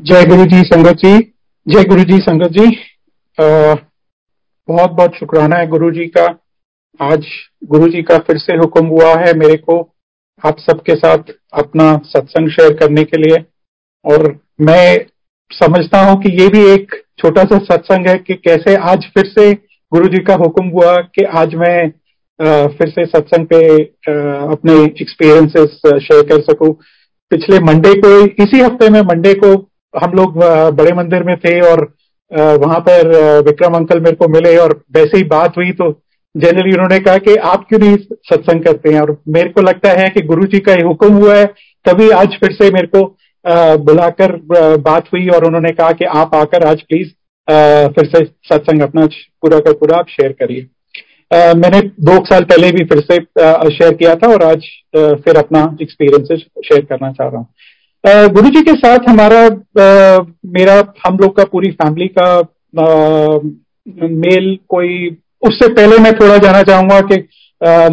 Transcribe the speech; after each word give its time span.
जय 0.00 0.24
गुरु 0.24 0.44
जी, 0.44 0.60
संगत 0.60 0.96
जी। 0.96 1.18
जय 1.66 1.84
गुरु 1.84 2.02
जी, 2.02 2.18
संगत 2.18 2.50
जी। 2.50 2.66
बहुत 3.38 4.90
बहुत 4.90 5.16
शुक्राना 5.16 5.56
है 5.56 5.66
गुरु 5.66 5.90
जी 5.90 6.06
का। 6.06 6.24
आज 7.00 7.26
गुरु 7.64 7.88
जी 7.88 8.02
का 8.02 8.16
फिर 8.18 8.38
से 8.38 8.56
हुक्म 8.56 8.86
हुआ 8.86 9.10
है 9.16 9.34
मेरे 9.38 9.56
को 9.56 9.76
आप 10.44 10.58
सबके 10.60 10.94
साथ 10.94 11.32
अपना 11.54 11.90
सत्संग 12.06 12.50
शेयर 12.50 12.72
करने 12.74 13.04
के 13.04 13.22
लिए। 13.22 13.44
और 14.04 14.28
मैं 14.60 15.06
समझता 15.50 16.02
हूँ 16.02 16.20
कि 16.22 16.32
ये 16.42 16.48
भी 16.48 16.66
एक 16.72 16.94
छोटा 17.18 17.44
सा 17.44 17.58
सत्संग 17.64 18.08
है 18.08 18.16
कि 18.18 18.34
कैसे 18.48 18.76
आज 18.92 19.10
फिर 19.14 19.32
से 19.38 19.52
गुरु 19.92 20.08
जी 20.08 20.22
का 20.24 20.34
हुक्म 20.44 20.68
हुआ 20.68 20.96
कि 20.96 21.24
आज 21.38 21.54
मैं 21.54 21.88
फिर 22.68 22.90
से 22.90 23.06
सत्संग 23.06 23.46
पे 23.46 23.66
अपने 24.52 24.82
एक्सपीरियंसेस 24.84 25.80
शेयर 25.86 26.22
कर 26.28 26.42
सकूँ। 26.42 26.72
पिछले 27.30 27.58
मंडे 27.64 27.94
को, 27.94 28.20
इसी 28.44 28.60
हफ़्ते 28.60 28.88
में 28.90 29.00
मंडे 29.02 29.34
को 29.34 29.56
हम 29.94 30.12
लोग 30.12 30.36
बड़े 30.76 30.92
मंदिर 30.94 31.22
में 31.22 31.36
थे 31.38 31.60
और 31.62 31.82
वहाँ 32.32 32.78
पर 32.80 33.08
विक्रम 33.46 33.74
अंकल 33.74 34.00
मेरे 34.00 34.16
को 34.16 34.28
मिले 34.28 34.56
और 34.56 34.72
वैसे 34.96 35.16
ही 35.16 35.24
बात 35.28 35.56
हुई 35.56 35.70
तो 35.72 35.90
जनरली 36.34 36.72
उन्होंने 36.72 36.98
कहा 37.00 37.18
कि 37.18 37.34
आप 37.36 37.64
क्यों 37.68 37.78
नहीं 37.80 37.96
सत्संग 37.96 38.64
करते 38.64 38.92
हैं? 38.92 39.00
और 39.00 39.16
मेरे 39.28 39.48
को 39.50 39.60
लगता 39.60 39.90
है 39.92 40.08
कि 40.08 40.20
गुरु 40.22 40.44
जी 40.46 40.58
का 40.58 40.72
ही 40.72 40.82
हुक्म 40.82 41.12
हुआ 41.14 41.36
है, 41.36 41.46
तभी 41.86 42.08
आज 42.12 42.36
फिर 42.40 42.52
से 42.52 42.70
मेरे 42.70 42.86
को 42.86 43.02
बुलाकर 43.84 44.36
बात 44.80 45.12
हुई 45.12 45.26
और 45.28 45.44
उन्होंने 45.44 45.72
कहा 45.72 45.92
कि 45.92 46.04
आप 46.16 46.34
आकर 46.34 46.66
आज 46.66 46.82
प्लीज़ 46.82 47.08
फिर 47.94 48.06
से 48.06 48.24
सत्संग 48.48 48.82
अपना 48.82 49.06
पूरा 49.42 49.58
का 49.58 49.72
पूरा 49.72 49.96
आप 49.98 50.08
शेयर 50.10 50.32
करिए। 50.40 50.66
मैंने 51.54 51.80
दो 51.80 52.16
साल 52.26 52.44
पहले 52.44 52.70
भी 52.72 52.84
फिर 52.84 53.00
से 53.02 53.16
शेयर 53.70 53.94
किया 53.94 54.14
था 54.14 54.32
और 54.32 54.42
आज 54.44 54.64
फिर 54.94 55.36
अपना 55.38 55.60
एक्सपीरियंस 55.82 56.42
शेयर 56.64 56.84
करना 56.84 57.10
चाह 57.10 57.28
रहा 57.28 57.38
हूँ। 57.38 57.46
गुरु 58.06 58.48
जी 58.48 58.60
के 58.62 58.72
साथ 58.72 58.98
हमारा 59.08 59.40
आ, 59.84 60.22
मेरा 60.46 60.92
हम 61.06 61.16
लोग 61.16 61.36
का 61.36 61.44
पूरी 61.44 61.70
फैमिली 61.70 62.06
का 62.18 62.28
आ, 62.80 63.38
मेल 64.02 64.58
कोई 64.68 65.08
उससे 65.42 65.68
पहले 65.74 65.98
मैं 65.98 66.12
थोड़ा 66.12 66.36
जाना 66.38 66.62
चाहूँगा 66.62 67.00
कि 67.00 67.28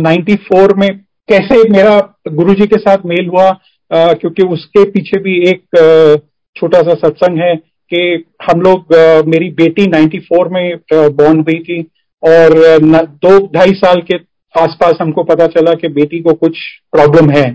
नाइन्टी 0.01 0.35
फोर 0.35 0.73
में 0.77 0.87
कैसे 1.29 1.69
मेरा 1.69 1.99
गुरु 2.27 2.53
जी 2.53 2.67
के 2.67 2.79
साथ 2.79 2.97
मेल 3.05 3.27
हुआ 3.27 3.47
आ, 3.91 4.13
क्योंकि 4.13 4.43
उसके 4.43 4.83
पीछे 4.91 5.19
भी 5.19 5.37
एक 5.49 5.59
छोटा 6.55 6.81
सा 6.81 6.93
सत्संग 6.93 7.37
है 7.37 7.55
कि 7.93 8.25
हम 8.43 8.61
लोग 8.61 8.95
मेरी 9.27 9.49
बेटी 9.49 9.85
94 9.85 10.47
में 10.51 10.77
बॉर्न 10.93 11.39
हुई 11.39 11.59
थी 11.59 11.81
और 12.23 12.53
दो 13.25 13.37
ढाई 13.47 13.71
साल 13.71 14.01
के 14.01 14.17
आसपास 14.61 14.97
हमको 15.01 15.23
पता 15.23 15.47
चला 15.47 15.73
कि 15.73 15.87
बेटी 15.87 16.19
को 16.19 16.33
कुछ 16.33 16.57
प्रॉब्लम 16.91 17.29
है। 17.29 17.45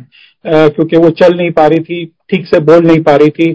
क्योंकि 0.45 0.97
वो 0.97 1.11
चल 1.13 1.37
नहीं 1.37 1.51
पा 1.51 1.67
रही 1.67 1.81
थी, 1.81 2.05
ठीक 2.31 2.47
से 2.47 2.61
बोल 2.61 2.87
नहीं 2.87 3.03
पा 3.03 3.17
रही 3.17 3.31
थी 3.31 3.53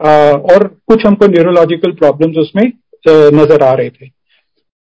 और 0.00 0.66
कुछ 0.88 1.06
हमको 1.06 1.26
न्यूरोलॉजिकल 1.26 1.92
प्रॉब्लम्स 1.94 2.36
उसमें 2.38 2.64
नज़र 3.34 3.62
आ 3.62 3.72
रहे 3.72 3.90
थे। 3.90 4.06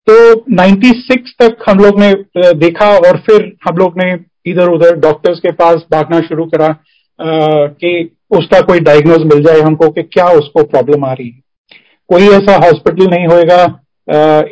तो 0.08 0.46
96 0.52 1.34
तक 1.40 1.58
हम 1.70 1.80
लोग 1.80 2.00
ने 2.00 2.14
देखा 2.56 2.88
और 3.00 3.18
फिर 3.26 3.52
हम 3.68 3.78
लोग 3.78 3.98
ने 3.98 4.14
इधर 4.46 4.70
उधर 4.70 4.96
डॉक्टर्स 5.00 5.40
के 5.40 5.52
पास 5.54 5.86
भागना 5.92 6.20
शुरू 6.20 6.46
करा 6.46 6.76
कि 7.20 8.10
उसका 8.32 8.60
कोई 8.62 8.80
डायग्नोज 8.80 9.24
मिल 9.26 9.44
जाए 9.44 9.60
हमको 9.60 9.90
कि 9.90 10.04
क्या 10.04 10.26
उसको 10.34 10.64
प्रॉब्लम 10.64 11.06
आ 11.06 11.12
रही 11.14 11.28
है। 11.28 11.42
कोई 12.10 12.28
ऐसा 12.38 12.56
हॉस्पिटल 12.58 13.08
नहीं 13.08 13.28
होएगा 13.28 13.64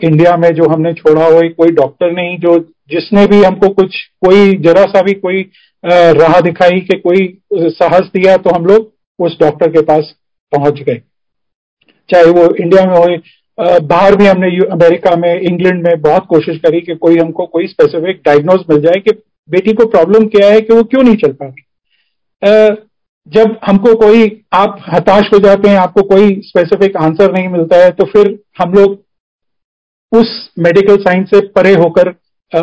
इंडिया 0.04 0.36
में 0.38 0.50
जो 0.56 0.68
हमने 0.70 0.94
छोड़ा 0.94 1.26
हो, 1.26 1.42
कोई 1.50 1.72
डॉक्टर 1.72 2.12
नहीं, 2.12 2.38
जो 2.38 2.58
जिसने 2.92 3.26
भी 3.28 3.42
हमको 3.44 3.70
कुछ, 3.70 3.96
कोई 4.26 4.54
जरा 4.58 4.84
सा 4.86 5.02
भी 5.02 5.14
कोई 5.16 5.42
राह 5.84 6.40
दिखाई 6.42 6.80
कि 6.82 6.98
कोई 7.00 7.28
साहस 7.54 8.10
दिया 8.16 8.36
तो 8.38 8.56
हम 8.56 8.66
लोग 8.66 8.92
उस 9.20 9.38
डॉक्टर 9.40 9.72
के 9.72 9.82
पास 9.84 10.14
पहुँच 10.54 10.82
गए। 10.82 11.02
चाहे 12.10 12.32
वो 12.32 12.54
इंडिया 12.56 12.86
में 12.86 12.96
हो 12.96 13.78
बाहर 13.82 14.16
भी 14.16 14.26
हमने 14.26 14.48
अमेरिका 14.66 15.16
में, 15.16 15.40
इंग्लैंड 15.42 15.84
में 15.84 16.02
बहुत 16.02 16.26
कोशिश 16.30 16.58
करी 16.60 16.82
कि 16.82 16.96
कोई 16.96 17.18
हमको 17.18 17.46
कोई 17.46 17.68
स्पेसिफिक 17.68 18.22
डायग्नोज 18.26 18.66
मिल 18.70 18.82
जाए 18.82 19.00
कि 19.02 19.12
बेटी 19.50 19.74
को 19.74 19.86
प्रॉब्लम 19.88 20.28
क्या 20.28 20.50
है 20.50 20.60
कि 20.62 20.74
वो 20.74 20.84
क्यों 20.84 21.04
नहीं 21.04 21.16
चल 21.16 21.32
पा 21.34 21.46
रही। 21.46 22.76
जब 23.28 23.56
हमको 23.66 23.94
कोई, 23.96 24.28
आप 24.54 24.78
हताश 24.88 25.30
हो 25.34 25.40
जाते 25.40 25.70
हैं, 25.70 25.78
आपको 25.78 26.02
कोई 26.10 26.40
स्पेसिफिक 26.44 26.98
आंसर 26.98 27.34
नहीं 27.34 27.48
मिलता 27.48 27.84
है 27.84 27.90
तो 27.92 28.06
फिर 28.08 28.38
हम 28.62 28.74
लोग 28.74 29.00
उस 30.12 30.30
मेडिकल 30.60 30.98
साइंस 30.98 31.30
से 31.30 31.40
परे 31.50 31.74
होकर 31.76 32.10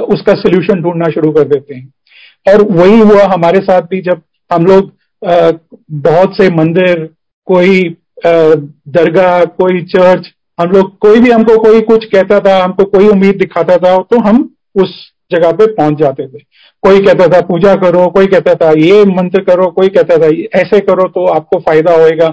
उसका 0.07 0.33
सोल्यूशन 0.35 0.83
ढूंढना 0.83 1.11
शुरू 1.11 1.33
कर 1.33 1.49
देते 1.49 1.75
हैं। 1.75 1.93
और 2.47 2.63
वही 2.71 2.99
हुआ 3.01 3.25
हमारे 3.25 3.61
साथ 3.61 3.83
भी 3.91 4.01
जब 4.01 4.23
हम 4.51 4.67
लोग 4.67 4.93
बहुत 6.03 6.37
से 6.37 6.49
मंदिर 6.55 7.09
कोई 7.47 7.83
दरगाह 8.27 9.45
कोई 9.61 9.83
चर्च 9.87 10.31
हम 10.59 10.71
लोग 10.71 10.97
कोई 10.99 11.21
भी 11.21 11.31
हमको 11.31 11.57
कोई 11.63 11.81
कुछ 11.81 12.05
कहता 12.05 12.39
था 12.41 12.63
हमको 12.65 12.85
कोई 12.85 13.09
उम्मीद 13.09 13.37
दिखाता 13.37 13.77
था 13.77 13.97
तो 14.11 14.21
हम 14.21 14.43
उस 14.75 14.93
जगह 15.33 15.53
पे 15.53 15.67
पहुँच 15.67 15.99
जाते 15.99 16.27
थे। 16.27 16.39
कोई 16.83 17.01
कहता 17.01 17.27
था 17.29 17.41
पूजा 17.41 17.75
करो 17.75 18.07
कोई 18.11 18.27
कहता 18.27 18.55
था 18.55 18.71
ये 18.79 19.05
मंत्र 19.05 19.43
करो 19.43 19.67
कोई 19.71 19.89
कहता 19.89 20.17
था 20.19 20.27
ऐसे 20.59 20.81
करो 20.81 21.09
तो 21.09 21.27
आपको 21.27 21.59
फ़ायदा 21.61 21.95
होएगा। 21.95 22.27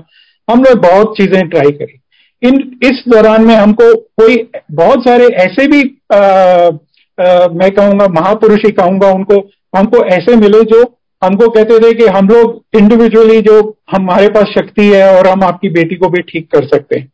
हमने 0.47 0.73
बहुत 0.81 1.16
चीज़ें 1.17 1.47
ट्राई 1.49 1.72
करी। 1.72 2.47
इन 2.47 2.79
इस 2.83 3.03
दौरान 3.07 3.45
में 3.45 3.55
हमको 3.55 3.93
कोई 3.95 4.38
बहुत 4.72 5.03
सारे 5.07 5.28
ऐसे 5.45 5.67
भी 5.67 5.81
आ, 6.13 6.17
आ, 6.17 7.47
मैं 7.47 7.72
कहूँगा 7.72 8.07
महापुरुष 8.19 8.66
ही 8.66 8.72
कहूँगा 8.72 9.11
उनको 9.11 9.35
हमको 9.74 10.04
ऐसे 10.06 10.36
मिले 10.36 10.62
जो 10.72 10.82
हमको 11.22 11.50
कहते 11.50 11.78
थे 11.80 11.94
कि 11.94 12.06
हम 12.08 12.28
लोग 12.28 12.78
इंडिविजुअली 12.78 13.42
जो 13.42 13.59
हमारे 13.92 14.28
पास 14.30 14.54
शक्ति 14.58 14.88
है 14.88 15.18
और 15.18 15.28
हम 15.28 15.44
आपकी 15.44 15.70
बेटी 15.72 15.96
को 15.96 16.09
भी 16.09 16.22
ठीक 16.24 16.52
कर 16.52 16.66
सकते 16.68 17.00
हैं। 17.00 17.12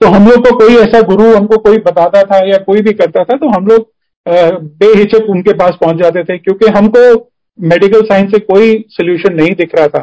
तो 0.00 0.08
हम 0.08 0.28
लोग 0.28 0.46
को 0.48 0.56
कोई 0.58 0.76
ऐसा 0.76 1.00
गुरु 1.04 1.34
हमको 1.36 1.56
कोई 1.58 1.78
बताता 1.86 2.22
था 2.22 2.38
या 2.48 2.58
कोई 2.66 2.82
भी 2.82 2.92
करता 2.92 3.24
था 3.24 3.36
तो 3.36 3.48
हम 3.48 3.66
लोग 3.66 3.90
बेहिचक 4.80 5.30
उनके 5.30 5.52
पास 5.54 5.76
पहुँच 5.80 5.96
जाते 5.96 6.24
थे 6.24 6.38
क्योंकि 6.38 6.70
हमको 6.72 7.02
मेडिकल 7.58 8.02
साइंस 8.04 8.30
से 8.32 8.38
कोई 8.38 8.72
सोल्यूशन 8.90 9.34
नहीं 9.34 9.54
दिख 9.54 9.74
रहा 9.78 9.86
था। 9.88 10.02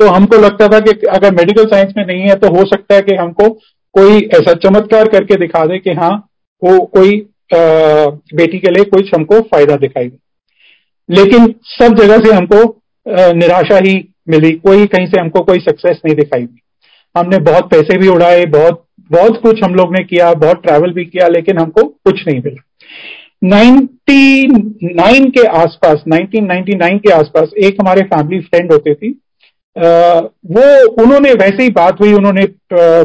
तो 0.00 0.06
हमको 0.06 0.36
लगता 0.36 0.68
था 0.68 0.78
कि 0.80 0.90
अगर 1.08 1.34
मेडिकल 1.34 1.64
साइंस 1.66 1.92
में 1.96 2.04
नहीं 2.06 2.20
है 2.20 2.34
तो 2.36 2.48
हो 2.48 2.64
सकता 2.66 2.94
है 2.94 3.02
कि 3.02 3.14
हमको 3.14 3.48
कोई 3.94 4.20
ऐसा 4.34 4.52
चमत्कार 4.64 5.08
करके 5.08 5.36
दिखा 5.36 5.64
दे 5.66 5.78
कि 5.78 5.92
हाँ 5.92 6.12
वो 6.62 6.78
कोई 6.86 7.18
आ, 7.54 7.58
बेटी 8.34 8.58
के 8.58 8.70
लिए 8.70 8.84
कुछ 8.86 9.14
हमको 9.14 9.40
फ़ायदा 9.42 9.76
दिखाई 9.76 10.08
दे। 10.08 10.18
लेकिन 11.08 11.46
सब 11.70 11.94
जगह 11.96 12.18
से 12.18 12.34
हमको 12.34 12.62
निराशा 13.34 13.76
ही 13.78 13.94
मिली। 14.28 14.50
कोई 14.52 14.86
कहीं 14.86 15.06
से 15.06 15.20
हमको 15.20 15.40
कोई 15.42 15.58
सक्सेस 15.60 16.00
नहीं 16.06 16.14
दिखाई 16.16 16.42
दी। 16.42 16.60
हमने 17.14 17.38
बहुत 17.42 17.70
पैसे 17.70 17.98
भी 17.98 18.08
उड़ाए, 18.08 18.44
बहुत 18.46 18.82
बहुत 19.10 19.40
कुछ 19.42 19.62
हम 19.64 19.74
लोग 19.74 19.92
ने 19.92 20.02
किया, 20.04 20.32
बहुत 20.34 20.62
ट्रैवल 20.62 20.92
भी 20.92 21.04
किया, 21.04 21.26
लेकिन 21.28 21.58
हमको 21.58 21.82
कुछ 21.82 22.22
नहीं 22.26 22.40
मिला। 22.40 22.62
99 23.44 25.30
के 25.30 25.46
आसपास 25.58 26.02
1999 26.08 26.98
के 26.98 27.12
आसपास 27.12 27.50
एक 27.64 27.76
हमारे 27.80 28.02
फैमिली 28.04 28.40
फ्रेंड 28.42 28.72
होते 28.72 28.94
थी। 28.94 29.10
वो, 29.76 30.64
उन्होंने 31.02 31.32
वैसे 31.34 31.62
ही 31.62 31.70
बात 31.70 32.00
हुई, 32.00 32.12
उन्होंने 32.14 32.46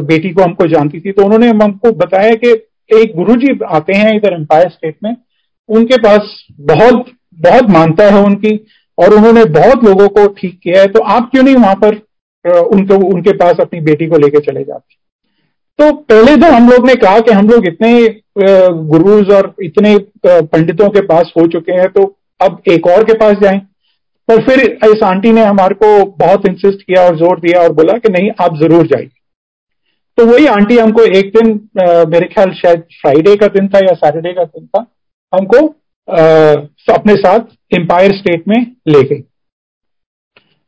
बेटी 0.02 0.30
को 0.30 0.42
हमको 0.42 0.66
जानती 0.68 1.00
थी 1.00 1.12
तो 1.12 1.24
उन्होंने 1.24 1.48
हमको 1.48 1.90
बताया 1.96 2.34
कि 2.34 2.50
एक 2.90 3.14
गुरुजी 3.16 3.58
आते 3.70 3.96
हैं 3.96 4.14
इधर 4.16 4.34
एम्पायर 4.34 4.68
स्टेट 4.70 4.96
में। 5.04 5.16
उनके 5.68 5.96
पास 5.98 6.38
बहुत 6.60 7.04
बहुत 7.38 7.70
मानता 7.70 8.04
है 8.06 8.22
उनकी, 8.24 8.54
और 8.98 9.14
उन्होंने 9.14 9.44
बहुत 9.52 9.84
लोगों 9.84 10.08
को 10.10 10.26
ठीक 10.32 10.58
किया 10.62 10.80
है 10.80 10.86
तो 10.88 11.02
आप 11.10 11.30
क्यों 11.30 11.42
नहीं 11.42 11.54
वहाँ 11.56 11.74
पर 11.76 11.94
उनको, 12.44 12.96
उनके 13.06 13.32
पास 13.34 13.60
अपनी 13.60 13.80
बेटी 13.82 14.06
को 14.06 14.18
लेकर 14.18 14.40
चले 14.42 14.62
जाते? 14.62 14.94
तो 15.78 15.92
पहले 15.92 16.36
तो 16.36 16.52
हम 16.52 16.68
लोग 16.70 16.86
ने 16.86 16.94
कहा 16.96 17.18
कि 17.20 17.32
हम 17.32 17.48
लोग 17.48 17.66
इतने 17.66 17.92
गुरुज 18.88 19.30
और 19.32 19.54
इतने 19.62 19.96
पंडितों 20.26 20.88
के 20.90 21.00
पास 21.06 21.32
हो 21.36 21.46
चुके 21.48 21.72
हैं 21.72 21.88
तो 21.90 22.04
अब 22.40 22.62
एक 22.70 22.86
और 22.88 23.04
के 23.04 23.14
पास 23.18 23.36
जाएँ। 23.38 23.58
पर 24.28 24.42
फिर 24.44 24.60
इस 24.86 25.02
आंटी 25.04 25.32
ने 25.32 25.44
हमारे 25.44 25.74
को 25.76 26.04
बहुत 26.18 26.46
इंसिस्ट 26.48 26.82
किया 26.82 27.04
और 27.04 27.16
ज़ोर 27.18 27.40
दिया 27.40 27.62
और 27.62 27.72
बोला 27.74 27.96
कि 27.96 28.08
नहीं, 28.08 28.30
आप 28.40 28.56
ज़रूर 28.58 28.86
जाइए। 28.86 29.10
तो 30.18 30.26
वही 30.26 30.46
आंटी 30.48 30.76
हमको 30.78 31.04
एक 31.18 31.32
दिन 31.36 31.48
मेरे 32.10 32.26
ख्याल 32.26 32.52
शायद 32.54 32.82
फ्राइडे 33.00 33.34
का 33.36 33.46
दिन 33.50 33.68
था 33.68 33.78
या 33.80 33.94
सैटरडे 33.96 34.32
का 34.32 34.44
दिन 34.44 34.66
था, 34.66 34.84
हमको 35.32 35.66
अपने 36.10 37.14
साथ 37.14 37.40
एम्पायर 37.78 38.12
स्टेट 38.16 38.44
में 38.48 38.76
ले 38.88 39.02
गई 39.02 39.22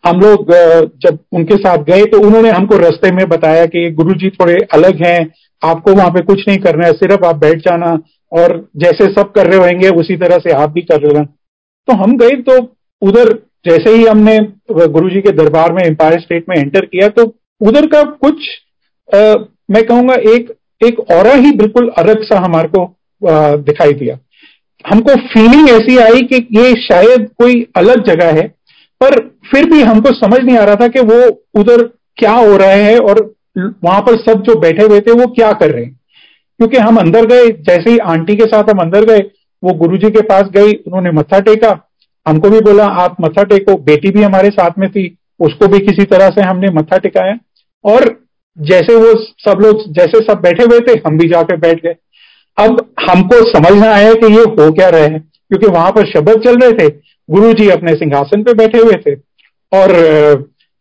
हम 0.06 0.20
लोग 0.20 0.52
जब 0.98 1.18
उनके 1.32 1.56
साथ 1.56 1.78
गए 1.78 2.04
तो 2.04 2.26
उन्होंने 2.26 2.50
हमको 2.50 2.76
रास्ते 2.76 3.12
में 3.12 3.28
बताया 3.28 3.66
कि 3.66 3.90
गुरु 3.90 4.14
जी 4.14 4.30
थोड़े 4.30 4.54
अलग 4.72 5.06
हैं 5.06 5.32
आपको 5.64 5.94
वहाँ 5.94 6.10
पे 6.10 6.20
कुछ 6.20 6.48
नहीं 6.48 6.58
करना 6.58 6.86
है 6.86 6.92
सिर्फ़ 6.92 7.24
आप 7.24 7.36
बैठ 7.36 7.58
जाना 7.58 7.98
और 8.32 8.68
जैसे 8.76 9.12
सब 9.12 9.32
कर 9.32 9.46
रहे 9.46 9.58
होंगे 9.58 9.88
उसी 9.88 10.16
तरह 10.16 10.38
से 10.38 10.52
आप 10.52 10.70
भी 10.70 10.80
कर 10.80 11.02
लेना 11.02 11.24
तो 11.88 11.92
हम 11.92 12.16
गए 12.16 12.42
तो 12.42 12.76
उधर 13.02 13.32
जैसे 13.68 13.96
ही 13.96 14.04
हमने 14.04 14.38
गुरु 14.70 15.10
जी 15.10 15.20
के 15.20 15.30
दरबार 15.30 15.72
में 15.72 15.82
एम्पायर 15.82 16.20
स्टेट 16.20 16.44
में 16.48 16.56
एंटर 16.56 16.84
किया 16.84 17.08
तो 17.08 17.34
उधर 17.60 17.86
का 17.86 18.02
कुछ 18.02 18.34
आ, 19.14 19.34
मैं 19.70 19.86
कहूँगा 19.86 20.14
एक 20.14 20.54
एक 20.86 21.00
और 21.00 21.26
ही 21.26 21.52
बिल्कुल 21.52 21.88
अलग 21.88 22.22
सा 22.22 22.38
हमारे 22.38 22.68
को 22.68 22.96
दिखाई 23.56 23.92
दिया। 23.92 24.18
हमको 24.84 25.14
फीलिंग 25.14 25.68
ऐसी 25.70 25.96
आई 25.98 26.20
कि 26.20 26.48
ये 26.52 26.72
शायद 26.82 27.28
कोई 27.38 27.66
अलग 27.76 28.04
जगह 28.04 28.32
है, 28.32 28.48
पर 29.00 29.18
फिर 29.50 29.70
भी 29.70 29.80
हमको 29.82 30.14
समझ 30.14 30.40
नहीं 30.40 30.56
आ 30.56 30.64
रहा 30.64 30.74
था 30.74 30.88
कि 30.88 31.00
वो 31.00 31.44
उधर 31.60 31.82
क्या 32.16 32.32
हो 32.32 32.56
रहा 32.56 32.70
है 32.70 32.98
और 32.98 33.34
वहाँ 33.58 34.00
पर 34.00 34.16
सब 34.16 34.42
जो 34.42 34.60
बैठे 34.60 34.84
हुए 34.84 35.00
थे 35.00 35.12
वो 35.12 35.26
क्या 35.26 35.52
कर 35.52 35.70
रहे 35.70 35.84
हैं। 35.84 36.00
क्योंकि 36.58 36.76
हम 36.76 36.96
अंदर 36.96 37.26
गए, 37.26 37.46
जैसे 37.46 37.90
ही 37.90 37.98
आंटी 37.98 38.36
के 38.36 38.44
साथ 38.44 38.70
हम 38.70 38.78
अंदर 38.78 39.04
गए, 39.04 39.30
वो 39.64 39.72
गुरुजी 39.72 40.10
के 40.10 40.20
पास 40.20 40.42
गई, 40.42 40.72
उन्होंने 40.72 41.10
मत्था 41.10 41.40
टेका, 41.40 41.90
हमको 42.28 42.50
भी 42.50 42.60
बोला, 42.60 42.84
आप 42.84 43.16
मत्था 43.20 43.42
टेको। 43.42 43.76
बेटी 43.76 44.10
भी 44.10 44.22
हमारे 44.22 44.48
साथ 44.48 44.70
में 44.78 44.90
थी, 44.90 45.18
उसको 45.40 45.66
भी 45.66 45.78
किसी 45.78 46.04
तरह 46.04 46.28
से 46.28 46.40
हमने 46.40 46.70
मत्था 46.70 46.98
टिकाया। 46.98 47.38
और 47.84 48.26
जैसे 48.58 48.96
वो 48.96 49.14
सब 49.16 49.58
लोग, 49.60 49.92
जैसे 49.92 50.24
सब 50.24 50.40
बैठे 50.40 50.64
हुए 50.64 50.80
थे, 50.80 50.92
हम 51.06 51.18
भी 51.18 51.28
जाकर 51.28 51.56
बैठ 51.56 51.82
गए। 51.82 51.94
अब 52.58 52.80
हमको 53.00 53.40
समझना 53.50 53.90
आया 53.92 54.12
कि 54.14 54.32
ये 54.32 54.42
हो 54.42 54.70
क्या 54.72 54.88
रहे 54.88 55.02
हैं, 55.02 55.20
क्योंकि 55.20 55.66
वहाँ 55.68 55.90
पर 55.92 56.10
शब्द 56.10 56.42
चल 56.44 56.58
रहे 56.58 56.72
थे 56.72 56.88
गुरु 57.28 57.52
जी 57.52 57.68
अपने 57.70 57.94
सिंहासन 57.94 58.42
पे 58.42 58.52
बैठे 58.54 58.78
हुए 58.78 58.96
थे, 58.96 59.14
और 59.72 59.92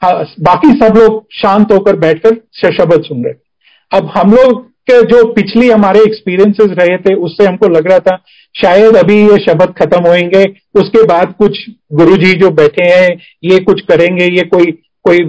बाकी 0.02 0.70
सब 0.80 0.98
लोग 0.98 1.24
शांत 1.34 1.72
होकर 1.72 1.96
बैठकर 1.98 2.36
शब्द 2.74 3.04
सुन 3.04 3.24
रहे 3.24 3.34
थे। 3.34 3.98
अब 3.98 4.12
हम 4.16 4.32
लोग 4.32 4.62
के 4.90 5.02
जो 5.08 5.24
पिछली 5.34 5.70
हमारे 5.70 6.00
एक्सपीरियंसेस 6.00 6.72
रहे 6.80 6.98
थे, 6.98 7.14
उससे 7.16 7.46
हमको 7.46 7.68
लग 7.70 7.88
रहा 7.90 8.00
था, 8.00 8.16
शायद 8.56 8.96
अभी 8.96 9.20
ये 9.22 9.38
शब्द 9.44 9.74
खत्म 9.78 10.02
होएँगे, 10.08 10.44
उसके 10.76 11.04
बाद 11.08 11.34
कुछ 11.40 11.60
गुरु 11.94 12.16
जी 12.18 12.34
जो 12.40 12.50
बैठे 12.52 12.86
हैं, 12.86 13.18
ये 13.44 13.60
कुछ 13.62 13.82
करेंगे, 13.82 14.26
ये 14.26 14.44
कोई 14.48 14.72
कोई 15.06 15.20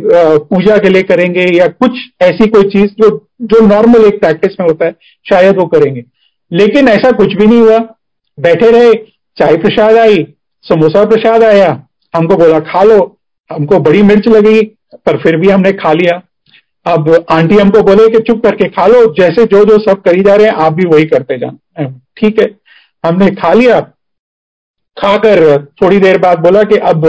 पूजा 0.48 0.76
के 0.78 0.88
लिए 0.88 1.02
करेंगे, 1.02 1.44
या 1.52 1.66
कुछ 1.68 1.98
ऐसी 2.22 2.46
कोई 2.48 2.68
चीज़ 2.70 2.90
जो 2.98 3.08
जो 3.42 3.66
नॉर्मल 3.66 4.04
एक 4.04 4.20
प्रैक्टिस 4.20 4.60
में 4.60 4.66
होता 4.66 4.86
है, 4.86 4.94
शायद 5.26 5.56
वो 5.56 5.66
करेंगे। 5.66 6.04
लेकिन 6.50 6.88
ऐसा 6.88 7.10
कुछ 7.12 7.34
भी 7.34 7.46
नहीं 7.46 7.60
हुआ। 7.60 7.78
बैठे 8.38 8.70
रहे 8.70 8.92
चाय 9.36 9.56
प्रसाद 9.56 9.96
आई 9.96 10.26
समोसा 10.64 11.04
प्रसाद 11.04 11.42
आया। 11.44 11.70
हमको 12.14 12.36
बोला 12.36 12.58
खा 12.62 12.82
लो। 12.82 12.98
हमको 13.50 13.78
बड़ी 13.80 14.02
मिर्च 14.02 14.28
लगी 14.28 14.60
पर 14.96 15.18
फिर 15.22 15.36
भी 15.36 15.48
हमने 15.48 15.72
खा 15.74 15.92
लिया। 15.92 16.20
अब 16.86 17.08
आंटी 17.30 17.56
हमको 17.56 17.82
बोले 17.82 18.08
कि 18.08 18.18
चुप 18.18 18.42
करके 18.42 18.68
खा 18.68 18.86
लो 18.86 19.04
जैसे 19.14 19.44
जो 19.46 19.64
जो 19.64 19.78
सब 19.82 20.00
करी 20.02 20.22
जा 20.22 20.34
रहे 20.34 20.46
हैं 20.46 20.54
आप 20.54 20.72
भी 20.72 20.86
वही 20.88 21.04
करते 21.04 21.38
जाना 21.38 21.88
ठीक 22.16 22.40
है। 22.40 22.46
हमने 23.04 23.30
खा 23.32 23.52
लिया। 23.52 23.80
खाकर 24.96 25.64
थोड़ी 25.82 25.98
देर 25.98 26.18
बाद 26.18 26.38
बोला 26.38 26.62
कि 26.62 26.76
अब 26.88 27.04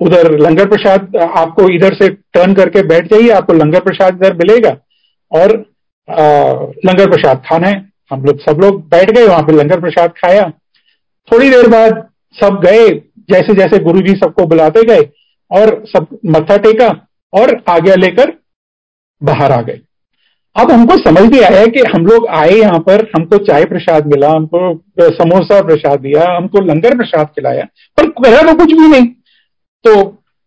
उधर 0.00 0.30
लंगर 0.38 0.68
प्रसाद 0.68 1.16
आपको 1.16 1.68
इधर 1.74 1.94
से 1.94 2.08
टर्न 2.34 2.54
करके 2.54 2.82
बैठ 2.82 3.06
जाइए 3.06 3.28
आपको 3.30 3.52
लंगर 3.52 3.80
प्रसाद 3.80 4.16
इधर 4.16 4.34
मिलेगा 4.36 4.76
और 5.32 5.52
आ, 6.08 6.22
लंगर 6.86 7.10
प्रसाद 7.10 7.42
खाना 7.46 7.68
है। 7.68 7.91
हम 8.10 8.24
लोग 8.24 8.40
सब 8.40 8.60
लोग 8.60 8.80
बैठ 8.88 9.10
गए, 9.10 9.26
वहाँ 9.26 9.42
पे 9.42 9.52
लंगर 9.52 9.80
प्रसाद 9.80 10.12
खाया। 10.16 10.42
थोड़ी 11.28 11.50
देर 11.50 11.68
बाद 11.68 12.08
सब 12.36 12.60
गए 12.64 12.88
जैसे 13.30 13.54
जैसे 13.54 13.78
गुरु 13.78 14.00
जी 14.00 14.14
सबको 14.14 14.46
बुलाते 14.46 14.82
गए 14.84 15.08
और 15.50 15.82
सब 15.86 16.06
मत्था 16.26 16.56
टेका 16.56 16.88
और 17.32 17.62
आज्ञा 17.68 17.94
लेकर 17.94 18.32
बाहर 19.22 19.52
आ 19.52 19.60
गए। 19.60 19.80
अब 20.56 20.70
हमको 20.70 20.96
समझ 20.96 21.22
भी 21.30 21.40
आया 21.40 21.66
कि 21.66 21.80
हम 21.94 22.06
लोग 22.06 22.26
आए 22.28 22.50
यहाँ 22.50 22.78
पर, 22.78 23.04
हमको 23.16 23.36
चाय 23.38 23.64
प्रसाद 23.64 24.06
मिला, 24.06 24.28
हमको 24.28 24.80
समोसा 25.10 25.60
प्रसाद 25.62 26.00
दिया, 26.00 26.24
हमको 26.36 26.60
लंगर 26.60 26.96
प्रसाद 26.96 27.26
खिलाया, 27.26 27.64
पर 27.98 28.08
करा 28.18 28.42
तो 28.42 28.58
कुछ 28.58 28.72
भी 28.72 28.88
नहीं। 28.88 29.06
तो 29.84 29.94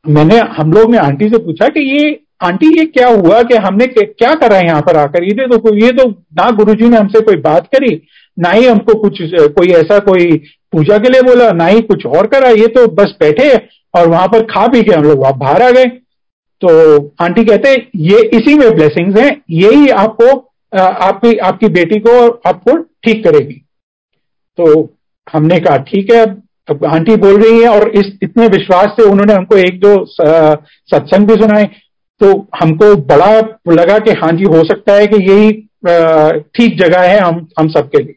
मैंने, 0.06 0.38
हम 0.38 0.74
लोग 0.74 0.92
ने 0.92 0.98
आंटी 0.98 1.30
से 1.30 1.38
पूछा 1.38 1.68
कि 1.68 1.80
ये 1.92 2.12
आंटी, 2.42 2.68
ये 2.80 2.86
क्या 2.88 3.08
हुआ 3.10 3.42
कि 3.44 3.56
हमने 3.58 3.86
क्या 3.88 4.34
करा 4.36 4.58
है 4.58 4.66
यहाँ 4.66 4.82
पर 4.82 4.98
आकर? 4.98 5.24
ये 5.24 5.48
तो 5.48 5.76
ये 5.76 5.92
तो 5.94 6.10
ना 6.10 6.50
गुरुजी 6.54 6.90
ने 6.90 6.98
हमसे 6.98 7.22
कोई 7.22 7.36
बात 7.42 7.68
करी, 7.76 8.02
ना 8.38 8.50
ही 8.52 8.66
हमको 8.66 8.94
कुछ 9.02 9.20
कोई 9.54 9.72
ऐसा 9.74 10.00
कोई 10.02 10.38
पूजा 10.74 10.98
के 10.98 11.10
लिए 11.10 11.22
बोला, 11.24 11.50
ना 11.52 11.66
ही 11.66 11.82
कुछ 11.84 12.06
और 12.08 12.28
करा। 12.28 12.50
ये 12.52 12.68
तो 12.70 12.88
बस 12.94 13.14
बैठे 13.20 13.50
और 13.94 14.08
वहाँ 14.08 14.28
पर 14.28 14.44
खा 14.46 14.66
पी 14.68 14.82
के 14.82 14.94
हम 14.94 15.04
लोग 15.04 15.20
वहाँ 15.20 15.38
बाहर 15.38 15.62
आ 15.64 15.70
गए। 15.72 15.86
तो 16.62 16.70
आंटी 17.22 17.44
कहते 17.46 17.74
ये 18.04 18.22
इसी 18.34 18.56
में 18.56 18.70
ब्लेसिंग्स 18.72 19.20
हैं। 19.20 19.30
यही 19.52 19.88
आपको 19.98 20.28
आपकी 20.74 21.38
आपकी 21.40 21.68
बेटी 21.70 22.00
को 22.00 22.20
आपको 22.50 22.78
ठीक 22.78 23.24
करेगी। 23.24 23.62
तो 24.58 24.90
हमने 25.28 25.60
कहा, 25.60 25.78
ठीक 25.80 26.12
है, 26.12 26.24
अब 26.68 26.86
आंटी 26.86 27.16
बोल 27.18 27.42
रही 27.42 27.62
है 27.62 27.70
और 27.70 27.90
इस, 27.92 28.12
इतने 28.24 28.48
विश्वास 28.50 28.96
से 28.98 29.04
उन्होंने 29.04 29.34
हमको 29.34 29.58
एक 29.58 29.80
दो 29.80 29.94
सत्संग 30.06 31.28
भी 31.28 31.34
सुनाए। 31.36 31.70
तो 32.22 32.32
हमको 32.56 32.96
बड़ा 33.06 33.32
लगा 33.72 33.98
कि 34.00 34.12
हाँ 34.14 34.32
जी, 34.32 34.44
हो 34.46 34.64
सकता 34.64 34.94
है 34.94 35.08
कि 35.08 35.24
यही 35.24 35.52
ठीक 36.56 36.78
जगह 36.80 37.02
है 37.02 37.20
हम 37.20 37.48
हम 37.60 37.68
सबके 37.70 38.04
लिए। 38.04 38.16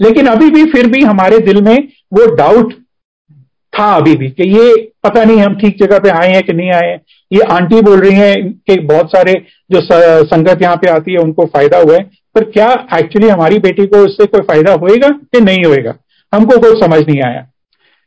लेकिन 0.00 0.26
अभी 0.26 0.50
भी 0.50 0.64
फिर 0.70 0.86
भी 0.90 1.02
हमारे 1.04 1.38
दिल 1.40 1.60
में 1.62 1.76
वो 2.14 2.26
डाउट 2.36 2.72
था 3.72 3.92
अभी 3.94 4.14
भी 4.16 4.28
कि 4.30 4.48
ये 4.50 4.74
पता 5.04 5.22
नहीं 5.24 5.38
हम 5.38 5.54
ठीक 5.54 5.78
जगह 5.78 5.98
पे 5.98 6.08
आए 6.10 6.32
हैं 6.32 6.42
कि 6.42 6.52
नहीं 6.52 6.70
आए 6.72 6.88
हैं। 6.88 7.00
ये 7.30 7.40
आंटी 7.52 7.80
बोल 7.82 8.00
रही 8.00 8.14
हैं 8.14 8.52
कि 8.60 8.78
बहुत 8.82 9.10
सारे 9.10 9.34
जो 9.70 9.80
संगत 10.24 10.62
यहाँ 10.62 10.76
पे 10.76 10.88
आती 10.90 11.12
है, 11.12 11.18
उनको 11.18 11.46
फ़ायदा 11.46 11.78
हुआ 11.78 11.94
है। 11.94 12.02
पर 12.34 12.44
क्या 12.46 12.70
एक्चुअली 12.94 13.28
हमारी 13.28 13.58
बेटी 13.58 13.86
को 13.86 14.04
इससे 14.06 14.26
कोई 14.26 14.40
फ़ायदा 14.42 14.72
होएगा 14.74 15.08
कि 15.08 15.40
नहीं 15.40 15.64
होएगा? 15.64 15.94
हमको 16.32 16.58
कोई 16.58 16.80
समझ 16.80 17.00
नहीं 17.00 17.20
आया। 17.22 17.40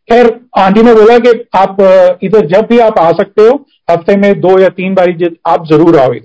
खैर, 0.10 0.28
आंटी 0.58 0.84
ने 0.84 0.94
बोला 0.96 1.18
कि 1.20 1.32
आप 1.56 1.78
इधर 2.24 2.46
जब 2.48 2.68
भी 2.70 2.80
आप 2.80 3.00
आ 3.00 3.12
सकते 3.14 3.42
हो 3.42 3.58
हफ़्ते 3.90 4.16
में 4.18 4.40
दो 4.42 4.58
या 4.60 4.70
तीन 4.72 4.94
बारी 4.96 5.36
आप 5.48 5.66
ज़रूर 5.68 5.98
आओगे। 6.00 6.20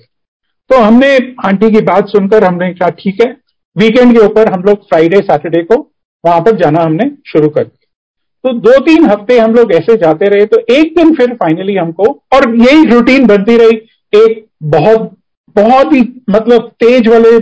तो 0.70 0.78
हमने 0.78 1.16
आंटी 1.44 1.70
की 1.70 1.80
बात 1.82 2.08
सुनकर 2.08 2.44
हमने 2.44 2.72
कहा, 2.74 2.88
ठीक 2.90 3.20
है 3.22 3.30
वीकेंड 3.76 4.12
के 4.12 4.24
ऊपर 4.24 4.52
हम 4.52 4.62
लोग 4.62 4.88
फ्राइडे 4.88 5.16
सैटरडे 5.22 5.62
को 5.64 5.76
वहाँ 6.24 6.40
पर 6.40 6.56
जाना 6.56 6.82
हमने 6.82 7.10
शुरू 7.26 7.48
कर 7.48 7.64
दिया। 7.64 7.82
तो 8.44 8.52
दो 8.60 8.78
तीन 8.84 9.04
हफ़्ते 9.06 9.38
हम 9.38 9.54
लोग 9.54 9.72
ऐसे 9.72 9.96
जाते 9.98 10.28
रहे 10.28 10.46
तो 10.46 10.58
एक 10.74 10.94
दिन 10.96 11.14
फिर 11.14 11.34
फाइनली 11.34 11.74
हमको, 11.74 12.04
और 12.34 12.54
यही 12.56 12.84
रूटीन 12.86 13.26
बनती 13.26 13.56
रही, 13.56 13.76
एक 14.12 14.44
बहुत 14.64 15.10
बहुत 15.56 15.92
ही 15.92 16.00
मतलब 16.30 16.70
तेज 16.80 17.08
वाले 17.08 17.36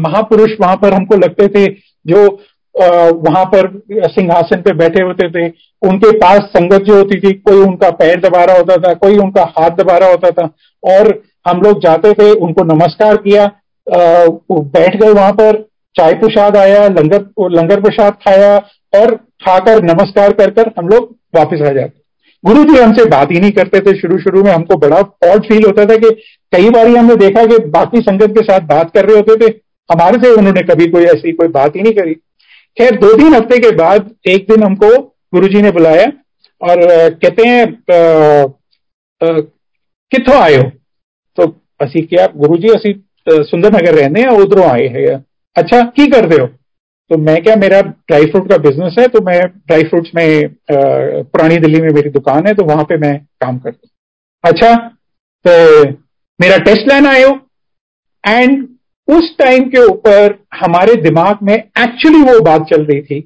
महापुरुष 0.00 0.50
वहाँ 0.60 0.76
पर 0.76 0.94
हमको 0.94 1.16
लगते 1.16 1.46
थे, 1.48 1.66
जो 2.06 2.26
वहाँ 2.74 3.44
पर 3.46 3.68
सिंहासन 4.08 4.62
पे 4.62 4.72
बैठे 4.74 5.02
होते 5.02 5.28
थे। 5.30 5.48
उनके 5.82 6.10
पास 6.18 6.48
संगत 6.50 6.82
जो 6.82 6.96
होती 6.96 7.18
थी, 7.20 7.32
कोई 7.32 7.56
उनका 7.58 7.90
पैर 7.92 8.20
दबा 8.20 8.44
रहा 8.44 8.56
होता 8.56 8.76
था, 8.78 8.92
कोई 8.94 9.18
उनका 9.18 9.42
हाथ 9.58 9.70
दबा 9.72 9.96
रहा 9.96 10.10
होता 10.10 10.30
था 10.30 10.48
और 10.82 11.22
हम 11.48 11.60
लोग 11.62 11.80
जाते 11.82 12.12
थे, 12.12 12.30
उनको 12.32 12.64
नमस्कार 12.66 13.16
किया। 13.18 13.50
बैठ 13.86 14.96
गए 14.96 15.10
वहाँ 15.10 15.32
पर, 15.32 15.62
चाय 15.96 16.14
प्रसाद 16.14 16.56
आया, 16.56 16.86
लंगर 16.88 17.48
लंगर 17.50 17.80
प्रसाद 17.80 18.12
खाया 18.24 18.56
और 18.92 19.14
खाकर 19.42 19.82
नमस्कार 19.84 20.32
कर 20.32 20.50
कर 20.50 20.70
हम 20.78 20.88
लोग 20.88 21.14
वापस 21.34 21.60
आ 21.60 21.72
जाते। 21.72 22.02
गुरु 22.44 22.64
जी 22.64 22.80
हमसे 22.80 23.04
बात 23.10 23.30
ही 23.32 23.40
नहीं 23.40 23.50
करते 23.52 23.80
थे। 23.80 23.96
शुरू 23.98 24.18
शुरू 24.18 24.42
में 24.42 24.50
हमको 24.52 24.76
बड़ा 24.78 24.96
ऑड 25.24 25.44
फील 25.44 25.64
होता 25.66 25.84
था 25.84 25.96
कि 25.96 26.10
कई 26.52 26.70
बार 26.70 26.88
हमने 26.88 27.16
देखा 27.16 27.44
कि 27.46 27.58
बाकी 27.68 28.00
संगत 28.00 28.30
के 28.30 28.44
साथ 28.44 28.66
बात 28.68 28.90
कर 28.94 29.06
रहे 29.06 29.16
होते 29.16 29.36
थे। 29.40 29.52
हमारे 29.90 30.18
से 30.18 30.32
उन्होंने 30.32 30.62
कभी 30.64 30.86
कोई 30.86 31.04
ऐसी 31.06 31.32
कोई 31.32 31.48
बात 31.50 31.76
ही 31.76 31.82
नहीं 31.82 31.92
करी। 31.92 32.16
खैर, 32.76 32.96
दो 32.96 33.16
तीन 33.16 33.34
हफ़्ते 33.34 33.58
के 33.58 33.70
बाद 33.76 34.10
एक 34.26 34.46
दिन 34.50 34.62
हमको 34.62 34.88
गुरु 35.34 35.48
ने 35.62 35.70
बुलाया 35.70 36.06
और 36.60 36.80
कहते 37.22 37.48
हैं 37.48 37.64
कितों 40.12 40.34
आयो 40.36 40.62
तो 41.38 41.46
असी 41.80 42.02
क्या 42.02 42.26
गुरु 42.36 42.56
जी 42.56 42.68
असी 42.68 42.92
सुंदर 43.28 43.72
नगर 43.72 43.94
रहने 43.94 44.20
हैं 44.20 44.28
उधरों 44.38 44.64
आए 44.64 44.86
हैं? 44.88 45.24
अच्छा 45.56 45.80
की 45.96 46.06
करते 46.06 46.40
हो? 46.40 46.46
तो 47.10 47.16
मैं 47.18 47.42
क्या, 47.42 47.54
मेरा 47.56 47.80
ड्राई 47.80 48.26
फ्रूट 48.26 48.48
का 48.50 48.56
बिज़नेस 48.58 48.94
है 48.98 49.06
तो 49.08 49.20
मैं 49.24 49.40
ड्राई 49.46 49.82
फ्रूट्स 49.82 50.10
में 50.14 50.54
पुरानी 50.70 51.56
दिल्ली 51.56 51.80
में 51.80 51.88
मेरी 51.90 52.10
दुकान 52.10 52.46
है 52.46 52.54
तो 52.54 52.64
वहाँ 52.64 52.84
पे 52.84 52.96
मैं 52.98 53.18
काम 53.40 53.58
करता 53.58 53.86
हूँ। 53.86 53.90
अच्छा 54.44 54.74
तो 55.44 55.90
मेरा 56.40 56.56
टेस्ट 56.64 56.92
लेना 56.92 57.10
आयो 57.10 57.30
एंड 58.24 58.66
उस 59.08 59.34
टाइम 59.38 59.64
के 59.70 59.84
ऊपर 59.84 60.34
हमारे 60.54 60.94
दिमाग 61.02 61.38
में 61.42 61.54
एक्चुअली 61.54 62.20
वो 62.22 62.40
बात 62.40 62.62
चल 62.64 62.84
रही 62.84 63.00
थी 63.02 63.20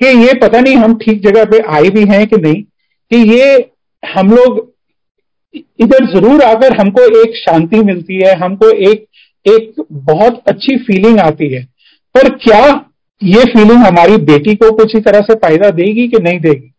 कि 0.00 0.06
ये 0.18 0.32
पता 0.38 0.60
नहीं 0.60 0.76
हम 0.76 0.94
ठीक 0.98 1.22
जगह 1.22 1.44
पे 1.44 1.58
आए 1.74 1.88
भी 1.90 2.04
हैं 2.04 2.26
कि 2.26 2.36
नहीं, 2.36 2.62
कि 2.62 3.16
ये 3.32 3.70
हम 4.02 4.30
लोग 4.30 4.68
इधर 5.54 6.06
ज़रूर 6.14 6.42
आकर 6.42 6.76
हमको 6.80 7.02
एक 7.20 7.36
शांति 7.36 7.80
मिलती 7.84 8.16
है, 8.16 8.34
हमको 8.36 8.70
एक 8.82 9.06
एक 9.46 9.84
बहुत 9.92 10.42
अच्छी 10.48 10.76
फीलिंग 10.78 11.18
आती 11.20 11.52
है। 11.52 11.62
पर 12.14 12.28
क्या 12.38 12.64
ये 13.22 13.44
फीलिंग 13.44 13.78
हमारी 13.78 14.16
बेटी 14.24 14.54
को 14.54 14.70
कुछ 14.76 14.94
ही 14.94 15.00
तरह 15.00 15.20
से 15.20 15.34
फ़ायदा 15.36 15.70
देगी 15.72 16.06
कि 16.08 16.18
नहीं 16.22 16.40
देगी? 16.40 16.72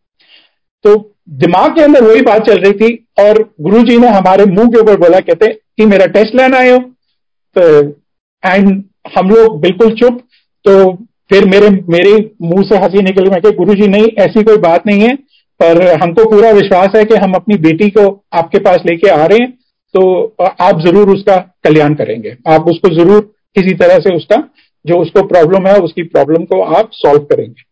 तो 0.85 0.95
दिमाग 1.39 1.75
के 1.75 1.83
अंदर 1.83 2.03
वही 2.03 2.21
बात 2.21 2.47
चल 2.47 2.61
रही 2.61 2.73
थी 2.73 2.93
और 3.19 3.41
गुरुजी 3.61 3.97
ने 3.97 4.07
हमारे 4.09 4.45
मुँह 4.47 4.69
के 4.69 4.79
ऊपर 4.79 4.97
बोला, 4.99 5.19
कहते 5.19 5.47
कि 5.47 5.85
मेरा 5.85 6.05
टेस्ट 6.07 6.35
लेना 6.35 6.57
आयो 6.57 6.77
तो 7.55 7.81
एंड 8.43 8.83
हम 9.17 9.29
लोग 9.29 9.59
बिल्कुल 9.61 9.93
चुप 9.95 10.19
तो 10.65 10.93
फिर 11.31 11.45
मेरे 11.47 11.69
मेरे 11.89 12.13
मुँह 12.43 12.63
से 12.63 12.77
हँसी 12.77 13.01
निकली। 13.01 13.29
मैं 13.29 13.55
गुरु 13.57 13.73
जी 13.75 13.87
नहीं, 13.87 14.07
ऐसी 14.19 14.43
कोई 14.43 14.57
बात 14.59 14.87
नहीं 14.87 15.01
है, 15.01 15.15
पर 15.59 15.81
हमको 16.03 16.29
पूरा 16.29 16.51
विश्वास 16.51 16.95
है 16.95 17.03
कि 17.05 17.15
हम 17.15 17.33
अपनी 17.33 17.55
बेटी 17.59 17.89
को 17.89 18.05
आपके 18.33 18.59
पास 18.59 18.83
लेके 18.85 19.09
आ 19.09 19.25
रहे 19.25 19.37
हैं 19.37 19.51
तो 19.95 20.01
आप 20.41 20.81
ज़रूर 20.81 21.09
उसका 21.09 21.37
कल्याण 21.63 21.93
करेंगे। 21.95 22.35
आप 22.49 22.67
उसको 22.69 22.93
ज़रूर 22.95 23.21
किसी 23.55 23.73
तरह 23.75 23.97
से 23.99 24.15
उसका, 24.15 24.37
जो 24.85 24.97
उसको 24.97 25.21
प्रॉब्लम 25.27 25.67
है, 25.67 25.77
उसकी 25.79 26.03
प्रॉब्लम 26.05 26.43
को 26.45 26.61
आप 26.75 26.89
सॉल्व 26.93 27.23
करेंगे। 27.25 27.63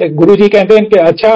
तो 0.00 0.14
गुरु 0.16 0.36
जी 0.36 0.48
कहते 0.48 0.74
हैं 0.74 0.84
कि 0.86 0.98
अच्छा 0.98 1.34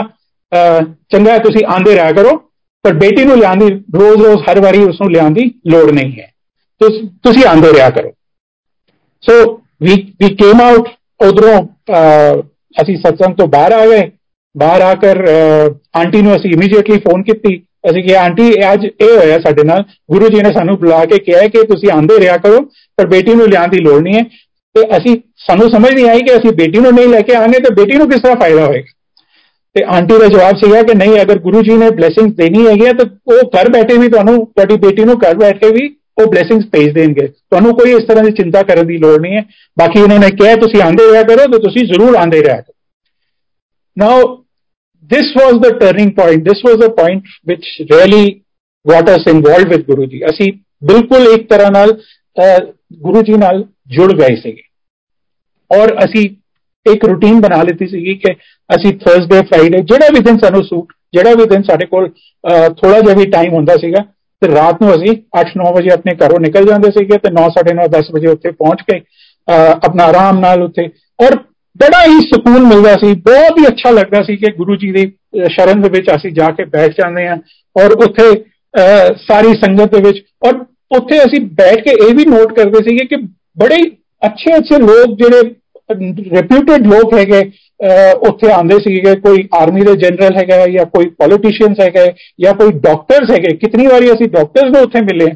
चंगा 0.52 1.32
है 1.32 1.38
तुम 1.40 1.72
आंदे 1.72 1.94
रहा 1.94 2.12
करो, 2.12 2.36
पर 2.84 2.96
बेटी 2.96 3.24
को 3.24 3.34
लिया 3.34 3.52
रोज 3.52 4.20
रोज 4.20 4.44
हर 4.48 4.60
बारी 4.60 4.82
उसको 4.84 5.08
लिया 5.08 5.28
नहीं 5.28 6.10
है। 6.12 6.30
ਤੁਸੀਂ 7.23 7.45
ਆਂਦੇ 7.47 7.71
ਰਿਹਾ 7.73 7.89
ਕਰੋ 7.89 8.11
ਸੋ 9.23 9.33
ਵੀ 9.81 9.95
ਵੀ 10.19 10.33
ਕੇਮ 10.35 10.61
ਆਊਟ 10.61 10.87
ਉਧਰੋਂ 11.19 11.61
ਅਸੀਂ 12.75 12.97
ਸਤਸੰਗ 12.97 13.35
ਤੋਂ 13.35 13.47
ਬਾਹਰ 13.47 13.71
ਆ 13.71 13.85
ਗਏ 13.85 14.09
ਬਾਹਰ 14.55 14.81
ਆ 14.81 14.93
ਕੇ 14.95 15.07
ਆਂਟੀ 15.95 16.21
ਨੂੰ 16.21 16.35
ਅਸੀਂ 16.35 16.51
ਇਮੀਡੀਏਟਲੀ 16.51 16.97
ਫੋਨ 16.99 17.23
ਕੀਤੀ 17.23 17.57
ਅਸੀਂ 17.89 18.03
ਕਿਹਾ 18.03 18.23
ਆਂਟੀ 18.23 18.51
ਅੱਜ 18.73 18.85
ਇਹ 18.85 19.17
ਹੋਇਆ 19.17 19.39
ਸਾਡੇ 19.39 19.63
ਨਾਲ 19.63 19.83
ਗੁਰੂ 20.11 20.27
ਜੀ 20.29 20.41
ਨੇ 20.41 20.51
ਸਾਨੂੰ 20.51 20.77
ਬੁਲਾ 20.77 21.03
ਕੇ 21.05 21.17
ਕਿਹਾ 21.17 21.47
ਕਿ 21.47 21.63
ਤੁਸੀਂ 21.67 21.91
ਆਂਦੇ 21.91 22.19
ਰਿਹਾ 22.19 22.37
ਕਰੋ 22.37 22.61
ਪਰ 22.97 23.07
ਬੇਟੀ 23.07 23.33
ਨੂੰ 23.35 23.47
ਲਿਆਉਣ 23.47 23.69
ਦੀ 23.69 23.79
ਲੋੜ 23.79 24.01
ਨਹੀਂ 24.01 24.15
ਹੈ 24.15 24.23
ਤੇ 24.75 24.81
ਅਸੀਂ 24.97 25.15
ਸਾਨੂੰ 25.47 25.69
ਸਮਝ 25.71 25.91
ਨਹੀਂ 25.91 26.09
ਆਈ 26.09 26.19
ਕਿ 26.19 26.35
ਅਸੀਂ 26.35 26.51
ਬੇਟੀ 26.51 26.79
ਨੂੰ 26.79 26.93
ਨਹੀਂ 26.93 27.07
ਲੈ 27.07 27.21
ਕੇ 27.21 27.35
ਆਂਗੇ 27.35 27.59
ਤੇ 27.59 27.73
ਬੇਟੀ 27.73 27.97
ਨੂੰ 27.97 28.09
ਕਿਸ 28.09 28.21
ਤਰ੍ਹਾਂ 28.21 28.35
ਫਾਇਦਾ 28.35 28.65
ਹੋਏਗਾ 28.65 28.99
ਤੇ 29.75 29.83
ਆਂਟੀ 29.95 30.17
ਦਾ 30.19 30.27
ਜਵਾਬ 30.27 30.55
ਸੀਗਾ 30.55 30.81
ਕਿ 30.83 30.93
ਨਹੀਂ 30.93 31.21
ਅਗਰ 31.21 31.39
ਗੁਰੂ 31.39 31.61
ਜੀ 31.61 31.77
ਨੇ 31.77 31.89
ਬਲੇਸਿੰਗਸ 31.89 32.35
ਦੇਣੀ 32.35 32.67
ਹੈਗੀ 32.67 32.93
ਤਾਂ 32.93 33.05
ਉਹ 33.27 33.49
ਘਰ 33.49 33.69
ਬੈਠੇ 33.69 33.97
ਵੀ 33.97 34.07
ਤੁਹਾਨੂੰ 34.07 34.45
ਤੁਹਾਡੀ 34.45 34.77
ਬੇਟੀ 34.77 35.03
ਨੂੰ 35.03 35.15
ਘਰ 35.19 35.35
ਬੈਠ 35.35 35.57
ਕੇ 35.57 35.69
ਵੀ 35.69 35.87
ਉਹ 36.18 36.26
ਬਲੇਸਿੰਗਸ 36.26 36.64
ਭੇਜ 36.72 36.88
ਦੇਣਗੇ। 36.94 37.26
ਤੁਹਾਨੂੰ 37.26 37.74
ਕੋਈ 37.78 37.92
ਇਸ 37.92 38.06
ਤਰ੍ਹਾਂ 38.08 38.24
ਦੀ 38.24 38.32
ਚਿੰਤਾ 38.32 38.62
ਕਰਨ 38.68 38.86
ਦੀ 38.86 38.96
ਲੋੜ 38.98 39.20
ਨਹੀਂ 39.20 39.36
ਹੈ। 39.36 39.42
ਬਾਕੀ 39.78 40.02
ਉਹਨਾਂ 40.02 40.18
ਨੇ 40.18 40.30
ਕਿਹਾ, 40.36 40.54
ਤੁਸੀਂ 40.56 40.82
ਆਂਦੇ 40.82 41.10
ਰਿਹਾ 41.12 41.22
ਕਰੋ 41.22 41.46
ਤੇ 41.52 41.58
ਤੁਸੀਂ 41.64 41.86
ਜ਼ਰੂਰ 41.86 42.16
ਆਂਦੇ 42.16 42.42
ਰਿਹਾ 42.42 42.60
ਕਰੋ। 42.60 42.74
ਨਾਓ 43.96 44.22
this 45.10 45.28
was 45.38 45.58
the 45.62 45.70
turning 45.80 46.08
point. 46.14 46.40
This 46.46 46.60
was 46.66 46.78
the 46.78 46.88
point 46.94 47.34
which 47.50 47.66
really 47.90 48.22
got 48.86 49.10
us 49.12 49.26
involved 49.32 49.74
with 49.74 49.84
guru 49.90 50.06
ji. 50.12 50.20
ਅਸੀਂ 50.30 50.52
ਬਿਲਕੁਲ 50.84 51.26
ਇੱਕ 51.34 51.48
ਤਰ੍ਹਾਂ 51.50 51.70
ਨਾਲ 51.70 51.92
ਗੁਰੂ 53.02 53.22
ਜੀ 53.22 53.36
ਨਾਲ 53.38 53.62
ਜੁੜ 53.96 54.12
ਗਏ 54.12 54.36
ਸੀਗੇ। 54.36 54.62
ਔਰ 55.70 55.94
ਅਸੀਂ 55.98 56.28
ਇੱਕ 56.86 57.04
ਰੂਟੀਨ 57.04 57.40
ਬਣਾ 57.40 57.62
ਲਈ 57.62 57.86
ਸੀਗੀ 57.86 58.14
ਕਿ 58.14 58.32
ਅਸੀਂ 58.70 58.92
ਥਰਸਡੇ 58.98 59.40
ਫਰਾਈਡੇ 59.46 59.82
ਜਿਹੜਾ 59.82 60.08
ਵੀ 60.14 60.20
ਦਿਨ 60.20 60.38
ਸਾਨੂੰ 60.38 60.62
ਸੂਟ 60.64 60.92
ਜਿਹੜਾ 61.14 61.34
ਵੀ 61.34 61.46
ਦਿਨ 61.46 61.62
ਸਾਡੇ 61.62 61.86
ਕੋਲ 61.86 62.08
ਥੋੜਾ 62.80 63.00
ਜਿਹਾ 63.00 63.14
ਵੀ 63.14 63.30
ਟਾਈਮ 63.30 63.52
ਹੁੰਦਾ 63.52 63.76
ਸੀਗਾ 63.76 64.02
ਤੇ 64.42 64.48
ਰਾਤ 64.48 64.82
ਨੂੰ 64.82 64.94
ਅਸੀਂ 64.94 65.14
8-9 65.40 65.72
ਵਜੇ 65.74 65.90
ਆਪਣੇ 65.90 66.14
ਘਰੋਂ 66.16 66.40
ਨਿਕਲ 66.40 66.66
ਜਾਂਦੇ 66.66 66.90
ਸੀਗੇ 66.90 67.18
ਤੇ 67.18 67.30
9:30 67.32 67.86
10 67.92 68.10
ਵਜੇ 68.14 68.28
ਉੱਥੇ 68.28 68.50
ਪਹੁੰਚ 68.52 68.82
ਕੇ 68.82 69.00
ਆਪਣਾ 69.48 70.04
ਆਰਾਮ 70.04 70.38
ਨਾਲ 70.40 70.62
ਉੱਥੇ 70.62 70.88
ਔਰ 71.18 71.36
ਬੜਾ 71.76 72.04
ਹੀ 72.04 72.20
ਸਕੂਨ 72.26 72.62
ਮਿਲਦਾ 72.66 72.92
ਸੀ, 72.92 73.12
ਬਹੁਤ 73.14 73.58
ਹੀ 73.58 73.66
ਅੱਛਾ 73.68 73.90
ਲੱਗਦਾ 73.90 74.22
ਸੀ 74.22 74.36
ਕਿ 74.36 74.52
ਗੁਰੂ 74.52 74.76
ਜੀ 74.76 74.90
ਦੀ 74.92 75.04
ਸ਼ਰਨ 75.50 75.80
ਦੇ 75.80 75.88
ਵਿੱਚ 75.88 76.10
ਅਸੀਂ 76.14 76.30
ਜਾ 76.32 76.50
ਕੇ 76.50 76.64
ਬੈਠ 76.66 76.94
ਜਾਂਦੇ 77.00 77.26
ਆ 77.26 77.36
ਔਰ 77.76 77.92
ਉੱਥੇ 78.06 78.30
ਸਾਰੀ 79.26 79.52
ਸੰਗਤ 79.54 79.94
ਦੇ 79.94 80.00
ਵਿੱਚ 80.00 80.22
ਔਰ 80.46 80.64
ਉੱਥੇ 80.96 81.18
ਅਸੀਂ 81.18 81.40
ਬੈਠ 81.52 81.80
ਕੇ 81.84 81.90
ਇਹ 82.08 82.14
ਵੀ 82.14 82.24
ਨੋਟ 82.24 82.52
ਕਰਦੇ 82.52 82.82
ਸੀਗੇ 82.84 83.04
ਕਿ 83.06 83.16
ਬੜੇ 83.58 83.82
ਅੱਛੇ 84.22 84.56
ਅੱਛੇ 84.56 84.78
ਲੋਕ 84.78 85.16
ਜਿਹੜੇ 85.18 85.42
ਰੈਪਿਊਟਡ 86.32 86.86
ਲੋਕ 86.86 87.14
ਹੈਗੇ 87.14 87.40
ਉੱਥੇ 88.23 88.51
ਆਉਂਦੇ 88.51 88.79
ਸੀਗੇ 88.79 89.15
ਕੋਈ 89.21 89.47
ਆਰਮੀ 89.53 89.81
ਦੇ 89.81 89.95
ਜਨਰਲ 89.97 90.37
ਹੈਗਾ 90.37 90.65
ਜਾਂ 90.67 90.85
ਕੋਈ 90.85 91.09
ਪੋਲੀਟੀਸ਼ੀਅਨਸ 91.19 91.79
ਹੈਗੇ 91.79 92.05
ਜਾਂ 92.41 92.53
ਕੋਈ 92.53 92.71
ਡਾਕਟਰਸ 92.79 93.31
ਹੈਗੇ 93.31 93.55
ਕਿੰਨੀ 93.57 93.87
ਵਾਰੀ 93.87 94.11
ਅਸੀਂ 94.13 94.27
ਡਾਕਟਰਸ 94.29 94.71
ਨੂੰ 94.71 94.81
ਉੱਥੇ 94.81 95.01
ਮਿਲੇ 95.01 95.31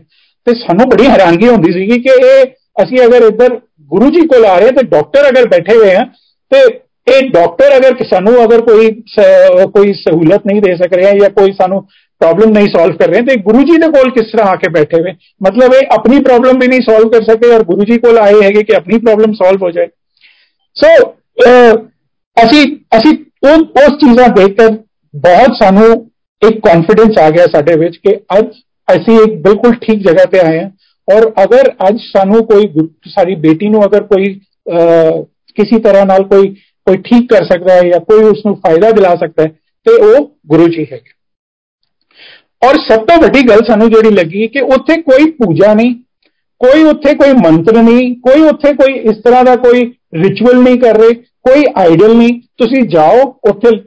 ਤੇ 0.48 0.54
ਸਾਨੂੰ 0.56 0.90
ਬੜੀ 0.90 1.08
ਹੈਰਾਨਗੀ 1.08 1.48
ਹੁੰਦੀ 1.48 1.72
ਸੀਗੀ 1.74 2.00
ਕਿ 2.02 2.18
ਇਹ 2.22 2.46
ਅਸੀਂ 2.84 3.06
ਅਗਰ 3.06 3.28
ਇੱਧਰ 3.28 3.60
ਗੁਰੂ 3.92 4.10
ਜੀ 4.12 4.26
ਕੋਲ 4.28 4.46
ਆ 4.46 4.58
ਰਹੇ 4.60 4.72
ਤੇ 4.72 4.84
ਡਾਕਟਰ 4.88 5.30
ਅਗਰ 5.30 5.48
ਬੈਠੇ 5.50 5.78
ਹੋਏ 5.78 5.94
ਆ 5.96 6.04
ਤੇ 6.52 6.64
ਇਹ 7.08 7.30
ਡਾਕਟਰ 7.30 7.78
ਅਗਰ 7.78 8.04
ਸਾਨੂੰ 8.06 8.44
ਅਗਰ 8.44 8.62
ਕੋਈ 8.62 8.90
ਕੋਈ 9.74 9.94
ਸਹੂਲਤ 9.94 10.46
ਨਹੀਂ 10.46 10.62
ਦੇ 10.62 10.76
ਸਕ 10.76 10.94
ਰਿਹਾ 10.94 11.12
ਜਾਂ 11.12 11.30
ਕੋਈ 11.30 11.52
ਸਾਨੂੰ 11.52 11.82
ਪ੍ਰੋਬਲਮ 12.22 12.52
ਨਹੀਂ 12.52 12.68
ਸੋਲਵ 12.68 12.96
ਕਰ 12.98 13.10
ਰਹੇ 13.10 13.22
ਤੇ 13.22 13.36
ਗੁਰੂ 13.42 13.64
ਜੀ 13.64 13.78
ਦੇ 13.78 13.88
ਕੋਲ 13.88 14.10
ਕਿਸ 14.12 14.32
ਤਰ੍ਹਾਂ 14.32 14.48
ਆ 14.48 14.56
ਕੇ 14.56 14.70
ਬੈਠੇ 14.70 15.02
ਹੋਏ 15.02 15.12
ਮਤਲਬ 15.44 15.74
ਇਹ 15.74 15.94
ਆਪਣੀ 15.94 16.20
ਪ੍ਰੋਬਲਮ 16.20 16.60
ਵੀ 16.60 16.68
ਨਹੀਂ 16.68 16.82
ਸੋਲਵ 16.82 17.10
ਕਰ 17.10 17.24
ਸਕੇ 17.24 17.52
ਔਰ 17.56 17.64
ਗੁਰੂ 17.64 17.86
ਜੀ 17.86 17.98
ਕੋਲ 17.98 18.18
ਆਏ 18.18 18.42
ਹੈਗੇ 18.42 18.64
ਕਿ 18.64 18.76
ਆਪਣੀ 18.76 19.00
ਪ੍ਰੋਬਲਮ 19.00 19.34
ਸੋਲਵ 19.34 19.64
ਹੋ 19.64 19.72
ਜਾਏ 19.72 19.88
ਸੋ 20.76 20.88
ਅਸੀਂ 22.37 22.65
ਅਸੀਂ 22.99 23.13
ਉਹ 23.49 23.83
ਉਸ 23.83 23.97
ਚੀਜ਼ਾਂ 24.01 24.29
ਦੇਖ 24.37 24.57
ਕੇ 24.61 24.69
ਬਹੁਤ 25.15 25.57
ਸਾਨੂੰ 25.63 25.87
ਇੱਕ 26.43 26.59
ਕੌਨਫੀਡੈਂਸ 26.67 27.19
ਆ 27.19 27.29
ਗਿਆ 27.31 27.47
ਸਾਡੇ 27.53 27.77
ਵਿੱਚ 27.79 27.97
ਕਿ 27.97 28.15
ਅੱਜ 28.39 28.47
ਅਸੀਂ 28.89 29.19
ਇੱਕ 29.23 29.35
ਬਿਲਕੁਲ 29.43 29.75
ਠੀਕ 29.83 30.03
ਜਗ੍ਹਾ 30.07 30.25
ਤੇ 30.33 30.41
ਆਏ 30.41 30.59
ਹਾਂ। 30.59 30.71
ਔਰ 31.09 31.27
ਅਗਰ 31.45 31.71
ਅੱਜ 31.89 31.99
ਸਾਨੂੰ 32.03 32.43
ਕੋਈ 32.47 32.67
ਸਾਡੀ 33.11 33.35
ਬੇਟੀ 33.45 33.69
ਨੂੰ 33.69 33.85
ਅਗਰ 33.85 34.03
ਕੋਈ 34.05 34.35
ਕਿਸੇ 35.57 35.79
ਤਰ੍ਹਾਂ 35.83 36.05
ਨਾਲ 36.07 36.25
ਕੋਈ 36.29 36.49
ਕੋਈ 36.87 36.97
ਠੀਕ 37.07 37.29
ਕਰ 37.31 37.45
ਸਕਦਾ 37.45 37.75
ਹੈ 37.75 37.89
ਜਾਂ 37.89 38.01
ਕੋਈ 38.01 38.25
ਉਸ 38.25 38.45
ਨੂੰ 38.47 38.55
ਫਾਇਦਾ 38.67 38.91
ਦਿਲਾ 38.91 39.15
ਸਕਦਾ 39.17 39.43
ਹੈ, 39.43 39.49
ਤੇ 39.87 39.93
ਉਹ 39.95 40.31
ਗੁਰੂ 40.47 40.67
ਜੀ 40.69 40.87
ਹੈਗੇ 40.93 41.19
ਔਰ 42.63 42.79
ਸਭ 42.89 43.05
ਤੋਂ 43.07 43.17
ਵੱਡੀ 43.23 43.43
ਗੱਲ 43.49 43.65
ਸਾਨੂੰ 43.69 43.91
ਜਿਹੜੀ 43.91 44.11
ਲੱਗੀ 44.15 44.47
ਕਿ 44.55 44.61
ਉੱਥੇ 44.75 45.01
ਕੋਈ 45.03 45.31
ਪੂਜਾ 45.33 45.73
ਨਹੀਂ, 45.75 45.95
ਕੋਈ 46.61 46.83
ਉੱਥੇ 46.85 47.15
ਕੋਈ 47.15 47.33
ਮੰਤਰ 47.43 47.81
ਨਹੀਂ, 47.83 48.15
ਕੋਈ 48.17 48.41
ਉੱਥੇ 48.49 48.73
ਕੋਈ 48.75 48.95
ਇਸ 49.11 49.23
ਤਰ੍ਹਾਂ 49.25 49.45
ਦਾ 49.45 49.55
ਕੋਈ 49.57 49.85
ਰਿਚੁਅਲ 50.15 50.63
ਨਹੀਂ 50.63 50.79
ਕਰ 50.81 50.99
ਰਹੇ। 50.99 51.15
ਕੋਈ 51.40 51.64
ਆਈਡਲ 51.76 52.16
ਨਹੀਂ 52.16 52.42
ਤੁਸੀਂ 52.58 52.84
ਜਾਓ 52.88 53.22
ਉੱਥੇ 53.50 53.78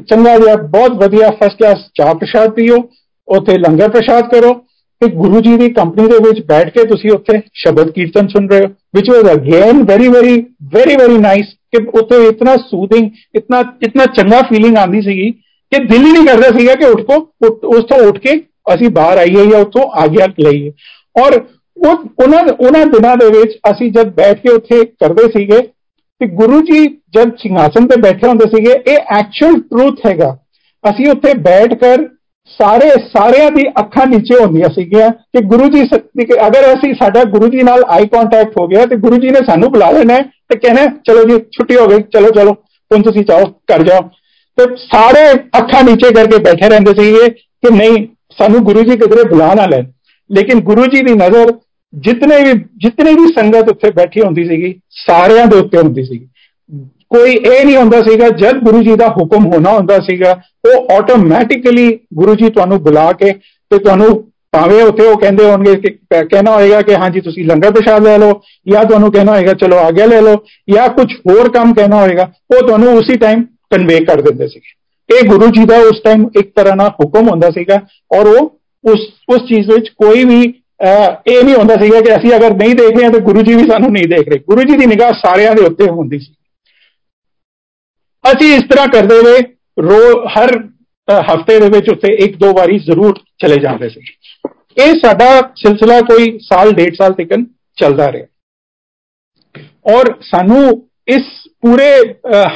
ਚੰਗਾ 0.00 0.36
ਜਿਹਾ 0.38 0.54
ਬਹੁਤ 0.56 0.92
ਵਧੀਆ 0.92 1.30
ਫਸਟ 1.30 1.58
ਕਲਾਸ 1.58 1.78
ਚਾਹ 1.94 2.14
ਪ੍ਰਸ਼ਾਦ 2.14 2.50
ਪੀਓ 2.50 2.76
ਉੱਥੇ 3.28 3.58
ਲੰਗਰ 3.58 3.88
ਪ੍ਰਸ਼ਾਦ 3.88 4.30
ਕਰੋ 4.30 4.52
ਤੇ 5.02 5.06
ਗੁਰੂ 5.06 5.40
ਜੀ 5.40 5.56
ਦੀ 5.56 5.68
ਕੰਪਨੀ 5.68 6.06
ਦੇ 6.08 6.18
ਵਿੱਚ 6.18 6.40
ਬੈਠ 6.46 6.70
ਕੇ 6.70 6.84
ਤੁਸੀਂ 6.84 7.10
ਉੱਥੇ 7.10 7.40
ਸ਼ਬਦ 7.54 7.90
ਕੀਰਤਨ 7.90 8.28
ਸੁਣ 8.28 8.48
ਰਹੇ 8.48 8.60
ਹੋ 8.60 8.68
which 8.96 9.10
was 9.10 9.32
again 9.32 9.82
very 9.82 10.08
very 10.08 10.36
very 10.74 10.96
very 10.96 11.18
nice 11.18 11.46
ਕਿ 11.76 11.84
ਉੱਥੇ 12.00 12.24
ਇਤਨਾ 12.28 12.56
ਸੂਦਿੰਗ 12.56 13.36
ਇਤਨਾ 13.36 13.62
ਇਤਨਾ 13.82 14.04
ਚੰਗਾ 14.04 14.40
ਫੀਲਿੰਗ 14.42 14.76
ਆਂਦੀ 14.76 15.00
ਸੀਗੀ 15.00 15.30
ਕਿ 15.72 15.84
ਦਿਲ 15.84 16.06
ਹੀ 16.06 16.12
ਨਹੀਂ 16.12 16.26
ਕਰਦਾ 16.26 16.58
ਸੀਗਾ 16.58 16.74
ਕਿ 16.74 16.86
ਉੱਠ 16.86 17.00
ਕੋ 17.00 17.16
ਉਸ 17.68 17.84
ਤੋਂ 17.84 17.98
ਉੱਠ 18.08 18.18
ਕੇ 18.18 18.36
ਅਸੀਂ 18.74 18.90
ਬਾਹਰ 18.90 19.18
ਆਈਏ 19.18 19.46
ਜਾਂ 19.46 19.60
ਉੱਥੋਂ 19.60 19.90
ਆਗਿਆ 19.94 20.26
ਲਈਏ 20.40 20.70
ਔਰ 21.16 21.40
ਉਹ 21.76 22.04
ਉਹਨਾਂ 22.22 22.42
ਉਹਨਾਂ 22.60 22.86
ਦਿਨਾਂ 22.86 23.16
ਦੇ 23.16 23.28
ਵਿੱਚ 23.30 23.58
ਅਸੀਂ 23.70 23.90
ਜਦ 23.92 24.14
ਬੈਠ 24.14 24.40
ਕੇ 24.40 24.52
ਉੱਥੇ 24.52 24.84
ਕਰਦੇ 24.84 25.28
ਸੀਗੇ 25.28 25.60
ਕਿ 26.20 26.26
ਗੁਰੂ 26.26 26.60
ਜੀ 26.60 26.86
ਜਦ 27.14 27.36
ਸਿੰਘਾਸਨ 27.36 27.86
ਤੇ 27.86 28.00
ਬੈਠੇ 28.00 28.28
ਹੁੰਦੇ 28.28 28.46
ਸੀਗੇ 28.46 28.72
ਇਹ 28.86 29.18
ਐਕਚੁਅਲ 29.18 29.60
ਟਰੂਥ 29.60 30.06
ਹੈਗਾ 30.06 30.36
ਅਸੀਂ 30.84 31.08
ਉੱਥੇ 31.10 31.32
ਬੈਠ 31.38 31.74
ਕਰ 31.74 32.08
ਸਾਰੇ 32.60 32.88
ਸਾਰਿਆਂ 33.06 33.50
ਦੀ 33.50 33.62
ਅੱਖਾਂ 33.80 34.06
ਨੀਚੇ 34.06 34.40
ਹੁੰਦੀਆਂ 34.40 34.68
ਸੀਗੀਆਂ 34.68 35.10
ਕਿ 35.10 35.40
ਗੁਰੂ 35.44 35.68
ਜੀ 35.68 35.82
ਅਗਰ 36.46 36.72
ਅਸੀਂ 36.74 36.92
ਸਾਡਾ 36.94 37.22
ਗੁਰੂ 37.30 37.48
ਜੀ 37.48 37.62
ਨਾਲ 37.62 37.84
ਆਈ 37.88 38.06
ਕੰਟੈਕਟ 38.06 38.58
ਹੋ 38.58 38.66
ਗਿਆ 38.68 38.86
ਤੇ 38.86 38.96
ਗੁਰੂ 38.96 39.16
ਜੀ 39.16 39.30
ਨੇ 39.30 39.40
ਸਾਨੂੰ 39.46 39.70
ਬੁਲਾ 39.72 39.90
ਲੈਣਾ 39.90 40.18
ਤੇ 40.48 40.58
ਕਹਿੰਦੇ 40.58 40.86
ਚਲੋ 41.06 41.24
ਜੀ 41.24 41.38
ਛੁੱਟੀ 41.52 41.76
ਹੋ 41.76 41.86
ਗਈ 41.86 42.02
ਚਲੋ 42.12 42.30
ਚਲੋ 42.30 42.52
ਹੁਣ 42.90 43.02
ਤੁਸੀਂ 43.02 43.24
ਜਾਓ 43.24 43.44
ਕਰ 43.68 43.82
ਜਾਓ 43.82 44.08
ਤੇ 44.58 44.66
ਸਾਰੇ 44.76 45.22
ਅੱਖਾਂ 45.58 45.82
ਨੀਚੇ 45.84 46.10
ਕਰਕੇ 46.14 46.38
ਬੈਠੇ 46.38 46.68
ਰਹਿੰਦੇ 46.68 46.94
ਸੀਗੇ 46.94 47.28
ਕਿ 47.28 47.74
ਨਹੀਂ 47.76 48.06
ਸਾਨੂੰ 48.38 48.62
ਗੁਰੂ 48.64 48.82
ਜੀ 48.82 48.96
ਕਿਧਰੇ 48.96 49.28
ਬੁਲਾ 49.28 49.52
ਨਾ 49.54 49.66
ਲੈਣ 49.66 49.84
ਲੇਕਿਨ 50.30 50.60
ਗੁਰੂ 50.60 50.86
ਜੀ 50.86 51.00
ਦੀ 51.00 51.14
ਨਜ਼ਰ 51.14 51.52
ਜਿਤਨੇ 51.95 52.37
ਵੀ 52.43 52.53
ਜਿਤਨੇ 52.77 53.13
ਵੀ 53.13 53.27
ਸੰਗਤ 53.27 53.69
ਉੱਥੇ 53.69 53.91
ਬੈਠੀ 53.91 54.21
ਹੁੰਦੀ 54.21 54.45
ਸੀਗੀ, 54.45 54.73
ਸਾਰਿਆਂ 54.89 55.45
ਦੇ 55.47 55.57
ਉੱਤੇ 55.57 55.77
ਹੁੰਦੀ 55.77 56.03
ਸੀਗੀ। 56.03 56.27
ਕੋਈ 57.09 57.31
ਇਹ 57.31 57.65
ਨਹੀਂ 57.65 57.75
ਹੁੰਦਾ 57.77 58.01
ਸੀਗਾ, 58.01 58.29
ਜਦ 58.29 58.57
ਗੁਰੂ 58.57 58.81
ਜੀ 58.83 58.95
ਦਾ 58.95 59.07
ਹੁਕਮ 59.07 59.45
ਹੋਣਾ 59.45 59.71
ਹੁੰਦਾ 59.71 59.99
ਸੀਗਾ, 59.99 60.31
ਉਹ 60.67 60.95
ਆਟੋਮੈਟਿਕਲੀ 60.95 61.99
ਗੁਰੂ 62.13 62.35
ਜੀ 62.35 62.49
ਤੁਹਾਨੂੰ 62.49 62.81
ਬੁਲਾ 62.83 63.11
ਕੇ 63.11 63.31
ਤੇ 63.71 63.77
ਤੁਹਾਨੂੰ 63.77 64.31
ਭਾਵੇਂ 64.51 64.83
ਉੱਥੇ 64.83 65.05
ਉਹ 65.05 65.17
ਕਹਿੰਦੇ 65.17 65.45
ਹੋਣਗੇ 65.45 65.75
ਕਿ 65.75 65.89
ਕਹਿਣਾ 66.11 66.51
ਹੋਏਗਾ 66.55 66.81
ਕਿ 66.81 66.95
ਹਾਂਜੀ, 66.95 67.21
ਤੁਸੀਂ 67.21 67.45
ਲੰਗਰ 67.45 67.71
ਪ੍ਰਸ਼ਾਦ 67.71 68.03
ਲੈ 68.03 68.17
ਲਓ, 68.17 68.41
ਜਾਂ 68.67 68.83
ਤੁਹਾਨੂੰ 68.85 69.11
ਕਹਿਣਾ 69.11 69.31
ਹੋਏਗਾ, 69.31 69.53
ਚਲੋ 69.53 69.77
ਆਗੇ 69.77 70.07
ਲੈ 70.07 70.21
ਲਓ, 70.21 70.35
ਜਾਂ 70.73 70.87
ਕੁਝ 70.89 71.07
ਹੋਰ 71.29 71.49
ਕੰਮ 71.49 71.73
ਕਹਿਣਾ 71.73 72.01
ਹੋਏਗਾ, 72.01 72.31
ਉਹ 72.55 72.67
ਤੁਹਾਨੂੰ 72.67 72.93
ਉਸੇ 72.97 73.17
ਟਾਈਮ 73.17 73.43
ਕਨਵੇ 73.43 73.99
ਕਰ 73.99 74.21
ਦਿੰਦੇ 74.21 74.47
ਸੀਗੇ। 74.47 75.17
ਇਹ 75.17 75.29
ਗੁਰੂ 75.29 75.47
ਜੀ 75.47 75.65
ਦਾ 75.65 75.77
ਉਸ 75.77 76.01
ਟਾਈਮ 76.03 76.29
ਇੱਕ 76.39 76.51
ਤਰ੍ਹਾਂ 76.55 76.75
ਨਾਲ 76.75 76.89
ਹੁਕਮ 76.89 77.29
ਹੁੰਦਾ 77.29 77.49
ਸੀਗਾ, 77.49 77.81
ਔਰ 78.11 78.27
ਉਹ 78.27 78.59
ਉਸ 78.83 78.99
ਉਸ 79.29 79.41
ਚੀਜ਼ 79.41 79.69
ਵਿੱਚ 79.71 79.89
ਕੋਈ 79.89 80.23
ਵੀ 80.23 80.53
ਇਹ 80.79 81.43
ਨਹੀਂ 81.43 81.55
ਹੁੰਦਾ 81.55 81.75
ਸੀਗਾ 81.75 81.99
ਕਿ 82.01 82.15
ਅਸੀਂ 82.15 82.35
ਅਗਰ 82.35 82.55
ਨਹੀਂ 82.55 82.75
ਦੇਖ 82.75 82.97
ਰਹੇ 82.99 83.09
ਤਾਂ 83.11 83.19
ਗੁਰੂ 83.19 83.41
ਜੀ 83.41 83.53
ਵੀ 83.55 83.67
ਸਾਨੂੰ 83.69 83.91
ਨਹੀਂ 83.91 84.07
ਦੇਖ 84.09 84.27
ਰਹੇ। 84.29 84.39
ਗੁਰੂ 84.49 84.63
ਜੀ 84.63 84.77
ਦੀ 84.77 84.85
ਨਿਗਾਹ 84.85 85.11
ਸਾਰਿਆਂ 85.13 85.53
ਦੇ 85.55 85.61
ਉੱਤੇ 85.65 85.89
ਹੁੰਦੀ 85.89 86.19
ਸੀ। 86.19 86.33
ਅਸੀਂ 88.23 88.53
ਇਸ 88.55 88.63
ਤਰ੍ਹਾਂ 88.69 88.87
ਕਰਦੇ 88.87 89.15
ਹੋਏ 89.15 89.41
ਰੋ, 89.79 90.27
ਹਰ 90.27 90.51
ਹਫ਼ਤੇ 91.31 91.59
ਦੇ 91.59 91.69
ਵਿੱਚ 91.69 91.89
ਉੱਥੇ 91.89 92.13
ਇੱਕ 92.25 92.35
ਦੋ 92.35 92.51
ਵਾਰੀ 92.53 92.77
ਜ਼ਰੂਰ 92.79 93.17
ਚਲੇ 93.41 93.57
ਜਾਂਦੇ 93.61 93.89
ਸੀ। 93.89 94.01
ਇਹ 94.77 94.93
ਸਾਡਾ 95.03 95.27
ਸਿਲਸਿਲਾ 95.55 95.99
ਕੋਈ 96.01 96.37
ਸਾਲ, 96.41 96.71
ਡੇਢ 96.71 96.93
ਸਾਲ 96.93 97.13
ਤੱਕ 97.13 97.33
ਚੱਲਦਾ 97.77 98.11
ਰਿਹਾ। 98.11 98.25
ਔਰ 99.95 100.13
ਸਾਨੂੰ 100.21 100.89
ਇਸ 101.07 101.23
ਪੂਰੇ 101.61 101.89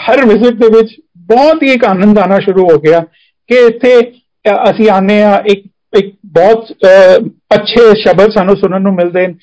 ਹਰ 0.05 0.25
ਵਿਜ਼ਿਟ 0.25 0.53
ਦੇ 0.53 0.67
ਵਿੱਚ 0.77 0.95
ਬਹੁਤ 1.17 1.63
ਹੀ 1.63 1.71
ਇੱਕ 1.71 1.83
ਆਨੰਦ 1.85 2.19
ਆਣਾ 2.19 2.39
ਸ਼ੁਰੂ 2.39 2.63
ਹੋ 2.71 2.77
ਗਿਆ 2.79 2.99
ਕਿ 3.49 3.55
ਇੱਥੇ 3.65 3.99
ਅਸੀਂ 4.69 4.89
ਆਨੇ 4.89 5.21
ਆ 5.23 5.43
ਇੱਕ 5.51 5.65
ਇੱਕ 5.97 6.15
ਬਹੁਤ 6.25 6.65
ਅੱਛੇ 7.51 7.83
ਸ਼ਬਦ 8.01 8.31
ਸਾਨੂੰ 8.31 8.55
ਸੁਣਨ 8.55 8.81
ਨੂੰ 8.81 8.93
ਮਿਲਦੇ 8.93 9.25
ਨੇ 9.27 9.33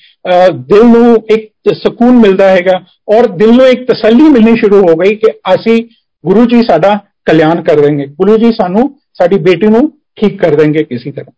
ਦਿਲ 0.69 0.85
ਨੂੰ 0.85 1.15
ਇੱਕ 1.35 1.73
ਸਕੂਨ 1.77 2.19
ਮਿਲਦਾ 2.19 2.49
ਹੈਗਾ 2.49 2.77
ਔਰ 3.15 3.27
ਦਿਲ 3.37 3.51
ਨੂੰ 3.51 3.67
ਇੱਕ 3.67 3.83
ਤਸੱਲੀ 3.91 4.29
ਮਿਲਣੀ 4.29 4.55
ਸ਼ੁਰੂ 4.55 4.79
ਹੋ 4.81 4.95
ਗਈ 4.95 5.15
ਕਿ 5.15 5.31
ਅਸੀਂ 5.53 5.77
ਗੁਰੂ 6.23 6.45
ਜੀ 6.45 6.61
ਸਾਡਾ 6.67 6.93
ਕਲਿਆਣ 7.25 7.63
ਕਰ 7.63 7.79
ਦੇਣਗੇ 7.81 8.05
ਗੁਰੂ 8.19 8.37
ਜੀ 8.37 8.51
ਸਾਨੂੰ 8.51 8.83
ਸਾਡੀ 9.13 9.39
ਬੇਟੀ 9.43 9.67
ਨੂੰ 9.67 9.81
ਠੀਕ 10.15 10.39
ਕਰ 10.41 10.55
ਦੇਣਗੇ 10.55 10.83
ਕਿਸੇ 10.83 11.11
ਤਰ੍ਹਾਂ। 11.11 11.31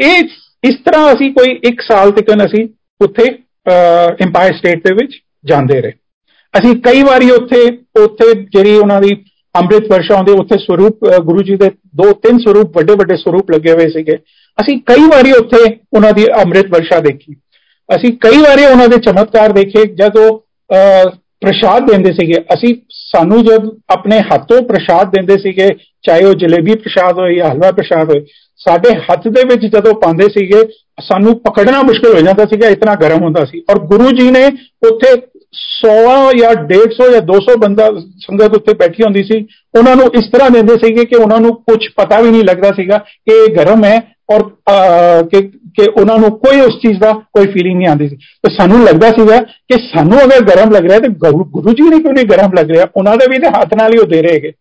ਇਹ 0.00 0.28
ਇਸ 0.68 0.74
ਤਰ੍ਹਾਂ 0.84 1.12
ਅਸੀਂ 1.12 1.32
ਕੋਈ 1.32 1.58
1 1.70 1.82
ਸਾਲ 1.82 2.10
ਤੱਕ 2.12 2.30
ਅਸੀਂ 2.46 2.68
ਉੱਥੇ 3.00 3.24
ਐਮਪਾਇਰ 4.24 4.56
ਸਟੇਟ 4.56 4.86
ਦੇ 4.86 4.94
ਵਿੱਚ 4.94 5.18
ਜਾਂਦੇ 5.44 5.80
ਰਹੇ। 5.80 5.92
ਅਸੀਂ 6.54 6.74
ਕਈ 6.82 7.02
ਵਾਰੀ 7.02 7.30
ਉੱਥੇ 7.30 7.60
ਉੱਥੇ 8.02 8.32
ਜਿਹੜੀ 8.34 8.76
ਉਹਨਾਂ 8.76 9.00
ਦੀ 9.00 9.14
ਅੰਮ੍ਰਿਤ 9.54 9.90
ਵਰਸ਼ਾ 9.92 10.16
ਹੁੰਦੀ 10.16 10.32
ਉੱਥੇ 10.32 10.58
ਸਰੂਪ 10.58 11.08
ਗੁਰੂ 11.24 11.42
ਜੀ 11.42 11.56
ਦੇ 11.56 11.68
ਦੋ 11.96 12.12
ਤਿੰਨ 12.22 12.38
ਸਰੂਪ, 12.38 12.76
ਵੱਡੇ 12.76 12.94
ਵੱਡੇ 12.98 13.16
ਸਰੂਪ 13.16 13.50
ਲੱਗੇ 13.50 13.72
ਹੋਏ 13.72 13.88
ਸੀਗੇ। 13.90 14.16
ਅਸੀਂ 14.58 14.78
ਕਈ 14.86 15.06
ਵਾਰੀ 15.10 15.32
ਉੱਥੇ 15.32 15.62
ਉਹਨਾਂ 15.94 16.12
ਦੀ 16.12 16.24
ਅੰਮ੍ਰਿਤ 16.42 16.66
ਵਰਸ਼ਾ 16.72 17.00
ਦੇਖੀ। 17.00 17.34
ਅਸੀਂ 17.88 18.12
ਕਈ 18.20 18.38
ਵਾਰੀ 18.40 18.64
ਉਹਨਾਂ 18.64 18.88
ਦੇ 18.88 18.96
ਚਮਤਕਾਰ 19.06 19.52
ਦੇਖੇ, 19.52 19.84
ਜਦੋਂ 19.94 20.28
ਪ੍ਰਸ਼ਾਦ 21.42 21.90
ਦਿੰਦੇ 21.90 22.12
ਸੀਗੇ। 22.12 22.40
ਅਸੀਂ 22.54 22.74
ਸਾਨੂੰ 22.90 23.42
ਜਦ 23.44 23.68
ਆਪਣੇ 23.92 24.18
ਹੱਥੋਂ 24.32 24.60
ਪ੍ਰਸ਼ਾਦ 24.66 25.10
ਦਿੰਦੇ 25.10 25.36
ਸੀਗੇ, 25.38 25.68
ਚਾਹੇ 26.02 26.24
ਉਹ 26.24 26.34
ਜਲੇਬੀ 26.34 26.74
ਪ੍ਰਸ਼ਾਦ 26.74 27.18
ਹੋਏ 27.18 27.36
ਜਾਂ 27.36 27.50
ਹਲਵਾ 27.50 27.70
ਪ੍ਰਸ਼ਾਦ 27.72 28.10
ਹੋਏ, 28.10 28.24
ਸਾਡੇ 28.60 28.94
ਹੱਥ 29.00 29.26
ਦੇ 29.28 29.42
ਵਿੱਚ 29.48 29.66
ਜਦੋਂ 29.66 29.94
ਪਾਉਂਦੇ 30.00 30.28
ਸੀਗੇ, 30.32 30.62
ਸਾਨੂੰ 31.02 31.34
ਪਕੜਨਾ 31.40 31.82
ਮੁਸ਼ਕਲ 31.82 32.14
ਹੋ 32.14 32.20
ਜਾਂਦਾ 32.20 32.44
ਸੀਗਾ, 32.44 32.68
ਇਤਨਾ 32.68 32.94
ਗਰਮ 32.94 33.22
ਹੁੰਦਾ 33.24 33.44
ਸੀ। 33.44 33.62
ਔਰ 33.70 33.78
ਗੁਰੂ 33.86 34.10
ਜੀ 34.10 34.30
ਨੇ 34.30 34.44
ਉੱਥੇ 34.88 35.14
100 35.52 35.94
ਜਾਂ 36.38 36.50
150 36.64 37.10
ਜਾਂ 37.12 37.20
200 37.30 37.56
ਬੰਦਾ 37.58 37.86
ਸੰਗਤ 38.18 38.56
ਉੱਤੇ 38.56 38.74
ਬੈਠੀ 38.74 39.02
ਹੁੰਦੀ 39.02 39.22
ਸੀ। 39.22 39.40
ਉਹਨਾਂ 39.78 39.96
ਨੂੰ 39.96 40.06
ਇਸ 40.18 40.30
ਤਰ੍ਹਾਂ 40.32 40.50
ਦਿੰਦੇ 40.50 40.74
ਸੀਗੇ 40.84 41.04
ਕਿ 41.04 41.16
ਉਹਨਾਂ 41.16 41.40
ਨੂੰ 41.40 41.54
ਕੁਝ 41.62 41.78
ਪਤਾ 41.96 42.20
ਵੀ 42.20 42.30
ਨਹੀਂ 42.30 42.44
ਲੱਗਦਾ 42.44 42.70
ਸੀਗਾ 42.76 42.98
ਕਿ 42.98 43.34
ਇਹ 43.34 43.54
ਗਰਮ 43.56 43.84
ਹੈ 43.84 43.98
ਔਰ 44.32 44.42
ਕਿ 45.22 45.40
ਕਿ 45.76 45.86
ਉਹਨਾਂ 45.90 46.16
ਨੂੰ 46.18 46.30
ਕੋਈ 46.38 46.60
ਉਸ 46.60 46.74
ਚੀਜ਼ 46.82 46.98
ਦਾ 47.00 47.12
ਕੋਈ 47.34 47.46
ਫੀਲਿੰਗ 47.46 47.76
ਨਹੀਂ 47.78 47.88
ਆਉਂਦੀ 47.88 48.08
ਸੀ। 48.08 48.16
ਤੇ 48.16 48.54
ਸਾਨੂੰ 48.54 48.84
ਲੱਗਦਾ 48.84 49.10
ਸੀਗਾ 49.10 49.38
ਕਿ 49.40 49.78
ਸਾਨੂੰ 49.84 50.18
ਅਗਰ 50.24 50.44
ਗਰਮ 50.44 50.70
ਲੱਗ 50.70 50.84
ਰਿਹਾ 50.84 50.98
ਤੇ 50.98 51.08
ਗੁਰੂ 51.20 51.72
ਜੀ 51.72 51.88
ਨੇ 51.88 51.98
ਕਿਉਂ 51.98 52.12
ਨਹੀਂ 52.12 52.24
ਗਰਮ 52.24 52.52
ਲੱਗ 52.58 52.70
ਰਿਹਾ? 52.70 52.86
ਉਹਨਾਂ 52.96 53.16
ਦੇ 53.16 53.26
ਵੀ 53.30 53.38
ਤੇ 53.38 53.48
ਹੱਥ 53.48 53.74
ਨਾਲ 53.74 53.94
ਹੀ 53.94 53.98
ਉਹ 53.98 54.06
ਦੇ 54.06 54.22
ਰਹੇਗੇ 54.22 54.52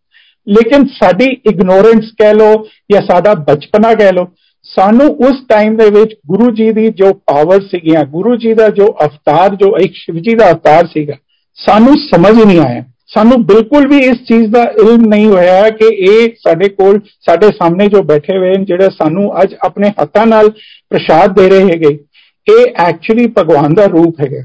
ਲੇਕਿਨ 0.48 0.86
ਸਾਡੀ 1.00 1.25
ਇਗਨੋਰੈਂਸ 1.50 2.12
ਕਹਿ 2.19 2.33
ਲੋ 2.33 2.53
ਜਾਂ 2.91 3.01
ਸਾਡਾ 3.01 3.33
ਬਚਪਨਾ 3.50 3.93
ਕਹਿ 3.93 4.12
ਲੋ 4.12 4.25
ਸਾਨੂੰ 4.63 5.08
ਉਸ 5.08 5.36
ਟਾਈਮ 5.50 5.75
ਦੇ 5.77 5.89
ਵਿੱਚ 5.89 6.13
ਗੁਰੂ 6.27 6.51
ਜੀ 6.51 6.72
ਦੀ 6.72 6.88
ਜੋ 6.89 7.13
ਪਾਵਰ 7.13 7.62
ਸੀਗੀਆਂ, 7.62 8.03
ਗੁਰੂ 8.03 8.36
ਜੀ 8.36 8.53
ਦਾ 8.53 8.68
ਜੋ 8.70 8.86
ਅਵਤਾਰ, 9.06 9.56
ਜੋ 9.56 9.77
ਇੱਕ 9.77 9.94
ਸ਼ਿਵ 9.96 10.15
ਜੀ 10.15 10.36
ਦਾ 10.36 10.51
ਅਵਤਾਰ 10.51 10.88
ਸੀਗਾ, 10.88 11.13
ਸਾਨੂੰ 11.58 11.96
ਸਮਝ 11.96 12.44
ਨਹੀਂ 12.44 12.60
ਆਇਆ। 12.60 12.84
ਸਾਨੂੰ 13.08 13.46
ਬਿਲਕੁਲ 13.46 13.88
ਵੀ 13.88 13.98
ਇਸ 13.98 14.18
ਚੀਜ਼ 14.18 14.51
ਦਾ 14.51 14.63
ਇਲਮ 14.63 15.06
ਨਹੀਂ 15.06 15.25
ਹੋਇਆ 15.27 15.70
ਕਿ 15.70 15.86
ਇਹ 15.86 16.30
ਸਾਡੇ 16.48 16.70
ਕੋਲ, 16.70 17.00
ਸਾਡੇ 17.00 17.48
ਸਾਹਮਣੇ 17.48 17.88
ਜੋ 17.88 18.01
ਬੈਠੇ 18.03 18.38
ਹੋਏ 18.38 18.56
ਨੇ, 18.58 18.65
ਜਿਹੜੇ 18.65 18.86
ਸਾਨੂੰ 18.86 19.41
ਅੱਜ 19.41 19.56
ਆਪਣੇ 19.65 19.89
ਹੱਥਾਂ 20.01 20.25
ਨਾਲ 20.25 20.50
ਪ੍ਰਸ਼ਾਦ 20.89 21.36
ਦੇ 21.39 21.50
ਰਹੇ 21.50 21.63
ਹੈਗੇ, 21.63 22.00
ਇਹ 22.48 22.65
ਐਕਚੁਅਲੀ 22.77 23.27
ਭਗਵਾਨ 23.27 23.74
ਦਾ 23.74 23.86
ਰੂਪ 23.86 24.22
ਹੈਗਾ। 24.22 24.44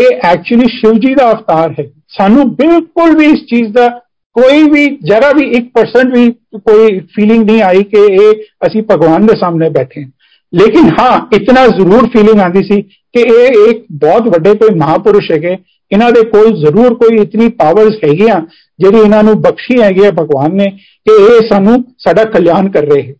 ਇਹ 0.00 0.16
ਐਕਚੁਅਲੀ 0.24 0.68
ਸ਼ਿਵ 0.68 0.92
ਜੀ 0.92 1.14
ਦਾ 1.14 1.30
ਅਵਤਾਰ 1.32 1.74
ਹੈ। 1.80 1.84
ਸਾਨੂੰ 2.08 2.54
ਬਿਲਕੁਲ 2.54 3.16
ਵੀ 3.18 3.26
ਇਸ 3.26 3.40
ਚੀਜ਼ 3.40 3.72
ਦਾ 3.72 4.00
ਕੋਈ 4.40 4.62
ਵੀ, 4.62 4.86
ਜਰਾ 4.86 5.32
ਵੀ 5.36 5.50
1% 5.50 6.14
ਵੀ 6.16 6.30
ਕੋਈ 6.58 7.00
ਫੀਲਿੰਗ 7.00 7.50
ਨਹੀਂ 7.50 7.62
ਆਈ 7.62 7.82
ਕਿ 7.82 8.14
ਇਹ 8.14 8.34
ਅਸੀਂ 8.66 8.82
ਭਗਵਾਨ 8.82 9.26
ਦੇ 9.26 9.38
ਸਾਹਮਣੇ 9.40 9.68
ਬੈਠੇ 9.68 10.02
ਹਾਂ। 10.02 10.10
ਲੇਕਿਨ 10.54 10.90
ਹਾਂ, 11.00 11.36
ਇਤਨਾ 11.36 11.66
ਜ਼ਰੂਰ 11.66 12.08
ਫੀਲਿੰਗ 12.08 12.40
ਆਂਦੀ 12.40 12.62
ਸੀ 12.62 12.82
ਕਿ 12.82 13.20
ਇਹ 13.20 13.70
ਇੱਕ 13.70 13.84
ਬਹੁਤ 13.92 14.22
ਵੱਡੇ 14.28 14.54
ਕੋਈ 14.54 14.74
ਮਹਾਪੁਰਸ਼ 14.74 15.32
ਹੈਗੇ। 15.32 15.56
ਇਹਨਾਂ 15.92 16.12
ਦੇ 16.12 16.22
ਕੋਲ 16.22 16.50
ਜ਼ਰੂਰ 16.50 16.94
ਕੋਈ 16.94 17.16
ਇਤਨੀ 17.16 17.48
ਪਾਵਰਸ 17.48 17.94
ਹੈਗੀਆਂ 18.04 18.40
ਜਿਹੜੀ 18.78 18.98
ਇਹਨਾਂ 18.98 19.22
ਨੂੰ 19.22 19.40
ਬਖਸ਼ੀ 19.40 19.82
ਹੈਗੀ 19.82 20.04
ਹੈ 20.04 20.10
ਭਗਵਾਨ 20.10 20.54
ਨੇ 20.54 20.64
ਕਿ 21.04 21.24
ਇਹ 21.24 21.48
ਸਾਨੂੰ 21.48 21.84
ਸਾਡਾ 21.98 22.24
ਕਲਿਆਣ 22.24 22.70
ਕਰ 22.70 22.82
ਰਹੇ 22.82 23.02
ਹੈ। 23.02 23.14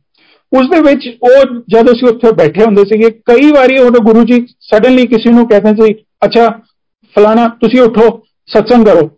ਉਸ 0.59 0.71
ਦੇ 0.71 0.81
ਵਿੱਚ 0.81 1.19
ਉਹ 1.23 1.63
ਜਦ 1.69 1.87
ਅਸੀਂ 1.93 2.09
ਉੱਥੇ 2.09 2.33
ਬੈਠੇ 2.33 2.65
ਹੁੰਦੇ 2.65 2.83
ਸੀਗੇ, 2.83 3.11
ਕਈ 3.11 3.51
ਵਾਰੀ 3.51 3.79
ਉਹ 3.79 3.91
ਗੁਰੂ 3.91 4.25
ਜੀ 4.25 4.47
ਸਡਨਲੀ 4.61 5.07
ਕਿਸੇ 5.07 5.33
ਨੂੰ 5.33 5.49
ਕਹਿੰਦੇ 5.49 5.87
ਸੀ, 5.87 5.95
ਅੱਛਾ, 6.25 6.49
ਫਲਾਣਾ, 7.15 7.49
ਤੁਸੀਂ 7.49 7.81
ਉਠੋ, 7.81 8.23
ਸਤਸੰਗ 8.47 8.87
ਕਰੋ। 8.87 9.11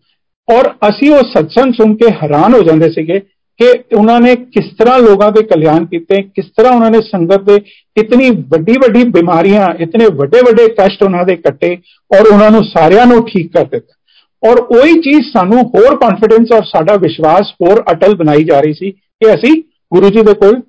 ਔਰ 0.48 0.68
ਅਸੀਂ 0.88 1.10
ਉਹ 1.10 1.22
ਸਤਸੰਗ 1.30 1.72
ਸੁਣ 1.74 1.94
ਕੇ 1.96 2.10
ਹੈਰਾਨ 2.22 2.54
ਹੋ 2.54 2.60
ਜਾਂਦੇ 2.62 2.90
ਸੀਗੇ 2.90 3.18
ਕਿ 3.60 3.68
ਉਹਨਾਂ 3.96 4.18
ਨੇ 4.20 4.34
ਕਿਸ 4.36 4.66
ਤਰ੍ਹਾਂ 4.78 4.98
ਲੋਕਾਂ 4.98 5.30
ਦੇ 5.32 5.42
ਕਲਿਆਣ 5.42 5.84
ਕੀਤੇ, 5.86 6.22
ਕਿਸ 6.22 6.46
ਤਰ੍ਹਾਂ 6.56 6.72
ਉਹਨਾਂ 6.72 6.90
ਨੇ 6.90 7.00
ਸੰਗਤ 7.00 7.42
ਦੇ 7.42 7.56
ਇਤਨੀ 7.96 8.30
ਵੱਡੀ 8.52 8.76
ਵੱਡੀ 8.82 9.02
ਬਿਮਾਰੀਆਂ, 9.10 9.68
ਇਤਨੇ 9.80 10.06
ਵੱਡੇ 10.16 10.40
ਵੱਡੇ 10.48 10.66
ਕਸ਼ਟ 10.74 11.02
ਉਹਨਾਂ 11.02 11.24
ਦੇ 11.24 11.36
ਕੱਟੇ 11.36 11.76
ਔਰ 12.10 12.32
ਉਹਨਾਂ 12.32 12.50
ਨੂੰ 12.50 12.62
ਸਾਰਿਆਂ 12.64 13.06
ਨੂੰ 13.06 13.24
ਠੀਕ 13.26 13.52
ਕਰ 13.54 13.64
ਦਿੱਤਾ। 13.64 13.94
ਔਰ 14.42 14.58
ਉਹੀ 14.60 14.94
ਚੀਜ਼ 15.02 15.30
ਸਾਨੂੰ 15.32 15.62
ਹੋਰ 15.68 15.96
ਕੌਨਫੀਡੈਂਸ 15.98 16.52
ਔਰ 16.56 16.64
ਸਾਡਾ 16.64 16.96
ਵਿਸ਼ਵਾਸ 17.02 17.52
ਹੋਰ 17.62 17.82
ਅਟਲ 17.92 18.14
ਬਣਾਈ 18.16 18.44
ਜਾ 18.44 18.60
ਰਹੀ 18.60 18.74
ਸੀ 18.74 18.90
ਕਿ 18.90 19.32
ਅਸੀਂ 19.34 19.54
ਗੁਰੂ 19.94 20.10
ਜੀ 20.10 20.22
ਦੇ 20.22 20.34
ਕੋਲ 20.42 20.60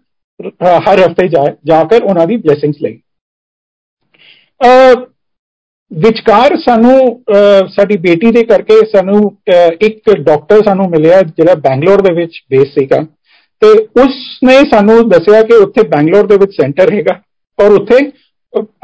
ਹਰ 0.63 0.99
ਹਫ਼ਤੇ 0.99 1.27
ਜਾ 1.27 1.83
ਕੇ 1.83 1.97
ਉਹਨਾਂ 1.99 2.25
ਦੀ 2.27 2.37
ਬਲੇਸਿੰਗਸ 2.37 2.81
ਲਈ। 2.81 2.99
ਵਿਚਕਾਰ 5.91 6.55
ਸਾਨੂੰ 6.59 6.97
ਸਾਡੀ 7.69 7.97
ਬੇਟੀ 7.97 8.31
ਦੇ 8.31 8.43
ਕਰਕੇ 8.43 8.75
ਸਾਨੂੰ 8.91 9.21
ਇੱਕ 9.81 10.11
ਡਾਕਟਰ 10.17 10.61
ਸਾਨੂੰ 10.65 10.89
ਮਿਲਿਆ 10.89 11.21
ਜਿਹੜਾ 11.21 11.53
ਬੈਂਗਲੌਰ 11.67 12.01
ਦੇ 12.01 12.13
ਵਿੱਚ 12.13 12.39
ਬੇਸ 12.51 12.73
ਸੀਗਾ 12.73 13.01
ਤੇ 13.61 13.71
ਉਸ 14.01 14.17
ਨੇ 14.43 14.57
ਸਾਨੂੰ 14.71 14.97
ਦੱਸਿਆ 15.09 15.41
ਕਿ 15.43 15.55
ਉੱਥੇ 15.63 15.87
ਬੈਂਗਲੌਰ 15.87 16.27
ਦੇ 16.27 16.37
ਵਿੱਚ 16.37 16.51
ਸੈਂਟਰ 16.51 16.93
ਹੈਗਾ 16.93 17.19
ਔਰ 17.59 17.71
ਉੱਥੇ, 17.71 17.97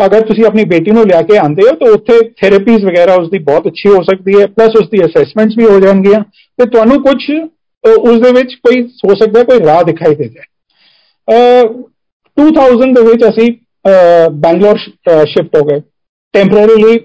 ਅਗਰ 0.06 0.22
ਤੁਸੀਂ 0.22 0.46
ਆਪਣੀ 0.46 0.64
ਬੇਟੀ 0.66 0.92
ਨੂੰ 0.92 1.04
ਲਿਆ 1.08 1.22
ਕੇ 1.22 1.38
ਆਂਦੇ 1.38 1.68
ਹੋ 1.68 1.76
ਤਾਂ 1.76 1.92
ਉੱਥੇ 1.92 2.20
ਥੈਰੇਪੀਜ਼ 2.42 2.86
ਵਗੈਰਾ 2.86 3.14
ਉਸ 3.22 3.30
ਦੀ 3.30 3.40
ਬਹੁਤ 3.44 3.68
ਅੱਛੀ 3.68 3.90
ਹੋ 3.90 4.02
ਸਕਦੀ 4.04 4.40
ਹੈ 4.42 4.46
ਪਲੱਸ 4.48 4.76
ਉਸ 4.82 4.90
ਦੀ 4.90 5.04
ਅਸੈਸਮੈਂਟਸ 5.06 5.58
ਵੀ 5.58 5.66
ਹੋ 5.66 5.80
ਜਾਣਗੀਆਂ 5.80 6.20
ਤੇ 6.60 6.66
ਤੁਹਾਨੂੰ 6.66 7.02
ਕੁਝ 7.04 7.16
ਉਸ 7.84 8.20
ਦੇ 8.22 8.32
ਵਿੱਚ 8.32 8.54
ਕੋਈ, 8.56 8.82
ਹੋ 8.82 9.16
ਸਕਦਾ 9.16 9.44
ਕੋਈ 9.44 9.60
ਰਾਹ 9.66 9.84
ਦਿਖਾਈ 9.84 10.16
ਦੇ 10.16 10.28
ਜਾਏ। 10.28 10.46
2000 12.38 12.94
ਦੇ 12.94 13.02
ਵਿੱਚ 13.02 13.24
ਅਸੀਂ 13.30 13.52
ਬੈਂਗਲੌਰ 14.42 14.78
ਸ਼ਿਫਟ 14.78 15.58
ਹੋ 15.58 15.66
ਗਏ। 15.68 15.82
ਟੈਂਪਰੇਰੀਲੀ 16.35 16.99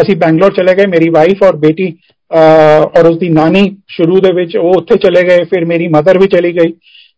ਅਸੀਂ 0.00 0.16
ਬੈਂਗਲੌਰ 0.16 0.52
ਚਲੇ 0.52 0.74
ਗਏ 0.74 0.86
ਮੇਰੀ 0.86 1.08
ਵਾਈਫ 1.08 1.42
ਔਰ 1.42 1.56
ਬੇਟੀ 1.56 1.92
ਔਰ 2.30 3.06
ਉਸ 3.06 3.18
ਦੀ 3.18 3.28
ਨਾਨੀ 3.28 3.76
ਸ਼ੁਰੂ 3.88 4.20
ਦੇ 4.20 4.32
ਵਿੱਚ 4.32 4.56
ਉਹ 4.56 4.74
ਉੱਥੇ 4.76 4.96
ਚਲੇ 4.96 5.22
ਗਏ 5.22 5.44
ਫਿਰ 5.44 5.64
ਮੇਰੀ 5.64 5.88
ਮਦਰ 5.88 6.18
ਵੀ 6.18 6.26
ਚਲੀ 6.26 6.52
ਗਈ 6.52 6.72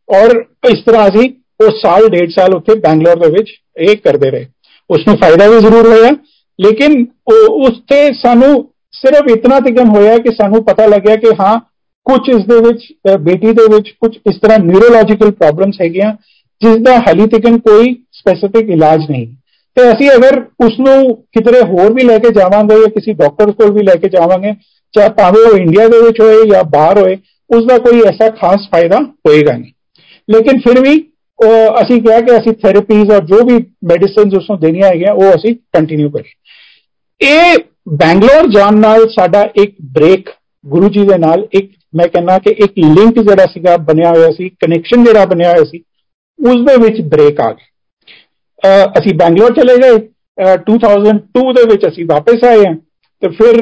ਔਰ 0.09 0.45
ਇਸ 0.71 0.79
ਤਰ੍ਹਾਂ 0.87 1.09
ਅਸੀਂ 1.09 1.31
ਉਹ 1.61 1.71
ਸਾਲ 1.71 2.09
ਡੇਢ 2.09 2.31
ਸਾਲ 2.31 2.55
ਉੱਥੇ 2.55 2.75
ਬੈਂਗਲੌਰ 2.75 3.19
ਦੇ 3.19 3.29
ਵਿੱਚ 3.29 3.51
ਇਹ 3.79 3.97
ਕਰਦੇ 3.97 4.31
ਰਹੇ 4.31 4.47
ਉਸ 4.91 5.07
ਨੂੰ 5.09 5.17
ਫਾਇਦਾ 5.17 5.49
ਵੀ 5.49 5.61
ਜ਼ਰੂਰ 5.61 5.87
ਹੋਇਆ 5.87 6.11
ਲੇਕਿਨ 6.59 7.07
ਉਸ 7.49 7.81
ਤੇ 7.89 8.13
ਸਾਨੂੰ 8.13 8.69
ਸਿਰਫ 8.93 9.31
ਇਤਨਾ 9.31 9.61
ਤਿਕਮ 9.61 9.91
ਹੋਇਆ 9.97 10.17
ਕਿ 10.19 10.31
ਸਾਨੂੰ 10.31 10.65
ਪਤਾ 10.65 10.87
ਲੱਗਿਆ 10.87 11.17
ਕਿ 11.17 11.35
ਹਾਂ 11.41 11.59
ਕੁਝ 12.07 12.21
ਇਸ 12.29 12.47
ਦੇ 12.47 12.59
ਵਿੱਚ 12.61 12.87
ਬੇਟੀ 13.21 13.53
ਦੇ 13.53 13.75
ਵਿੱਚ 13.75 13.91
ਕੁਝ 13.91 14.17
ਇਸ 14.31 14.39
ਤਰ੍ਹਾਂ 14.39 14.59
ਨਿਊਰੋਲੋਜੀਕਲ 14.59 15.31
ਪ੍ਰੋਬਲਮਸ 15.31 15.81
ਹੈਗੀਆਂ 15.81 16.13
ਜਿਸ 16.63 16.77
ਦਾ 16.77 16.97
ਹਾਲੀ 16.99 17.27
ਤੱਕ 17.27 17.47
ਕੋਈ 17.47 17.95
ਸਪੈਸਿਫਿਕ 18.13 18.71
ਇਲਾਜ 18.71 19.11
ਨਹੀਂ 19.11 19.27
ਤੇ 19.78 19.84
ਅਸੀਂ 19.92 20.10
ਅਗਰ 20.12 20.40
ਉਸ 20.66 20.80
ਨੂੰ 20.80 21.14
ਕਿਤੇ 21.34 21.60
ਹੋਰ 21.64 21.94
ਵੀ 21.94 22.04
ਲੈ 22.04 22.18
ਕੇ 22.20 22.30
ਜਾਵਾਂਗੇ, 22.34 22.80
ਜਾਂ 22.80 22.90
ਕਿਸੇ 22.90 23.14
ਡਾਕਟਰ 23.14 23.52
ਕੋਲ 23.52 23.72
ਵੀ 23.72 23.84
ਲੈ 23.84 23.96
ਕੇ 23.96 24.10
ਜਾਵਾਂਗੇ 24.10 24.54
ਚਾਹੇ 24.94 25.10
ਭਾਵੇਂ 25.18 25.46
ਉਹ 25.48 25.58
ਇੰਡੀਆ 25.58 25.88
ਦੇ 25.88 26.02
ਵਿੱਚ 26.02 26.22
ਹੋਏ 26.22 26.48
ਜਾਂ 26.50 26.64
ਬਾਹਰ 26.72 27.00
ਹੋਏ 27.00 27.18
ਉਸ 27.50 27.66
ਦਾ 27.66 27.78
ਕੋਈ 27.80 28.02
ਐਸਾ 28.08 28.30
ਖਾਸ 28.40 28.68
ਫਾਇਦਾ 28.72 29.00
ਹੋਏਗਾ 29.28 29.58
ਨਹੀਂ। 29.58 29.72
ਲੇਕਿਨ 30.30 30.60
ਫਿਰ 30.60 30.80
ਵੀ 30.82 30.96
ਅਸੀਂ 31.82 32.02
ਕਿਹਾ 32.02 32.20
ਕਿ 32.22 32.38
ਅਸੀਂ 32.38 32.54
ਥੈਰੇਪੀਜ਼ 32.64 33.12
ਔਰ 33.12 33.24
ਜੋ 33.26 33.44
ਵੀ 33.46 33.58
ਮੈਡੀਸਿਨਸ 33.90 34.34
ਉਸ 34.34 34.50
ਨੂੰ 34.50 34.60
ਦੇਣੀਆਂ 34.60 34.88
ਹੈਗੀਆਂ, 34.88 35.14
ਉਹ 35.14 35.36
ਅਸੀਂ 35.36 35.54
ਕੰਟੀਨਿਊ 35.74 36.10
ਕਰੀਏ। 36.10 37.28
ਇਹ 37.28 37.58
ਬੈਂਗਲੌਰ 37.98 38.48
ਜਾਣ 38.50 38.80
ਨਾਲ 38.80 39.08
ਸਾਡਾ 39.10 39.42
ਇੱਕ 39.56 39.76
ਬ੍ਰੇਕ 39.94 40.30
ਗੁਰੂ 40.66 40.90
ਜੀ 40.90 41.06
ਦੇ 41.08 41.18
ਨਾਲ 41.18 41.48
ਇੱਕ, 41.52 41.72
ਮੈਂ 41.96 42.08
ਕਹਿੰਦਾ 42.08 42.38
ਕਿ 42.40 42.56
ਇੱਕ 42.58 42.74
ਲਿੰਕ 42.80 43.20
ਜਿਹੜਾ 43.20 43.46
ਸੀਗਾ, 43.46 43.78
ਬਣਿਆ 43.78 44.10
ਹੋਇਆ 44.10 44.32
ਸੀ 44.32 44.50
ਕਨੈਕਸ਼ਨ 44.62 45.04
ਜਿਹੜਾ 45.04 45.26
ਬਣਿਆ 45.26 45.52
ਹੋਇਆ 45.52 45.64
ਸੀ 45.64 45.84
ਉਸ 46.40 46.66
ਦੇ 46.66 46.78
ਵਿੱਚ 46.84 47.02
ਬ੍ਰੇਕ 47.06 47.40
ਆ 47.42 47.52
ਗਿਆ। 47.52 47.66
ਅਸੀਂ 48.99 49.15
ਬੈਂਗਲੌਰ 49.15 49.55
ਚਲੇ 49.55 49.77
ਗਏ 49.77 49.99
2002 50.71 51.53
ਦੇ 51.53 51.63
ਵਿੱਚ 51.73 51.87
ਅਸੀਂ 51.89 52.05
ਵਾਪਸ 52.07 52.45
ਆਏ 52.45 52.65
ਹਾਂ 52.67 52.75
ਤੇ 53.23 53.29
ਫਿਰ 53.29 53.61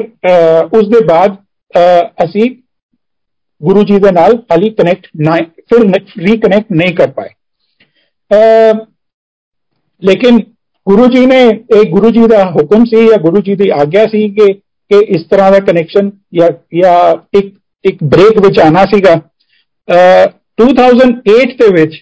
ਉਸ 0.73 0.87
ਦੇ 0.87 1.05
ਬਾਅਦ 1.05 1.35
ਅਸੀਂ 2.23 2.49
ਗੁਰੂ 3.61 3.83
ਜੀ 3.83 3.97
ਦੇ 3.99 4.11
ਨਾਲ 4.11 4.35
ਹਾਲੀ 4.51 4.69
ਕਨੈਕਟ 4.69 5.07
ਨਾ 5.15 5.35
ਫਿਰ 5.69 5.85
ਰੀਕਨੈਕਟ 6.17 6.71
ਨਹੀਂ 6.71 6.95
ਕਰ 6.95 7.11
ਪਾਏ 7.11 7.29
ਲੇਕਿਨ 10.01 10.39
ਗੁਰੂ 10.87 11.07
ਜੀ 11.07 11.25
ਨੇ 11.25 11.41
ਇਹ 11.75 11.89
ਗੁਰੂ 11.91 12.09
ਜੀ 12.09 12.27
ਦਾ 12.27 12.43
ਹੁਕਮ 12.51 12.85
ਸੀ 12.85 13.07
ਜਾਂ 13.07 13.17
ਗੁਰੂ 13.17 13.41
ਜੀ 13.41 13.55
ਦੀ 13.55 13.69
ਆਗਿਆ 13.69 14.05
ਸੀ 14.05 14.29
ਕਿ 14.29 14.53
ਕਿ 14.91 14.99
ਇਸ 15.15 15.25
ਤਰ੍ਹਾਂ 15.29 15.51
ਦਾ 15.51 15.59
ਕਨੈਕਸ਼ਨ 15.59 16.09
ਜਾਂ 16.35 16.49
ਜਾਂ 16.75 17.15
ਇੱਕ 17.37 17.53
ਇੱਕ 17.85 18.03
ਬ੍ਰੇਕ 18.03 18.39
ਵਿੱਚ 18.39 18.59
ਆਣਾ 18.59 18.83
ਸੀਗਾ 18.85 19.13
2008 20.61 21.53
ਦੇ 21.59 21.67
ਵਿੱਚ 21.73 21.95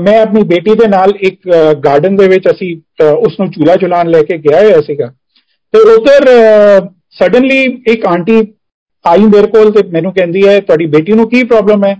ਮੈਂ 0.00 0.18
ਆਪਣੀ 0.20 0.42
ਬੇਟੀ 0.44 0.74
ਦੇ 0.76 0.86
ਨਾਲ 0.88 1.12
ਇੱਕ 1.20 1.38
ਗਾਰਡਨ 1.84 2.16
ਦੇ 2.16 2.26
ਵਿੱਚ 2.28 2.48
ਅਸੀਂ 2.50 2.74
ਉਸ 3.02 3.38
ਨੂੰ 3.40 3.50
ਝੂਲਾ 3.50 3.76
ਝੁਲਾਣ 3.76 4.08
ਲੈ 4.10 4.22
ਕੇ 4.22 4.36
ਗਿਆ 4.38 4.60
ਹੋਇਆ 4.60 4.80
ਸੀਗਾ। 4.86 5.06
ਤੇ 5.74 5.78
ਉਧਰ 5.92 6.28
ਸਡਨਲੀ 7.18 7.62
ਇੱਕ 7.92 8.06
ਆਂਟੀ 8.06 8.40
ਆਈ 9.04 9.24
ਮੇਰੇ 9.26 9.46
ਕੋਲ 9.46 9.70
ਤੇ 9.72 9.88
ਮੈਨੂੰ 9.90 10.12
ਕਹਿੰਦੀ 10.14 10.46
ਹੈ, 10.48 10.58
ਤੁਹਾਡੀ 10.60 10.86
ਬੇਟੀ 10.86 11.12
ਨੂੰ 11.12 11.28
ਕੀ 11.30 11.42
ਪ੍ਰੋਬਲਮ 11.44 11.84
ਹੈ? 11.84 11.94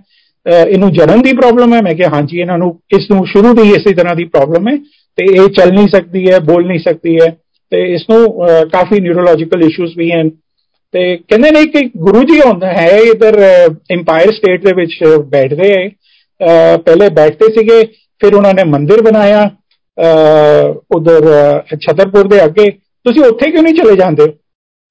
ਇਹਨੂੰ 0.67 0.93
ਜਨਮ 0.93 1.23
ਦੀ 1.23 1.33
ਪ੍ਰੋਬਲਮ 1.37 1.73
ਹੈ? 1.75 1.81
ਮੈਂ 1.83 1.95
ਕਿਹਾ, 1.95 2.09
ਹਾਂਜੀ, 2.15 2.41
ਇਹਨਾਂ 2.41 2.59
ਨੂੰ 2.59 2.71
ਇਸ 2.97 3.11
ਨੂੰ 3.11 3.25
ਸ਼ੁਰੂ 3.27 3.55
ਤੋਂ 3.55 3.65
ਹੀ 3.65 3.71
ਇਸੇ 3.71 3.95
ਤਰ੍ਹਾਂ 3.95 4.15
ਦੀ 4.17 4.25
ਪ੍ਰੋਬਲਮ 4.25 4.69
ਹੈ 4.69 4.77
ਤੇ 5.19 5.25
ਇਹ 5.33 5.49
ਚੱਲ 5.57 5.73
ਨਹੀਂ 5.75 5.89
ਸਕਦੀ 5.89 6.31
ਹੈ, 6.31 6.39
ਬੋਲ 6.41 6.67
ਨਹੀਂ 6.67 6.79
ਸਕਦੀ 6.79 7.17
ਹੈ 7.17 7.29
ਤੇ 7.73 7.83
ਇਸ 7.95 8.03
ਨੂੰ 8.11 8.25
ਕਾਫੀ 8.73 9.01
ਨਿਊਰੋਲੋਜੀਕਲ 9.01 9.63
ਇਸ਼ੂਜ਼ 9.63 9.93
ਵੀ 9.99 10.11
ਹਨ। 10.11 10.31
ਤੇ 10.95 11.17
ਕਹਿੰਦੇ 11.17 11.51
ਨੇ 11.51 11.65
ਕਿ 11.67 11.81
ਗੁਰੂ 11.97 12.23
ਜੀ 12.25 12.41
ਹੁੰਦਾ 12.41 12.73
ਹੈ, 12.73 12.89
ਇਧਰ 13.13 13.41
ਇੰਪਾਇਰ 13.91 14.33
ਸਟੇਟ 14.33 14.65
ਦੇ 14.67 14.73
ਵਿੱਚ 14.77 14.99
ਬੈਠਦੇ 15.29 15.71
ਹੈ। 15.73 15.89
ਪਹਿਲੇ 16.43 17.09
ਬੈਠਦੇ 17.15 17.53
ਸੀਗੇ, 17.55 17.83
ਫਿਰ 18.21 18.35
ਉਹਨਾਂ 18.35 18.53
ਨੇ 18.55 18.65
ਮੰਦਿਰ 18.71 19.03
ਬਣਾਇਆ 19.03 19.51
ਉਧਰ 20.97 21.27
ਛਤਰਪੁਰ 21.77 22.29
ਦੇ 22.29 22.45
ਅੱਗੇ। 22.45 22.71
ਤੁਸੀਂ 23.07 23.23
ਉੱਥੇ 23.25 23.51
ਕਿਉਂ 23.51 23.63
ਨਹੀਂ 23.63 23.75
ਚਲੇ 23.75 23.97
ਜਾਂਦੇ? 23.97 24.27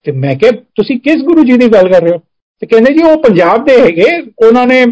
ਤੇ 0.06 0.12
ਮੈਂ 0.12 0.36
ਕਿਹਾ, 0.36 0.52
ਤੁਸੀਂ 0.76 1.00
ਕਿਸ 1.00 1.24
ਗੁਰੂ 1.24 1.44
ਜੀ 1.46 1.58
ਦੀ 1.58 1.68
ਗੱਲ 1.74 1.92
ਕਰ 1.92 2.02
ਰਹੇ 2.02 2.12
ਹੋ? 2.12 2.18
ਤੇ 2.62 2.68
ਕਹਿੰਦੇ 2.68 2.94
ਜੀ, 2.94 3.04
ਉਹ 3.04 3.18
ਪੰਜਾਬ 3.24 3.66
ਦੇ 3.66 3.80
ਹੈਗੇ। 3.82 4.06
ਉਹਨਾਂ 4.46 4.66
ਨੇ 4.68 4.86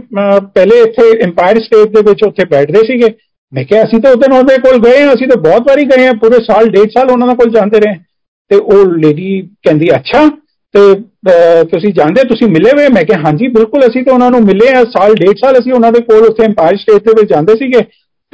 ਪਹਿਲੇ 0.53 0.79
ਇੱਥੇ 0.81 1.09
ਐਮਪਾਇਰ 1.23 1.59
ਸਟੇਟ 1.63 1.89
ਦੇ 1.95 2.01
ਵਿੱਚ 2.09 2.23
ਉੱਥੇ 2.23 2.45
ਬੈਠਦੇ 2.51 2.85
ਸੀਗੇ। 2.85 3.09
ਮੈਂ 3.53 3.63
ਕਿਹਾ, 3.65 3.83
ਅਸੀਂ 3.83 3.99
ਤਾਂ 4.01 4.11
ਉਦੋਂ 4.11 4.37
ਉਹਦੇ 4.37 4.57
ਕੋਲ 4.57 4.77
ਗਏ 4.81 5.05
ਅਸੀਂ 5.13 5.27
ਤਾਂ 5.27 5.37
ਬਹੁਤ 5.41 5.67
ਵਾਰੀ 5.69 5.85
ਗਏ 5.85 6.07
ਆ 6.07 6.13
ਪੂਰੇ 6.21 6.43
ਸਾਲ, 6.43 6.69
ਡੇਢ 6.69 6.89
ਸਾਲ 6.89 7.11
ਉਹਨਾਂ 7.11 7.35
ਕੋਲ 7.35 7.51
ਜਾਂਦੇ 7.53 7.79
ਰਹੇ। 7.79 7.95
ਤੇ 8.51 8.55
ਉਹ 8.55 8.85
ਲੇਡੀ 8.95 9.41
ਕਹਿੰਦੀ, 9.63 9.89
ਅੱਛਾ 9.95 10.27
ਤੇ 10.73 10.81
ਤੁਸੀਂ 11.71 11.91
ਜਾਣਦੇ 11.93 12.23
ਤੁਸੀਂ 12.29 12.47
ਮਿਲੇ 12.47 12.71
ਹੋਏ 12.77 12.87
ਮੈਂ 12.93 13.03
ਕਿਹਾ, 13.03 13.19
ਹਾਂਜੀ, 13.25 13.47
ਬਿਲਕੁਲ 13.53 13.85
ਅਸੀਂ 13.87 14.03
ਤਾਂ 14.03 14.13
ਉਹਨਾਂ 14.13 14.29
ਨੂੰ 14.31 14.41
ਮਿਲੇ 14.45 14.69
ਆ, 14.71 14.83
ਸਾਲ, 14.91 15.13
ਡੇਢ 15.15 15.37
ਸਾਲ 15.37 15.57
ਅਸੀਂ 15.59 15.73
ਉਹਨਾਂ 15.73 15.91
ਦੇ 15.91 16.01
ਕੋਲ 16.09 16.25
ਉੱਥੇ 16.27 16.43
ਐਮਪਾਇਰ 16.45 16.77
ਸਟੇਟ 16.77 17.07
ਦੇ 17.07 17.13
ਵਿੱਚ 17.19 17.29
ਜਾਂਦੇ 17.29 17.55
ਸੀਗੇ। 17.59 17.81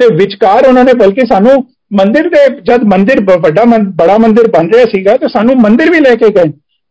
ਤੇ 0.00 0.06
ਵਿਚਕਾਰ 0.16 0.66
ਉਹਨਾਂ 0.68 0.84
ਨੇ 0.84 0.92
ਬਲਕਿ 0.94 1.26
ਸਾਨੂੰ 1.26 1.52
ਮੰਦਿਰ 1.98 2.28
ਦੇ, 2.28 2.44
ਜਦ 2.68 2.84
ਮੰਦਿਰ 2.92 3.20
ਵੱਡਾ 3.40 3.64
ਬੜਾ 3.98 4.16
ਮੰਦਿਰ 4.18 4.48
ਬਣ 4.50 4.70
ਰਿਹਾ 4.74 4.84
ਸੀਗਾ, 4.94 5.16
ਤੇ 5.16 5.28
ਸਾਨੂੰ 5.32 5.56
ਮੰਦਿਰ 5.60 5.90
ਵੀ 5.90 6.00
ਲੈ 6.00 6.14
ਕੇ 6.14 6.28
ਗਏ। 6.36 6.50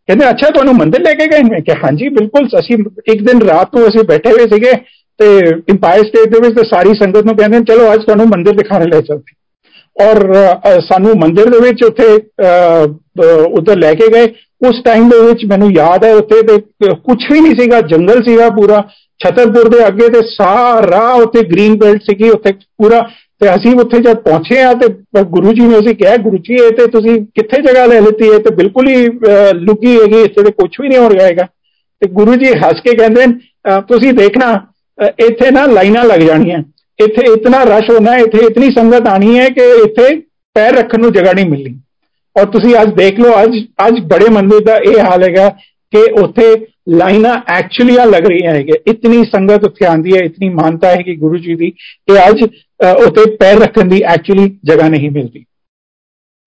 ਕਹਿੰਦੇ, 0.09 0.29
ਅੱਛਾ, 0.29 0.49
ਤੁਹਾਨੂੰ 0.49 0.73
ਮੰਦਿਰ 0.75 1.01
ਲੈ 1.01 1.13
ਕੇ 1.13 1.27
ਗਏ? 1.27 1.43
ਮੈਂ 1.49 1.59
ਕਿਹਾ, 1.61 1.77
ਹਾਂਜੀ, 1.83 2.09
ਬਿਲਕੁਲ, 2.17 2.47
ਅਸੀਂ 2.59 2.77
ਇੱਕ 3.13 3.21
ਦਿਨ 3.27 3.41
ਰਾਤ 3.49 3.75
ਨੂੰ 3.75 3.87
ਅਸੀਂ 3.87 4.03
ਬੈਠੇ 4.09 4.31
ਹੋਏ 4.31 4.47
ਸੀਗੇ, 4.53 4.71
ਤੇ 5.19 5.27
ਇੰਪਾਇਰ 5.69 6.03
ਸਟੇਟ 6.05 6.33
ਦੇ 6.33 6.39
ਵਿੱਚ 6.45 6.55
ਤੇ 6.55 6.67
ਸਾਰੀ 6.69 6.93
ਸੰਗਤ 6.99 7.25
ਨੂੰ 7.25 7.35
ਕਹਿੰਦੇ, 7.37 7.59
ਚਲੋ, 7.67 7.93
ਅੱਜ 7.93 8.01
ਤੁਹਾਨੂੰ 8.05 8.27
ਮੰਦਿਰ 8.27 8.55
ਦਿਖਾਣੇ 8.55 8.85
ਲੈ 8.85 9.01
ਚਲਦੇ 9.01 9.43
ਔਰ 9.97 10.17
ਸਾਨੂੰ 10.87 11.11
ਮੰਦਿਰ 11.19 11.49
ਦੇ 11.49 11.59
ਵਿੱਚ 11.59 11.83
ਉੱਥੇ 11.83 12.05
ਉਧਰ 13.59 13.77
ਲੈ 13.77 13.93
ਕੇ 13.93 14.07
ਗਏ। 14.13 14.27
ਉਸ 14.61 14.81
ਟਾਈਮ 14.85 15.09
ਦੇ 15.09 15.19
ਵਿੱਚ 15.21 15.45
ਮੈਨੂੰ 15.45 15.71
ਯਾਦ 15.71 16.03
ਹੈ, 16.05 16.13
ਉੱਥੇ 16.15 16.41
ਤੇ 16.41 16.57
ਕੁਝ 16.95 17.17
ਵੀ 17.31 17.39
ਨਹੀਂ 17.39 17.55
ਸੀਗਾ, 17.55 17.81
ਜੰਗਲ 17.83 18.23
ਸੀਗਾ 18.23 18.49
ਪੂਰਾ। 18.55 18.83
ਛਤਰਪੁਰ 19.19 19.69
ਦੇ 19.69 19.85
ਅੱਗੇ 19.87 20.07
ਤੇ 20.09 20.21
ਸਾਰਾ 20.27 21.01
ਉੱਥੇ 21.23 21.41
ਗ੍ਰੀਨ 21.51 21.75
ਬੈਲਟ 21.79 22.01
ਸੀਗੀ, 22.03 22.29
ਉੱਥੇ 22.29 22.51
ਪੂਰਾ। 22.51 23.01
ਤੇ 23.41 23.49
ਅਸੀਂ 23.49 23.73
ਉੱਥੇ 23.79 23.97
ਜਦ 23.99 24.17
ਪਹੁੰਚੇ 24.23 24.61
ਆ 24.61 24.73
ਤੇ 24.73 24.87
ਗੁਰੂ 25.31 25.51
ਜੀ 25.53 25.61
ਨੇ 25.61 25.77
ਅਸੀਂ 25.79 25.95
ਕਿਹਾ, 25.95 26.15
ਗੁਰੂ 26.17 26.37
ਜੀ, 26.37 26.53
ਇਹ 26.55 26.71
ਤੇ 26.71 26.85
ਤੁਸੀਂ 26.91 27.15
ਕਿੱਥੇ 27.35 27.61
ਜਗ੍ਹਾ 27.61 27.85
ਲੈ 27.85 27.99
ਲਈ 28.01 28.29
ਹੈ? 28.31 28.37
ਤੇ 28.39 28.53
ਬਿਲਕੁਲ 28.55 28.87
ਹੀ 28.87 29.05
ਲੁਕੀ 29.59 29.95
ਹੈਗੀ, 29.95 30.21
ਇੱਥੇ 30.21 30.43
ਤੇ 30.43 30.51
ਕੁਝ 30.51 30.69
ਵੀ 30.81 30.87
ਨਹੀਂ 30.87 30.99
ਹੋ 30.99 31.09
ਰਿਹਾ 31.09 31.25
ਹੈਗਾ। 31.25 31.47
ਤੇ 32.01 32.09
ਗੁਰੂ 32.13 32.35
ਜੀ 32.35 32.53
ਹੱਸ 32.63 32.81
ਕੇ 32.81 32.95
ਕਹਿੰਦੇ 32.97 33.25
ਤੁਸੀਂ 33.89 34.13
ਦੇਖਣਾ 34.13 34.53
ਇੱਥੇ 35.19 35.49
ਨਾ 35.51 35.65
ਲਾਈਨਾਂ 35.67 36.03
ਲੱਗ 36.05 36.19
ਜਾਣੀਆਂ। 36.19 36.59
ਇੱਥੇ 36.99 37.31
ਇਤਨਾ 37.33 37.63
ਰਸ਼ 37.65 37.89
ਹੋਣਾ, 37.91 38.15
ਇੱਥੇ 38.17 38.45
ਇਤਨੀ 38.45 38.69
ਸੰਗਤ 38.75 39.07
ਆਣੀ 39.09 39.37
ਹੈ 39.39 39.47
ਕਿ 39.49 39.63
ਇੱਥੇ 39.85 40.15
ਪੈਰ 40.55 40.75
ਰੱਖਣ 40.75 41.01
ਨੂੰ 41.01 41.11
ਜਗ੍ਹਾ 41.13 41.33
ਨਹੀਂ 41.33 41.45
ਮਿਲਣੀ। 41.45 41.79
ਔਰ 42.35 42.45
ਤੁਸੀਂ 42.51 42.75
ਅੱਜ 42.81 42.93
ਦੇਖ 42.95 43.19
ਲਓ, 43.19 43.31
ਅੱਜ 43.43 43.57
ਅੱਜ 43.87 43.99
ਬੜੇ 44.13 44.29
ਮੰਦਿਰ 44.33 44.63
ਦਾ 44.65 44.75
ਇਹ 44.87 44.99
ਹਾਲ 45.01 45.23
ਹੈਗਾ 45.23 45.49
ਕਿ 45.93 46.01
ਉੱਥੇ 46.21 46.53
ਲਾਈਨਾਂ 46.97 47.33
ਐਕਚੁਅਲੀ 47.53 47.95
ਆ 47.97 48.05
ਲੱਗ 48.05 48.25
ਰਹੀਆਂ 48.27 48.53
ਹੈਗੇ 48.53 48.73
ਇਤਨੀ 48.87 49.23
ਸੰਗਤ 49.25 49.63
ਉੱਥੇ 49.65 49.85
ਆਂਦੀ 49.85 50.15
ਹੈ, 50.15 50.23
ਇਤਨੀ 50.25 50.49
ਮਾਨਤਾ 50.53 50.89
ਹੈ 50.89 51.01
ਕਿ 51.03 51.15
ਗੁਰੂ 51.15 51.37
ਜੀ 51.37 51.55
ਦੀ 51.55 51.69
ਕਿ 51.69 52.17
ਅੱਜ 52.29 52.43
ਉੱਥੇ 52.43 53.29
ਪੈਰ 53.35 53.59
ਰੱਖਣ 53.59 53.87
ਦੀ 53.89 54.01
ਐਕਚੁਅਲੀ 54.13 54.49
ਜਗ੍ਹਾ 54.65 54.87
ਨਹੀਂ 54.89 55.11
ਮਿਲਦੀ। 55.11 55.43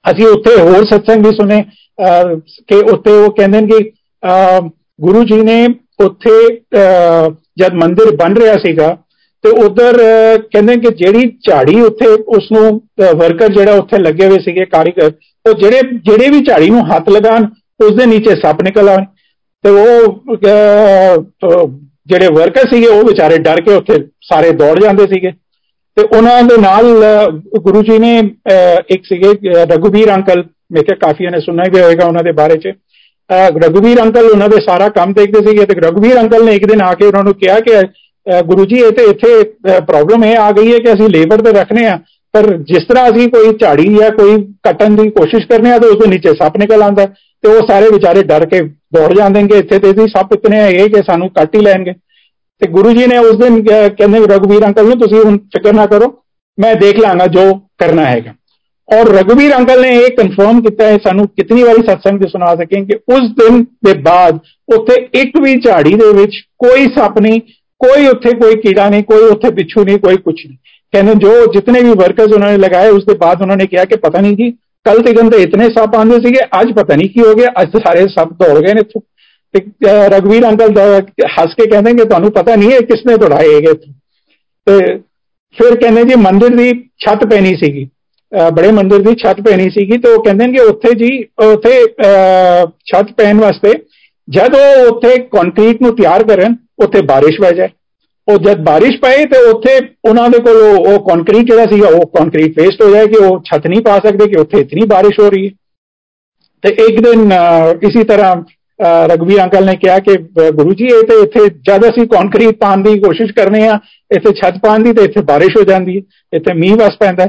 ਅਸੀਂ 0.05 0.27
ਉੱਥੇ 0.27 0.61
ਹੋਰ 0.61 0.85
ਸਤਸੰਗ 0.87 1.27
ਵੀ 1.27 1.33
ਸੁਨੇ 1.37 1.63
ਕਿ 2.69 2.77
ਉੱਥੇ 2.93 3.13
ਉਹ 3.13 3.31
ਕਹਿੰਦੇ 3.33 3.61
ਨੇ 3.61 3.67
ਕਿ 3.69 4.71
ਗੁਰੂ 5.01 5.23
ਜੀ 5.25 5.43
ਨੇ 5.43 5.65
ਉੱਥੇ 6.05 6.31
ਜਦ 7.59 7.75
ਮੰਦਿਰ 7.75 8.15
ਬਣ 8.17 8.37
ਰਿਹਾ 8.37 8.55
ਸੀਗਾ, 8.65 8.97
ਤੇ 9.45 9.51
ਉਧਰ 9.65 9.97
ਕਹਿੰਦੇ 10.53 10.77
ਕਿ 10.77 10.95
ਜਿਹੜੀ 10.97 11.29
ਝਾੜੀ 11.49 11.81
ਉੱਥੇ 11.81 12.07
ਉਸ 12.37 12.51
ਨੂੰ 12.53 12.81
ਵਰਕਰ 13.17 13.53
ਜਿਹੜਾ 13.53 13.75
ਉੱਥੇ 13.79 13.99
ਲੱਗੇ 13.99 14.27
ਹੋਏ 14.27 14.39
ਸੀਗੇ, 14.45 14.65
ਕਾਰੀਗਰ 14.67 15.11
ਉਹ 15.45 15.53
ਜਿਹੜੇ 15.55 15.81
ਜਿਹੜੇ 16.05 16.29
ਵੀ 16.31 16.41
ਝਾੜੀ 16.45 16.71
ਨੂੰ 16.71 16.87
ਹੱਥ 16.89 17.09
ਲਗਾਣ 17.11 17.47
ਉਸ 17.81 17.95
ਦੇ 17.97 18.07
ਨੀਚੇ 18.07 18.35
ਸੱਪ 18.41 18.63
ਨਿਕਲ 18.63 18.89
ਆਵੇ 18.89 19.05
ਤੇ 19.65 19.71
ਉਹ 19.71 20.23
ਜਿਹੜੇ 22.07 22.29
ਵਰਕਰ 22.35 22.69
ਸੀਗੇ, 22.69 22.87
ਉਹ 22.87 23.05
ਵਿਚਾਰੇ 23.05 23.39
ਡਰ 23.39 23.61
ਕੇ 23.61 23.75
ਉੱਥੇ 23.75 23.95
ਸਾਰੇ 24.29 24.51
ਦੌੜ 24.59 24.79
ਜਾਂਦੇ 24.83 25.07
ਸੀਗੇ। 25.07 25.31
ਤੇ 25.97 26.03
ਉਹਨਾਂ 26.07 26.43
ਦੇ 26.43 26.57
ਨਾਲ 26.61 26.85
ਗੁਰੂ 27.63 27.83
ਜੀ 27.83 27.99
ਨੇ 27.99 28.19
ਇੱਕ 28.91 29.05
ਸੀਗੇ 29.05 29.33
ਰਗੂਬੀਰ 29.75 30.15
ਅੰਕਲ। 30.15 30.43
ਮੈਂ 30.73 30.83
ਕਿਹਾ 30.83 30.97
ਕਾਫੀਆਂ 31.01 31.31
ਨੇ 31.31 31.41
ਸੁਣਿਆ 31.41 31.65
ਵੀ 31.75 31.81
ਹੋਵੇਗਾ 31.81 32.07
ਉਹਨਾਂ 32.07 32.23
ਦੇ 32.25 32.33
ਬਾਰੇ 32.33 32.57
'ਚ। 32.57 32.73
ਰਗੂਬੀਰ 33.65 34.01
ਅੰਕਲ 34.03 34.27
ਉਹਨਾਂ 34.27 34.49
ਦੇ 34.49 34.61
ਸਾਰਾ 34.67 34.89
ਕੰਮ 34.91 35.13
ਦੇਖਦੇ 35.15 35.41
ਸੀਗੇ 35.49 35.65
ਤੇ 35.67 35.75
ਰਗੂਬੀਰ 35.81 36.21
ਅੰਕਲ 36.21 36.45
ਨੇ 36.45 36.55
ਇੱਕ 36.57 36.67
ਦਿਨ 36.67 36.83
ਆ 36.83 36.93
ਕੇ 36.95 37.07
ਉਹਨਾਂ 37.07 37.25
ਨੂੰ 37.25 37.35
ਕਿਹਾ 37.35 37.59
ਕਿ 37.61 37.81
ਗੁਰੂ 38.47 38.65
ਜੀ, 38.65 38.79
ਇਹ 38.79 38.93
ਤੇ 38.93 39.05
ਇੱਥੇ 39.11 39.81
ਪ੍ਰੋਬਲਮ 39.81 40.25
ਇਹ 40.25 40.37
ਆ 40.39 40.51
ਗਈ 40.53 40.73
ਹੈ 40.73 40.79
ਕਿ 40.79 40.93
ਅਸੀਂ 40.93 41.09
ਲੇਬਰ 41.11 41.43
ਤੇ 41.43 41.53
ਰੱਖਨੇ 41.53 41.87
ਆ। 41.87 41.99
ਪਰ 42.35 42.47
ਜਿਸ 42.69 42.85
ਤਰ੍ਹਾਂ 42.89 43.09
ਅਸੀਂ 43.11 43.29
ਕੋਈ 43.29 43.53
ਝਾੜੀ 43.61 43.85
ਜਾਂ 43.95 44.11
ਕੋਈ 44.11 44.37
ਕੱਟਣ 44.63 44.97
ਦੀ 44.97 45.09
ਕੋਸ਼ਿਸ਼ 45.11 45.47
ਕਰਨੇ 45.49 45.71
ਆ 45.73 45.79
ਤਾਂ 45.79 45.89
ਉਸ 45.89 45.97
ਦੇ 45.97 46.07
ਨੀਚੇ 46.07 46.33
ਸੱਪ 46.35 46.57
ਨਿਕਲ 46.57 46.83
ਆਉਂਦਾ 46.83 47.05
ਤੇ 47.45 47.49
ਉਹ 47.49 47.67
ਸਾਰੇ 47.67 47.89
ਵਿਚਾਰੇ 47.93 48.23
ਡਰ 48.23 48.45
ਕੇ 48.47 48.61
ਦੌੜ 48.95 49.13
ਜਾਂਦੇਗੇ, 49.17 49.59
ਇੱਥੇ 49.59 49.79
ਤੇ 49.79 49.93
ਵੀ 49.93 50.07
ਸੱਪ 50.09 50.33
ਇਤਨੇ 50.35 50.61
ਹੈਗੇ 50.61 50.89
ਕਿ 50.89 51.03
ਸਾਨੂੰ 51.03 51.29
ਕੱਟ 51.31 51.57
ਹੀ 51.57 51.61
ਲੈਣਗੇ। 51.61 51.93
ਤੇ 52.63 52.71
ਗੁਰੂ 52.71 52.93
ਜੀ 52.93 53.07
ਨੇ 53.07 53.19
ਉਸ 53.19 53.37
ਦਿਨ 53.37 53.63
ਕਹਿੰਦੇ 53.63 54.19
ਰਗਵੀਰ 54.27 54.65
ਅੰਕਲ 54.67 54.85
ਨੂੰ, 54.85 54.99
ਤੁਸੀਂ 55.01 55.23
ਹੁਣ 55.25 55.37
ਫਿਕਰ 55.55 55.75
ਨਾ 55.75 55.87
ਕਰੋ, 55.87 56.09
ਮੈਂ 56.59 56.75
ਦੇਖ 56.75 56.99
ਲਾਂਗਾ 57.01 57.27
ਜੋ 57.27 57.53
ਕਰਨਾ 57.79 58.05
ਹੈਗਾ। 58.05 58.35
ਔਰ 58.89 59.09
ਰਗਵੀਰ 59.09 59.55
ਅੰਕਲ 59.57 59.81
ਨੇ 59.83 59.89
ਇਹ 59.97 60.11
ਕਨਫਰਮ 60.17 60.61
ਕੀਤਾ 60.63 60.87
ਹੈ, 60.87 60.99
ਸਾਨੂੰ 60.99 61.27
ਕਿੰਨੀ 61.29 61.63
ਵਾਰੀ 61.63 61.83
ਸਤਸੰਗ 61.83 62.21
ਦੇ 62.21 62.29
ਸੁਣਾ 62.29 62.55
ਸਕੇ 62.55 62.85
ਕਿ 62.85 62.99
ਉਸ 63.15 63.31
ਦਿਨ 63.41 63.63
ਦੇ 63.85 63.93
ਬਾਅਦ 64.03 64.39
ਉੱਥੇ 64.69 64.95
ਇੱਕ 65.21 65.41
ਵੀ 65.43 65.55
ਝਾੜੀ 65.61 65.95
ਦੇ 65.95 66.13
ਵਿੱਚ 66.13 66.41
ਕੋਈ 66.59 66.87
ਸੱਪ 66.97 67.21
ਨਹੀਂ, 67.21 67.41
ਕੋਈ 67.81 68.07
ਉੱਥੇ 68.07 68.31
ਕੋਈ 68.39 68.57
ਕੀੜਾ 68.57 68.89
ਨਹੀਂ, 68.89 69.03
ਕੋਈ 69.03 69.25
ਉੱਥੇ 69.25 69.51
ਬਿੱਛੂ 69.51 69.85
ਨਹੀਂ, 69.85 69.99
ਕੋਈ 69.99 70.17
ਕੁਝ 70.17 70.35
ਨਹੀਂ। 70.47 70.57
ਕਹਿੰਦੇ 70.94 71.14
ਜੋ 71.16 71.32
ਜਿੰਨੇ 71.54 71.82
ਵੀ 71.82 71.94
ਵਰਕਰਸ 72.00 72.34
ਉਹਨਾਂ 72.34 72.52
ਨੇ 72.52 72.58
ਲਗਾਏ 72.58 72.90
ਉਸ 72.90 73.06
ਦੇ 73.06 73.14
ਬਾਅਦ 73.14 73.42
ਉਹਨਾਂ 73.42 73.58
ਨੇ 73.58 73.66
ਕਿਹਾ 73.66 73.86
ਕਿ 73.86 73.96
ਪਤਾ 73.96 74.22
ਨਹੀਂ 74.22 74.36
ਜੀ 74.38 74.52
ਕੱਲ 74.86 75.02
ਤੇ 75.02 75.14
ਗੰਦੇ 75.14 75.42
ਇਤਨੇ 75.44 75.68
ਸੱਪ 75.70 75.96
ਆਂਦੇ 75.96 76.16
ਸੀਗੇ 76.16 76.40
ਅੱਜ 76.62 76.72
ਪਤਾ 76.72 76.96
ਨਹੀਂ 76.96 77.10
ਕੀ 77.10 77.22
ਹੋ 77.22 77.34
ਗਿਆ 77.34 77.52
ਅੱਜ 77.62 77.78
ਸਾਰੇ 77.78 78.08
ਸੱਪ 78.08 78.34
ਦੌੜ 78.34 78.60
ਗਏ 78.60 78.74
ਨੇ 78.74 78.80
ਇੱਥੋਂ 78.80 79.02
ਤੇ 79.54 79.62
ਰਗਵੀਰ 80.08 80.46
ਅੰਕਲ 80.46 80.74
ਦਾ 80.74 80.84
ਹੱਸ 81.40 81.54
ਕੇ 81.54 81.70
ਕਹਿੰਦੇ 81.70 81.94
ਕਿ 81.94 82.06
ਤੁਹਾਨੂੰ 82.06 82.32
ਪਤਾ 82.32 82.56
ਨਹੀਂ 82.56 82.72
ਹੈ 82.72 82.80
ਕਿਸਨੇ 82.80 83.18
ਦੌੜਾਏ 83.18 83.54
ਹੈਗੇ 83.56 83.74
ਤੇ 84.68 84.78
ਫਿਰ 85.58 85.76
ਕਹਿੰਦੇ 85.76 86.04
ਜੀ 86.04 86.16
ਮੰਦਿਰ 86.16 86.56
ਦੀ 86.56 86.72
ਛੱਤ 87.06 87.26
ਪੈਣੀ 87.26 87.56
ਸੀਗੀ 87.56 87.88
ਬੜੇ 88.52 88.72
ਮੰਦਿਰ 88.72 89.02
ਦੀ 89.02 89.16
ਛੱਤ 89.16 89.42
ਪੈਣੀ 89.42 89.70
ਸੀਗੀ 89.70 89.98
ਤੇ 89.98 90.10
ਉਹ 90.10 90.24
ਕਹਿੰਦੇ 90.24 90.46
ਨੇ 90.48 90.54
ਕਿ 90.54 90.60
ਉੱਥੇ 90.60 90.94
ਜੀ 90.94 91.10
ਉੱਥੇ 91.44 91.86
ਛੱਤ 92.86 93.12
ਪੈਣ 93.12 93.40
ਵਾਸਤੇ 93.40 93.74
ਜਦ 94.28 94.56
ਉਹ 94.56 94.88
ਉੱਥੇ 94.88 95.18
ਕੰਕਰੀਟ 95.18 95.82
ਨੂੰ 95.82 95.96
ਤਿਆਰ 95.96 96.24
ਕਰਨ 96.24 96.56
ਉੱਥੇ 96.84 97.02
ਬਾਰਿਸ਼ 97.02 97.40
ਵਜ 97.42 97.56
ਜਾਏ 97.56 97.70
ਉਹ 98.28 98.38
ਜਦ 98.38 98.64
ਬਾਰਿਸ਼ 98.64 98.98
ਪਏ 99.02 99.26
ਤੇ 99.26 99.42
ਉੱਥੇ 99.50 99.78
ਉਹਨਾਂ 100.10 100.30
ਦੇ 100.30 100.40
ਕੋਲ 100.40 100.62
ਉਹ 100.62 101.00
ਕੰਕਰੀਟ 101.08 101.46
ਜਿਹੜਾ 101.46 101.66
ਸੀਗਾ 101.66 101.88
ਉਹ 101.88 102.06
ਕੰਕਰੀਟ 102.08 102.60
ਵੇਸਟ 102.60 102.84
ਹੋ 102.84 102.90
ਜਾਏ 102.90 103.08
ਕਿ 103.08 103.18
ਉਹ 103.18 103.40
ਛੱਤ 103.44 103.68
ਨਹੀਂ 103.68 103.82
ਪਾ 103.82 103.98
ਸਕਦੇ 104.00 104.28
ਕਿ 104.28 104.40
ਉੱਥੇ 104.40 104.60
ਇਤਨੀ 104.60 104.86
ਬਾਰਿਸ਼ 104.86 105.20
ਹੋ 105.20 105.30
ਰਹੀ 105.30 105.48
ਹੈ 105.48 105.52
ਤੇ 106.64 106.70
ਇੱਕ 106.86 107.00
ਦਿਨ 107.02 107.32
ਇਸੇ 107.84 108.04
ਤਰ੍ਹਾਂ 108.04 108.36
ਰਗਵੀ 109.10 109.40
ਅੰਕਲ 109.40 109.66
ਨੇ 109.66 109.76
ਕਿਹਾ 109.76 109.98
ਕਿ 110.00 110.16
ਗੁਰੂ 110.52 110.74
ਜੀ 110.74 110.86
ਇਹ 110.86 111.04
ਤੇ 111.04 111.20
ਇੱਥੇ 111.24 111.48
ਜਦ 111.68 111.86
ਅਸੀਂ 111.90 112.06
ਕੰਕਰੀਟ 112.08 112.56
ਪਾਉਣ 112.56 112.84
ਦੀ 112.84 113.00
ਕੋਸ਼ਿਸ਼ 113.00 113.32
ਕਰਨੇ 113.34 113.68
ਆ 113.68 113.80
ਇੱਥੇ 114.12 114.34
ਛੱਤ 114.34 114.58
ਪਾਉਣ 114.64 114.84
ਦੀ 114.84 114.94
ਤੇ 114.94 115.04
ਇੱਥੇ 115.04 115.22
ਬਾਰਿਸ਼ 115.22 115.58
ਹੋ 115.58 115.64
ਜਾਂਦੀ 115.64 115.98
ਹੈ 115.98 116.38
ਇੱਥੇ 116.38 116.54
ਮੀਂਹ 116.54 116.76
ਵਸ 116.76 116.98
ਪੈਂਦਾ 117.00 117.26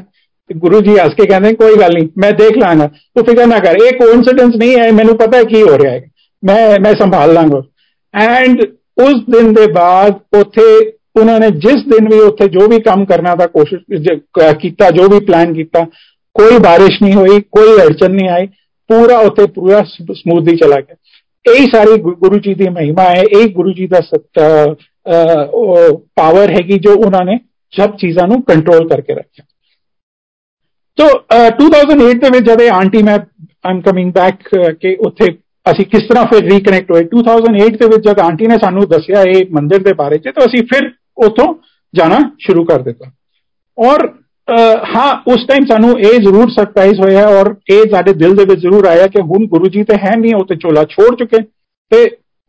ਤੇ 0.50 0.54
ਗੁਰੂ 0.54 0.80
ਜੀ 0.80 0.98
ਹੱਸ 0.98 1.14
ਕੇ 1.14 1.26
ਕਹਿੰਦੇ 1.26 1.52
ਕੋਈ 1.54 1.74
ਗੱਲ 1.74 1.92
ਨਹੀਂ 1.94 2.08
ਮੈਂ 2.18 2.30
ਦੇਖ 2.32 2.56
ਲਾਂਗਾ 2.56 2.86
ਤੂੰ 2.86 3.24
ਫਿਕਰ 3.24 3.46
ਨਾ 3.46 3.58
ਕਰ 3.58 3.76
ਇਹ 3.76 3.92
ਕੋਇਨਸੀਡੈਂਸ 3.98 4.56
ਨਹੀਂ 4.56 4.76
ਹੈ 4.76 4.90
ਮੈਨੂੰ 4.92 5.16
ਪਤਾ 5.16 5.42
ਕੀ 5.42 5.62
ਹੋ 5.62 5.78
ਰਿਹਾ 5.78 5.92
ਹੈ 5.92 6.00
ਮੈਂ 6.42 6.78
ਮੈਂ 6.80 6.92
ਸੰਭਾਲ 6.94 7.32
ਲਾਂਗਾ 7.34 7.62
ਐਂਡ 8.14 8.62
ਉਸ 9.02 9.22
ਦਿਨ 9.30 9.52
ਦੇ 9.52 9.66
ਬਾਅਦ 9.72 10.18
ਉੱਥੇ 10.40 10.64
ਉਹਨਾਂ 11.20 11.38
ਨੇ 11.40 11.48
ਜਿਸ 11.50 11.84
ਦਿਨ 11.84 12.08
ਵੀ 12.08 12.18
ਉੱਥੇ 12.20 12.48
ਜੋ 12.48 12.68
ਵੀ 12.68 12.78
ਕੰਮ 12.80 13.04
ਕਰਨਾ 13.04 13.34
ਦਾ 13.34 13.46
ਕੋਸ਼ਿਸ਼ 13.46 14.08
ਕੀਤਾ 14.60 14.90
ਜੋ 14.90 15.08
ਵੀ 15.08 15.24
ਪਲਾਨ 15.24 15.52
ਕੀਤਾ 15.54 15.84
ਕੋਈ 16.36 16.58
ਬਾਰਿਸ਼ 16.58 17.02
ਨਹੀਂ 17.02 17.14
ਹੋਈ 17.14 17.40
ਕੋਈ 17.50 17.76
ਅੜਚਨ 17.82 18.14
ਨਹੀਂ 18.14 18.28
ਆਈ 18.28 18.46
ਪੂਰਾ 18.90 19.18
ਉੱਥੇ 19.18 19.46
ਪੂਰਾ 19.46 19.82
ਸਮੂਥਲੀ 19.82 20.56
ਚਲਾ 20.56 20.80
ਗਿਆ 20.80 20.96
ਇਹੀ 21.52 21.66
ਸਾਰੀ 21.66 21.96
ਗੁਰੂ 21.96 22.38
ਜੀ 22.38 22.54
ਦੀ 22.54 22.68
ਮਹਿਮਾ 22.68 23.02
ਹੈ 23.02 23.22
ਇਹ 23.38 23.48
ਗੁਰੂ 23.48 23.72
ਜੀ 23.72 23.86
ਦਾ 23.86 24.00
ਪਾਵਰ 26.16 26.50
ਹੈਗੀ 26.50 26.78
ਜੋ 26.78 26.94
ਉਹਨਾਂ 26.94 27.24
ਨੇ 27.24 27.38
ਸਭ 27.72 27.96
ਚੀਜ਼ਾਂ 27.96 28.26
ਨੂੰ 28.28 28.42
ਕੰਟਰੋਲ 28.42 28.88
ਕਰਕੇ 28.88 29.14
ਰੱਖਿਆ 29.14 29.44
ਤੋ 30.98 31.06
2008 31.60 32.14
ਦੇ 32.14 32.30
ਵਿੱਚ 32.30 32.44
ਜਦ 32.44 32.62
ਆਂਟੀ 32.72 33.02
ਮੈਂ 33.02 33.18
ਆਮ 33.66 33.80
ਕਮਿੰਗ 33.80 34.12
ਬੈਕ 34.12 34.48
ਕਿ 34.80 34.96
ਉੱਥੇ 35.06 35.30
ਅਸੀਂ 35.71 35.85
ਕਿਸ 35.85 36.07
ਤਰ੍ਹਾਂ 36.09 36.25
ਫਿਰ 36.25 36.43
ਰੀਕਨੈਕਟ 36.51 36.91
ਹੋਏ? 36.91 37.03
2008 37.13 37.77
ਦੇ 37.79 37.87
ਵਿੱਚ 37.87 38.07
ਜਦ 38.07 38.19
ਆਂਟੀ 38.19 38.47
ਨੇ 38.47 38.57
ਸਾਨੂੰ 38.61 38.87
ਦੱਸਿਆ 38.89 39.23
ਇਹ 39.29 39.45
ਮੰਦਿਰ 39.51 39.83
ਦੇ 39.83 39.93
ਬਾਰੇ 39.93 40.17
'ਚ, 40.17 40.29
ਤਾਂ 40.29 40.45
ਅਸੀਂ 40.45 40.63
ਫਿਰ 40.71 40.91
ਉੱਥੋਂ 41.25 41.53
ਜਾਣਾ 41.93 42.19
ਸ਼ੁਰੂ 42.39 42.63
ਕਰ 42.65 42.81
ਦਿੱਤਾ। 42.81 43.11
ਔਰ 43.77 44.07
ਹਾਂ, 44.87 45.09
ਉਸ 45.31 45.45
ਟਾਈਮ 45.47 45.65
ਸਾਨੂੰ 45.65 45.89
ਇਹ 45.99 46.19
ਜ਼ਰੂਰ 46.21 46.49
ਸਰਪ੍ਰਾਈਜ਼ 46.51 46.99
ਹੋਇਆ 46.99 47.25
ਔਰ 47.39 47.53
ਇਹ 47.71 47.81
ਸਾਡੇ 47.91 48.13
ਦਿਲ 48.19 48.35
ਦੇ 48.35 48.45
ਵਿੱਚ 48.45 48.61
ਜ਼ਰੂਰ 48.61 48.85
ਆਇਆ 48.87 49.07
ਕਿ 49.07 49.21
ਹੁਣ 49.21 49.45
ਗੁਰੂ 49.47 49.69
ਜੀ 49.69 49.83
ਤੇ 49.83 49.97
ਹੈ 50.03 50.15
ਨਹੀਂ, 50.15 50.33
ਉਹ 50.35 50.45
ਤੇ 50.45 50.55
ਚੋਲਾ 50.55 50.83
ਛੋੜ 50.89 51.15
ਚੁੱਕੇ। 51.15 51.41
ਤੇ 51.91 52.05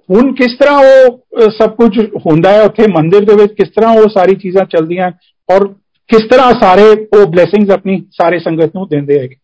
ਹੁਣ 0.09 0.33
ਕਿਸ 0.35 0.57
ਤਰ੍ਹਾਂ 0.61 0.79
ਉਹ 0.79 1.51
ਸਭ 1.51 1.75
ਕੁਝ 1.77 2.07
ਹੁੰਦਾ 2.27 2.53
ਹੈ 2.53 2.63
ਉੱਥੇ 2.63 2.87
ਮੰਦਿਰ 2.93 3.25
ਦੇ 3.25 3.35
ਵਿੱਚ, 3.35 3.53
ਕਿਸ 3.53 3.69
ਤਰ੍ਹਾਂ 3.69 3.93
ਉਹ 3.95 4.09
ਸਾਰੀ 4.15 4.35
ਚੀਜ਼ਾਂ 4.37 4.65
ਚੱਲਦੀਆਂ 4.71 5.11
ਔਰ 5.49 5.67
ਕਿਸ 6.11 6.25
ਤਰ੍ਹਾਂ 6.31 6.51
ਸਾਰੇ 6.61 6.83
ਉਹ 6.83 7.27
ਬਲੇਸਿੰਗਸ 7.27 7.71
ਆਪਣੀ 7.71 7.97
ਸਾਰੇ 8.13 8.39
ਸੰਗਤ 8.39 8.77
ਨੂੰ 8.77 8.87
ਦਿੰਦੇ 8.91 9.19
ਹੈਗੇ। 9.19 9.35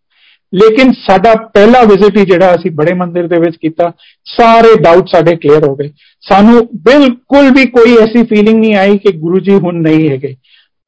ਲੇਕਿਨ 0.53 0.93
ਸਾਡਾ 0.99 1.35
ਪਹਿਲਾ 1.55 1.83
ਵਿਜ਼ਿਟ 1.85 2.17
ਹੀ 2.19 2.25
ਜਿਹੜਾ 2.25 2.55
ਅਸੀਂ 2.55 2.71
ਬੜੇ 2.71 2.93
ਮੰਦਿਰ 2.95 3.27
ਦੇ 3.29 3.39
ਵਿੱਚ 3.41 3.57
ਕੀਤਾ, 3.57 3.91
ਸਾਰੇ 4.27 4.75
ਡਾਊਟ 4.83 5.09
ਸਾਡੇ 5.09 5.37
ਕਲੀਅਰ 5.37 5.67
ਹੋ 5.67 5.75
ਗਏ। 5.77 5.91
ਸਾਨੂੰ 6.23 6.61
ਬਿਲਕੁਲ 6.85 7.51
ਵੀ 7.51 7.65
ਕੋਈ 7.71 7.97
ਐਸੀ 8.03 8.23
ਫੀਲਿੰਗ 8.27 8.59
ਨਹੀਂ 8.59 8.75
ਆਈ 8.77 8.99
ਕਿ 8.99 9.13
ਗੁਰੂ 9.17 9.41
ਜੀ 9.41 9.55
ਹੁਣ 9.57 9.81
ਨਹੀਂ 9.83 10.09
ਹੈਗੇ। 10.11 10.35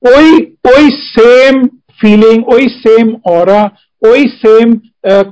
ਕੋਈ 0.03 0.45
ਕੋਈ 0.67 0.89
ਸੇਮ 1.01 1.67
ਫੀਲਿੰਗ 2.01 2.43
ਕੋਈ 2.45 2.69
ਸੇਮ 2.77 3.15
ਔਰਾ 3.31 3.67
ਕੋਈ 4.03 4.25
ਸੇਮ 4.37 4.79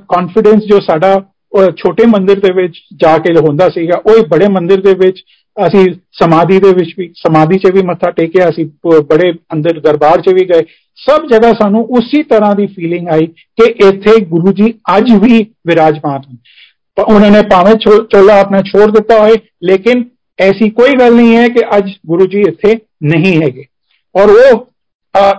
ਕੌਨਫੀਡੈਂਸ 0.07 0.63
ਜੋ 0.63 0.79
ਸਾਡਾ 0.79 1.15
ਛੋਟੇ 1.77 2.05
ਮੰਦਿਰ 2.07 2.39
ਦੇ 2.39 2.51
ਵਿੱਚ 2.53 2.77
ਜਾ 3.01 3.17
ਕੇ 3.17 3.33
ਹੁੰਦਾ 3.37 3.67
ਸੀਗਾ, 3.69 3.97
ਉਹ 3.97 4.25
ਬੜੇ 4.27 4.47
ਮੰਦਿਰ 4.49 4.81
ਦੇ 4.81 4.93
ਵਿੱਚ 4.95 5.21
ਅਸੀਂ 5.57 5.85
ਸਮਾਧੀ 6.13 6.59
ਦੇ 6.59 6.71
ਵਿੱਚ 6.73 6.93
ਵੀ, 6.97 7.07
ਸਮਾਧੀ 7.17 7.57
'ਚ 7.59 7.71
ਵੀ 7.73 7.81
ਮੱਥਾ 7.81 8.09
ਟੇਕਿਆ, 8.11 8.49
ਅਸੀਂ 8.49 8.65
ਬੜੇ 9.09 9.31
ਅੰਦਰ 9.53 9.79
ਦਰਬਾਰ 9.79 10.21
'ਚ 10.21 10.33
ਵੀ 10.33 10.45
ਗਏ। 10.49 10.65
ਸਭ 10.99 11.25
ਜਗ੍ਹਾ 11.27 11.51
ਸਾਨੂੰ 11.53 11.83
ਉਸੇ 11.97 12.21
ਤਰ੍ਹਾਂ 12.23 12.53
ਦੀ 12.55 12.65
ਫੀਲਿੰਗ 12.67 13.07
ਆਈ 13.07 13.25
ਕਿ 13.57 13.65
ਇੱਥੇ 13.87 14.19
ਗੁਰੂ 14.25 14.53
ਜੀ 14.53 14.73
ਅੱਜ 14.97 15.11
ਵੀ 15.23 15.41
ਵਿਰਾਜਮਾਨ 15.67 16.21
ਹਨ। 16.21 16.37
ਉਹਨਾਂ 16.97 17.31
ਨੇ 17.31 17.41
ਭਾਵੇਂ 17.49 17.73
ਚੋਲਾ 17.75 18.39
ਆਪਣਾ 18.39 18.61
ਛੋੜ 18.61 18.89
ਦਿੱਤਾ 18.91 19.19
ਹੋਏ, 19.19 19.35
ਲੇਕਿਨ 19.63 20.03
ਐਸੀ 20.39 20.69
ਕੋਈ 20.69 20.93
ਗੱਲ 20.99 21.15
ਨਹੀਂ 21.15 21.35
ਹੈ 21.35 21.47
ਕਿ 21.47 21.61
ਅੱਜ 21.77 21.91
ਗੁਰੂ 22.07 22.25
ਜੀ 22.25 22.41
ਇੱਥੇ 22.47 22.77
ਨਹੀਂ 23.03 23.35
ਹੈਗੇ। 23.41 23.65
ਔਰ 24.15 24.29
ਉਹ 24.29 24.65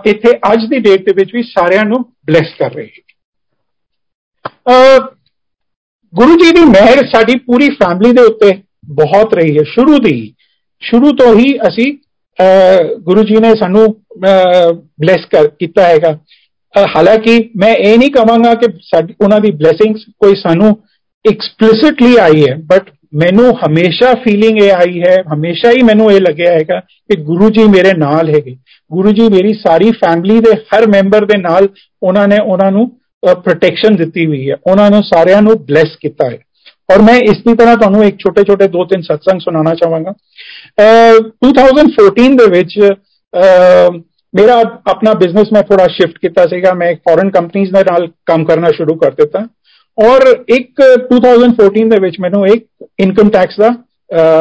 ਇੱਥੇ 0.05 0.31
ਅੱਜ 0.51 0.65
ਦੀ 0.65 0.79
ਡੇਟ 0.79 1.05
ਦੇ 1.05 1.13
ਵਿੱਚ 1.15 1.29
ਵੀ 1.33 1.41
ਸਾਰਿਆਂ 1.43 1.83
ਨੂੰ 1.85 1.99
ਬਲੈਸ 2.27 2.53
ਕਰ 2.59 2.73
ਰਹੇ 2.73 2.85
ਹੈ 2.85 3.07
ਗੁਰੂ 6.13 6.35
ਜੀ 6.37 6.51
ਦੀ 6.51 6.63
ਮਿਹਰ 6.65 7.05
ਸਾਡੀ 7.07 7.37
ਪੂਰੀ 7.39 7.69
ਫੈਮਿਲੀ 7.75 8.11
ਦੇ 8.13 8.21
ਉੱਤੇ 8.21 8.51
ਬਹੁਤ 8.91 9.33
ਰਹੀ 9.33 9.57
ਹੈ। 9.57 9.63
ਸ਼ੁਰੂ 9.67 9.97
ਦੀ, 9.99 10.33
ਸ਼ੁਰੂ 10.81 11.11
ਤੋਂ 11.13 11.33
ਹੀ 11.35 11.57
ਅਸੀਂ 11.67 11.93
ਗੁਰੂ 13.01 13.23
ਜੀ 13.23 13.39
ਨੇ 13.41 13.53
ਸਾਨੂੰ 13.55 13.85
ਬਲੈਸ 14.19 15.25
ਕਰ 15.31 15.47
ਕੀਤਾ 15.59 15.87
ਹੈਗਾ। 15.87 16.11
ਹਾਲਾਂਕਿ 16.95 17.37
ਮੈਂ 17.57 17.73
ਇਹ 17.73 17.97
ਨਹੀਂ 17.97 18.11
ਕਹਾਂਗਾ 18.11 18.53
ਕਿ 18.53 18.71
ਸਾਡੀ, 18.83 19.13
ਉਹਨਾਂ 19.21 19.39
ਦੀ 19.39 19.51
ਬਲੇਸਿੰਗਸ 19.53 20.05
ਕੋਈ 20.19 20.35
ਸਾਨੂੰ 20.37 20.77
ਐਕਸਪਲਿਸਿਟਲੀ 21.25 22.15
ਆਈ 22.17 22.43
ਹੈ 22.43 22.55
ਬਟ 22.65 22.89
ਮੈਨੂੰ 23.13 23.51
ਹਮੇਸ਼ਾ 23.59 24.13
ਫੀਲਿੰਗ 24.23 24.61
ਇਹ 24.63 24.71
ਆਈ 24.73 25.01
ਹੈ, 25.01 25.15
ਹਮੇਸ਼ਾ 25.33 25.71
ਹੀ 25.71 25.81
ਮੈਨੂੰ 25.83 26.11
ਇਹ 26.11 26.19
ਲੱਗਿਆ 26.21 26.51
ਹੈਗਾ 26.51 26.79
ਕਿ 26.79 27.15
ਗੁਰੂ 27.21 27.49
ਜੀ 27.49 27.63
ਮੇਰੇ 27.67 27.93
ਨਾਲ 27.97 28.29
ਹੈਗੇ। 28.29 28.55
ਗੁਰੂ 28.91 29.11
ਜੀ 29.11 29.27
ਮੇਰੀ 29.29 29.53
ਸਾਰੀ 29.55 29.91
ਫੈਮਿਲੀ 29.93 30.39
ਦੇ, 30.39 30.51
ਹਰ 30.67 30.87
ਮੈਂਬਰ 30.87 31.25
ਦੇ 31.25 31.37
ਨਾਲ 31.39 31.67
ਉਹਨਾਂ 32.03 32.27
ਨੇ 32.27 32.37
ਉਹਨਾਂ 32.43 32.71
ਨੂੰ 32.71 32.89
ਪ੍ਰੋਟੈਕਸ਼ਨ 33.35 33.95
ਦਿੱਤੀ 33.95 34.25
ਹੋਈ 34.25 34.49
ਹੈ। 34.49 34.55
ਉਹਨਾਂ 34.67 34.89
ਨੂੰ 34.91 35.01
ਸਾਰਿਆਂ 35.03 35.41
ਨੂੰ 35.41 35.55
ਬਲੈਸ 35.65 35.95
ਕੀਤਾ 36.01 36.29
ਹੈ। 36.29 36.37
ਔਰ 36.92 37.02
ਮੈਂ 37.02 37.18
ਇਸ 37.18 37.36
ਦੀ 37.48 37.54
ਤਰ੍ਹਾਂ 37.54 37.76
ਤੁਹਾਨੂੰ 37.76 38.04
ਇੱਕ 38.04 38.16
ਛੋਟੇ 38.16 38.42
ਛੋਟੇ 38.42 38.68
ਦੋ 38.68 38.84
ਤਿੰਨ 38.84 39.02
ਸਤਸੰਗ 39.02 39.40
ਸੁਣਾਉਣਾ 39.40 39.74
ਚਾਹਾਂਗਾ 39.74 40.14
2014 41.46 42.36
ਦੇ 42.36 42.50
ਵਿੱਚ 42.50 42.78
ਮੇਰਾ 44.34 44.54
ਆਪਣਾ 44.86 45.12
ਬਿਜ਼ਨਸ 45.12 45.52
ਮੈਂ 45.52 45.62
ਥੋੜਾ 45.62 45.86
ਸ਼ਿਫਟ 45.86 46.18
ਕੀਤਾ 46.18 46.46
ਸੀਗਾ 46.46 46.72
ਮੈਂ 46.74 46.90
ਇੱਕ 46.90 47.00
ਫੋਰਨ 47.00 47.30
ਕੰਪਨੀਆਂ 47.30 47.84
ਦੇ 47.84 47.92
ਨਾਲ 47.92 48.08
ਕੰਮ 48.26 48.44
ਕਰਨਾ 48.44 48.70
ਸ਼ੁਰੂ 48.70 48.94
ਕਰ 48.94 49.10
ਦਿੱਤਾ 49.10 49.46
ਔਰ 49.98 50.44
ਇੱਕ 50.48 50.82
2014 51.14 51.88
ਦੇ 51.88 52.00
ਵਿੱਚ 52.00 52.20
ਮੈਨੂੰ 52.20 52.46
ਇੱਕ 52.46 52.66
ਇਨਕਮ 53.00 53.28
ਟੈਕਸ 53.28 53.60
ਦਾ 53.60 53.70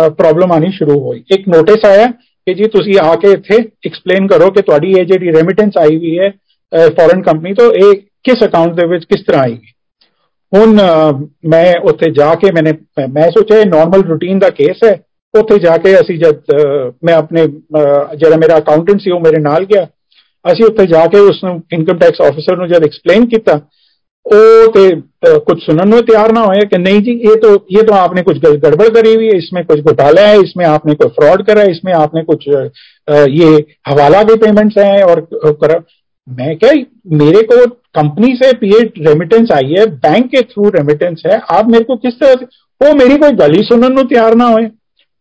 ਪ੍ਰੋਬਲਮ 0.10 0.52
ਆਣੀ 0.52 0.72
ਸ਼ੁਰੂ 0.72 1.00
ਹੋਈ 1.00 1.24
ਇੱਕ 1.32 1.48
ਨੋਟਿਸ 1.50 1.86
ਆਇਆ 1.86 2.08
ਕਿ 2.48 2.54
ਜੀ 2.54 2.64
ਤੁਸੀਂ 2.64 2.94
ਆ 3.04 3.16
ਕੇ 3.16 3.32
ਇੱਥੇ 3.32 3.58
ਐਕਸਪਲੇਨ 3.86 4.28
ਕਰੋ 4.28 4.50
ਕਿ 4.52 4.62
ਤੁਹਾਡੀ 4.62 4.92
ਇਹ 4.92 5.06
ਜਿਹੜੀ 5.06 5.32
ਰੈਮਿਟੈਂਸ 5.32 5.78
ਆਈ 5.78 5.98
ਵੀ 5.98 6.20
ਹੈ 6.20 6.30
ਫੋਰਨ 6.90 7.22
ਕੰਪਨੀ 7.22 7.54
ਤੋਂ 7.54 7.72
ਇਹ 7.74 7.94
ਕਿਸ 8.24 8.44
ਅਕਾਊਂਟ 8.46 8.74
ਦੇ 8.74 8.88
ਵਿੱਚ 8.88 9.06
ਕਿਸ 9.06 9.24
ਤਰ੍ਹਾਂ 9.24 9.44
ਆਏਗੀ 9.44 9.74
ਹੁਣ 10.54 10.80
ਮੈਂ 11.50 11.74
ਉੱਥੇ 11.84 12.12
ਜਾ 12.12 12.34
ਕੇ 12.36 12.52
ਮੈਨੇ 12.52 12.74
ਮੈਂ 13.10 13.30
ਸੋਚਿਆ 13.32 13.60
ਇਹ 13.60 13.66
ਨਾਰਮਲ 13.66 14.04
ਰੂਟੀਨ 14.04 14.40
ਦਾ 14.40 14.50
ਕੇਸ 14.50 14.84
ਹੈ 14.84 14.98
ਉੱਥੇ 15.34 15.58
ਜਾ 15.60 15.78
ਕੇ 15.78 15.96
ਅਸੀਂ 16.02 16.18
ਜਦ 16.20 16.52
ਮੈਂ 17.04 17.14
ਆਪਣੇ 17.14 17.48
ਜਿਹੜਾ 18.16 18.38
ਮੇਰਾ 18.38 18.58
ਅਕਾਊਂਟੈਂਟ 18.58 19.02
ਸੀ 19.02 19.12
ਉਹ 19.12 19.20
ਮੇਰੇ 19.20 19.40
ਨਾਲ 19.42 19.66
ਗਿਆ 19.66 19.88
ਅਸੀਂ 20.46 20.66
ਉੱਥੇ 20.66 20.86
ਜਾ 20.86 21.06
ਕੇ 21.06 21.20
ਉਸ 21.20 21.44
ਨੂੰ 21.44 21.62
ਇਨਕਮ 21.74 21.98
ਟੈਕਸ 21.98 22.22
ਆਫੀਸਰ 22.22 22.58
ਨੂੰ 22.58 22.68
ਜਦ 22.68 22.84
ਐਕਸਪਲੇਨ 22.84 23.26
ਕੀਤਾ 23.26 23.60
ਉਹ 24.26 24.72
ਤੇ 24.72 24.90
कुछ 25.48 25.64
सुनने 25.66 25.86
में 25.86 26.02
तैयार 26.02 26.32
ना 26.32 26.42
होए 26.42 26.60
कि 26.66 26.78
नहीं 26.78 27.02
जी 27.02 27.14
ये 27.28 27.36
तो 27.36 27.50
ये 27.72 27.82
तो 27.84 27.94
आपने 27.94 28.22
कुछ 28.22 28.38
गड़बड़ 28.38 28.88
करी 28.90 29.14
हुई 29.14 29.26
है 29.26 29.38
इसमें 29.38 29.64
कुछ 29.66 29.80
घोटाला 29.82 30.22
है 30.22 30.38
इसमें 30.42 30.66
आपने 30.66 30.94
कोई 30.94 31.10
फ्रॉड 31.10 31.44
करा 31.48 31.62
है 31.62 31.72
इसमें 31.72 31.92
आपने 31.94 32.24
कुछ 32.24 32.48
ये 33.34 33.50
हवाला 33.88 34.22
के 34.24 34.36
पेमेंट्स 34.36 34.78
हैं 34.78 35.04
और 35.04 35.22
करा 35.44 35.80
मैं 36.29 36.57
क्या, 36.59 36.73
मेरे 37.17 37.43
को 37.43 37.67
कंपनी 37.95 38.35
से 38.37 38.53
पीए 38.53 38.81
रेमिटेंस 38.99 39.51
आई 39.53 39.75
है 39.79 39.87
बैंक 39.99 40.27
के 40.27 40.43
थ्रू 40.43 40.69
रेमिटेंस 40.69 41.23
है, 41.27 41.39
आप 41.51 41.69
मेरे 41.69 41.85
को 41.85 41.97
किस 41.97 42.19
तरह 42.21 42.35
से, 42.35 42.45
वो 42.81 42.95
मेरी 42.95 43.17
कोई 43.17 43.33
गली 43.33 43.63
सुनने 43.63 44.03
तैयार 44.05 44.35
ना 44.35 44.45
हो 44.45 44.67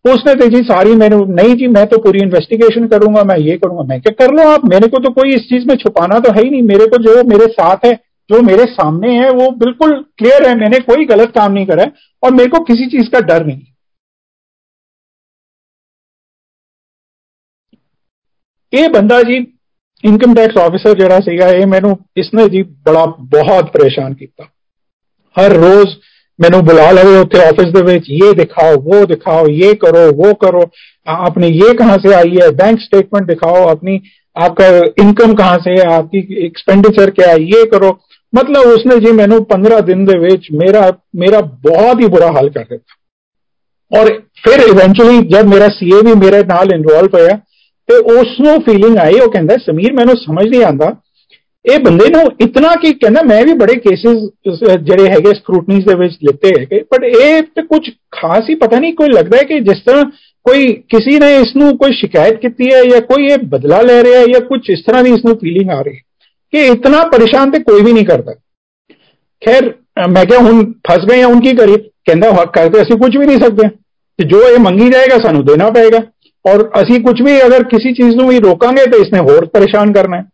उसने 0.05 0.33
तो 0.35 0.47
जी 0.47 0.61
सारी 0.63 0.93
मैंने, 0.95 1.15
नहीं 1.33 1.55
जी, 1.55 1.67
मैं 1.67 1.85
तो 1.87 1.97
पूरी 1.97 2.19
इन्वेस्टिगेशन 2.19 2.87
करूँगा, 2.87 3.23
मैं 3.23 3.37
ये 3.37 3.57
करूँगा, 3.57 3.83
मैं 3.83 3.99
क्या 4.01 4.11
कर 4.19 4.33
लो 4.33 4.47
आप? 4.49 4.65
मेरे 4.65 4.87
को 4.87 4.99
तो 4.99 5.09
कोई 5.13 5.33
इस 5.35 5.41
चीज़ 5.41 5.67
में 5.67 5.75
छुपाना 5.75 6.19
तो 6.19 6.31
है 6.31 6.43
ही 6.43 6.49
नहीं। 6.49 6.61
मेरे 6.61 6.85
को 6.87 6.97
जो 6.97 7.23
मेरे 7.23 7.47
साथ 7.47 7.85
है, 7.85 7.93
जो 8.29 8.41
मेरे 8.41 8.65
सामने 8.65 9.13
है, 9.15 9.29
वो 9.31 9.49
बिल्कुल 9.51 9.93
क्लियर 10.17 10.47
है, 10.47 10.55
मैंने 10.55 10.79
कोई 10.79 11.05
गलत 11.05 11.31
काम 11.35 11.51
नहीं 11.51 11.65
करा 11.65 11.83
है, 11.83 11.91
और 12.23 12.33
मेरे 12.33 12.49
को 12.49 12.63
किसी 12.63 12.87
चीज़ 12.87 13.09
का 13.09 13.19
डर 13.19 13.45
नहीं। 13.45 13.61
ये 18.73 18.87
बंदा 18.89 19.21
जी 19.21 19.39
ਇਨਕਮ 20.04 20.34
ਟੈਕਸ 20.34 20.56
ਆਫੀਸਰ 20.56 20.94
ਜਿਹੜਾ 20.94 21.18
ਸੀਗਾ 21.20 21.48
ਇਹ 21.48 21.66
ਮੈਨੂੰ 21.66 21.96
ਇਸਨੇ 22.16 22.48
ਜੀ 22.48 22.62
ਬੜਾ 22.86 23.04
ਬਹੁਤ 23.30 23.70
ਪਰੇਸ਼ਾਨ 23.72 24.14
ਕੀਤਾ 24.14 24.44
ਹਰ 25.36 25.56
ਰੋਜ਼ 25.56 25.96
मैंने 26.38 26.58
बुला 26.62 26.84
लगे 26.90 27.10
होते 27.14 27.40
ऑफिस 27.40 27.72
ਦੇ 27.72 27.80
ਵਿੱਚ 27.82 28.06
ये 28.12 28.28
दिखाओ 28.34 28.76
वो 28.84 29.00
दिखाओ 29.06 29.42
ये 29.54 29.72
करो 29.82 30.04
वो 30.12 30.30
करो 30.36 30.62
आपने 31.06 31.50
ये 31.50 31.74
कहां 31.80 31.98
से 31.98 32.14
आई 32.14 32.32
है 32.36 32.48
बैंक 32.52 32.80
स्टेटमेंट 32.80 33.26
दिखाओ 33.26 33.60
अपनी 33.66 33.98
आपका 34.36 34.68
इनकम 35.02 35.34
कहां 35.34 35.58
से 35.58 35.74
है 35.74 35.84
आपकी 35.90 36.22
एक्सपेंडिचर 36.46 37.12
क्या 37.18 37.28
है 37.30 37.42
ये 37.44 37.62
करो 37.66 37.92
मतलब 38.32 38.70
उसने 38.70 38.98
जी 38.98 39.12
मैंने 39.12 39.38
पंद्रह 39.46 39.84
दिन 39.86 40.06
ਦੇ 40.06 40.18
ਵਿੱਚ 40.18 40.48
मेरा 40.62 40.82
मेरा 41.22 41.44
बहुत 41.68 42.02
ही 42.02 42.10
बुरा 42.16 42.32
हाल 42.32 42.50
कर 42.50 42.66
ਦਿੱਤਾ 42.66 43.00
ਔਰ 43.92 44.10
ਫਿਰ 44.44 44.60
ਇਵੈਂਚੁਅਲੀ 44.68 45.18
ਜਦ 45.28 45.46
ਮੇਰਾ 45.46 45.68
ਸੀਏ 45.68 46.00
ਵੀ 46.04 46.14
ਮੇਰੇ 46.18 46.42
ਨਾਲ 46.46 46.72
ਇਨਵੋਲਵ 46.74 47.14
ਹੋਇਆ 47.14 47.38
ਤੇ 47.89 47.97
ਉਸ 48.13 48.39
ਨੂੰ 48.41 48.61
ਫੀਲਿੰਗ 48.61 48.97
ਆਈ, 48.97 49.19
ਉਹ 49.19 49.31
ਕਹਿੰਦਾ, 49.31 49.55
ਸਮੀਰ, 49.65 49.93
ਮੈਨੂੰ 49.93 50.15
ਸਮਝ 50.17 50.47
ਨਹੀਂ 50.47 50.63
ਆਂਦਾ 50.63 50.95
ਇਹ 51.65 51.79
ਬੰਦੇ 51.79 52.07
ਨੂੰ 52.09 52.21
ਇਤਨਾ 52.41 52.73
ਕਿ 52.81 52.91
ਕਹਿੰਦਾ, 52.93 53.21
ਮੈਂ 53.27 53.43
ਵੀ 53.45 53.53
ਬੜੇ 53.59 53.73
ਕੇਸਿਸ 53.79 54.59
ਜਿਹੜੇ 54.81 55.09
ਹੈਗੇ 55.09 55.33
ਸਕਰੂਟਨੀਜ਼ 55.33 55.87
ਦੇ 55.87 55.95
ਵਿੱਚ 55.99 56.13
ਲਿੱਤੇ 56.23 56.49
ਹੈਗੇ 56.59 56.81
ਬਟ 56.93 57.03
ਇਹ 57.05 57.41
ਤੇ 57.55 57.61
ਕੁਝ 57.63 57.81
ਖਾਸ 58.11 58.49
ਹੀ 58.49 58.55
ਪਤਾ 58.55 58.79
ਨਹੀਂ, 58.79 58.93
ਕੋਈ 58.93 59.09
ਲੱਗਦਾ 59.09 59.37
ਹੈ 59.37 59.43
ਕਿ 59.43 59.59
ਜਿਸ 59.59 59.81
ਤਰ੍ਹਾਂ 59.85 60.03
ਕੋਈ 60.45 60.65
ਕਿਸੇ 60.89 61.17
ਨੇ 61.19 61.35
ਇਸ 61.35 61.55
ਨੂੰ 61.55 61.77
ਕੋਈ 61.77 61.93
ਸ਼ਿਕਾਇਤ 61.93 62.35
ਕੀਤੀ 62.41 62.71
ਹੈ 62.73 62.83
ਜਾਂ 62.83 63.01
ਕੋਈ 63.07 63.25
ਇਹ 63.25 63.37
ਬਦਲਾ 63.45 63.81
ਲੈ 63.81 64.01
ਰਿਹਾ 64.03 64.19
ਹੈ 64.19 64.25
ਜਾਂ 64.25 64.41
ਕੁਝ 64.41 64.59
ਇਸ 64.69 64.83
ਤਰ੍ਹਾਂ 64.85 65.03
ਦੀ 65.03 65.13
ਇਸ 65.13 65.25
ਨੂੰ 65.25 65.35
ਫੀਲਿੰਗ 65.37 65.69
ਆ 65.69 65.81
ਰਹੀ 65.81 65.95
ਹੈ 65.95 66.01
ਕਿ 66.53 66.65
ਇਤਨਾ 66.67 67.01
ਪਰੇਸ਼ਾਨ 67.07 67.51
ਤੇ 67.51 67.59
ਕੋਈ 67.61 67.81
ਵੀ 67.81 67.93
ਨਹੀਂ 67.93 68.05
ਕਰਦਾ। 68.05 68.33
ਖੈਰ 69.41 69.73
ਮੈਂ 70.09 70.23
ਕਿਹਾ, 70.25 70.39
ਹੁਣ 70.39 70.71
ਫਸ 70.87 71.05
ਗਏ 71.09 71.21
ਹਾਂ 71.21 71.27
ਉਨਕੀ 71.27 71.55
ਕਰੀ 71.55 71.75
ਕਹਿੰਦਾ, 71.77 72.31
ਹੱਕ 72.31 72.53
ਕਰਕੇ 72.53 72.81
ਅਸੀਂ 72.81 72.97
ਕੁਝ 72.97 73.17
ਵੀ 73.17 73.25
ਨਹੀਂ 73.25 73.39
ਸਕਦੇ। 73.39 73.67
ਤੇ 74.19 74.27
ਜੋ 74.27 74.41
ਇਹ 74.49 74.59
ਮੰਗੀ 74.59 74.89
ਜਾਏਗਾ, 74.89 75.17
ਸਾਨੂੰ 75.17 75.45
ਦੇਣਾ 75.45 75.69
ਪਏਗਾ। 75.69 75.99
ਔਰ 76.46 76.68
ਅਸੀਂ 76.82 77.00
ਕੁਝ 77.00 77.20
ਵੀ 77.22 77.40
ਅਗਰ 77.42 77.62
ਕਿਸੇ 77.62 77.92
ਚੀਜ਼ 77.92 78.16
ਨੂੰ 78.16 78.28
ਵੀ 78.28 78.38
ਰੋਕਾਂਗੇ 78.40 78.86
ਤੇ 78.86 78.98
ਇਸਨੇ 78.98 79.20
ਹੋਰ 79.20 79.46
ਪਰੇਸ਼ਾਨ 79.46 79.92
ਕਰਨਾ 79.92 80.16
ਹੈ 80.16 80.24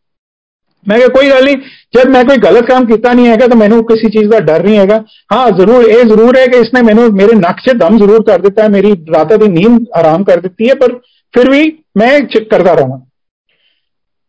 ਮੈਂ 0.87 0.97
ਕਿਹਾ 0.99 1.09
ਕੋਈ 1.09 1.31
ਗੱਲ 1.31 1.45
ਨਹੀਂ 1.45 1.57
ਜਦ 1.97 2.09
ਮੈਂ 2.09 2.25
ਕੋਈ 2.25 2.37
ਗਲਤ 2.37 2.67
ਕੰਮ 2.67 2.87
ਕੀਤਾ 2.87 3.13
ਨਹੀਂ 3.13 3.27
ਹੈਗਾ 3.27 3.47
ਤਾਂ 3.47 3.57
ਮੈਨੂੰ 3.57 3.83
ਕਿਸੇ 3.85 4.11
ਚੀਜ਼ 4.11 4.31
ਦਾ 4.31 4.39
ਡਰ 4.41 4.63
ਨਹੀਂ 4.65 4.79
ਹੈਗਾ 4.79 5.03
ਹਾਂ 5.33 5.51
ਜ਼ਰੂਰ 5.51 5.85
ਇਹ 5.85 6.05
ਜ਼ਰੂਰ 6.05 6.37
ਹੈ 6.39 6.47
ਕਿ 6.47 6.59
ਇਸਨੇ 6.59 6.83
ਮੈਨੂੰ 6.83 7.09
ਮੇਰੇ 7.15 7.35
ਨੱਕ 7.37 7.61
'ਚ 7.61 7.77
ਦਮ 7.77 7.97
ਜ਼ਰੂਰ 7.99 8.23
ਕਰ 8.25 8.39
ਦਿੱਤਾ 8.39 8.63
ਹੈ 8.63 8.69
ਮੇਰੀ 8.69 8.93
ਰਾਤਾਂ 9.15 9.39
ਦੀ 9.39 9.49
ਨੀਂਦ 9.49 9.87
ਆਰਾਮ 9.97 10.25
ਕਰ 10.25 10.41
ਦਿੱਤੀ 10.41 10.69
ਹੈ 10.69 10.75
ਪਰ 10.75 10.99
ਫਿਰ 11.35 11.51
ਵੀ 11.51 11.63
ਮੈਂ 11.97 12.19
ਚੈੱਕ 12.21 12.49
ਕਰਦਾ 12.51 12.75
ਰਹਾਂ 12.75 12.99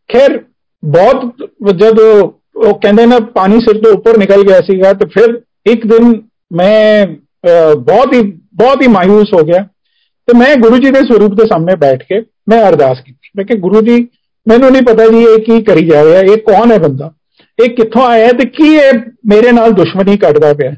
ਖੈਰ 0.10 0.40
ਬਹੁਤ 0.84 1.76
ਜਦ 1.76 2.00
ਉਹ 2.00 2.80
ਕਹਿੰਦੇ 2.80 3.06
ਨਾ 3.06 3.20
ਪਾਣੀ 3.20 3.60
ਸਿਰ 3.60 3.82
ਤੋਂ 3.82 3.92
ਉੱਪਰ 3.92 4.18
ਨਿਕਲ 4.18 4.44
ਗਿਆ 4.44 4.60
ਸੀਗਾ 4.62 4.94
ਤੇ 4.94 5.06
ਫਿਰ 5.06 5.42
ਇੱਕ 5.66 5.86
ਦਿਨ 5.88 6.14
ਮੈਂ 6.52 7.08
ਬਹੁਤ 7.76 8.14
ਹੀ 8.14 8.22
ਬਹੁਤ 8.56 8.82
ਹੀ 8.82 8.88
ਮਾਇੂਸ 8.88 9.34
ਹੋ 9.34 9.44
ਗਿਆ 9.44 9.66
ਤੇ 10.29 10.39
ਮੈਂ 10.39 10.55
ਗੁਰੂ 10.57 10.77
ਜੀ 10.77 10.91
ਦੇ 10.91 11.01
ਸਰੂਪ 11.01 11.35
ਦੇ 11.35 11.47
ਸਾਹਮਣੇ 11.47 11.75
ਬੈਠ 11.77 12.03
ਕੇ 12.03 12.21
ਮੈਂ 12.49 12.63
ਅਰਦਾਸ 12.69 13.01
ਕੀਤੀ। 13.01 13.31
ਮੈਂ 13.37 13.45
ਕਿ 13.45 13.57
ਗੁਰੂ 13.59 13.81
ਜੀ, 13.81 13.97
ਮੈਨੂੰ 14.47 14.71
ਨਹੀਂ 14.71 14.83
ਪਤਾ 14.83 15.07
ਜੀ 15.07 15.23
ਇਹ 15.23 15.39
ਕੀ 15.39 15.63
ਕਰੀ 15.63 15.87
ਜਾ 15.89 16.05
ਰਿਹਾ, 16.05 16.21
ਇਹ 16.21 16.37
ਕੌਣ 16.39 16.73
ਹੈ 16.73 16.79
ਬੰਦਾ? 16.79 17.11
ਇਹ 17.59 17.69
ਕਿੱਥੋਂ 17.69 18.03
ਆਇਆ 18.03 18.29
ਤੇ 18.29 18.49
ਕੀ 18.49 18.73
ਇਹ 18.75 18.99
ਮੇਰੇ 19.27 19.53
ਨਾਲ 19.53 19.73
ਦੁਸ਼ਮਣੀ 19.73 20.17
ਕੱਢਦਾ 20.17 20.53
ਪਿਆ 20.53 20.73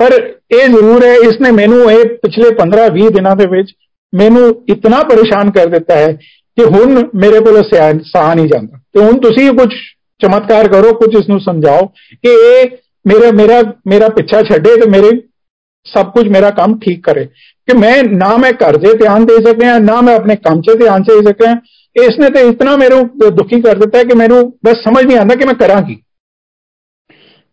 ਪਰ 0.00 0.12
ਇਹ 0.54 0.68
ਜ਼ਰੂਰ 0.68 1.04
ਹੈ, 1.04 1.14
ਇਸਨੇ 1.28 1.50
ਮੈਨੂੰ 1.50 1.90
ਇਹ 1.92 2.04
ਪਿਛਲੇ 2.16 2.50
15-20 2.54 3.08
ਦਿਨਾਂ 3.10 3.36
ਦੇ 3.36 3.46
ਵਿੱਚ 3.46 3.72
ਮੈਨੂੰ 4.12 4.50
ਇਤਨਾ 4.68 5.02
ਪਰੇਸ਼ਾਨ 5.02 5.50
ਕਰ 5.50 5.66
ਦਿੱਤਾ 5.66 5.96
ਹੈ 5.96 6.12
ਕਿ 6.58 6.64
ਹੁਣ 6.64 7.02
ਮੇਰੇ 7.14 7.40
ਕੋਲ 7.40 7.62
ਸਾਹ 7.62 8.34
ਨਹੀਂ 8.34 8.46
ਜਾਂਦਾ। 8.46 8.78
ਤੇ 8.92 9.00
ਹੁਣ 9.00 9.20
ਤੁਸੀਂ 9.20 9.50
ਕੁਝ 9.50 9.68
ਚਮਤਕਾਰ 10.22 10.68
ਕਰੋ, 10.68 10.92
ਕੁਝ 10.92 11.14
ਇਸ 11.18 11.28
ਨੂੰ 11.28 11.40
ਸਮਝਾਓ 11.40 11.86
ਕਿ 12.14 12.30
ਇਹ 12.30 12.70
ਮੇਰਾ 13.06 13.30
ਮੇਰਾ 13.32 13.62
ਮੇਰਾ 13.86 14.08
ਪਿੱਛਾ 14.08 14.42
ਛੱਡੇ 14.42 14.76
ਤੇ 14.76 14.90
ਮੇਰੇ 14.90 15.10
ਸਭ 15.87 16.11
ਕੁਝ 16.11 16.27
ਮੇਰਾ 16.27 16.49
ਕੰਮ 16.49 16.77
ਠੀਕ 16.79 17.03
ਕਰੇ 17.03 17.25
ਕਿ 17.67 17.77
ਮੈਂ 17.77 18.03
ਨਾ 18.05 18.35
ਮੈਂ 18.37 18.51
ਘਰ 18.53 18.77
ਦੇ 18.77 18.93
ਧਿਆਨ 18.97 19.25
ਦੇ 19.25 19.35
ਸਕਾਂ 19.41 19.79
ਨਾ 19.81 20.01
ਮੈਂ 20.01 20.15
ਆਪਣੇ 20.15 20.35
ਕੰਮ 20.35 20.61
'ਚ 20.61 20.77
ਧਿਆਨ 20.79 21.03
ਦੇ 21.03 21.21
ਸਕਾਂ 21.21 21.55
इसने 21.95 22.29
तो 22.29 22.47
इतना 22.49 22.75
मेरे 22.77 22.95
दुखी 23.31 23.61
कर 23.61 23.77
दिता 23.77 23.97
है 23.97 24.05
कि 24.05 24.15
मैंने 24.15 24.41
बस 24.63 24.79
समझ 24.83 25.03
नहीं 25.03 25.17
आता 25.17 25.35
कि 25.35 25.45
मैं 25.45 25.55
करा 25.57 25.79
की 25.81 26.01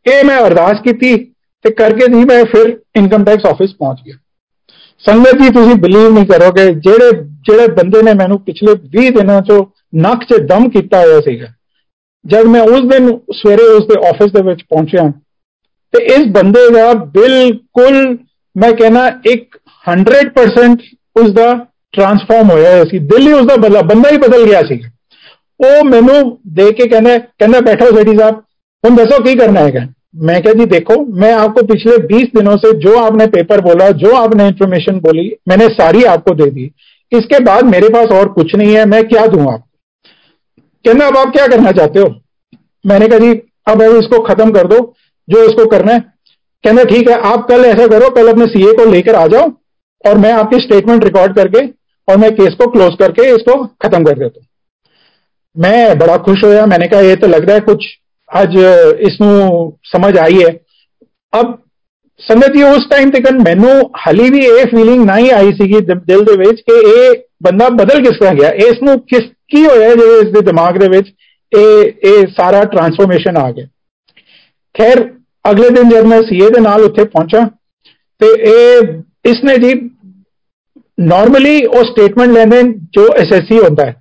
ਇਹ 0.07 0.24
ਮੈਂ 0.24 0.38
ਅਰਦਾਸ 0.40 0.81
ਕੀਤੀ 0.81 1.16
ਤੇ 1.64 1.70
ਕਰਕੇ 1.70 2.07
ਨਹੀਂ 2.09 2.26
ਮੈਂ 2.26 2.44
ਫਿਰ 2.44 2.68
ਇਨਕਮ 2.96 3.24
ਟੈਕਸ 3.24 3.46
ਆਫਿਸ 3.46 3.74
ਪਹੁੰਚ 3.74 3.98
ਗਿਆ 4.00 4.14
ਸੰਗਤ 5.05 5.42
ਜੀ 5.42 5.48
ਤੁਸੀਂ 5.50 5.74
ਬਲੀਵ 5.74 6.12
ਨਹੀਂ 6.14 6.26
ਕਰੋਗੇ 6.26 6.64
ਜਿਹੜੇ 6.76 7.11
ਜਿਹੜੇ 7.42 7.66
ਬੰਦੇ 7.72 8.03
ਨੇ 8.03 8.14
ਮੈਨੂੰ 8.14 8.38
ਪਿਛਲੇ 8.40 8.72
20 8.96 9.11
ਦਿਨਾਂ 9.11 9.40
ਚੋਂ 9.42 9.59
ਨੱਕ 9.98 10.24
'ਚ 10.24 10.38
ਦਮ 10.46 10.68
ਕੀਤਾ 10.70 11.00
ਹੋਇਆ 11.00 11.20
ਸੀਗਾ 11.20 11.46
ਜਦ 12.24 12.46
ਮੈਂ 12.46 12.62
ਉਸ 12.68 12.88
ਦਿਨ 12.88 13.11
ਸਵੇਰੇ 13.35 13.68
ਉਸ 13.74 13.87
ਦੇ 13.87 14.00
ਆਫਿਸ 14.09 14.33
ਦੇ 14.33 14.42
ਵਿੱਚ 14.42 14.62
ਪਹੁੰਚਿਆ 14.64 15.03
ਤੇ 15.94 16.05
ਇਸ 16.14 16.26
ਬੰਦੇ 16.33 16.68
ਦਾ 16.70 16.92
ਬਿਲਕੁਲ 17.14 18.16
ਮੈਂ 18.57 18.72
ਕਹਿੰਦਾ 18.72 19.07
ਇੱਕ 19.26 19.59
100% 19.85 20.87
ਉਸ 21.16 21.31
ਦਾ 21.33 21.53
ਟਰਾਂਸਫਾਰਮ 21.94 22.50
ਹੋਇਆ 22.50 22.85
ਸੀ 22.85 22.98
ਦਿੱਲੀ 23.09 23.33
ਉਸ 23.33 23.46
ਦਾ 23.46 23.57
ਬਦਲਾ 23.57 23.83
ਬੰਦਾ 23.85 24.11
ਹੀ 24.11 24.16
ਬਦਲ 24.18 24.46
ਗਿਆ 24.46 24.62
ਸੀ 24.62 24.81
ਉਹ 25.61 25.85
ਮੈਨੂੰ 25.85 26.18
ਦੇਖ 26.59 26.76
के 26.76 26.85
कहना 26.87 27.14
कहना 27.40 27.59
बैठो 27.62 27.87
सेठी 27.94 28.12
साहब 28.18 28.37
तुम 28.85 28.94
दसो 28.96 29.16
की 29.24 29.33
करना 29.35 29.64
है 29.66 29.83
मैं 30.20 30.37
क्या 30.42 30.53
जी 30.53 30.66
देखो 30.66 30.94
मैं 31.16 31.33
आपको 31.35 31.64
पिछले 31.64 31.96
20 32.07 32.31
दिनों 32.37 32.55
से 32.59 32.70
जो 32.79 32.94
आपने 33.00 33.26
पेपर 33.35 33.61
बोला 33.61 33.88
जो 33.98 34.14
आपने 34.16 34.46
इंफॉर्मेशन 34.48 35.00
बोली 35.00 35.24
मैंने 35.48 35.66
सारी 35.72 36.05
आपको 36.12 36.35
दे 36.35 36.46
दी 36.53 36.64
इसके 37.12 37.40
बाद 37.44 37.68
मेरे 37.68 37.88
पास 37.88 38.14
और 38.14 38.33
कुछ 38.33 38.55
नहीं 38.55 38.76
है 38.76 38.85
मैं 38.87 39.03
क्या 39.09 39.26
दूं 39.26 39.42
आपको 39.44 39.68
कहना 40.85 41.07
अब 41.07 41.16
आप 41.18 41.33
क्या 41.33 41.46
करना 41.48 41.72
चाहते 41.74 42.00
हो 42.00 42.09
मैंने 42.85 43.09
कहा 43.09 43.18
जी 43.18 43.31
अब 43.66 43.83
अब 43.83 43.96
इसको 43.96 44.22
खत्म 44.24 44.50
कर 44.53 44.66
दो 44.66 44.81
जो 45.29 45.44
इसको 45.44 45.66
करना 45.68 45.92
है 45.92 46.00
कहना 46.64 46.85
ठीक 46.85 47.09
है 47.11 47.20
आप 47.26 47.46
कल 47.48 47.64
ऐसा 47.64 47.87
करो 47.88 48.11
कल 48.12 48.29
अपने 48.29 48.46
सीए 48.48 48.72
को 48.74 48.90
लेकर 48.90 49.14
आ 49.14 49.26
जाओ 49.29 49.50
और 50.05 50.18
मैं 50.18 50.33
आपकी 50.35 50.59
स्टेटमेंट 50.59 51.05
रिकॉर्ड 51.05 51.35
करके 51.37 51.66
और 52.09 52.16
मैं 52.16 52.31
केस 52.37 52.55
को 52.55 52.70
क्लोज 52.70 52.96
करके 52.98 53.29
इसको 53.35 53.57
खत्म 53.83 54.05
कर 54.05 54.18
देता 54.18 54.40
हूं 54.40 54.46
मैं 55.57 55.98
बड़ा 55.98 56.16
खुश 56.24 56.44
होया 56.44 56.66
मैंने 56.66 56.87
कहा 56.88 57.00
ये 57.03 57.16
तो 57.16 57.26
लग 57.29 57.44
रहा 57.44 57.55
है 57.55 57.61
कुछ 57.62 57.87
ਅੱਜ 58.31 58.57
ਇਸ 59.00 59.20
ਨੂੰ 59.20 59.38
ਸਮਝ 59.85 60.16
ਆਈ 60.18 60.42
ਹੈ 60.42 60.50
ਅਬ 61.33 61.57
ਸੰਗਤ 62.20 62.53
ਜੀ 62.53 62.62
ਉਸ 62.64 62.87
ਟਾਈਮ 62.90 63.11
ਤੱਕ 63.11 63.31
ਮੈਨੂੰ 63.38 63.72
ਹਾਲੀ 63.98 64.29
ਵੀ 64.31 64.44
ਇਹ 64.46 64.66
ਫੀਲਿੰਗ 64.66 65.05
ਨਹੀਂ 65.05 65.31
ਆਈ 65.33 65.53
ਸੀਗੀ 65.53 65.81
ਦਿਲ 65.81 66.24
ਦੇ 66.24 66.37
ਵਿੱਚ 66.38 66.61
ਕਿ 66.61 66.79
ਇਹ 66.88 67.14
ਬੰਦਾ 67.42 67.68
ਬਦਲ 67.74 68.03
ਕਿਸ 68.05 68.18
ਤਰ੍ਹਾਂ 68.18 68.35
ਗਿਆ 68.35 68.48
ਇਸ 68.66 68.83
ਨੂੰ 68.83 68.98
ਕਿਸ 69.05 69.22
ਕੀ 69.48 69.64
ਹੋਇਆ 69.66 69.94
ਜਿਹੜੇ 69.94 70.18
ਇਸ 70.18 70.33
ਦੇ 70.33 70.40
ਦਿਮਾਗ 70.40 70.79
ਦੇ 70.79 70.88
ਵਿੱਚ 70.88 71.09
ਇਹ 71.53 72.09
ਇਹ 72.11 72.26
ਸਾਰਾ 72.37 72.62
ਟਰਾਂਸਫਰਮੇਸ਼ਨ 72.64 73.37
ਆ 73.37 73.50
ਗਿਆ 73.50 73.66
ਖੈਰ 74.74 75.03
ਅਗਲੇ 75.44 75.68
ਦਿਨ 75.68 75.88
ਜਦ 75.88 76.05
ਮੈਂ 76.05 76.22
ਸੀਏ 76.22 76.48
ਦੇ 76.50 76.61
ਨਾਲ 76.61 76.85
ਉੱਥੇ 76.85 77.05
ਪਹੁੰਚਾ 77.05 77.48
ਤੇ 78.20 78.26
ਇਹ 78.26 79.31
ਇਸਨੇ 79.31 79.57
ਜੀ 79.57 79.90
ਨਾਰਮਲੀ 81.00 81.64
ਉਹ 81.64 81.85
ਸਟੇਟਮੈਂਟ 81.85 82.31
ਲੈਂਦੇ 82.31 82.62
ਜੋ 82.92 83.07
ਐਸਐਸਸੀ 83.14 83.59
ਹੁੰਦਾ 83.59 83.87
ਹੈ 83.87 84.00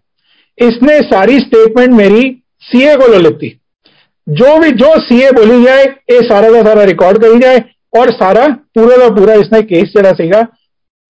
ਇਸਨੇ 0.57 0.99
ਸਾਰੀ 1.01 1.39
ਸਟੇਟਮੈਂਟ 1.39 1.93
ਮੇਰੀ 1.93 2.41
ਸੀਏ 2.61 2.95
ਕੋਲੋਂ 2.95 3.19
ਲਿੱਤੀ 3.19 3.59
ਜੋ 4.27 4.57
ਵੀ 4.57 4.71
ਜੋ 4.71 4.93
ਸੀਏ 4.99 5.31
ਬੋਲੀ 5.31 5.63
ਜਾਏ 5.63 5.83
ਇਹ 5.83 6.21
ਸਾਰਾ 6.29 6.49
ਦਾ 6.51 6.63
ਸਾਰਾ 6.63 6.85
ਰਿਕਾਰਡ 6.85 7.17
ਕਰੀ 7.17 7.39
ਜਾਏ 7.39 7.59
ਔਰ 7.99 8.11
ਸਾਰਾ 8.11 8.47
ਪੂਰਾ 8.75 8.97
ਦਾ 8.97 9.09
ਪੂਰਾ 9.09 9.33
ਇਸਨੇ 9.33 9.61
ਕੇਸ 9.61 9.93
ਜਿਹੜਾ 9.93 10.13
ਸੀਗਾ 10.13 10.43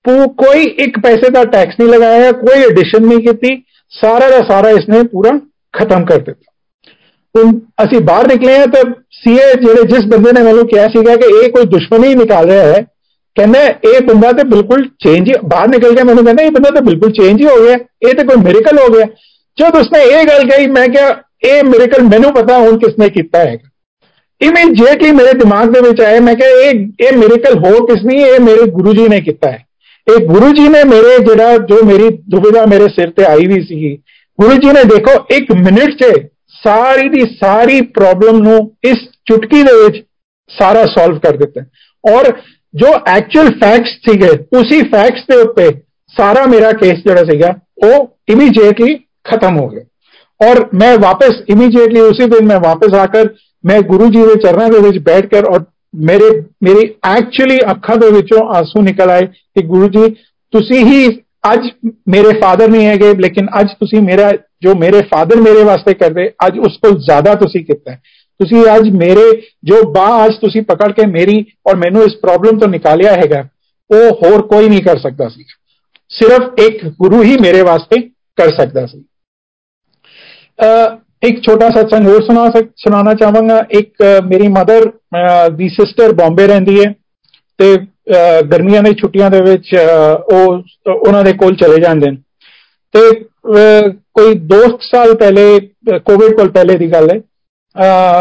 ਕੋਈ 0.06 0.63
ਇੱਕ 0.63 1.00
ਪੈਸੇ 1.00 1.30
ਦਾ 1.30 1.44
ਟੈਕਸ 1.44 1.80
ਨਹੀਂ 1.80 1.89
ਲਗਾਇਆ 1.89 2.32
ਕੋਈ 2.32 2.63
ਐਡੀਸ਼ਨ 2.63 3.06
ਨਹੀਂ 3.06 3.20
ਕੀਤੀ 3.20 3.56
ਸਾਰਾ 3.92 4.30
ਦਾ 4.30 4.42
ਸਾਰਾ 4.42 4.70
ਇਸਨੇ 4.70 5.04
ਪੂਰਾ 5.04 5.39
ਖਤਮ 5.74 6.06
ਕਰ 6.06 6.18
ਦਿੱਤਾ 6.18 6.52
ਹੁਣ 6.52 6.53
ਅਸੀਂ 7.84 8.00
ਬਾਹਰ 8.02 8.28
ਨਿਕਲੇ 8.28 8.56
ਆ 8.58 8.65
ਤਾਂ 8.65 8.84
ਸੀਏ 9.12 9.54
ਜਿਹੜੇ 9.62 9.84
ਜਿਸ 9.88 10.06
ਬੰਦੇ 10.06 10.32
ਨੇ 10.32 10.42
ਮੈਨੂੰ 10.42 10.68
ਕਿਹਾ 10.68 10.88
ਸੀਗਾ 10.88 11.15
ਕਿ 11.15 11.28
ਇਹ 11.36 11.50
ਕੋਈ 11.52 11.65
ਦੁਸ਼ਮਣੀ 11.65 12.13
ਨਿਕਾਲ 12.15 12.46
ਰਿਹਾ 12.46 12.63
ਹੈ 12.63 12.82
ਕਹਿੰਦਾ 13.36 13.65
ਇਹ 13.65 14.00
ਬੰਦਾ 14.02 14.32
ਤੇ 14.32 14.44
ਬਿਲਕੁਲ 14.44 14.88
ਚੇਂਜ 15.00 15.32
ਬਾਹਰ 15.46 15.68
ਨਿਕਲ 15.68 15.96
ਗਿਆ 15.96 16.04
ਮੈਨੂੰ 16.04 16.24
ਕਹਿੰਦਾ 16.26 16.44
ਇਹ 16.44 16.52
ਬੰਦਾ 16.52 16.70
ਤਾਂ 16.70 16.82
ਬਿਲਕੁਲ 16.82 17.12
ਚੇਂਜ 17.12 17.42
ਹੀ 17.42 17.46
ਹੋ 17.46 17.62
ਗਿਆ 17.63 17.78
ਇਹ 18.04 18.13
ਤੇ 18.13 18.24
ਕੋਈ 18.24 18.42
ਮਿਰੇਕਲ 18.44 18.80
ਹੋ 18.80 18.88
ਗਿਆ 18.94 19.06
ਜਦ 19.58 19.76
ਉਸਨੇ 19.76 20.04
ਇਹ 20.04 20.26
ਗੱਲ 20.28 20.50
ਕਹੀ 20.50 20.68
ਮੈਂ 20.68 20.88
ਕਿਹਾ 20.88 21.10
ਇਹ 21.46 21.63
ਮਿਰੇਕਲ 21.63 22.04
ਮੈਨੂੰ 22.04 22.34
ਪਤਾ 22.34 22.58
ਹੁਣ 22.58 22.78
ਕਿਸਨੇ 22.78 23.10
ਕੀਤਾ 23.10 23.39
ਹੈ 23.39 23.58
ਇਮੀਡੀਏਟਲੀ 24.42 25.12
ਮੇਰੇ 25.12 25.32
ਦਿਮਾਗ 25.34 25.74
ਦੇ 25.74 25.80
ਵਿੱਚ 25.82 26.02
ਆਇਆ 26.02 26.20
ਮੈਂ 26.20 26.36
ਕਿਹਾ 26.36 26.50
ਇਹ 26.62 26.86
ਇਹ 27.02 27.18
ਮਿਰੇਕਲ 27.18 27.58
ਹੋ 27.58 27.86
ਕਿਸ 27.86 28.06
ਨਹੀਂ 28.06 28.26
ਇਹ 28.26 28.39
ਮੇਰੇ 28.39 28.65
ਗੁਰੂ 28.72 28.94
ਜੀ 28.94 29.08
ਨੇ 29.08 29.20
ਕੀਤਾ 29.22 29.52
ਹੈ 29.52 29.65
ਇਹ 30.08 30.26
ਗੁਰੂ 30.26 30.52
ਜੀ 30.54 30.68
ਨੇ 30.70 30.84
ਮੇਰੇ 30.84 31.18
ਜਿਹੜਾ 31.26 31.58
ਜੋ 31.58 31.84
ਮੇਰੀ 31.86 32.10
ਦੁਬਿਧਾ 32.30 32.65
ਮੇਰੇ 32.65 32.88
ਸਿਰ 32.88 33.10
ਤੇ 33.10 33.26
ਆਈ 33.26 33.46
ਵੀ 33.48 33.62
ਸੀ 33.62 33.96
ਗੁਰੂ 34.39 34.56
ਜੀ 34.58 34.68
ਨੇ 34.68 34.84
ਦੇਖੋ 34.84 35.15
1 35.36 35.56
ਮਿੰਟ 35.56 35.92
'ਚ 35.94 36.12
सारी 36.49 37.09
दी 37.09 37.25
सारी 37.25 37.81
प्रॉब्लम 37.81 38.37
नो 38.43 38.73
इस 38.85 38.97
चुटकी 39.27 39.63
दे 39.63 40.05
सारा 40.51 40.85
सॉल्व 40.85 41.19
कर 41.19 41.37
देते 41.37 41.61
हैं। 41.61 41.71
और 42.15 42.41
जो 42.75 42.95
एक्चुअल 43.17 43.49
फैक्ट्स 43.49 43.97
थी 44.09 44.17
गए 44.17 44.59
उसी 44.59 44.83
फैक्ट्स 44.83 45.23
के 45.23 45.43
ऊपर 45.43 45.83
सारा 46.09 46.47
मेरा 46.47 46.73
केस 46.73 46.95
जोड़ा 46.95 47.23
सी 47.23 47.37
गया 47.37 47.51
वो 47.85 48.17
इमीडिएटली 48.29 48.95
खत्म 49.27 49.55
हो 49.55 49.67
गया। 49.69 50.49
और 50.49 50.71
मैं 50.75 50.97
वापस 50.97 51.43
इमीडिएटली 51.51 52.01
उसी 52.01 52.27
दिन 52.27 52.47
मैं 52.47 52.57
वापस 52.57 52.95
आकर 52.95 53.35
मैं 53.67 53.83
गुरु 53.83 54.07
जी 54.07 54.23
के 54.23 54.35
चरणों 54.35 54.69
के 54.71 54.81
बीच 54.81 55.03
बैठकर 55.03 55.45
और 55.45 55.67
मेरे, 55.95 56.45
मेरी 56.63 56.83
एक्चुअली 57.19 57.59
अखा 57.59 57.97
के 57.97 58.11
आँसू 58.57 58.83
निकल 58.83 59.11
आए 59.11 59.23
कि 59.23 59.63
गुरु 59.63 59.89
जी 59.89 60.09
ही 60.85 61.24
ਅੱਜ 61.54 61.68
ਮੇਰੇ 62.10 62.39
ਫਾਦਰ 62.39 62.70
ਨਹੀਂ 62.70 62.86
ਹੈਗੇ 62.86 63.13
ਲੇਕਿਨ 63.13 63.48
ਅੱਜ 63.60 63.68
ਤੁਸੀਂ 63.80 64.02
ਮੇਰਾ 64.02 64.32
ਜੋ 64.62 64.76
ਮੇਰੇ 64.76 65.02
ਫਾਦਰ 65.02 65.36
ਮੇਰੇ 65.36 65.63
ਵਾਸਤੇ 65.63 65.94
ਕਰਦੇ 65.94 66.30
ਅੱਜ 66.48 66.60
ਉਸ 66.60 66.78
ਤੋਂ 66.78 66.92
ਜ਼ਿਆਦਾ 67.00 67.36
ਤੁਸੀਂ 67.36 67.65
ਕੀਤਾ 67.65 67.96
ਤੁਸੀਂ 68.39 68.63
ਅੱਜ 68.76 68.89
ਮੇਰੇ 68.89 69.42
ਜੋ 69.63 69.82
ਬਾਹ 69.92 70.26
ਅੱਜ 70.26 70.36
ਤੁਸੀਂ 70.36 70.62
ਪਕੜ 70.62 70.92
ਕੇ 70.92 71.06
ਮੇਰੀ 71.06 71.46
ਔਰ 71.68 71.76
ਮੈਨੂੰ 71.76 72.04
ਇਸ 72.04 72.15
ਪ੍ਰੋਬਲਮ 72.15 72.60
ਤੋਂ 72.60 72.68
ਨਿਕਾਲਿਆ 72.68 73.13
ਹੈਗਾ 73.13 73.48
ਉਹ 73.89 74.12
ਹੋਰ 74.12 74.42
ਕੋਈ 74.42 74.70
ਨਹੀਂ 74.70 74.82
ਕਰ 74.82 74.98
ਸਕਦਾ 74.98 75.30
ਸੀ 75.30 75.46
ਸਿਰਫ 76.12 76.60
ਇੱਕ 76.60 76.86
ਗੁਰੂ 77.02 77.24
ਹੀ 77.24 77.38
ਮੇਰੇ 77.42 77.62
ਵਾਸਤੇ 77.62 78.02
ਕਰ 78.38 78.50
ਸਕਦਾ 78.50 78.86
ਸੀ 78.86 79.04
ਇੱਕ 81.24 81.42
ਛੋਟਾ 81.44 81.70
ਸਤਸੰਗ 81.70 82.08
ਹੋਰ 82.08 82.22
ਸੁਣਾ 82.22 82.50
ਸੁਣਾਉਣਾ 82.78 83.13
ਚਾਹਾਂਗਾ 83.13 83.63
ਇੱਕ 83.72 84.04
ਮੇਰੀ 84.26 84.48
ਮਦਰ 84.48 84.92
ਦੀ 85.50 85.70
ਸਿਸਟਰ 85.70 86.13
ਬੰਬੇ 86.13 86.48
ਰਹਿੰਦੀ 86.48 86.80
ਹੈ 86.80 86.94
ਤੇ 87.60 87.76
ਗਰਮੀਆਂ 88.44 88.82
ਦੀ 88.84 88.94
ਛੁੱਟੀਆਂ 88.94 89.30
ਦੇ 89.30 89.42
ਵਿੱਚ 89.42 89.76
ਉਹ 90.34 90.63
ਉਹਨਾਂ 90.96 91.24
ਦੇ 91.24 91.34
ਕੋਲ 91.34 91.56
ਚਲੇ 91.56 91.82
ਜਾਂਦੇ 91.82 92.12
ਨੇ 92.12 92.18
ਤੇ 92.94 93.10
ਕੋਈ 94.13 94.34
2 94.54 94.62
ਸਾਲ 94.82 95.13
ਪਹਿਲੇ 95.15 95.60
ਕੋਵਿਡ 96.06 96.36
ਕੋਲ 96.36 96.50
ਪਹਿਲੇ 96.52 96.78
ਦੀ 96.78 96.92
ਗੱਲ 96.92 97.10
ਹੈ 97.10 97.22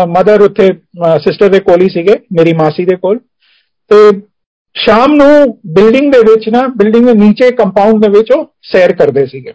ਮਦਰ 0.06 0.40
ਉੱਥੇ 0.40 0.68
ਸਿਸਟਰ 1.18 1.48
ਦੇ 1.48 1.60
ਕੋਲ 1.60 1.82
ਹੀ 1.82 1.88
ਸੀਗੇ 1.88 2.16
ਮੇਰੀ 2.32 2.52
ਮਾਸੀ 2.52 2.84
ਦੇ 2.84 2.96
ਕੋਲ 2.96 3.18
ਤੇ 3.90 4.20
ਸ਼ਾਮ 4.76 5.14
ਨੂੰ 5.14 5.60
ਬਿਲਡਿੰਗ 5.66 6.12
ਦੇ 6.12 6.18
ਵਿੱਚ 6.18 6.48
ਨਾ 6.48 6.66
ਬਿਲਡਿੰਗ 6.76 7.06
ਦੇ 7.06 7.14
ਨੀਚੇ 7.14 7.50
ਕੰਪਾਊਂਡ 7.50 8.02
ਦੇ 8.02 8.08
ਵਿੱਚ 8.08 8.32
ਉਹ 8.32 8.44
ਸੈਰ 8.62 8.92
ਕਰਦੇ 8.92 9.26
ਸੀਗੇ 9.26 9.52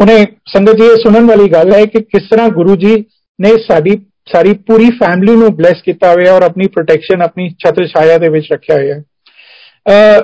ਉਹਨੇ 0.00 0.24
ਸੰਗਤ 0.46 0.76
ਜੀ 0.76 0.86
ਇਹ 0.86 0.96
ਸੁਣਨ 0.96 1.26
ਵਾਲੀ 1.26 1.48
ਗੱਲ 1.48 1.72
ਹੈ 1.72 1.84
ਕਿ 1.84 2.00
ਕਿਸ 2.00 2.28
ਤਰ੍ਹਾਂ 2.30 2.48
ਗੁਰੂ 2.48 2.76
ਜੀ 2.76 2.94
ਨੇ 3.38 3.50
ਸਾਡੀ 3.62 3.96
ਸਾਰੀ 4.32 4.52
ਪੂਰੀ 4.66 4.90
ਫੈਮਿਲੀ 4.90 5.36
ਨੂੰ 5.36 5.54
ਬਲੇਸ 5.56 5.82
ਕੀਤਾ 5.82 6.12
ਹੋਇਆ 6.12 6.32
ਔਰ 6.32 6.42
ਆਪਣੀ 6.42 6.66
ਪ੍ਰੋਟੈਕਸ਼ਨ 6.66 7.22
ਆਪਣੀ 7.22 7.48
ਛਤਰ 7.50 7.86
ਛਾਇਆ 7.86 8.18
ਦੇ 8.18 8.28
ਵਿੱਚ 8.28 8.52
ਰੱਖਿਆ 8.52 8.76
ਹੋਇਆ 8.76 8.94
ਹੈ 8.94 10.20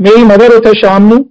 ਮੇਰੀ 0.00 0.22
ਮਦਰ 0.22 0.54
ਉੱਥੇ 0.54 0.70
ਸ਼ਾਮ 0.80 1.08
ਨੂੰ 1.08 1.24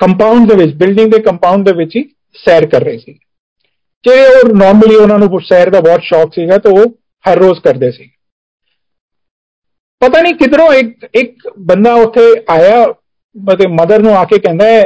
ਕੰਪਾਊਂਡ 0.00 0.48
ਦੇ 0.48 0.56
ਵਿੱਚ 0.56 0.74
ਬਿਲਡਿੰਗ 0.74 1.12
ਦੇ 1.12 1.18
ਕੰਪਾਊਂਡ 1.22 1.64
ਦੇ 1.64 1.72
ਵਿੱਚ 1.72 1.96
ਹੀ 1.96 2.04
ਸੈਰ 2.36 2.66
ਕਰ 2.66 2.84
ਰਹੀ 2.84 2.98
ਸੀ 2.98 3.12
ਕਿ 4.04 4.10
ਉਹ 4.10 4.54
ਨਾਰਮਲੀ 4.56 4.94
ਉਹਨਾਂ 4.96 5.18
ਨੂੰ 5.18 5.40
ਸੈਰ 5.40 5.70
ਦਾ 5.70 5.80
ਬਹੁਤ 5.80 6.02
ਸ਼ੌਕ 6.02 6.32
ਸੀਗਾ 6.34 6.58
ਤਾਂ 6.58 6.72
ਉਹ 6.72 6.86
ਹਰ 7.24 7.38
ਰੋਜ਼ 7.38 7.60
ਕਰਦੇ 7.60 7.90
ਸੀ 7.90 8.10
ਪਤਾ 10.02 10.20
ਨਹੀਂ 10.20 10.34
ਕਿਧਰੋਂ 10.34 10.72
ਇੱਕ 10.72 11.06
ਇੱਕ 11.14 11.48
ਬੰਦਾ 11.58 11.94
ਉੱਥੇ 11.94 12.22
ਆਇਆ 12.50 12.84
ਮਤੇ 13.36 13.66
ਮਦਰ 13.66 14.02
ਨੂੰ 14.02 14.16
ਆ 14.16 14.24
ਕੇ 14.24 14.38
ਕਹਿੰਦਾ 14.38 14.66
ਹੈ 14.66 14.82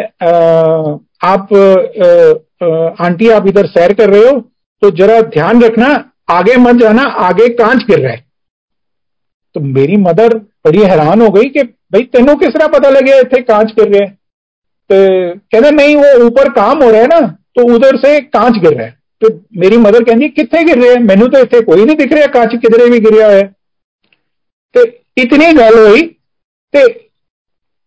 आप 1.24 1.53
आंटी 3.00 3.29
आप 3.29 3.46
इधर 3.46 3.66
सैर 3.66 3.92
कर 3.92 4.11
रहे 4.11 4.24
हो 4.29 4.40
तो 4.83 4.90
जरा 4.90 5.20
ध्यान 5.29 5.62
रखना 5.62 5.87
आगे 6.31 6.57
मत 6.59 6.81
जाना 6.81 7.03
आगे 7.22 7.48
कांच 7.55 7.85
गिर 7.85 8.00
रहा 8.00 8.12
है 8.12 8.24
तो 9.55 9.61
मेरी 9.70 9.96
मदर 9.98 10.37
बड़ी 10.64 10.83
हैरान 10.85 11.22
हो 11.22 11.29
गई 11.31 11.48
कि 11.50 11.62
भाई 11.62 12.03
तेनों 12.12 12.37
किस 12.37 12.55
तरह 12.55 12.66
पता 12.68 12.90
लगे 12.90 13.22
थे 13.33 13.40
कांच 13.44 13.72
गिर 13.72 13.88
रहे 13.88 14.07
तो 14.90 14.96
कहते 15.53 15.70
नहीं 15.72 15.96
वो 15.96 16.27
ऊपर 16.27 16.48
काम 16.55 16.83
हो 16.83 16.90
रहा 16.90 17.00
है 17.00 17.07
ना 17.09 17.20
तो 17.55 17.66
उधर 17.74 17.96
से 17.96 18.20
कांच 18.33 18.59
गिर 18.59 18.74
रहा 18.74 18.87
है 18.87 18.92
ਤੇ 19.22 19.29
ਮੇਰੀ 19.59 19.77
ਮਦਰ 19.77 20.05
ਕਹਿੰਦੀ 20.05 20.29
ਕਿੱਥੇ 20.29 20.62
ਗਿਰ 20.64 20.77
ਰਿਹਾ 20.77 20.94
ਮੈਨੂੰ 21.00 21.31
ਤਾਂ 21.31 21.40
ਇੱਥੇ 21.40 21.61
ਕੋਈ 21.64 21.85
ਨਹੀਂ 21.85 21.96
ਦਿਖ 21.96 22.12
ਰਿਹਾ 22.12 22.27
ਕੱਚ 22.27 22.55
ਕਿਧਰੇ 22.57 22.88
ਵੀ 22.90 22.98
ਗਿਰਿਆ 22.98 23.29
ਹੋਇਆ 23.29 23.48
ਤੇ 24.74 24.81
ਇਤਨੀ 25.22 25.53
ਗੱਲ 25.59 25.77
ਹੋਈ 25.79 26.03
ਤੇ 26.74 26.83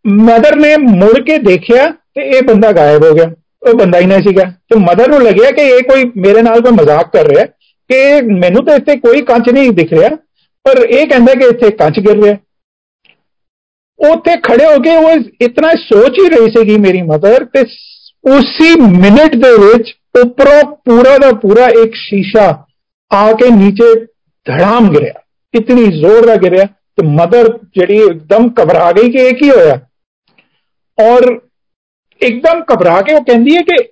ਮਦਰ 0.06 0.56
ਨੇ 0.56 0.76
ਮੁੜ 0.78 1.20
ਕੇ 1.20 1.38
ਦੇਖਿਆ 1.38 1.86
ਤੇ 2.16 2.22
ਇਹ 2.30 2.42
ਬੰਦਾ 2.44 2.72
ਗਾਇਬ 2.72 3.04
ਹੋ 3.04 3.14
ਗਿਆ 3.14 3.30
ਉਹ 3.62 3.74
ਬੰਦਾ 3.74 4.00
ਹੀ 4.00 4.06
ਨਹੀਂ 4.06 4.22
ਸੀਗਾ 4.22 4.44
ਤੇ 4.70 4.80
ਮਦਰ 4.80 5.10
ਨੂੰ 5.10 5.22
ਲੱਗਿਆ 5.24 5.52
ਕਿ 5.52 5.68
ਇਹ 5.68 5.84
ਕੋਈ 5.84 6.12
ਮੇਰੇ 6.18 6.42
ਨਾਲ 6.42 6.62
ਕੋਈ 6.62 6.72
ਮਜ਼ਾਕ 6.72 7.12
ਕਰ 7.14 7.28
ਰਿਹਾ 7.28 7.46
ਕਿ 7.92 8.22
ਮੈਨੂੰ 8.40 8.66
ਤਾਂ 8.66 8.76
ਇੱਥੇ 8.76 8.96
ਕੋਈ 8.96 9.22
ਕੱਚ 9.22 9.50
ਨਹੀਂ 9.50 9.72
ਦਿਖ 9.72 9.94
ਰਿਹਾ 9.94 10.10
ਪਰ 10.66 10.78
ਇਹ 10.86 11.06
ਕਹਿੰਦਾ 11.08 11.34
ਕਿ 11.34 11.46
ਇੱਥੇ 11.46 11.70
ਕੱਚ 11.72 12.00
ਗਿਰ 12.00 12.24
ਰਿਹਾ 12.24 12.36
ਉੱਥੇ 14.00 14.36
ਖੜੇ 14.44 14.66
ਹੋ 14.66 14.80
ਕੇ 14.82 14.96
ਉਹ 14.96 15.24
ਇਤਨਾ 15.42 15.70
ਸੋਚ 15.84 16.20
ਹੀ 16.20 16.30
ਰਹੀ 16.30 16.50
ਸੀਗੀ 16.52 16.78
ਮੇਰੀ 16.78 17.02
ਮਦਰ 17.02 17.46
ਤੇ 17.46 17.62
ਉਸੇ 18.24 18.74
ਮਿੰਟ 18.82 19.36
ਦੇ 19.36 19.52
ਵਿੱਚ 19.58 19.94
ਉੱਪਰੋਂ 20.22 20.62
ਪੂਰਾ 20.86 21.18
ਦਾ 21.18 21.32
ਪੂਰਾ 21.32 21.68
ਇੱਕ 21.84 21.94
ਸ਼ੀਸ਼ਾ 21.96 22.46
ਆ 23.12 23.32
ਕੇ 23.32 23.50
ਨੀਚੇ 23.50 23.94
ਧੜਾਮ 24.46 24.90
ਗਿਰਿਆ 24.94 25.22
ਇਤਨੀ 25.54 25.86
ਜ਼ੋਰ 25.92 26.26
ਦਾ 26.26 26.36
ਗਿਰਿਆ 26.36 26.66
ਤੇ 26.66 27.06
ਮਦਰ 27.08 27.48
ਜਿਹੜੀ 27.76 27.98
ਇੱਕਦਮ 27.98 28.50
ਘਬਰਾ 28.62 28.92
ਗਈ 28.92 29.12
ਕਿ 29.12 29.28
ਇਹ 29.28 29.34
ਕੀ 29.34 29.50
ਹੋਇਆ 29.50 29.80
ਔਰ 30.98 31.40
ਇੱਕਦਮ 32.22 32.64
ਘਬਰਾ 32.74 33.02
ਕੇ 33.02 33.14
ਉਹ 33.14 33.24
ਕਹਿੰਦੀ 33.24 33.56
ਹੈ 33.58 33.62
ਕਿ 33.62 33.84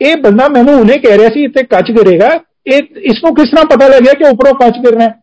ਇਹ 0.00 0.16
ਬੰਦਾ 0.16 0.48
ਮੈਨੂੰ 0.48 0.74
ਉਹਨੇ 0.74 0.98
ਕਹਿ 0.98 1.18
ਰਿਹਾ 1.18 1.28
ਸੀ 1.28 1.44
ਇੱਥੇ 1.44 1.62
ਕੱਚ 1.62 1.90
ਗਿਰੇਗਾ 1.90 2.28
ਇਹ 2.68 3.00
ਇਸ 3.02 3.24
ਨੂੰ 3.24 3.34
ਕਿਸ 3.34 3.50
ਤਰ੍ਹਾਂ 3.50 3.64
ਪਤਾ 3.66 3.88
ਲੱਗਿਆ 3.88 4.12
ਕਿ 4.12 4.24
ਉੱਪਰੋਂ 4.24 4.54
ਕੱਚ 4.54 4.78
ਗਿਰਨਾ 4.78 5.04
ਹੈ 5.04 5.14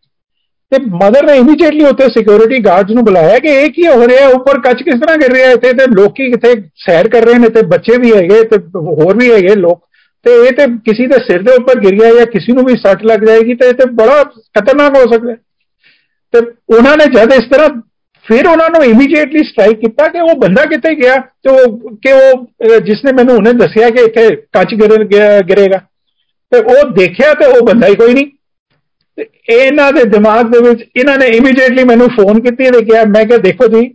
ਤੇ 0.71 0.77
ਮਦਰ 0.95 1.25
ਨੇ 1.25 1.38
ਇਮੀਡੀਏਟਲੀ 1.38 1.86
ਉੱਤੇ 1.86 2.07
ਸਿਕਿਉਰਿਟੀ 2.07 2.57
ਗਾਰਡਸ 2.65 2.91
ਨੂੰ 2.91 3.03
ਬੁਲਾਇਆ 3.03 3.38
ਕਿ 3.38 3.53
ਇਹ 3.53 3.69
ਕੀ 3.69 3.88
ਹੋ 3.88 4.07
ਰਿਹਾ 4.07 4.27
ਉੱਪਰ 4.27 4.60
ਕੱਚ 4.60 4.84
ਕਿਸ 4.84 4.99
ਤਰ੍ਹਾਂ 4.99 5.17
ਗਿਰ 5.17 5.34
ਰਿਹਾ 5.34 5.49
ਇੱਥੇ 5.51 5.73
ਤੇ 5.73 5.86
ਲੋਕੀ 5.95 6.31
ਕਿਥੇ 6.31 6.53
ਸੈਰ 6.86 7.07
ਕਰ 7.07 7.25
ਰਹੇ 7.25 7.39
ਨੇ 7.39 7.49
ਤੇ 7.49 7.62
ਬੱਚੇ 7.62 7.97
ਵੀ 7.97 8.12
ਹੈਗੇ 8.12 8.43
ਤੇ 8.43 8.57
ਹੋਰ 8.75 9.15
ਵੀ 9.15 9.31
ਹੈਗੇ 9.31 9.55
ਲੋਕ 9.55 9.79
ਤੇ 10.25 10.36
ਇਹ 10.36 10.51
ਤੇ 10.51 10.65
ਕਿਸੇ 10.86 11.07
ਦੇ 11.07 11.17
ਸਿਰ 11.17 11.41
ਦੇ 11.41 11.51
ਉੱਪਰ 11.51 11.79
ਗਿਰ 11.79 11.95
ਗਿਆ 11.95 12.13
ਜਾਂ 12.13 12.25
ਕਿਸੇ 12.25 12.53
ਨੂੰ 12.53 12.65
ਵੀ 12.65 12.75
ਸੱਟ 12.75 13.03
ਲੱਗ 13.03 13.19
ਜਾਏਗੀ 13.19 13.53
ਤੇ 13.53 13.67
ਇਹ 13.67 13.73
ਤੇ 13.73 13.89
ਬੜਾ 13.91 14.23
ਖਤਰਨਾਕ 14.23 14.97
ਹੋ 14.97 15.13
ਸਕਦਾ 15.13 15.36
ਤੇ 16.34 16.39
ਉਹਨਾਂ 16.75 16.97
ਨੇ 16.97 17.05
ਜਦ 17.05 17.34
ਇਸ 17.34 17.49
ਤਰ੍ਹਾਂ 17.51 17.69
ਫਿਰ 18.25 18.47
ਉਹਨਾਂ 18.47 18.69
ਨੂੰ 18.69 18.84
ਇਮੀਡੀਏਟਲੀ 18.84 19.43
ਸਟ੍ਰਾਈਕ 19.43 19.79
ਕੀਤਾ 19.79 20.07
ਕਿ 20.07 20.19
ਉਹ 20.19 20.36
ਬੰਦਾ 20.36 20.65
ਕਿੱਥੇ 20.65 20.95
ਗਿਆ 20.95 21.15
ਤੇ 21.43 21.49
ਉਹ 21.49 21.95
ਕਿ 21.95 22.12
ਉਹ 22.13 22.79
ਜਿਸਨੇ 22.79 23.12
ਮੈਨੂੰ 23.12 23.36
ਉਹਨੇ 23.36 23.53
ਦੱਸਿਆ 23.53 23.89
ਕਿ 23.89 24.01
ਇੱਥੇ 24.01 24.36
ਕੱਚ 24.36 24.75
ਗਿਰੇਗਾ 25.45 25.79
ਤੇ 26.52 26.59
ਉਹ 26.59 26.90
ਦੇਖਿਆ 26.90 27.32
ਤੇ 27.35 27.46
ਉਹ 27.46 27.66
ਬੰਦਾ 27.66 27.87
ਹੀ 27.87 27.94
ਕੋਈ 27.94 28.14
ਨਹੀਂ। 28.14 28.26
ਤੇ 29.18 29.26
ਇਹਨਾਂ 29.48 29.92
ਦੇ 29.92 30.04
ਦਿਮਾਗ 30.04 30.50
ਦੇ 30.52 30.59
ਵਿੱਚ 30.68 30.82
ਇਹਨਾਂ 30.96 31.16
ਨੇ 31.18 31.26
ਇਮੀਡੀਏਟਲੀ 31.26 31.85
ਮੈਨੂੰ 31.85 32.09
ਫੋਨ 32.09 32.40
ਕੀਤੀ 32.40 32.70
ਤੇ 32.70 32.85
ਕਿਹਾ, 32.85 33.04
ਮੈਂ 33.04 33.24
ਕਿਹਾ, 33.24 33.38
ਦੇਖੋ 33.38 33.66
ਜੀ, 33.66 33.94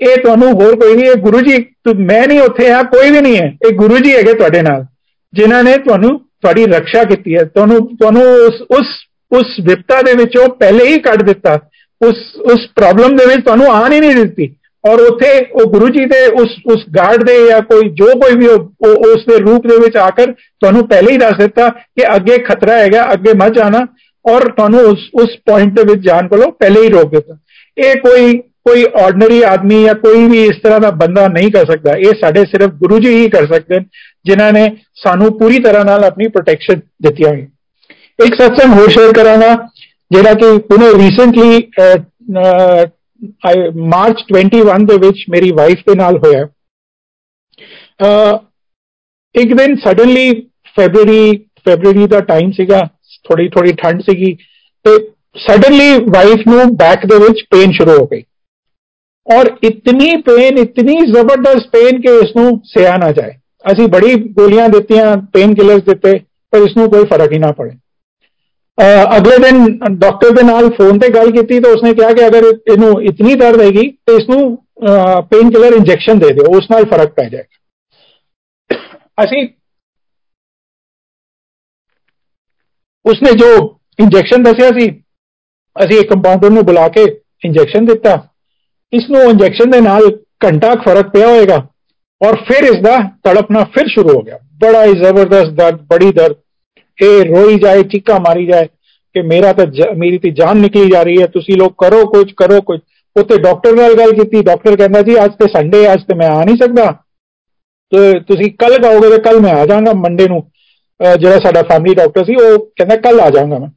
ਇਹ 0.00 0.16
ਤੁਹਾਨੂੰ 0.16 0.52
ਹੋਰ 0.52 0.76
ਕੋਈ 0.76 0.94
ਨਹੀਂ, 0.94 1.10
ਇਹ 1.10 1.16
ਗੁਰੂ 1.16 1.40
ਜੀ 1.40 1.64
ਮੈਂ 1.98 2.26
ਨਹੀਂ 2.28 2.40
ਉੱਥੇ 2.40 2.70
ਆ 2.70 2.82
ਕੋਈ 2.82 3.10
ਵੀ 3.10 3.20
ਨਹੀਂ 3.20 3.36
ਹੈ। 3.36 3.46
ਇਹ 3.66 3.72
ਗੁਰੂ 3.72 3.98
ਜੀ 3.98 4.14
ਹੈਗੇ 4.16 4.34
ਤੁਹਾਡੇ 4.34 4.62
ਨਾਲ, 4.62 4.84
ਜਿਨ੍ਹਾਂ 5.32 5.62
ਨੇ 5.64 5.76
ਤੁਹਾਨੂੰ 5.76 6.18
ਤੁਹਾਡੀ 6.18 6.66
ਰੱਖਿਆ 6.66 7.04
ਕੀਤੀ 7.04 7.36
ਹੈ। 7.36 7.44
ਤੁਹਾਨੂੰ 7.44 7.96
ਤੁਹਾਨੂੰ 7.96 8.22
ਉਸ 8.46 8.60
ਉਸ 8.70 8.86
ਉਸ 9.32 9.46
ਵਿਪਤਾ 9.64 10.00
ਦੇ 10.02 10.12
ਵਿੱਚੋਂ 10.12 10.48
ਪਹਿਲੇ 10.48 10.86
ਹੀ 10.86 10.98
ਕੱਢ 10.98 11.22
ਦਿੱਤਾ। 11.22 11.58
ਉਸ 12.00 12.16
ਉਸ 12.52 12.66
ਪ੍ਰੋਬਲਮ 12.76 13.16
ਦੇ 13.16 13.26
ਵਿੱਚ 13.26 13.44
ਤੁਹਾਨੂੰ 13.44 13.66
ਆਣ 13.66 13.92
ਹੀ 13.92 14.00
ਨਹੀਂ 14.00 14.14
ਦਿੱਤੀ। 14.16 14.54
ਔਰ 14.84 15.00
ਉੱਥੇ 15.00 15.28
ਉਹ 15.52 15.70
ਗੁਰੂ 15.72 15.88
ਜੀ 15.88 16.04
ਦੇ 16.06 16.24
ਉਸ 16.42 16.54
ਉਸ 16.72 16.84
ਗਾਰਡ 16.96 17.22
ਦੇ 17.24 17.34
ਜਾਂ 17.48 17.60
ਕੋਈ, 17.62 17.88
ਜੋ 17.90 18.06
ਕੋਈ 18.20 18.36
ਵੀ 18.36 18.46
ਉਸ 18.46 19.24
ਦੇ 19.28 19.36
ਰੂਪ 19.40 19.66
ਦੇ 19.66 19.76
ਵਿੱਚ 19.78 19.96
ਆਕਰ 19.96 20.32
ਤੁਹਾਨੂੰ 20.32 20.86
ਪਹਿਲੇ 20.88 21.12
ਹੀ 21.12 21.16
ਦੱਸ 21.18 21.36
ਦਿੱਤਾ 21.38 21.68
ਕਿ 21.68 22.04
ਅੱਗੇ 22.16 22.38
ਖਤਰਾ 22.44 22.78
ਹੈਗਾ, 22.78 23.12
ਅੱਗੇ 23.12 23.32
ਮਤ 23.36 23.52
ਜਾਣਾ 23.54 23.86
ਔਰ 24.24 24.48
ਤੁਹਾਨੂੰ 24.50 24.80
ਉਸ 24.80 25.08
ਉਸ 25.22 25.36
ਪੁਆਇੰਟ 25.46 25.74
ਦੇ 25.74 25.82
ਵਿੱਚ 25.84 26.02
ਜਾਣ 26.04 26.28
ਕੋਲੋਂ 26.28 26.50
ਪਹਿਲੇ 26.52 26.82
ਹੀ 26.82 26.88
ਰੋਕ 26.88 27.10
ਦਿੱਤਾ। 27.10 27.36
ਇਹ 27.76 27.94
ਕੋਈ 28.00 28.32
ਕੋਈ 28.66 28.84
ਆਰਡੀਨਰੀ 29.02 29.40
ਆਦਮੀ 29.42 29.82
ਜਾਂ 29.84 29.94
ਕੋਈ 29.94 30.26
ਵੀ 30.28 30.42
ਇਸ 30.44 30.58
ਤਰ੍ਹਾਂ 30.62 30.80
ਦਾ 30.80 30.90
ਬੰਦਾ 30.98 31.26
ਨਹੀਂ 31.28 31.50
ਕਰ 31.52 31.64
ਸਕਦਾ। 31.66 31.94
ਇਹ 31.98 32.12
ਸਾਡੇ 32.20 32.44
ਸਿਰਫ 32.50 32.74
ਗੁਰੂ 32.82 32.98
ਜੀ 32.98 33.14
ਹੀ 33.14 33.28
ਕਰ 33.30 33.46
ਸਕਦੇ 33.46 33.78
ਨੇ 33.78 33.84
ਜਿਨ੍ਹਾਂ 34.26 34.52
ਨੇ 34.52 34.64
ਸਾਨੂੰ 35.04 35.30
ਪੂਰੀ 35.38 35.58
ਤਰ੍ਹਾਂ 35.58 35.84
ਨਾਲ 35.84 36.04
ਆਪਣੀ 36.04 36.28
ਪ੍ਰੋਟੈਕਸ਼ਨ 36.28 36.80
ਦਿੱਤੀ 37.02 37.24
ਹੋਈ। 37.24 37.40
ਇੱਕ 38.18 38.34
ਸਤਸੰਗ 38.34 38.78
ਹੋਰ 38.78 38.88
ਸ਼ੇਅਰ 38.90 39.12
ਕਰਾਂਗਾ, 39.12 39.54
ਜਿਹੜਾ 40.10 40.34
ਕਿ 40.34 40.46
ਉਹਨੇ 40.46 40.88
ਰੀਸੈਂਟਲੀ 40.98 41.58
ਮਾਰਚ 43.87 44.23
21 44.33 44.85
ਦੇ 44.85 44.97
ਵਿੱਚ 44.97 45.23
ਮੇਰੀ 45.29 45.51
ਵਾਈਫ 45.51 45.79
ਦੇ 45.87 45.95
ਨਾਲ 45.95 46.17
ਹੋਇਆ 46.17 46.47
ਇੱਕ 49.35 49.53
ਦਿਨ 49.53 49.75
ਸਡਨਲੀ 49.75 50.31
ਫੈਬਰੂਰੀ 50.77 51.37
ਫੈਬਰੂਰੀ 51.65 52.07
ਦਾ 52.07 52.19
ਟਾਈਮ 52.19 52.51
ਸੀਗਾ 52.51 52.81
ਥੋੜੀ 53.23 53.47
ਥੋੜੀ 53.49 53.73
ਠੰਡ 53.73 54.01
ਸੀਗੀ 54.01 54.33
ਤੇ 54.85 54.97
ਸਡਨਲੀ 55.37 55.97
ਵਾਈਫ 56.09 56.47
ਨੂੰ 56.47 56.75
ਬੈਕ 56.75 57.05
ਦੇ 57.05 57.17
ਵਿੱਚ 57.17 57.43
ਪੇਨ 57.51 57.71
ਸ਼ੁਰੂ 57.71 57.97
ਹੋ 57.97 58.05
ਗਈ 58.05 58.23
ਔਰ 59.27 59.49
ਇਤਨੀ 59.63 60.15
ਪੇਨ 60.21 60.57
ਇਤਨੀ 60.57 60.95
ਜ਼ਬਰਦਸਤ 61.05 61.69
ਪੇਨ 61.71 62.01
ਕਿ 62.01 62.15
ਇਸ 62.17 62.35
ਨੂੰ 62.35 62.61
ਸਿਆ 62.65 62.95
ਨਾ 62.97 63.11
ਜਾਏ 63.11 63.31
ਅਸੀਂ 63.71 63.87
ਬੜੀ 63.87 64.13
ਗੋਲੀਆਂ 64.15 64.69
ਦਿੱਤੀਆਂ 64.69 65.17
ਪੇਨ 65.33 65.53
ਕਿਲਰਸ 65.55 65.83
ਦਿੱਤੇ 65.83 66.19
ਪਰ 66.53 66.59
ਇਸ 66.59 66.77
ਨੂੰ 66.77 66.89
ਕੋਈ 66.89 67.05
ਫਰਕ 67.05 67.31
ਹੀ 67.31 67.39
ਨਾ 67.39 67.51
ਪੜੇ 67.51 67.71
ਅਗਲੇ 68.78 69.36
ਦਿਨ 69.38 69.78
ਡਾਕਟਰ 69.98 70.30
ਦੇ 70.34 70.42
ਨਾਲ 70.42 70.68
ਫੋਨ 70.74 70.98
ਤੇ 70.98 71.08
ਗੱਲ 71.14 71.30
ਕੀਤੀ 71.30 71.58
ਤਾਂ 71.60 71.70
ਉਸਨੇ 71.70 71.92
ਕਿਹਾ 71.94 72.12
ਕਿ 72.12 72.26
ਅਗਰ 72.26 72.44
ਇਹਨੂੰ 72.44 73.02
ਇਤਨੀ 73.02 73.34
ਦਰਦ 73.34 73.60
ਹੈਗੀ 73.60 73.88
ਤੇ 74.06 74.14
ਇਸ 74.16 74.28
ਨੂੰ 74.30 74.56
ਪੇਨ 75.30 75.50
ਕਿਲਰ 75.50 75.76
ਇੰਜੈਕਸ਼ਨ 75.76 76.18
ਦੇ 76.18 76.28
ਦਿਓ, 76.28 76.56
ਉਸ 76.56 76.70
ਨਾਲ 76.70 76.84
ਫ਼ਰਕ 76.84 77.12
ਪੈ 77.16 77.28
ਜਾਏਗਾ। 77.28 78.74
ਅਸੀਂ 79.18 79.46
ਉਸਨੇ 83.04 83.32
ਜੋ 83.38 83.46
ਇੰਜੈਕਸ਼ਨ 84.00 84.42
ਦੱਸਿਆ 84.42 84.68
ਸੀ, 84.78 84.88
ਅਸੀਂ 85.76 85.98
ਇੱਕ 86.00 86.08
ਕੰਪਾਊਂਡਰ 86.10 86.50
ਨੂੰ 86.50 86.64
ਬੁਲਾ 86.66 86.88
ਕੇ 86.88 87.04
ਇੰਜੈਕਸ਼ਨ 87.44 87.84
ਦਿੱਤਾ। 87.86 88.14
ਇਸ 88.92 89.08
ਨੂੰ 89.10 89.22
ਇੰਜੈਕਸ਼ਨ 89.30 89.70
ਦੇ 89.70 89.80
ਨਾਲ 89.80 90.08
ਘੰਟਾ 90.44 90.74
ਫ਼ਰਕ 90.84 91.10
ਪਿਆ 91.10 91.28
ਹੋਏਗਾ 91.28 91.56
ਔਰ 92.20 92.36
ਫਿਰ 92.48 92.64
ਇਸ 92.64 92.80
ਦਾ 92.82 92.96
ਤੜਪਣਾ 93.24 93.62
ਫਿਰ 93.74 93.88
ਸ਼ੁਰੂ 93.88 94.16
ਹੋ 94.16 94.22
ਗਿਆ। 94.22 94.38
ਬੜਾ 94.62 94.84
ਹੀ 94.84 94.92
ਜ਼ਬਰਦਸਤ 94.94 95.52
ਦਰਦ, 95.52 95.80
ਬੜੀ 95.82 96.10
ਦਰਦ। 96.12 96.36
ਇਹ 96.97 97.23
ਰੋਈ 97.25 97.55
ਜਾਏ 97.59 97.83
ਚੀਕਾ 97.83 98.17
ਮਾਰੀ 98.19 98.45
ਜਾਏ 98.45 98.67
ਕਿ 99.15 99.21
ਮੇਰਾ 99.21 99.51
ਤਾਂ 99.53 99.65
ਮੇਰੀ 99.95 100.17
ਤੇ 100.17 100.29
ਜਾਨ 100.31 100.57
ਨਿਕਲੀ 100.57 100.89
ਜਾ 100.89 101.01
ਰਹੀ 101.03 101.21
ਹੈ 101.21 101.27
ਤੁਸੀਂ 101.27 101.57
ਲੋਕ 101.57 101.75
ਕਰੋ 101.77 102.05
ਕੁਝ 102.05 102.31
ਕਰੋ 102.33 102.61
ਕੁਝ 102.61 102.79
ਉੱਤੇ 103.15 103.37
ਡਾਕਟਰ 103.37 103.75
ਨਾਲ 103.75 103.93
ਗੱਲ 103.93 104.11
ਕੀਤੀ 104.13 104.41
ਡਾਕਟਰ 104.43 104.75
ਕਹਿੰਦਾ 104.75 105.01
ਜੀ 105.01 105.15
ਅੱਜ 105.25 105.33
ਤੇ 105.33 105.47
ਸੰਡੇ 105.47 105.91
ਅੱਜ 105.93 106.03
ਤੇ 106.03 106.13
ਮੈਂ 106.13 106.29
ਆ 106.29 106.43
ਨਹੀਂ 106.43 106.57
ਸਕਦਾ 106.57 106.91
ਤੇ 107.91 108.19
ਤੁਸੀਂ 108.19 108.51
ਕੱਲ 108.59 108.77
ਕਹੋਗੇ 108.77 109.09
ਤੇ 109.09 109.17
ਕੱਲ 109.21 109.39
ਮੈਂ 109.39 109.53
ਆ 109.53 109.65
ਜਾਵਾਂਗਾ 109.65 109.93
ਮੰਡੇ 109.93 110.27
ਨੂੰ 110.27 110.41
ਜਿਹੜਾ 111.19 111.39
ਸਾਡਾ 111.39 111.61
ਫੈਮਿਲੀ 111.61 111.95
ਡਾਕਟਰ 111.95 112.23
ਸੀ 112.25 112.35
ਉਹ 112.35 112.57
ਕਹਿੰਦਾ 112.77 112.95
ਕੱਲ 112.95 113.19
ਆ 113.19 113.29
ਜਾਵਾਂਗਾ 113.29 113.59
ਮੈਂ 113.59 113.69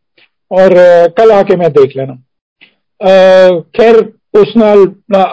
ਔਰ 0.51 0.75
ਕੱਲ 1.17 1.33
ਆ 1.33 1.43
ਕੇ 1.43 1.57
ਮੈਂ 1.57 1.69
ਦੇਖ 1.71 1.97
ਲੈਣਾ 1.97 2.17
ਖੈਰ 3.79 4.03
ਉਸ 4.37 4.57
ਨਾਲ 4.57 4.85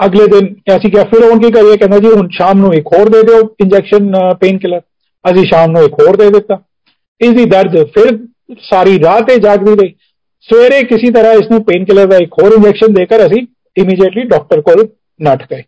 ਅਗਲੇ 0.06 0.28
ਦਿਨ 0.28 0.54
ਅਸੀਂ 0.78 0.92
ਕਿਹਾ 0.92 1.04
ਫਿਰ 1.04 1.24
ਹੁਣ 1.24 1.42
ਕੀ 1.42 1.52
ਕਰੀਏ 1.52 1.78
ਕਹਿੰਦਾ 1.78 2.00
ਜੀ 2.00 2.08
ਹੁਣ 2.08 2.28
ਸ਼ਾਮ 2.30 2.60
ਨੂੰ 2.60 2.74
ਇੱਕ 2.74 2.88
ਹੋਰ 2.88 3.10
ਦੇ 3.10 3.22
ਦਿਓ 3.24 3.42
ਇੰਜੈਕਸ਼ਨ 3.62 4.12
ਪੇਨ 4.42 4.58
ਕਿਲਰ 4.58 4.82
ਅਸੀਂ 5.26 5.46
ਸ਼ਾਮ 5.46 5.72
ਨੂੰ 5.72 5.84
ਇੱਕ 5.84 5.94
ਹੋਰ 5.94 6.16
ਦੇ 6.16 6.30
ਦਿੱਤਾ 6.30 6.60
इसकी 7.21 7.45
दर्द 7.47 7.83
फिर 7.91 8.13
ਸਾਰੀ 8.63 8.99
ਰਾਤ 9.01 9.27
ਤੇ 9.27 9.37
ਜਾਗਦੀ 9.39 9.75
ਰਹੀ 9.77 9.95
ਸਵੇਰੇ 10.49 10.83
ਕਿਸੇ 10.85 11.11
ਤਰ੍ਹਾਂ 11.13 11.33
ਇਸ 11.33 11.51
ਨੂੰ 11.51 11.63
ਪੇਨ 11.65 11.85
ਕਿਲਰ 11.85 12.07
ਦਾ 12.07 12.17
ਇੱਕ 12.17 12.33
ਹੋਰ 12.43 12.53
ਇੰਜੈਕਸ਼ਨ 12.53 12.93
ਦੇ 12.93 13.05
ਕੇ 13.07 13.25
ਅਸੀਂ 13.27 13.41
ਇਮੀਡੀਏਟਲੀ 13.77 14.23
ਡਾਕਟਰ 14.29 14.61
ਕੋਲ 14.61 14.87
ਨੱਠ 15.21 15.43
ਗਏ 15.51 15.63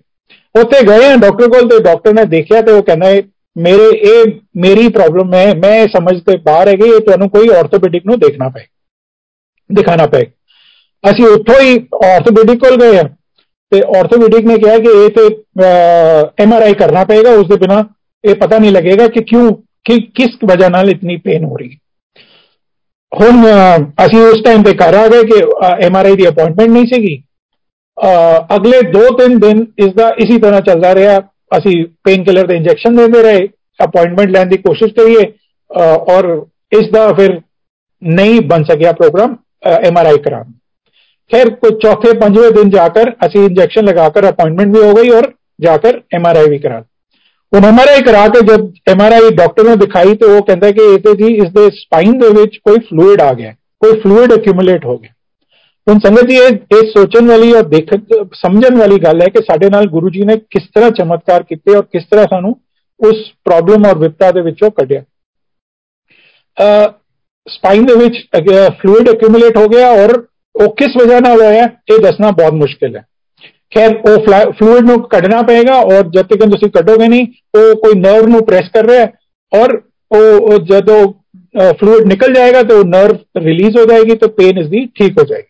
ਉੱਥੇ 0.55 0.83
ਗਏ 0.87 1.05
ਆ 1.05 1.15
ਡਾਕਟਰ 1.17 1.49
ਕੋਲ 1.49 1.69
ਤੇ 1.69 1.79
ਡਾਕਟਰ 1.83 2.13
ਨੇ 2.15 2.25
ਦੇਖਿਆ 2.25 2.61
ਤੇ 2.63 2.73
ਉਹ 2.73 2.83
ਕਹਿੰਦਾ 2.83 3.13
ਮੇਰੇ 3.57 3.89
ਇਹ 4.05 4.33
ਮੇਰੀ 4.57 4.89
ਪ੍ਰੋਬਲਮ 4.89 5.35
ਹੈ 5.35 5.47
ਮੈਂ 5.55 5.87
ਸਮਝ 5.89 6.19
ਤੇ 6.21 6.37
ਬਾਹਰ 6.45 6.69
ਹੈਗੀ 6.69 6.89
ਇਹ 6.89 7.01
ਤੁਹਾਨੂੰ 7.01 7.29
ਕੋਈ 7.31 7.49
ਆਰਥੋਪੈਡਿਕ 7.49 8.07
ਨੂੰ 8.07 8.19
ਦੇਖਣਾ 8.19 8.49
ਪਏ 8.49 8.65
ਦਿਖਾਣਾ 9.71 10.07
ਪਏ 10.07 10.27
ਅਸੀਂ 11.05 11.27
ਉੱਥੋਂ 11.27 11.61
ਹੀ 11.61 11.77
ਆਰਥੋਪੈਡਿਕ 12.05 12.61
ਕੋਲ 12.61 12.77
ਗਏ 12.77 12.99
ਆ 12.99 13.03
ਤੇ 13.73 13.83
ਆਰਥੋਪੈਡਿਕ 13.99 14.47
ਨੇ 14.47 14.59
ਕਿਹਾ 14.59 14.79
ਕਿ 14.79 14.91
ਇਹ 15.05 15.11
ਤੇ 15.11 15.27
ਐਮ 16.43 16.53
ਆਰ 16.53 16.63
ਆਈ 16.63 16.75
ਕਰਨਾ 16.75 17.05
ਪਏਗਾ 17.05 17.31
ਉਸ 17.31 17.47
ਦੇ 17.49 17.57
ਬਿਨਾ 17.57 17.85
ਇਹ 18.25 18.35
ਪਤਾ 18.35 18.59
ਨਹੀਂ 18.59 18.73
ਲੱਗੇਗਾ 18.73 19.09
ਕਿ 19.09 19.21
ਕਿਉਂ 19.25 19.51
ਕਿ 19.85 19.99
ਕਿਸ 20.15 20.37
ਵਜ੍ਹਾ 20.45 20.69
ਨਾਲ 20.69 20.91
ਇਤਨੀ 20.91 21.17
ਪੇਨ 21.17 21.45
ਹੋ 21.45 21.57
ਰਹੀ 21.57 21.71
ਹੈ 21.71 21.77
ਹੁਣ 23.13 23.45
ਅਸੀਂ 24.07 24.21
ਉਸ 24.21 24.43
ਟਾਈਮ 24.45 24.63
ਤੇ 24.63 24.73
ਕਰ 24.73 24.95
ਆ 24.95 25.07
ਗਏ 25.09 25.23
ਕਿ 25.23 25.41
ਐਮ 25.87 25.97
ਆਰ 25.97 26.07
ਆਈ 26.07 26.17
ਦੀ 26.17 26.29
ਅਪਾਇੰਟਮੈਂਟ 26.29 26.71
ਨਹੀਂ 26.71 26.87
ਸੀਗੀ 26.87 27.23
ਅਗਲੇ 28.57 28.81
2-3 28.91 29.39
ਦਿਨ 29.39 29.65
ਇਸ 29.79 29.93
ਦਾ 29.95 30.09
ਇਸੇ 30.19 30.39
ਤਰ੍ਹਾਂ 30.39 30.61
ਚੱਲਦਾ 30.61 30.95
ਰਿਹਾ 30.95 31.21
ਅਸੀਂ 31.59 31.85
ਪੇਨ 32.05 32.25
ਕਿਲਰ 32.25 32.47
ਦੇ 32.47 32.57
ਇੰਜੈਕਸ਼ਨ 32.57 32.97
ਦਿੰਦੇ 32.97 33.23
ਰਹੇ 33.23 33.49
ਅਪਾਇੰਟਮੈਂਟ 33.81 34.31
ਲੈਣ 34.31 34.49
ਦੀ 34.49 34.57
ਕੋਸ਼ਿਸ਼ 34.57 34.95
ਕਰੀਏ 34.95 35.33
ਔਰ 36.11 36.47
ਇਸ 36.73 36.91
ਦਾ 36.91 37.13
ਫਿਰ 37.13 37.41
ਨਹੀਂ 38.03 38.41
ਬਣ 38.41 38.65
ਸਕਿਆ 38.65 38.93
ਪ੍ਰੋਗਰਾਮ 38.93 39.37
एम 39.65 39.99
आर 39.99 40.07
आई 40.07 40.19
करान 40.19 40.53
खैर 41.31 41.49
कुछ 41.55 41.77
चौथे 41.83 42.13
पाँचवें 42.19 42.55
दिन 42.55 42.71
जाकर 42.71 43.11
असी 43.23 43.45
इंजेक्शन 43.45 43.85
लगाकर 43.85 44.25
अपॉइंटमेंट 44.25 44.73
भी 44.73 44.83
हो 44.87 44.93
गई 44.95 45.09
और 45.11 45.33
जाकर 45.59 46.01
एम 46.15 46.27
आर 46.27 46.37
आई 46.37 46.47
भी 46.47 46.59
करान 46.59 46.85
ਹੁਣ 47.54 47.66
ਐਮਆਰਆਈ 47.66 48.02
ਕਰਾ 48.02 48.28
ਕੇ 48.28 48.42
ਜਦ 48.46 48.66
ਐਮਆਰਆਈ 48.90 49.30
ਡਾਕਟਰ 49.36 49.64
ਨੂੰ 49.64 49.78
ਦਿਖਾਈ 49.80 50.16
ਤੇ 50.16 50.26
ਉਹ 50.26 50.42
ਕਹਿੰਦਾ 50.42 50.72
ਕਿ 50.72 50.82
ਇਹ 50.94 51.00
ਤੇ 51.00 51.14
ਜੀ 51.14 51.34
ਇਸ 51.36 51.52
ਦੇ 51.52 51.70
ਸਪਾਈਨ 51.70 52.18
ਦੇ 52.20 52.30
ਵਿੱਚ 52.32 52.58
ਕੋਈ 52.58 52.80
ਫਲੂਇਡ 52.80 53.22
ਆ 53.22 53.34
ਗਿਆ 53.34 53.54
ਕੋਈ 53.82 54.00
ਫਲੂਇਡ 54.00 54.34
ਐਕਿਊਮੂਲੇਟ 54.34 54.86
ਹੋ 54.86 54.98
ਗਿਆ 54.98 55.12
ਹੁਣ 55.88 56.00
ਸੰਗਤ 56.00 56.28
ਜੀ 56.28 56.36
ਇਹ 56.36 56.78
ਇਹ 56.78 56.92
ਸੋਚਣ 56.92 57.28
ਵਾਲੀ 57.28 57.52
ਔਰ 57.54 57.64
ਦੇਖ 57.64 57.94
ਸਮਝਣ 58.34 58.78
ਵਾਲੀ 58.78 58.98
ਗੱਲ 58.98 59.22
ਹੈ 59.22 59.28
ਕਿ 59.28 59.44
ਸਾਡੇ 59.44 59.70
ਨਾਲ 59.70 59.88
ਗੁਰੂ 59.88 60.10
ਜੀ 60.10 60.24
ਨੇ 60.24 60.36
ਕਿਸ 60.52 60.68
ਤਰ੍ਹਾਂ 60.76 60.92
ਚਮਤਕਾਰ 60.92 61.44
ਕੀਤੇ 61.44 61.76
ਔਰ 61.76 61.84
ਕਿਸ 61.84 62.06
ਤਰ੍ਹਾਂ 62.06 62.26
ਸਾਨੂੰ 62.26 62.56
ਉਸ 63.00 63.26
ਪ੍ਰੋਬਲਮ 63.46 63.86
ਔਰ 63.86 63.98
ਵਿਪਤਾ 63.98 64.32
ਦੇ 64.32 64.42
ਵਿੱਚੋਂ 64.42 64.72
ਕੱਢਿਆ 64.72 65.04
ਸਪਾਈਨ 67.48 67.86
ਦੇ 67.86 67.96
ਵਿੱਚ 67.96 68.18
ਫਲੂਇਡ 68.82 69.10
ਐਕਿਊਮੂਲੇਟ 69.10 69.58
ਹੋ 69.58 69.68
ਗਿਆ 69.68 69.90
ਔਰ 69.94 70.18
ਉਹ 70.56 70.76
ਕਿਸ 70.76 70.98
ਵਜ੍ਹਾ 71.02 71.20
ਨਾਲ 71.20 71.42
ਹੋਇਆ 71.42 71.64
ਇਹ 71.64 72.00
ਦੱਸਣਾ 72.00 72.32
ਬਹੁਤ 72.32 72.54
ਮੁਸ਼ਕਿਲ 72.54 72.96
ਹੈ 72.98 73.04
ਖੈਰ 73.76 73.96
ਉਹ 74.10 74.24
ਫਲੂਇਡ 74.52 74.86
ਨੂੰ 74.86 75.02
ਕੱਢਣਾ 75.04 75.42
ਪਏਗਾ 75.42 75.76
ਔਰ 75.76 76.04
ਜਦ 76.04 76.28
ਤੱਕ 76.28 76.44
ਤੁਸੀਂ 76.44 76.70
ਕੱਢੋਗੇ 76.70 77.08
ਨਹੀਂ 77.08 77.26
ਉਹ 77.58 77.76
ਕੋਈ 77.76 78.00
ਨਰਵ 78.00 78.28
ਨੂੰ 78.28 78.46
ਪ੍ਰੈਸ 78.46 78.70
ਕਰ 78.74 78.86
ਰਿਹਾ 78.86 79.08
ਔਰ 79.52 79.82
ਉਹ 80.12 80.58
ਜਦੋਂ 80.60 81.14
ਫਲੂਇਡ 81.74 82.08
ਨਿਕਲ 82.08 82.34
ਜਾਏਗਾ 82.34 82.64
ਤਾਂ 82.64 82.76
ਉਹ 82.76 82.86
ਨਰਵ 82.86 83.18
ਰਿਲੀਜ਼ 83.38 83.78
ਹੋ 83.78 83.86
ਜਾਏਗੀ 83.86 84.16
ਤਾਂ 84.16 84.28
ਪੇਨ 84.30 84.58
ਇਸ 84.58 84.68
ਦੀ 84.68 84.86
ਠੀਕ 84.96 85.20
ਹੋ 85.20 85.26
ਜਾਏਗੀ 85.26 85.48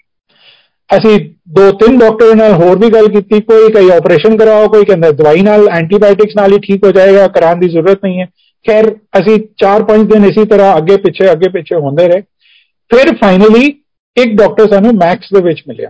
ਅਸੀਂ 0.90 1.20
ਦੋ 1.50 1.72
ਤਿੰਨ 1.72 1.98
ਡਾਕਟਰ 1.98 2.36
ਨਾਲ 2.36 2.54
ਹੋਰ 2.54 2.78
ਵੀ 2.78 2.90
ਗੱਲ 2.90 3.08
ਕੀਤੀ 3.08 3.40
ਕੋਈ 3.42 3.72
ਕਹੀ 3.72 3.90
ਆਪਰੇਸ਼ਨ 3.90 4.38
ਕਰਾਓ 4.38 4.68
ਕੋਈ 4.68 4.86
ਕਹਿੰਦਾ 4.86 5.12
ਦਵਾਈ 5.12 5.42
ਨਾਲ 5.42 5.68
ਐਂਟੀਬਾਇਓਟਿਕਸ 5.70 6.36
ਨਾਲ 6.36 6.54
ਹੀ 6.54 6.60
ਠੀਕ 6.60 6.86
ਹੋ 6.86 6.92
ਜਾਏਗਾ 6.92 7.28
ਕਰਾਉਣ 7.28 7.60
ਦੀ 7.60 7.70
ਜ਼ਰੂਰਤ 7.70 8.04
ਨਹੀਂ 8.04 8.20
ਹੈ 8.20 8.26
ਖੈਰ 8.66 8.90
ਅਸੀਂ 9.20 9.36
4-5 9.66 10.06
ਦਿਨ 10.06 10.26
ਇਸੇ 10.26 10.46
ਤਰ੍ਹਾਂ 10.46 10.78
ਅੱਗੇ 10.78 10.98
ਪਿੱਛੇ 10.98 11.32
ਅੱਗੇ 11.32 11.50
ਪਿੱਛੇ 11.50 11.76
ਹੁੰਦੇ 11.76 12.08
ਰਹੇ 12.08 12.22
ਫਿਰ 12.92 13.16
ਫਾਈਨਲੀ 13.16 13.68
ਇੱਕ 14.18 14.34
ਡਾਕਟਰ 14.34 14.68
ਸਾਨੂੰ 14.68 14.94
ਮੈਕਸ 14.94 15.34
ਦੇ 15.34 15.42
ਵਿੱਚ 15.42 15.62
ਮਿਲਿਆ 15.68 15.90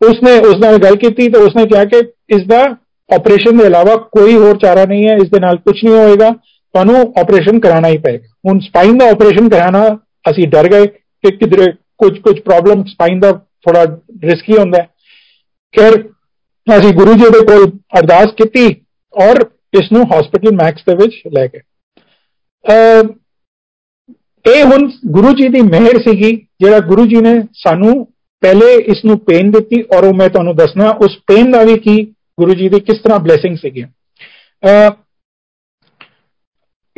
ਉਸਨੇ 0.00 0.38
ਉਸ 0.48 0.56
ਨਾਲ 0.60 0.76
ਗੱਲ 0.78 0.96
ਕੀਤੀ 0.96 1.28
ਤਾਂ 1.28 1.40
ਉਸਨੇ 1.40 1.64
ਕਿਹਾ 1.66 1.84
ਕਿ 1.84 1.98
ਇਸ 2.36 2.46
ਦਾ 2.46 2.62
ਆਪਰੇਸ਼ਨ 3.10 3.56
ਦੇ 3.58 3.64
ਇਲਾਵਾ 3.66 3.94
ਕੋਈ 4.12 4.34
ਹੋਰ 4.34 4.58
ਚਾਰਾ 4.58 4.84
ਨਹੀਂ 4.84 5.08
ਹੈ 5.08 5.14
ਇਸ 5.22 5.30
ਦੇ 5.30 5.40
ਨਾਲ 5.40 5.56
ਕੁਝ 5.58 5.74
ਨਹੀਂ 5.84 5.94
ਹੋਏਗਾ, 5.94 6.30
ਤੁਹਾਨੂੰ 6.30 7.00
ਆਪਰੇਸ਼ਨ 7.20 7.58
ਕਰਾਉਣਾ 7.60 7.88
ਹੀ 7.88 7.98
ਪਏਗਾ। 7.98 8.26
ਹੁਣ 8.48 8.58
ਸਪਾਈਨ 8.60 8.98
ਦਾ 8.98 9.08
ਆਪਰੇਸ਼ਨ 9.10 9.48
ਕਰਾਉਣਾ, 9.48 9.84
ਅਸੀਂ 10.30 10.46
ਡਰ 10.48 10.68
ਗਏ 10.72 10.86
ਕਿ 10.86 11.36
ਕਿਧਰੇ 11.36 11.70
ਕੁਝ 11.98 12.18
ਕੁਝ 12.18 12.38
ਪ੍ਰੋਬਲਮ 12.40 12.84
ਸਪਾਈਨ 12.84 13.20
ਦਾ 13.20 13.32
ਥੋੜਾ 13.32 13.84
ਰਿਸਕੀ 14.24 14.56
ਹੁੰਦਾ 14.58 14.82
ਹੈ। 14.82 14.86
ਖੈਰ, 15.74 15.96
ਅਸੀਂ 16.66 16.92
ਗੁਰੂ 16.94 17.14
ਜੀ 17.14 17.30
ਦੇ 17.30 17.44
ਕੋਲ 17.46 17.70
ਅਰਦਾਸ 17.98 18.32
ਕੀਤੀ 18.36 18.64
ਔਰ 19.14 19.44
ਇਸ 19.74 19.90
ਨੂੰ 19.92 20.04
ਹਸਪੀਟਲ 20.08 20.54
ਮੈਕਸ 20.54 20.84
ਦੇ 20.88 20.94
ਵਿੱਚ 20.96 21.20
ਲੈ 21.34 21.46
ਗਏ। 21.46 21.60
ਇਹ 24.44 24.64
ਹੁਣ 24.64 24.90
ਗੁਰੂ 25.06 25.32
ਜੀ 25.34 25.48
ਦੀ 25.48 25.60
ਮਿਹਰ 25.62 25.98
ਸੀਗੀ, 26.02 26.30
ਜਿਹੜਾ 26.60 26.78
ਗੁਰੂ 26.86 27.04
ਜੀ 27.06 27.20
ਨੇ 27.22 27.34
ਸਾਨੂੰ 27.56 27.92
ਪਹਿਲੇ 28.41 28.73
ਇਸ 28.73 29.05
ਨੂੰ 29.05 29.17
ਪੇਨ 29.19 29.51
ਦਿੱਤੀ 29.51 29.81
ਔਰ 29.95 30.05
ਉਹ 30.05 30.13
ਮੈਂ 30.13 30.29
ਤੁਹਾਨੂੰ 30.29 30.55
ਦੱਸਣਾ 30.55 30.89
ਉਸ 31.01 31.17
ਪੇਨ 31.27 31.51
ਦਾ 31.51 31.63
ਵੀ 31.63 31.77
ਕੀ 31.77 31.95
ਗੁਰੂ 32.39 32.53
ਜੀ 32.53 32.69
ਦੀ 32.69 32.79
ਕਿਸ 32.79 33.01
ਤਰ੍ਹਾਂ 33.01 33.19
ਬਲੇਸਿੰਗ 33.19 33.57
ਸੀਗੀ 33.57 33.81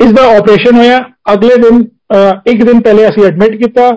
ਇਸ 0.00 0.12
ਦਾ 0.12 0.26
ਆਪਰੇਸ਼ਨ 0.36 0.76
ਹੋਇਆ 0.76 0.98
ਅਗਲੇ 1.32 1.56
ਦਿਨ 1.56 1.84
ਇੱਕ 2.46 2.62
ਦਿਨ 2.64 2.80
ਪਹਿਲੇ 2.80 3.08
ਅਸੀਂ 3.08 3.24
ਐਡਮਿਟ 3.24 3.56
ਕੀਤਾ 3.62 3.90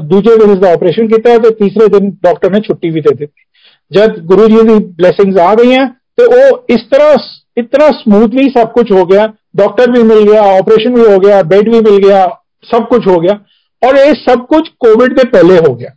ਦੂਜੇ 0.00 0.36
ਦਿਨ 0.36 0.50
ਇਸ 0.50 0.58
ਦਾ 0.58 0.72
ਆਪਰੇਸ਼ਨ 0.72 1.08
ਕੀਤਾ 1.08 1.36
ਤੇ 1.38 1.50
ਤੀਸਰੇ 1.50 1.88
ਦਿਨ 1.88 2.10
ਡਾਕਟਰ 2.22 2.50
ਨੇ 2.50 2.60
ਛੁੱਟੀ 2.60 2.90
ਵੀ 2.90 3.00
ਦੇ 3.00 3.14
ਦਿੱਤੀ 3.14 3.44
ਜਦ 3.90 4.18
ਗੁਰੂ 4.26 4.48
ਜੀ 4.48 4.62
ਦੀ 4.68 4.78
ਬਲੇਸਿੰਗਸ 4.84 5.38
ਆ 5.38 5.54
ਗਈਆਂ 5.54 5.86
ਤੇ 6.16 6.24
ਉਹ 6.24 6.64
ਇਸ 6.68 6.80
ਤਰ੍ਹਾਂ 6.90 7.14
ਇਤਨਾ 7.58 7.88
ਸਮੂਥਲੀ 7.88 8.48
ਸਭ 8.50 8.68
ਕੁਝ 8.68 8.90
ਹੋ 8.92 9.04
ਗਿਆ 9.06 9.32
डॉक्टर 9.56 9.90
भी 9.90 10.02
मिल 10.02 10.22
गया 10.22 10.42
ऑपरेशन 10.42 10.94
भी 10.94 11.00
हो 11.00 11.18
गया 11.18 11.42
बेड 11.42 11.70
भी 11.70 11.80
मिल 11.80 11.96
गया 11.96 12.20
सब 12.64 12.86
कुछ 12.88 13.06
हो 13.06 13.16
गया 13.16 13.34
और 13.82 13.96
ये 13.96 14.12
सब 14.12 14.46
कुछ 14.46 14.68
कोविड 14.80 15.18
के 15.18 15.28
पहले 15.28 15.56
हो 15.58 15.74
गया 15.74 15.90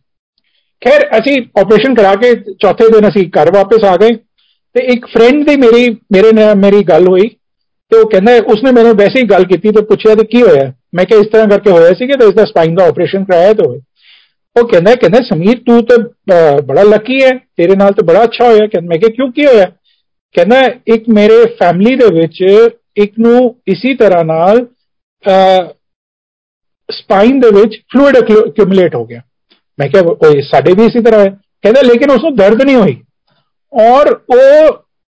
खैर 0.83 1.03
ਅਸੀਂ 1.19 1.37
ਆਪਰੇਸ਼ਨ 1.61 1.95
ਕਰਾ 1.95 2.15
ਕੇ 2.15 2.35
ਚੌਥੇ 2.63 2.89
ਦਿਨ 2.89 3.09
ਅਸੀਂ 3.09 3.27
ਘਰ 3.37 3.51
ਵਾਪਸ 3.55 3.85
ਆ 3.85 3.97
ਗਏ 3.97 4.15
ਤੇ 4.75 4.85
ਇੱਕ 4.93 5.07
ਫਰੈਂਡ 5.07 5.49
ਦੀ 5.49 5.57
ਮੇਰੀ, 5.57 5.89
ਮੇਰੇ 6.13 6.33
ਨਾਲ 6.33 6.55
ਮੇਰੀ 6.55 6.83
ਗੱਲ 6.85 7.09
ਹੋਈ 7.09 7.29
ਤੇ 7.93 7.99
ਉਹ 7.99 8.09
ਕਹਿੰਦਾ, 8.11 8.33
ਉਸਨੇ 8.53 8.73
ਮੈਨੂੰ 8.73 8.95
ਵੈਸੇ 8.97 9.21
ਹੀ 9.21 9.27
ਗੱਲ 9.31 9.45
ਕੀਤੀ 9.45 9.71
ਤੇ 9.71 9.83
ਪੁੱਛਿਆ 9.85 10.15
ਤੇ 10.15 10.25
ਕੀ 10.25 10.43
ਹੋਇਆ? 10.43 10.73
ਮੈਂ 10.95 11.05
ਕਿਹਾ, 11.05 11.21
ਇਸ 11.21 11.27
ਤਰ੍ਹਾਂ 11.27 11.49
ਕਰਕੇ 11.49 11.71
ਹੋਇਆ 11.71 11.93
ਸੀ 11.93 12.07
ਕਿ 12.07 12.27
ਇਸ 12.29 12.35
ਦਾ 12.35 12.45
ਸਪਾਈਨ 12.45 12.75
ਦਾ 12.75 12.87
ਆਪਰੇਸ਼ਨ 12.87 13.25
ਕਰਾਇਆ 13.25 13.53
ਤੇ 13.53 13.67
ਉਹ 14.57 14.69
ਕਹਿੰਦਾ 14.69 14.95
ਕਹਿੰਦਾ, 14.95 15.19
ਸਮੀਰ, 15.29 15.59
ਤੂੰ 15.67 15.83
ਤਾਂ 15.87 15.99
ਬੜਾ 16.63 16.83
ਲੱਕੀ 16.83 17.23
ਹੈ, 17.23 17.31
ਤੇਰੇ 17.57 17.77
ਨਾਲ 17.77 17.93
ਤਾਂ 17.93 18.05
ਬੜਾ 18.05 18.23
ਅੱਛਾ 18.25 18.47
ਹੋਇਆ। 18.47 18.67
ਕਹਿੰਦਾ, 18.67 18.89
ਮੈਂ 18.89 18.99
ਕਿਹਾ, 18.99 19.15
ਕਿਉਂ 19.17 19.31
ਕੀ 19.33 19.47
ਹੋਇਆ? 19.47 19.67
ਕਹਿੰਦਾ, 20.35 20.61
ਇੱਕ 20.95 21.05
ਮੇਰੇ 21.09 21.45
ਫੈਮਿਲੀ 21.59 21.95
ਦੇ 21.97 22.07
ਵਿੱਚ 22.19 22.45
ਇੱਕ 22.97 23.13
ਨੂੰ 23.19 23.57
ਇਸੇ 23.69 23.95
ਤਰ੍ਹਾਂ 23.95 24.25
ਨਾਲ 24.25 24.67
ਸਪਾਈਨ 26.91 27.41
ਦੇ 27.41 27.51
ਵਿੱਚ 27.61 27.77
ਫਲੂਇਡ 27.93 28.19
ਅਕਿਊਮੂਲੇਟ 28.19 28.95
ਹੋ 28.95 29.05
ਗਿਆ। 29.07 29.21
ਮੈਂ 29.81 29.89
ਕਿਹਾ, 29.89 30.03
ਉਹ 30.03 30.41
ਸਾਡੇ 30.43 30.73
ਵੀ 30.73 30.85
ਇਸੇ 30.85 31.01
ਤਰ੍ਹਾਂ 31.01 31.21
ਹੈ 31.21 31.31
ਕਹਿੰਦਾ, 31.65 31.81
ਲੇਕਿਨ 31.83 32.11
ਉਸ 32.11 32.25
ਨੂੰ 32.25 32.35
ਦਰਦ 32.37 32.63
ਨਹੀਂ 32.63 32.77
ਹੋਈ। 32.77 32.97
ਔਰ 33.73 34.13
ਉਹ 34.13 34.73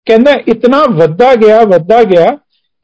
ਕਹਿੰਦਾ, 0.07 0.31
ਇਤਨਾ 0.47 0.83
ਵੱਧਾ 0.91 1.33
ਗਿਆ 1.35 1.63
ਵੱਧਾ 1.67 2.03
ਗਿਆ 2.03 2.37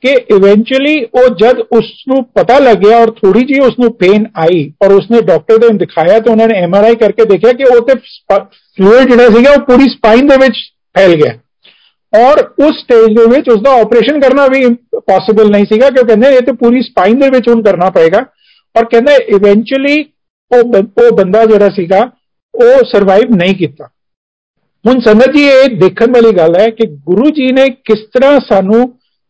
ਕਿ 0.04 0.12
ਇਵੈਂਚੁਅਲੀ 0.32 0.96
ਉਹ 1.04 1.28
ਜਦ 1.36 1.60
ਉਸ 1.78 1.86
ਨੂੰ 2.08 2.24
ਪਤਾ 2.36 2.58
ਲੱਗਿਆ 2.60 2.98
ਔਰ 2.98 3.12
ਥੋੜੀ 3.12 3.40
ਜੀ 3.46 3.60
ਉਸ 3.60 3.80
ਨੂੰ 3.80 3.92
ਪੇਨ 3.94 4.26
ਆਈ 4.38 4.60
ਔਰ 4.86 4.92
ਉਸਨੇ 4.94 5.22
ਡਾਕਟਰ 5.22 5.58
ਦੇ 5.58 5.68
ਦਿਖਾਇਆ 5.78 6.20
ਤਾਂ 6.20 6.32
ਉਹਨਾਂ 6.32 6.48
ਨੇ 6.48 6.58
ਐਮਆਰਆਈ 6.58 6.96
ਕਰਕੇ 6.96 7.26
ਦੇਖਿਆ 7.26 7.52
ਕਿ 7.52 7.64
ਉਹ 7.64 7.82
ਤੇ 7.88 7.94
ਫਲੂਇਡ 7.98 9.10
ਜਿਹੜਾ 9.10 9.30
ਸੀਗਾ, 9.30 9.52
ਉਹ 9.52 9.62
ਪੂਰੀ 9.62 9.90
ਸਪਾਈਨ 9.90 10.28
ਦੇ 10.28 10.38
ਵਿੱਚ 10.38 10.58
ਫੈਲ 10.98 11.16
ਗਿਆ। 11.16 11.34
ਔਰ 12.14 12.40
ਉਸ 12.66 12.76
ਸਟੇਜ 12.82 13.18
ਦੇ 13.18 13.26
ਵਿੱਚ 13.28 13.50
ਉਸ 13.50 13.62
ਦਾ 13.62 13.72
ਆਪਰੇਸ਼ਨ 13.82 14.20
ਕਰਨਾ 14.20 14.46
ਵੀ 14.48 14.66
ਪੋਸੀਬਲ 14.96 15.50
ਨਹੀਂ 15.52 15.66
ਸੀਗਾ, 15.66 15.90
ਕਿਉਂਕਿ 15.90 16.08
ਕਹਿੰਦੇ 16.08 16.36
ਇਹ 16.36 16.42
ਤੇ 16.42 16.52
ਪੂਰੀ 16.54 16.82
ਸਪਾਈਨ 16.82 17.20
ਦੇ 17.20 17.30
ਵਿੱਚ 17.30 17.50
ਹੁਣ 17.50 17.64
ਕਰਨਾ 17.64 17.90
ਪਏਗਾ। 17.90 18.26
ਔਰ 18.76 18.86
ਕਹਿੰਦੇ 18.86 19.16
ਇਵੈਂਚੁਅਲੀ 19.36 20.04
ਉਹ 20.51 20.75
ਉਹ 20.77 21.17
ਬੰਦਾ 21.17 21.45
ਜਿਹੜਾ 21.45 21.69
ਸੀਗਾ 21.69 22.01
ਉਹ 22.55 22.85
ਸਰਵਾਈਵ 22.85 23.35
ਨਹੀਂ 23.37 23.55
ਕੀਤਾ 23.55 23.89
ਹੁਣ 24.85 25.01
ਸੰਗਤ 25.01 25.37
ਜੀ 25.37 25.45
ਇਹ 25.45 25.77
ਦੇਖਣ 25.79 26.13
ਵਾਲੀ 26.13 26.37
ਗੱਲ 26.37 26.57
ਹੈ 26.61 26.69
ਕਿ 26.71 26.87
ਗੁਰੂ 27.05 27.31
ਜੀ 27.31 27.51
ਨੇ 27.53 27.69
ਕਿਸ 27.85 28.05
ਤਰ੍ਹਾਂ 28.15 28.39
ਸਾਨੂੰ 28.49 28.87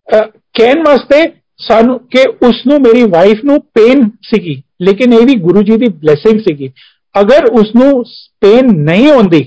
ਕਹਿਣ 0.09 0.83
ਵਾਸਤੇ 0.83 1.23
ਸਾਨੂੰ 1.61 1.99
ਕਿ 2.11 2.23
ਉਸ 2.47 2.63
ਨੂੰ 2.67 2.81
ਮੇਰੀ 2.81 3.03
ਵਾਈਫ 3.03 3.45
ਨੂੰ 3.45 3.61
ਪੇਨ 3.75 4.09
ਸੀਗੀ 4.23 4.63
ਲੇਕਿਨ 4.83 5.13
ਇਹ 5.13 5.27
ਵੀ 5.27 5.35
ਗੁਰੂ 5.41 5.63
ਜੀ 5.63 5.77
ਦੀ 5.77 5.89
ਬਲੇਸਿੰਗ 5.89 6.41
ਸੀਗੀ 6.41 6.71
ਅਗਰ 7.15 7.47
ਉਸ 7.53 7.75
ਨੂੰ 7.77 8.05
ਪੇਨ 8.41 8.73
ਨਹੀਂ 8.85 9.11
ਹੁੰਦੀ 9.11 9.43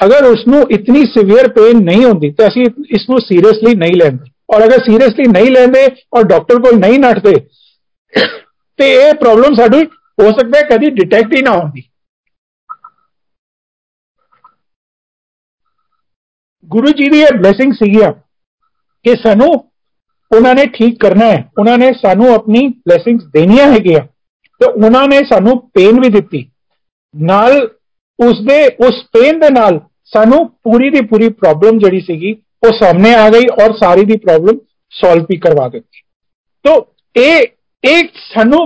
ਅਗਰ 0.00 0.24
ਉਸ 0.24 0.46
ਨੂੰ 0.48 0.62
ਇਤਨੀ 0.70 1.04
ਸਿਵੀਅਰ 1.04 1.48
ਪੇਨ 1.48 1.82
ਨਹੀਂ 1.84 2.04
ਹੁੰਦੀ 2.04 2.30
ਤਾਂ 2.30 2.48
ਅਸੀਂ 2.48 2.64
ਇਸ 2.90 3.08
ਨੂੰ 3.10 3.20
ਸੀਰੀਅਸਲੀ 3.20 3.74
ਨਹੀਂ 3.74 3.96
ਲੈਂਦੇ 3.96 4.30
ਔਰ 4.54 4.64
ਅਗਰ 4.64 4.82
ਸੀਰੀਅਸਲੀ 4.82 5.30
ਨਹੀਂ 5.32 5.50
ਲੈਂਦੇ 5.50 5.86
ਔਰ 6.14 6.24
ਡਾਕਟਰ 6.24 6.58
ਕੋਲ 6.58 6.78
ਨਹੀਂ 6.78 6.98
ਨੱਠਦੇ 6.98 7.34
ਤੇ 8.78 8.92
ਇਹ 8.92 9.14
ਪ੍ਰੋਬਲਮ 9.14 9.54
ਸਾਡੀ 9.54 9.84
ਹੋ 10.20 10.30
ਸਕਦਾ 10.30 10.58
ਹੈ 10.58 10.62
ਕਦੀ 10.68 10.90
ਡਿਟੈਕਟ 10.90 11.34
ਹੀ 11.36 11.42
ਨਾ 11.42 11.56
ਹੁੰਦੀ 11.56 11.82
ਗੁਰੂ 16.68 16.90
ਜੀ 16.92 17.08
ਦੀ 17.08 17.20
ਇਹ 17.20 17.38
ਬਲੇਸਿੰਗ 17.38 17.72
ਸੀਗੀ 17.72 18.00
ਕਿ 19.04 19.14
ਸਾਨੂੰ 19.14 19.48
ਉਹਨਾਂ 20.30 20.54
ਨੇ 20.54 20.64
ਠੀਕ 20.66 21.00
ਕਰਨਾ 21.00 21.26
ਹੈ 21.26 21.50
ਉਹਨਾਂ 21.58 21.78
ਨੇ 21.78 21.92
ਸਾਨੂੰ 21.92 22.32
ਆਪਣੀ 22.34 22.66
ਬਲੇਸਿੰਗਸ 22.68 23.24
ਦੇਣੀਆਂ 23.24 23.66
ਹੈਗੀਆਂ 23.72 24.00
ਤੇ 24.60 24.66
ਉਹਨਾਂ 24.66 25.06
ਨੇ 25.08 25.18
ਸਾਨੂੰ 25.24 25.58
ਪੇਨ 25.74 26.00
ਵੀ 26.00 26.08
ਦਿੱਤੀ 26.08 26.50
ਨਾਲ 27.14 27.56
ਉਸ 28.18 28.40
ਦੇ 28.40 28.66
ਉਸ 28.86 29.02
ਪੇਨ 29.12 29.38
ਦੇ 29.38 29.50
ਨਾਲ 29.50 29.80
ਸਾਨੂੰ 30.12 30.38
ਪੂਰੀ 30.64 30.90
ਦੀ 30.90 31.00
ਪੂਰੀ 31.06 31.28
ਪ੍ਰੋਬਲਮ 31.32 31.78
ਜਿਹੜੀ 31.78 32.00
ਸੀਗੀ 32.00 32.32
ਉਹ 32.66 32.72
ਸਾਹਮਣੇ 32.72 33.14
ਆ 33.14 33.28
ਗਈ 33.30 33.46
ਔਰ 33.62 33.72
ਸਾਰੀ 33.72 34.04
ਦੀ 34.04 34.16
ਪ੍ਰੋਬਲਮ 34.16 34.58
ਸੋਲਵ 34.92 35.24
ਵੀ 35.30 35.36
ਕਰਵਾ 35.36 35.68
ਦਿੱਤੀ 35.68 36.02
ਤੋਂ 36.64 36.80
ਇਹ 37.16 37.42
ਇੱਕ 37.84 38.10
ਸਾਨੂੰ 38.34 38.60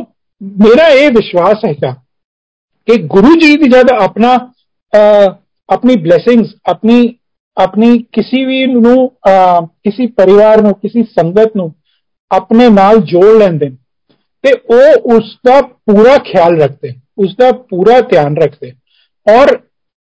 ਮੇਰਾ 0.60 0.88
ਇਹ 0.88 1.10
ਵਿਸ਼ਵਾਸ 1.10 1.64
ਹੈਗਾ 1.64 1.92
ਕਿ 2.88 2.96
ਗੁਰੂ 3.06 3.34
ਜੀ 3.36 3.56
ਦੀ 3.56 3.68
ਜਦ 3.68 3.90
ਆਪਣਾ 3.92 4.34
ਆਪਣੀ 5.68 5.96
ਬਲੇਸਿੰਗਸ 5.96 6.54
ਆਪਣੀ 6.68 7.14
ਆਪਣੀ 7.56 7.98
ਕਿਸੇ 8.12 8.44
ਵੀ 8.44 8.64
ਨੂੰ 8.66 9.08
ਕਿਸੇ 9.58 10.06
ਪਰਿਵਾਰ 10.06 10.62
ਨੂੰ 10.62 10.74
ਕਿਸੇ 10.74 11.02
ਸੰਗਤ 11.02 11.56
ਨੂੰ 11.56 11.72
ਆਪਣੇ 12.30 12.68
ਨਾਲ 12.68 12.98
ਜੋੜ 13.00 13.24
ਲੈਂਦੇ 13.24 13.70
ਤੇ 14.44 14.52
ਉਹ 14.70 15.16
ਉਸ 15.16 15.36
ਦਾ 15.46 15.60
ਪੂਰਾ 15.60 16.16
ਖਿਆਲ 16.18 16.60
ਰੱਖਦੇ 16.60 16.92
ਉਸ 17.18 17.34
ਦਾ 17.36 17.50
ਪੂਰਾ 17.52 18.00
ਧਿਆਨ 18.00 18.36
ਰੱਖਦੇ 18.36 18.72
ਔਰ 19.26 19.56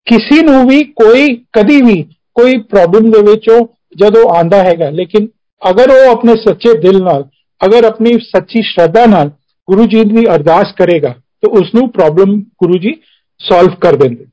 ਕਿਸੇ 0.06 0.42
ਨੂੰ 0.42 0.66
ਵੀ 0.68 0.82
ਕੋਈ 0.84 1.36
ਕਦੀ 1.52 1.80
ਵੀ 1.82 2.02
ਕੋਈ 2.36 2.56
ਪ੍ਰੋਬਲਮ 2.60 3.10
ਦੇ 3.10 3.22
ਵਿੱਚ 3.22 3.48
ਉਹ 3.50 3.68
ਜਦੋਂ 3.96 4.28
ਆਂਦਾ 4.34 4.62
ਹੈਗਾ 4.62 4.90
ਲੇਕਿਨ 4.90 5.28
ਅਗਰ 5.62 5.90
ਉਹ 5.90 6.10
ਆਪਣੇ 6.10 6.34
ਸੱਚੇ 6.34 6.72
ਦਿਲ 6.78 7.02
ਨਾਲ 7.02 7.28
ਅਗਰ 7.60 7.84
ਆਪਣੀ 7.84 8.12
ਸੱਚੀ 8.20 8.62
ਸ਼ਰਧਾ 8.62 9.06
ਨਾਲ 9.06 9.30
ਗੁਰੂ 9.68 9.84
ਜੀ 9.84 10.04
ਦੀ 10.04 10.26
ਅਰਦਾਸ 10.34 10.74
ਕਰੇਗਾ 10.78 11.14
ਤੇ 11.42 11.50
ਉਸ 11.50 11.74
ਨੂੰ 11.74 11.90
ਪ੍ਰੋਬਲਮ 11.92 12.40
ਗੁਰੂ 12.40 12.78
ਜੀ 12.78 12.94
ਸੋਲਵ 13.40 13.74
ਕਰ 13.74 13.96
ਦਿੰਦੇ 13.96 14.24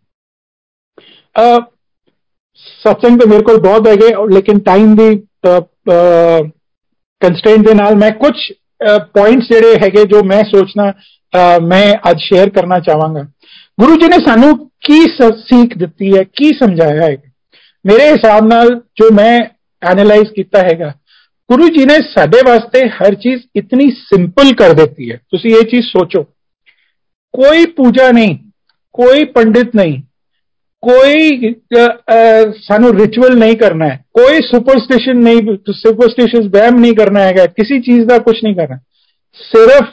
ਅ 1.35 1.59
ਸਤਸੰਗ 2.57 3.19
ਤੇ 3.19 3.29
ਮੇਰੇ 3.29 3.43
ਕੋਲ 3.43 3.57
ਬਹੁਤ 3.57 3.87
ਹੈਗੇ 3.87 4.07
ਲੇਕਿਨ 4.33 4.59
ਟਾਈਮ 4.59 4.95
ਦੀ 4.95 5.15
ਕੰਸਟ੍ਰੇਂਟ 7.21 7.67
ਦੇ 7.67 7.73
ਨਾਲ 7.73 7.95
ਮੈਂ 7.95 8.11
ਕੁਝ 8.11 8.33
ਪੁਆਇੰਟਸ 9.13 9.45
ਜਿਹੜੇ 9.51 9.75
ਹੈਗੇ 9.83 10.03
ਜੋ 10.03 10.23
ਮੈਂ 10.23 10.43
ਸੋਚਣਾ 10.43 10.93
ਮੈਂ 11.63 11.93
ਅੱਜ 12.11 12.17
ਸ਼ੇਅਰ 12.19 12.49
ਕਰਨਾ 12.49 12.79
ਚਾਹਾਂਗਾ 12.79 13.23
ਗੁਰੂ 13.81 13.95
ਜੀ 13.95 14.07
ਨੇ 14.07 14.25
ਸਾਨੂੰ 14.25 14.69
ਕੀ 14.69 14.99
ਸਿੱਖ 15.01 15.77
ਦਿੱਤੀ 15.77 16.17
ਹੈ 16.17 16.23
ਕੀ 16.23 16.49
ਸਮਝਾਇਆ 16.49 17.01
ਹੈ 17.01 17.17
ਮੇਰੇ 17.85 18.09
ਹਿਸਾਬ 18.09 18.45
ਨਾਲ 18.47 18.69
ਜੋ 18.95 19.13
ਮੈਂ 19.13 19.39
ਐਨਾਲਾਈਜ਼ 19.81 20.33
ਕੀਤਾ 20.33 20.59
ਹੈਗਾ 20.59 20.93
ਗੁਰੂ 21.49 21.67
ਜੀ 21.69 21.85
ਨੇ 21.85 21.95
ਸਾਡੇ 22.13 22.37
ਵਾਸਤੇ 22.45 22.87
ਹਰ 22.89 23.15
ਚੀਜ਼ 23.15 23.41
ਇਤਨੀ 23.55 23.89
ਸਿੰਪਲ 23.91 24.53
ਕਰ 24.53 24.73
ਦਿੱਤੀ 24.73 25.11
ਹੈ 25.11 25.17
ਤੁਸੀਂ 25.31 25.55
ਇਹ 25.55 25.63
ਚੀਜ਼ 25.63 25.85
ਸੋਚੋ 25.85 26.23
ਕੋਈ 27.33 27.65
ਪੂਜਾ 27.65 28.11
ਨਹੀਂ 28.11 28.37
ਕੋਈ 28.95 29.23
ਪੰਡਿਤ 29.25 29.75
ਨਹੀਂ 29.75 30.01
ਕੋਈ 30.83 31.53
ਸਾਨੂੰ 32.61 32.93
ਰਿਚੁਅਲ 32.93 33.37
ਨਹੀਂ 33.37 33.55
ਕਰਨਾ 33.57 33.87
ਹੈ 33.87 34.03
ਕੋਈ 34.13 34.39
ਸੁਪਰਸਟੀਸ਼ਨ 34.41 35.17
ਨਹੀਂ 35.17 35.57
ਸੁਪਰਸਟੀਸ਼ਨਸ 35.71 36.45
ਵਹਿਮ 36.53 36.79
ਨਹੀਂ 36.79 36.93
ਕਰਨਾ 36.93 37.19
ਹੈਗਾ 37.19 37.45
ਕਿਸੇ 37.45 37.79
ਚੀਜ਼ 37.79 38.07
ਦਾ 38.07 38.17
ਕੁਝ 38.17 38.35
ਨਹੀਂ 38.43 38.55
ਕਰਨਾ 38.55 38.77
ਸਿਰਫ 39.39 39.89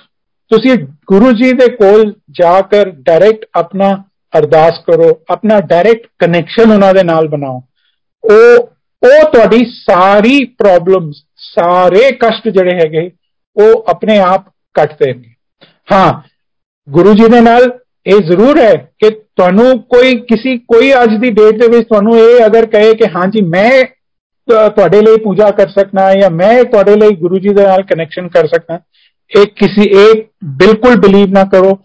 ਤੁਸੀਂ 0.51 0.75
ਗੁਰੂ 1.07 1.33
ਜੀ 1.33 1.53
ਦੇ 1.53 1.66
ਕੋਲ 1.77 2.12
ਜਾ 2.31 2.61
ਕੇ 2.61 2.85
ਡਾਇਰੈਕਟ 2.85 3.45
ਆਪਣਾ 3.55 4.05
ਅਰਦਾਸ 4.39 4.79
ਕਰੋ 4.87 5.25
ਆਪਣਾ 5.31 5.61
ਡਾਇਰੈਕਟ 5.61 6.07
ਕਨੈਕਸ਼ਨ 6.18 6.73
ਉਹਨਾਂ 6.73 6.95
ਦੇ 6.95 7.03
ਨਾਲ 7.03 7.29
ਬਣਾਓ 7.29 7.62
ਉਹ 8.25 8.68
ਉਹ 9.03 9.31
ਤੁਹਾਡੀ 9.33 9.64
ਸਾਰੀ 9.75 10.45
ਪ੍ਰੋਬਲਮਸ 10.59 11.23
ਸਾਰੇ 11.57 12.11
ਕਸ਼ਟ 12.12 12.49
ਜਿਹੜੇ 12.49 12.75
ਹੈਗੇ 12.75 13.11
ਉਹ 13.57 13.85
ਆਪਣੇ 13.89 14.18
ਆਪ 14.18 14.45
ਕੱਟ 14.75 14.93
ਦੇਣਗੇ 14.93 15.31
ਹਾਂ 15.93 16.12
ਗੁਰੂ 16.89 17.12
ਜੀ 17.14 17.29
ਦੇ 17.29 17.41
ਨਾਲ 17.41 17.70
ਇਹ 18.07 18.20
ਜ਼ਰੂਰ 18.20 18.59
ਹੈ 18.59 18.75
ਕਿ 18.99 19.11
ਤੁਹਾਨੂੰ 19.11 19.79
ਕੋਈ 19.83 20.14
ਕਿਸੇ 20.20 20.57
ਕੋਈ 20.59 20.93
ਅੱਜ 21.03 21.16
ਦੀ 21.20 21.31
ਡੇਟ 21.31 21.55
ਦੇ 21.55 21.68
ਵਿੱਚ 21.68 21.89
ਤੁਹਾਨੂੰ 21.89 22.16
ਇਹ 22.18 22.47
ਅਗਰ 22.47 22.66
ਕਹੇ 22.66 22.95
ਕਿ 22.95 23.11
ਹਾਂਜੀ 23.16 23.41
ਮੈਂ 23.41 23.83
ਤੁਹਾਡੇ 24.49 25.01
ਲਈ 25.01 25.16
ਪੂਜਾ 25.16 25.51
ਕਰ 25.51 25.68
ਸਕਣਾ 25.68 26.12
ਜਾਂ 26.14 26.31
ਮੈਂ 26.31 26.64
ਤੁਹਾਡੇ 26.64 26.97
ਲਈ 26.97 27.14
ਗੁਰੂ 27.16 27.39
ਜੀ 27.39 27.49
ਦੇ 27.49 27.62
ਨਾਲ 27.62 27.83
ਕਨੈਕਸ਼ਨ 27.83 28.29
ਕਰ 28.29 28.47
ਸਕਣਾ 28.47 28.79
ਇਹ 29.31 29.47
ਕਿਸੇ 29.47 29.83
ਇੱਕ 29.83 30.27
ਬਿਲਕੁਲ 30.45 30.97
ਬਲੀਵ 30.97 31.29
ਨਾ 31.29 31.45
ਕਰੋ 31.45 31.79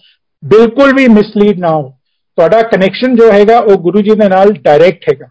ਬਿਲਕੁਲ 0.44 0.94
ਵੀ 0.94 1.08
ਮਿਸਲੀਡ 1.08 1.60
ਨਾ 1.60 1.70
ਹੋ 1.70 1.90
ਤੁਹਾਡਾ 2.38 2.62
ਕਨੈਕਸ਼ਨ 2.62 3.16
ਜੋ 3.16 3.32
ਹੈਗਾ 3.32 3.60
ਉਹ 3.60 3.78
ਗੁਰੂ 3.78 4.02
ਜੀ 4.02 4.16
ਦੇ 4.16 4.28
ਨਾਲ 4.30 4.52
ਡਾਇਰੈਕਟ 4.54 5.10
ਹੈਗਾ 5.10 5.26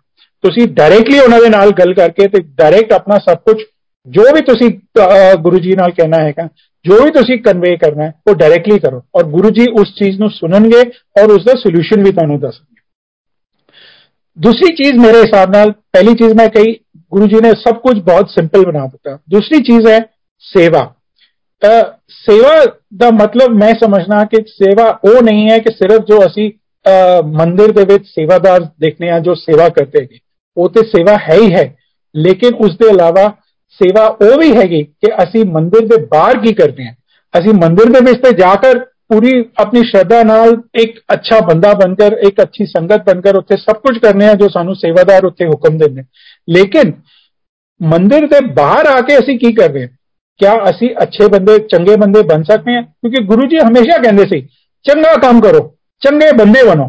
ਤੁਸੀਂ 0.44 0.66
ਡਾਇਰੈਕਟਲੀ 0.68 1.18
ਉਹਨਾਂ 1.18 1.40
ਦੇ 1.40 1.48
ਨਾਲ 1.48 1.70
ਗੱਲ 1.70 1.94
ਕਰਕੇ 1.94 2.28
ਤੇ 2.28 2.42
ਡਾਇਰੈਕਟ 2.42 2.92
ਆਪਣਾ 2.92 3.18
ਸਭ 3.18 3.36
ਕੁਝ 3.36 3.56
ਜੋ 4.06 4.22
ਵੀ 4.34 4.40
ਤੁਸੀਂ 4.40 4.68
ਗੁਰੂ 5.36 5.58
ਜੀ 5.58 5.74
ਨਾਲ 5.74 5.90
ਕਹਿਣਾ 5.90 6.18
ਹੈਗਾ 6.18 6.48
ਜੋ 6.84 7.04
ਵੀ 7.04 7.10
ਤੁਸੀਂ 7.10 7.38
ਕਨਵੇ 7.38 7.76
ਕਰਨਾ 7.76 8.04
ਹੈ 8.04 8.12
ਉਹ 8.28 8.34
ਡਾਇਰੈਕਟਲੀ 8.34 8.78
ਕਰੋ 8.78 9.02
ਔਰ 9.14 9.24
ਗੁਰੂ 9.24 9.50
ਜੀ 9.50 9.66
ਉਸ 9.72 9.94
ਚੀਜ਼ 9.94 10.20
ਨੂੰ 10.20 10.30
ਸੁਣਨਗੇ 10.30 10.80
ਔਰ 11.22 11.30
ਉਸ 11.30 11.44
ਦਾ 11.44 11.52
ਸੋਲੂਸ਼ਨ 11.52 12.04
ਵੀ 12.04 12.12
ਤੁਹਾਨੂੰ 12.12 12.40
ਦੱਸਣਗੇ 12.40 12.74
ਦੂਸਰੀ 14.38 14.74
ਚੀਜ਼ 14.74 14.98
ਮੇਰੇ 14.98 15.20
ਹਿਸਾਬ 15.20 15.56
ਨਾਲ 15.56 15.72
ਪਹਿਲੀ 15.92 16.14
ਚੀਜ਼ 16.14 16.34
ਮੈਂ 16.34 16.48
ਕਹੀ 16.48 16.74
ਗੁਰੂ 17.12 17.26
ਜੀ 17.26 17.40
ਨੇ 17.42 17.50
ਸਭ 17.50 17.78
ਕੁਝ 17.78 17.98
ਬਹੁਤ 17.98 18.30
ਸਿੰਪਲ 18.30 18.64
ਬਣਾ 18.66 18.86
ਦਿੱਤਾ 18.86 19.18
ਦੂਸਰੀ 19.30 19.62
ਚੀਜ਼ 19.62 19.86
ਹੈ 19.86 19.98
ਸੇਵਾ 20.44 20.92
ਸੇਵਾ 22.08 22.64
ਦਾ 22.96 23.10
ਮਤਲਬ 23.10 23.54
ਮੈਂ 23.54 23.72
ਸਮਝਣਾ 23.74 24.24
ਕਿ 24.24 24.42
ਸੇਵਾ 24.48 24.88
ਉਹ 25.04 25.22
ਨਹੀਂ 25.22 25.48
ਹੈ 25.50 25.58
ਕਿ 25.58 25.70
ਸਿਰਫ 25.70 26.04
ਜੋ 26.04 26.18
ਅਸੀਂ 26.26 26.50
ਮੰਦਿਰ 27.32 27.72
ਦੇ 27.72 27.84
ਵਿੱਚ 27.84 28.06
ਸੇਵਾਦਾਰ 28.06 28.60
ਦੇਖਨੇ 28.80 29.10
ਆ 29.10 29.18
ਜੋ 29.18 29.34
ਸੇਵਾ 29.34 29.68
ਕਰਦੇ 29.68 30.00
ਨੇ 30.00 30.18
ਉਹ 30.56 30.68
ਤੇ 30.68 30.80
ਸੇਵਾ 30.86 31.16
ਹੈ 31.28 31.34
ਹੀ 31.34 31.52
ਹੈ 31.54 31.64
ਲੇਕਿਨ 32.14 32.54
ਉਸ 32.54 32.76
ਦੇ 32.76 32.88
ਇਲਾਵਾ 32.90 33.32
सेवा 33.79 34.07
ਉਹ 34.25 34.37
ਵੀ 34.39 34.55
ਹੈਗੀ 34.55 34.83
ਕਿ 34.83 35.11
ਅਸੀਂ 35.23 35.45
ਮੰਦਿਰ 35.45 35.87
ਦੇ 35.87 36.05
ਬਾਹਰ 36.05 36.37
ਕੀ 36.37 36.53
ਕਰਦੇ 36.53 36.85
ਹਾਂ 36.85 36.93
ਅਸੀਂ 37.39 37.53
ਮੰਦਿਰ 37.53 37.85
ਦੇ 37.85 37.99
ਵਿੱਚ 38.01 38.21
ਤੇ 38.21 38.31
पूरी 39.11 39.31
अपनी 39.61 39.81
श्रद्धा 39.87 40.17
न 40.23 40.35
एक 40.79 40.99
अच्छा 41.09 41.39
बंदा 41.39 41.71
बनकर, 41.73 42.13
एक 42.27 42.39
अच्छी 42.39 42.65
संगत 42.65 43.01
बनकर 43.07 43.37
उत्थे 43.37 43.55
सब 43.55 43.79
कुछ 43.81 43.97
करने 43.97 44.25
हैं 44.25 44.35
जो 44.35 44.47
सानू 44.49 44.73
सेवादार 44.73 45.23
उत्थे 45.23 45.45
हुक्म 45.45 45.77
दें 45.77 46.05
लेकिन 46.47 46.93
मंदिर 47.81 48.25
के 48.25 48.39
बाहर 48.53 48.87
आके 48.87 49.13
असी 49.13 49.35
की 49.37 49.51
कर 49.51 49.71
रहे 49.71 49.83
हैं? 49.83 49.89
क्या 50.39 50.53
असि 50.61 50.89
अच्छे 51.01 51.27
बंदे, 51.27 51.57
चंगे 51.73 51.95
बंदे 51.95 52.21
बन 52.23 52.43
सकते 52.43 52.71
हैं? 52.71 52.83
क्योंकि 53.01 53.23
गुरु 53.25 53.47
जी 53.47 53.57
हमेशा 53.57 53.97
कहें 53.97 54.41
चंगा 54.85 55.15
काम 55.17 55.41
करो, 55.41 55.63
चंगे 56.01 56.31
बंदे 56.33 56.63
बनो। 56.63 56.87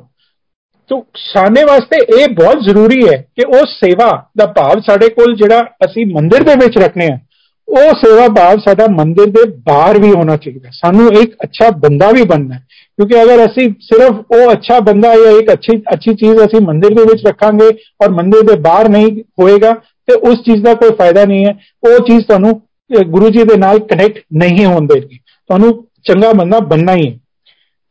ਤੋ 0.88 0.96
ਸਾਡੇ 1.16 1.62
ਵਾਸਤੇ 1.64 1.98
ਇਹ 2.16 2.26
ਬਹੁਤ 2.34 2.62
ਜ਼ਰੂਰੀ 2.62 3.00
ਹੈ 3.08 3.16
ਕਿ 3.36 3.44
ਉਹ 3.48 3.64
ਸੇਵਾ 3.66 4.10
ਦਾ 4.38 4.46
ਭਾਵ 4.52 4.80
ਸਾਡੇ 4.86 5.08
ਕੋਲ 5.08 5.34
ਜਿਹੜਾ 5.36 5.60
ਅਸੀਂ 5.84 6.06
ਮੰਦਿਰ 6.06 6.42
ਦੇ 6.42 6.54
ਵਿੱਚ 6.56 6.78
ਰੱਖਨੇ 6.78 7.06
ਆ, 7.06 7.18
ਉਹ 7.68 7.92
ਸੇਵਾ 7.96 8.26
ਭਾਵ 8.36 8.58
ਸਾਡਾ 8.58 8.86
ਮੰਦਿਰ 8.90 9.26
ਦੇ 9.26 9.44
ਬਾਹਰ 9.66 10.00
ਵੀ 10.00 10.10
ਹੋਣਾ 10.10 10.36
ਚਾਹੀਦਾ। 10.36 10.70
ਸਾਨੂੰ 10.72 11.12
ਇੱਕ 11.12 11.34
ਅੱਛਾ 11.44 11.70
ਬੰਦਾ 11.78 12.10
ਵੀ 12.10 12.22
ਬਣਨਾ 12.22 12.54
ਹੈ। 12.54 12.60
ਕਿਉਂਕਿ 12.98 13.22
ਅਗਰ 13.22 13.44
ਅਸੀਂ 13.44 13.68
ਸਿਰਫ 13.82 14.32
ਉਹ 14.32 14.52
ਅੱਛਾ 14.52 14.78
ਬੰਦਾ 14.80 15.14
ਜਾਂ 15.14 15.32
ਇੱਕ 15.32 15.52
ਅੱਛੀ 15.52 15.76
ਅੱਛੀ 15.92 16.14
ਚੀਜ਼ 16.14 16.44
ਅਸੀਂ 16.46 16.60
ਮੰਦਿਰ 16.60 16.94
ਦੇ 16.94 17.02
ਵਿੱਚ 17.02 17.26
ਰੱਖਾਂਗੇ 17.26 17.68
ਔਰ 18.04 18.10
ਮੰਦਿਰ 18.10 18.42
ਦੇ 18.46 18.60
ਬਾਹਰ 18.60 18.88
ਨਹੀਂ 18.88 19.22
ਹੋਏਗਾ, 19.40 19.72
ਤੇ 20.08 20.14
ਉਸ 20.30 20.38
ਚੀਜ਼ 20.40 20.62
ਦਾ 20.64 20.74
ਕੋਈ 20.74 20.90
ਫਾਇਦਾ 20.90 21.24
ਨਹੀਂ 21.24 21.44
ਹੈ। 21.46 21.52
ਉਹ 21.88 21.98
ਚੀਜ਼ 21.98 22.26
ਤੁਹਾਨੂੰ 22.26 22.60
ਗੁਰੂ 23.10 23.28
ਜੀ 23.28 23.42
ਦੇ 23.44 23.56
ਨਾਲ 23.58 23.78
ਕਨੈਕਟ 23.80 24.22
ਨਹੀਂ 24.34 24.64
ਹੋਣ 24.66 24.86
ਦੇਗੀ। 24.86 25.18
ਤੁਹਾਨੂੰ 25.18 25.72
ਚੰਗਾ 26.04 26.32
ਬੰਦਾ 26.32 26.58
ਬੰਨਾ 26.66 26.94
ਹੀ 26.94 27.08
ਹੈ। 27.08 27.18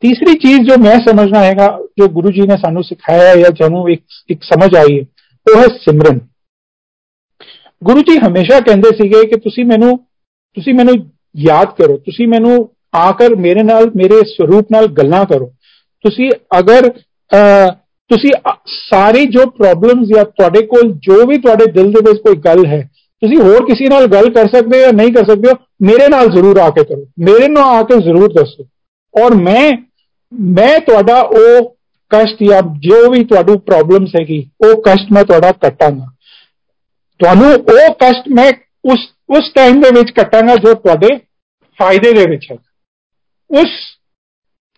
ਤੀਸਰੀ 0.03 0.35
ਚੀਜ਼ 0.35 0.68
ਜੋ 0.68 0.77
ਮੈਂ 0.83 0.99
ਸਮਝਣਾ 0.99 1.43
ਹੈਗਾ 1.45 1.66
ਜੋ 1.99 2.09
ਗੁਰੂ 2.09 2.31
ਜੀ 2.31 2.41
ਨੇ 2.41 2.57
ਸਾਨੂੰ 2.57 2.83
ਸਿਖਾਇਆ 2.85 3.35
ਜਾਂ 3.37 3.51
ਜਾਨੂੰ 3.51 3.91
ਇੱਕ 3.91 4.03
ਇੱਕ 4.31 4.43
ਸਮਝ 4.43 4.74
ਆਈ 4.77 4.99
ਹੈ 4.99 5.05
ਉਹ 5.47 5.61
ਹੈ 5.61 5.66
ਸਿਮਰਨ 5.81 6.18
ਗੁਰੂ 7.83 8.01
ਜੀ 8.01 8.18
ਹਮੇਸ਼ਾ 8.18 8.61
ਕਹਿੰਦੇ 8.61 8.89
ਸੀਗੇ 8.97 9.22
ਕਿ 9.27 9.37
ਤੁਸੀਂ 9.37 9.64
ਮੈਨੂੰ 9.64 9.97
ਤੁਸੀਂ 10.57 10.74
ਮੈਨੂੰ 10.74 10.95
ਯਾਦ 11.37 11.72
ਕਰੋ 11.72 11.97
ਤੁਸੀਂ 11.97 12.29
ਮੈਨੂੰ 12.29 12.57
ਆਕਰ 12.97 13.35
ਮੇਰੇ 13.37 13.62
ਨਾਲ 13.62 13.91
ਮੇਰੇ 13.97 14.20
ਸਰੂਪ 14.27 14.72
ਨਾਲ 14.72 14.87
ਗੱਲਾਂ 14.87 15.24
ਕਰੋ 15.24 15.53
ਤੁਸੀਂ 16.05 16.31
ਅਗਰ 16.59 16.89
ਤੁਸੀਂ 18.11 18.31
ਸਾਰੀ 18.68 19.24
ਜੋ 19.24 19.47
ਪ੍ਰੋਬਲਮਸ 19.51 20.09
ਜਾਂ 20.09 20.24
ਤੁਹਾਡੇ 20.24 20.66
ਕੋਲ 20.66 20.93
ਜੋ 20.99 21.27
ਵੀ 21.27 21.39
ਤੁਹਾਡੇ 21.39 21.66
ਦਿਲ 21.72 21.91
ਦੇ 21.93 22.01
ਵਿੱਚ 22.11 22.20
ਕੋਈ 22.20 22.37
ਗੱਲ 22.37 22.66
ਹੈ 22.66 22.81
ਤੁਸੀਂ 23.22 23.39
ਹੋਰ 23.39 23.64
ਕਿਸੇ 23.66 23.89
ਨਾਲ 23.89 24.07
ਗੱਲ 24.07 24.29
ਕਰ 24.31 24.49
ਸਕਦੇ 24.49 24.79
ਹੋ 24.79 24.83
ਜਾਂ 24.83 24.93
ਨਹੀਂ 24.93 25.12
ਕਰ 25.12 25.24
ਸਕਦੇ 25.24 25.51
ਹੋ 25.51 25.57
ਮੇਰੇ 25.83 26.09
ਨਾਲ 26.09 26.31
ਜ਼ਰੂਰ 26.31 26.59
ਆ 26.59 26.68
ਕੇ 26.70 26.85
ਕਰੋ 26.85 27.07
ਮੇਰੇ 27.18 27.49
ਨਾਲ 27.49 27.77
ਆ 27.77 27.83
ਕੇ 27.83 28.01
ਜ਼ਰੂਰ 28.03 28.33
ਦੱਸੋ 28.33 28.64
ਔਰ 29.14 29.35
ਮੈਂ 29.35 29.70
ਮੈਂ 30.57 30.79
ਤੁਹਾਡਾ 30.79 31.20
ਉਹ 31.20 31.77
ਕਸ਼ਟ 32.11 32.43
ਜਾਂ 32.45 32.61
ਜੋ 32.79 33.11
ਵੀ 33.11 33.24
ਤੁਹਾਨੂੰ 33.24 33.61
ਪ੍ਰੋਬਲਮਸ 33.61 34.11
ਹੈਗੀ 34.20 34.51
ਉਹ 34.64 34.83
ਕਸ਼ਟ 34.83 35.12
ਮੈਂ 35.12 35.24
ਤੁਹਾਡਾ 35.24 35.53
ਕੱਟਾਂਗਾ 35.53 36.07
ਤੁਹਾਨੂੰ 37.20 37.53
ਉਹ 37.53 37.93
ਕਸ਼ਟ 37.95 38.29
ਮੈਂ 38.29 38.51
ਉਸ 38.85 39.07
ਉਸ 39.31 39.53
ਟਾਈਮ 39.55 39.81
ਦੇ 39.81 39.91
ਵਿੱਚ 39.91 40.11
ਕੱਟਾਂਗਾ 40.11 40.57
ਜੋ 40.57 40.74
ਤੁਹਾਡੇ 40.74 41.16
ਫਾਇਦੇ 41.79 42.12
ਦੇ 42.12 42.24
ਵਿੱਚ 42.31 42.47
ਹੈ 42.53 42.57
ਉਸ 43.51 43.68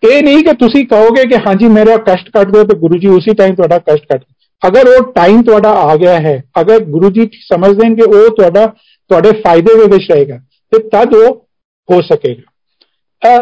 ਇਹ 0.03 0.23
ਨਹੀਂ 0.23 0.43
ਕਿ 0.43 0.53
ਤੁਸੀਂ 0.53 0.85
ਕਹੋਗੇ 0.87 1.23
ਕਿ 1.23 1.37
ਹਾਂਜੀ 1.47 1.67
ਮੇਰਾ 1.67 1.97
ਕਸ਼ਟ 1.97 2.29
ਕੱਟ 2.29 2.47
ਦਿਓ 2.47 2.63
ਤੇ 2.63 2.75
ਗੁਰੂ 2.75 2.97
ਜੀ 2.97 3.07
ਉਸੇ 3.07 3.33
ਟਾਈਮ 3.33 3.55
ਤੁਹਾਡਾ 3.55 3.77
ਕਸ਼ਟ 3.79 4.05
ਕੱਟ 4.05 4.23
ਅਗਰ 4.67 4.87
ਉਹ 4.87 5.11
ਟਾਈਮ 5.11 5.41
ਤੁਹਾਡਾ 5.41 5.69
ਆ 5.69 5.95
ਗਿਆ 5.95 6.19
ਹੈ 6.19 6.43
ਅਗਰ 6.61 6.79
ਗੁਰੂ 6.85 7.09
ਜੀ 7.09 7.29
ਸਮਝਦੇ 7.47 7.89
ਨੇ 7.89 7.95
ਕਿ 7.95 8.03
ਉਹ 8.03 8.29
ਤੁਹਾਡਾ 8.35 8.65
ਤੁਹਾਡੇ 8.65 9.31
ਫਾਇਦੇ 9.41 9.75
ਦੇ 9.75 9.85
ਵਿੱਚ 9.85 10.11
ਰਹੇਗਾ 10.11 10.37
ਤੇ 10.71 10.79
ਤਦ 10.89 11.13
ਉਹ 11.15 11.35
ਹੋ 11.89 12.01
ਸਕੇਗਾ 12.01 13.35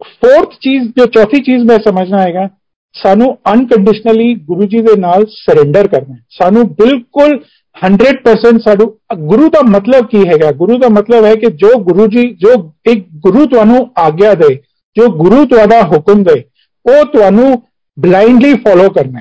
ਫੋਰਥ 0.00 0.54
ਚੀਜ਼ 0.60 0.88
ਜੋ 0.96 1.06
ਚੌਥੀ 1.06 1.40
ਚੀਜ਼ 1.42 1.64
ਮੈਂ 1.64 1.78
ਸਮਝਣਾ 1.78 2.22
ਹੈਗਾ 2.22 2.48
ਸਾਨੂੰ 2.94 3.36
ਅਨਕੰਡੀਸ਼ਨਲੀ 3.52 4.34
ਗੁਰੂ 4.34 4.66
ਜੀ 4.66 4.78
ਦੇ 4.78 4.96
ਨਾਲ 5.00 5.24
ਸਰੈਂਡਰ 5.30 5.88
ਕਰਨਾ 5.88 6.16
ਸਾਨੂੰ 6.30 6.64
ਬਿਲਕੁਲ 6.74 7.38
100% 7.76 8.58
ਸਾਡੂ 8.58 8.86
ਗੁਰੂ 9.14 9.48
ਦਾ 9.48 9.60
ਮਤਲਬ 9.68 10.06
ਕੀ 10.06 10.26
ਹੈਗਾ 10.28 10.50
ਗੁਰੂ 10.52 10.78
ਦਾ 10.78 10.88
ਮਤਲਬ 10.88 11.24
ਹੈ 11.24 11.34
ਕਿ 11.34 11.50
ਜੋ 11.56 11.72
ਗੁਰੂ 11.82 12.06
ਜੀ 12.06 12.26
ਜੋ 12.34 12.54
ਇੱਕ 12.86 13.04
ਗੁਰੂ 13.18 13.44
ਤੁਹਾਨੂੰ 13.46 13.90
ਆਗਿਆ 13.98 14.34
ਦੇ 14.34 14.54
ਜੋ 14.96 15.08
ਗੁਰੂ 15.16 15.44
ਤੁਹਾਡਾ 15.44 15.80
ਹੁਕਮ 15.82 16.22
ਦੇ 16.22 16.42
ਉਹ 16.84 17.04
ਤੁਹਾਨੂੰ 17.04 17.50
ਬਲਾਈਂਡਲੀ 17.96 18.54
ਫੋਲੋ 18.54 18.88
ਕਰਨਾ 18.90 19.20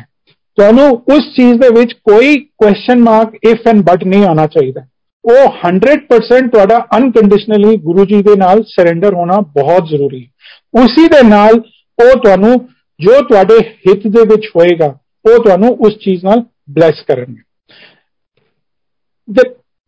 ਤੁਹਾਨੂੰ 0.57 0.89
ਉਸ 1.09 1.34
ਚੀਜ਼ 1.36 1.59
ਦੇ 1.61 1.69
ਵਿੱਚ 1.69 1.93
ਕੋਈ 1.93 2.36
question 2.36 2.99
mark 2.99 3.36
if 3.45 3.67
and 3.67 3.82
but 3.82 4.03
ਨਹੀਂ 4.03 4.25
ਆਣਾ 4.25 4.45
ਚਾਹੀਦਾ 4.47 4.82
ਉਹ 5.26 5.59
100% 5.68 6.49
ਤੁਹਾਡਾ 6.49 6.78
ਅਨਕੰਡੀਸ਼ਨਲੀ 6.97 7.76
ਗੁਰੂ 7.76 8.05
ਜੀ 8.05 8.22
ਦੇ 8.22 8.36
ਨਾਲ 8.36 8.62
ਸਰੈਂਡਰ 8.66 9.14
ਹੋਣਾ 9.14 9.38
ਬਹੁਤ 9.55 9.88
ਜ਼ਰੂਰੀ 9.88 10.24
ਹੈ 10.24 10.82
ਉਸੇ 10.82 11.07
ਦੇ 11.09 11.22
ਨਾਲ 11.28 11.61
ਉਹ 11.99 12.12
ਤੁਹਾਨੂੰ 12.20 12.55
ਜੋ 13.01 13.20
ਤੁਹਾਡੇ 13.20 13.59
ਹਿੱਤ 13.86 14.07
ਦੇ 14.07 14.22
ਵਿੱਚ 14.26 14.49
ਹੋਏਗਾ 14.57 14.86
ਉਹ 15.24 15.43
ਤੁਹਾਨੂੰ 15.45 15.76
ਉਸ 15.80 15.97
ਚੀਜ਼ 15.99 16.24
ਨਾਲ 16.24 16.45
ਬਲੈਸ 16.70 17.03
ਕਰਨਗੇ 17.09 17.43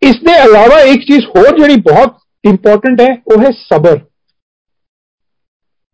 ਇਸ 0.02 0.16
ਦੇ 0.16 0.32
ਇਲਾਵਾ 0.44 0.80
ਇੱਕ 0.80 1.02
ਚੀਜ਼ 1.02 1.26
ਹੋਰ 1.26 1.58
ਜਿਹੜੀ 1.58 1.80
ਬਹੁਤ 1.80 2.16
ਇੰਪੋਰਟੈਂਟ 2.44 3.00
ਹੈ 3.00 3.14
ਉਹ 3.26 3.42
ਹੈ 3.42 3.50
ਸਬਰ 3.58 4.00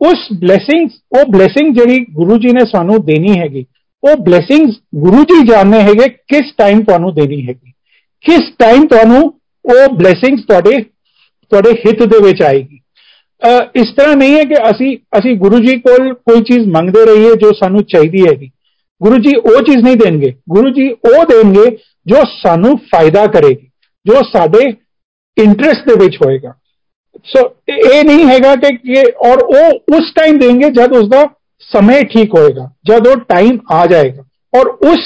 ਉਸ 0.00 0.26
ਬਲੇਸਿੰਗਸ 0.40 0.92
ਉਹ 1.16 1.24
ਬਲੇਸਿੰਗ 1.32 1.74
ਜਿਹੜੀ 1.74 2.04
ਗੁਰੂ 2.12 2.36
ਜੀ 2.36 2.52
ਨੇ 2.52 2.64
ਸਾਨੂੰ 2.66 3.04
ਦੇਣੀ 3.04 3.38
ਹੈਗੀ 3.38 3.64
ਉਹ 4.02 4.16
ਬਲੇਸਿੰਗਸ 4.16 4.76
ਗੁਰੂ 4.94 5.24
ਜੀ 5.24 5.46
ਜਾਣਦੇ 5.46 5.80
ਹੈਗੇ 5.80 6.08
ਕਿਸ 6.28 6.52
ਟਾਈਮ 6.58 6.82
ਤੁਹਾਨੂੰ 6.84 7.14
ਦੇਣੀ 7.14 7.46
ਹੈਗੀ 7.48 7.72
ਕਿਸ 8.24 8.52
ਟਾਈਮ 8.58 8.86
ਤੁਹਾਨੂੰ 8.86 9.22
ਉਹ 9.64 9.94
ਬਲੇਸਿੰਗਸ 9.94 10.44
ਤੁਹਾਡੇ 10.44 10.82
ਤੁਹਾਡੇ 10.82 11.70
ਹਿੱਤ 11.86 12.02
ਦੇ 12.02 12.18
ਵਿੱਚ 12.18 12.42
ਆਏਗੀ 12.42 12.78
ਇਸ 13.74 13.92
ਤਰ੍ਹਾਂ 13.96 14.16
ਨਹੀਂ 14.16 14.34
ਹੈ 14.34 14.44
ਕਿ 14.44 14.54
ਅਸੀਂ 14.70 14.96
ਅਸੀਂ 15.18 15.36
ਗੁਰੂ 15.36 15.58
ਜੀ 15.58 15.76
ਕੋਲ 15.76 16.12
ਕੋਈ 16.14 16.42
ਚੀਜ਼ 16.42 16.68
ਮੰਗਦੇ 16.68 17.04
ਰਹੀਏ 17.04 17.34
ਜੋ 17.34 17.52
ਸਾਨੂੰ 17.52 17.84
ਚਾਹੀਦੀ 17.84 18.22
ਹੈਗੀ 18.22 18.50
ਗੁਰੂ 19.00 19.16
ਜੀ 19.16 19.34
ਉਹ 19.36 19.62
ਚੀਜ਼ 19.62 19.84
ਨਹੀਂ 19.84 19.96
ਦੇਣਗੇ 19.96 20.34
ਗੁਰੂ 20.48 20.70
ਜੀ 20.70 20.88
ਉਹ 20.90 21.24
ਦੇਣਗੇ 21.24 21.76
ਜੋ 22.06 22.24
ਸਾਨੂੰ 22.42 22.76
ਫਾਇਦਾ 22.92 23.26
ਕਰੇਗੀ 23.26 23.68
ਜੋ 24.06 24.22
ਸਾਡੇ 24.22 24.68
ਇੰਟਰਸਟ 25.36 25.88
ਦੇ 25.88 25.94
ਵਿੱਚ 26.04 26.16
ਹੋਏਗਾ 26.16 26.54
ਸੋ 27.24 27.56
ਇਹ 27.68 28.04
ਨਹੀਂ 28.04 28.26
ਹੈਗਾ 28.26 28.54
ਕਿ 28.56 29.02
ਔਰ 29.26 29.42
ਉਹ 29.42 29.96
ਉਸ 29.96 30.12
ਟਾਈਮ 30.14 30.38
ਦੇਣਗੇ 30.38 30.70
ਜਦ 30.70 30.92
ਉਸ 30.92 31.08
ਦਾ 31.08 31.24
ਸਮੇਂ 31.70 32.02
ਠੀਕ 32.02 32.34
ਹੋਏਗਾ 32.34 32.70
ਜਦ 32.86 33.06
ਉਹ 33.06 33.16
ਟਾਈਮ 33.16 33.58
ਆ 33.72 33.86
ਜਾਏਗਾ 33.86 34.22
ਔਰ 34.58 34.68
ਉਸ 34.68 35.00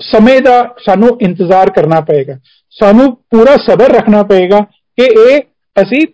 ਸਮੇਂ 0.00 0.40
ਦਾ 0.40 0.62
ਸਾਨੂੰ 0.84 1.08
ਇੰਤਜ਼ਾਰ 1.22 1.70
ਕਰਨਾ 1.70 2.00
ਪਏਗਾ। 2.08 2.38
ਸਾਨੂੰ 2.76 3.12
ਪੂਰਾ 3.30 3.56
ਸਬਰ 3.64 3.94
ਰੱਖਣਾ 3.94 4.22
ਪਏਗਾ 4.22 4.60
ਕਿ 4.98 5.04
ਇਹ 5.22 5.38
ਅਸੀਂ 5.76 6.06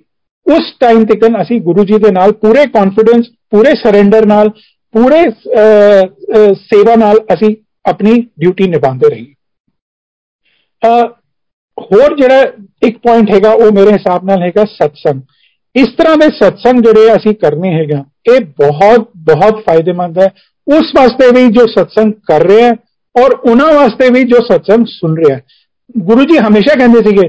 ਉਸ 0.46 0.72
ਟਾਈਮ 0.80 1.04
ਤੱਕ 1.04 1.24
ਅਸੀਂ 1.42 1.60
ਗੁਰੂ 1.60 1.84
ਜੀ 1.84 1.98
ਦੇ 1.98 2.10
ਨਾਲ 2.12 2.32
ਪੂਰੇ 2.42 2.66
ਕੌਨਫੀਡੈਂਸ 2.68 3.26
ਪੂਰੇ 3.50 3.72
ਸਰੈਂਡਰ 3.82 4.26
ਨਾਲ, 4.26 4.48
ਪੂਰੇ 4.94 5.22
ਸੇਵਾ 6.54 6.94
ਨਾਲ 6.96 7.18
ਅਸੀਂ 7.34 7.54
ਆਪਣੀ 7.84 8.14
ਡਿਊਟੀ 8.40 8.68
ਨਿਭਾਉਂਦੇ 8.68 9.08
ਰਹੀਏ। 9.10 9.34
ਹੋਰ 11.78 12.16
ਜਿਹੜਾ 12.16 12.40
ਇੱਕ 12.86 12.98
ਪੁਆਇੰਟ 12.98 13.30
ਹੈਗਾ 13.30 13.50
ਉਹ 13.52 13.72
ਮੇਰੇ 13.72 13.92
ਹਿਸਾਬ 13.92 14.24
ਨਾਲ 14.24 14.42
ਹੈਗਾ 14.42 14.64
ਸਤਸੰਗ। 14.64 15.20
ਇਸ 15.74 15.88
ਤਰ੍ਹਾਂ 15.98 16.16
ਦੇ 16.16 16.26
ਸਤਸੰਗ 16.36 16.82
ਜਿਹੜੇ 16.82 17.12
ਅਸੀਂ 17.12 17.34
ਕਰਨੇ 17.34 17.72
ਹੈਗਾ 17.74 18.04
ਇਹ 18.32 18.40
ਬਹੁਤ 18.58 19.08
ਬਹੁਤ 19.28 19.62
ਫਾਇਦੇਮੰਦ 19.66 20.18
ਹੈ। 20.18 20.28
ਉਸ 20.66 20.92
ਵਾਸਤੇ 20.96 21.30
ਵੀ 21.32 21.46
ਜੋ 21.48 21.66
ਸਤਸੰਗ 21.68 22.12
ਕਰ 22.28 22.46
ਰਿਹਾ 22.46 22.68
ਹੈ 22.68 22.74
ਔਰ 23.16 23.34
ਉਹਨਾਂ 23.34 23.72
ਵਾਸਤੇ 23.74 24.08
ਵੀ 24.10 24.22
ਜੋ 24.24 24.40
ਸਤਸੰਗ 24.42 24.86
ਸੁਣ 24.88 25.16
ਰਿਹਾ 25.16 25.36
ਹੈ। 25.36 25.42
ਗੁਰੂ 26.06 26.24
ਜੀ 26.24 26.38
ਹਮੇਸ਼ਾ 26.38 26.74
ਕਹਿੰਦੇ 26.78 27.00
ਸੀਗੇ 27.08 27.28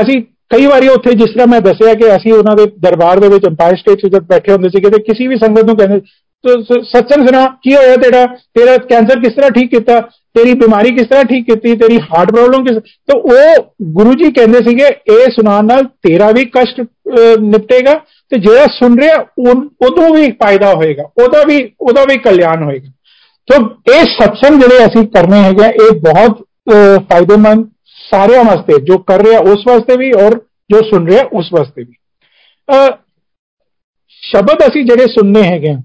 ਅਸੀਂ 0.00 0.20
ਕਈ 0.50 0.66
ਵਾਰੀ 0.66 0.88
ਉੱਥੇ 0.88 1.12
ਜਿਸ 1.14 1.32
ਤਰ੍ਹਾਂ 1.32 1.46
ਮੈਂ 1.46 1.60
ਦੱਸਿਆ 1.60 1.94
ਕਿ 1.94 2.14
ਅਸੀਂ 2.16 2.32
ਉਹਨਾਂ 2.32 2.54
ਦੇ 2.56 2.64
ਦਰਬਾਰ 2.82 3.20
ਦੇ 3.20 3.28
ਵਿੱਚ 3.28 3.46
ਅੰਪਾਇਰ 3.46 3.76
ਸਟੇਟ 3.76 3.98
'ਚ 3.98 4.06
ਜਦ 4.06 4.24
ਬੈਠੇ 4.28 4.52
ਹੁੰਦੇ 4.52 4.68
ਸੀਗੇ 4.68 4.90
ਤੇ 4.90 5.02
ਕਿਸੇ 5.02 5.26
ਵੀ 5.28 5.36
ਸੰਗਤ 5.38 5.64
ਨੂੰ 5.64 5.76
ਕਹਿੰਦੇ 5.76 6.00
ਸਤਸੰਗ 6.44 7.26
ਸੁਣਾ, 7.26 7.44
ਕੀ 7.62 7.74
ਹੋਇਆ 7.74 7.96
ਤੇਰਾ? 8.02 8.24
ਤੇਰਾ 8.54 8.76
ਕੈਂਸਰ 8.90 9.20
ਕਿਸ 9.20 9.32
ਤਰ੍ਹਾਂ 9.32 9.50
ਠੀਕ 9.50 9.70
ਕੀਤਾ? 9.70 10.00
ਤੇਰੀ 10.36 10.52
ਬਿਮਾਰੀ 10.58 10.90
ਕਿਸ 10.96 11.06
ਤਰ੍ਹਾਂ 11.06 11.24
ਠੀਕ 11.24 11.44
ਕੀਤੀ? 11.46 11.74
ਤੇਰੀ 11.78 11.98
ਹਾਰਟ 12.02 12.30
ਪ੍ਰੋਬਲਮ 12.32 12.64
ਕਿਸ 12.64 12.76
ਤਾਂ 13.08 13.18
ਉਹ 13.20 13.64
ਗੁਰੂ 13.94 14.12
ਜੀ 14.14 14.30
ਕਹਿੰਦੇ 14.32 14.58
ਸੀਗੇ, 14.68 14.86
ਇਹ 14.86 15.30
ਸੁਣਾਉਣ 15.32 15.66
ਨਾਲ 15.66 15.84
ਤੇਰਾ 16.02 16.30
ਵੀ 16.30 16.44
ਕਸ਼ਟ 16.54 16.80
ਨਿਪਟੇਗਾ 17.40 17.94
ਤੇ 18.32 18.38
ਜਿਹੜਾ 18.38 18.66
ਸੁਣ 18.72 18.98
ਰਿਹਾ 19.00 19.16
ਉਦੋਂ 19.86 20.08
ਵੀ 20.14 20.30
ਫਾਇਦਾ 20.42 20.72
ਹੋਏਗਾ, 20.74 21.04
ਉਹਦਾ 21.18 21.42
ਵੀ 21.48 21.58
ਉਹਦਾ 21.80 22.04
ਵੀ 22.04 22.16
ਕਲਿਆਣ 22.20 22.64
ਹੋਏਗਾ। 22.64 22.90
ਤਾਂ 23.47 23.59
ਇਹ 23.93 24.03
ਸਤਸੰਗ 24.05 24.61
ਜਿਹੜੇ 24.61 24.85
ਅਸੀਂ 24.85 25.07
ਕਰਨੇ 25.07 25.41
ਹੈਗੇ 25.43 25.67
ਇਹ 25.85 25.99
ਬਹੁਤ 26.01 26.43
ਫਾਇਦੇਮੰਦ 27.09 27.65
ਸਾਰਿਆਂ 28.11 28.43
ਵਾਸਤੇ 28.43 28.79
ਜੋ 28.81 28.97
ਕਰ 28.97 29.23
ਰਿਹਾ 29.23 29.39
ਉਸ 29.39 29.67
ਵਾਸਤੇ 29.67 29.97
ਵੀ 29.97 30.11
ਔਰ 30.11 30.39
ਜੋ 30.69 30.81
ਸੁਣ 30.81 31.07
ਰਿਹਾ 31.07 31.23
ਉਸ 31.31 31.53
ਵਾਸਤੇ 31.53 31.83
ਵੀ 31.83 31.93
ਸ਼ਬਦ 34.23 34.67
ਅਸੀਂ 34.67 34.85
ਜਿਹੜੇ 34.85 35.07
ਸੁਣਨੇ 35.07 35.43
ਹੈਗੇ 35.43 35.75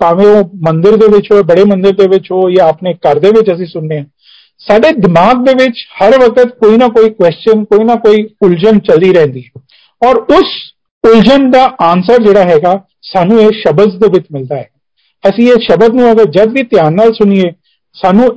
ਭਾਵੇਂ 0.00 0.26
ਉਹ 0.26 0.50
ਮੰਦਿਰ 0.62 0.96
ਦੇ 0.96 1.06
ਵਿੱਚ 1.06 1.30
ਹੋਵੇ 1.32 1.42
ਬੜੇ 1.42 1.64
ਮੰਦਿਰ 1.64 1.92
ਦੇ 1.92 2.06
ਵਿੱਚ 2.08 2.30
ਹੋ 2.32 2.50
ਜਾਂ 2.50 2.66
ਆਪਣੇ 2.68 2.94
ਘਰ 2.94 3.18
ਦੇ 3.18 3.30
ਵਿੱਚ 3.30 3.52
ਅਸੀਂ 3.52 3.66
ਸੁਣਨੇ 3.66 3.98
ਆ 3.98 4.04
ਸਾਡੇ 4.60 4.90
ਦਿਮਾਗ 4.92 5.44
ਦੇ 5.46 5.54
ਵਿੱਚ 5.54 5.86
ਹਰ 6.02 6.18
ਵਕਤ 6.18 6.54
ਕੋਈ 6.54 6.76
ਨਾ 6.76 6.88
ਕੋਈ 6.88 7.10
ਕੁਐਸਚਨ 7.10 7.64
ਕੋਈ 7.64 7.84
ਨਾ 7.84 7.94
ਕੋਈ 7.94 8.22
ਉਲਝਣ 8.42 8.78
ਚੱਲਦੀ 8.78 9.12
ਰਹਿੰਦੀ 9.12 9.42
ਹੈ 9.42 9.60
ਔਰ 10.02 10.16
ਉਸ 10.16 10.52
ਉਲਝਣ 11.04 11.50
ਦਾ 11.50 11.64
ਆਨਸਰ 11.80 12.22
ਜਿਹੜਾ 12.22 12.44
ਹੈਗਾ 12.44 12.80
ਸਾਨੂੰ 13.02 13.40
ਇਹ 13.40 13.50
ਸ਼ਬਦ 13.52 13.98
ਦੇ 13.98 14.08
ਵਿੱਚ 14.08 14.26
ਮਿਲਦਾ 14.32 14.56
ਹੈ 14.56 14.68
ਅਸੀਂ 15.23 15.47
ਇਹ 15.51 15.59
ਸ਼ਬਦ 15.61 15.95
ਨੂੰ 15.95 16.11
ਅਗਰ 16.11 16.25
ਜਦ 16.31 16.53
ਵੀ 16.53 16.63
ਧਿਆਨ 16.63 16.93
ਨਾਲ 16.95 17.11
ਸੁਣੀਏ, 17.13 17.51
ਸਾਨੂੰ 17.95 18.27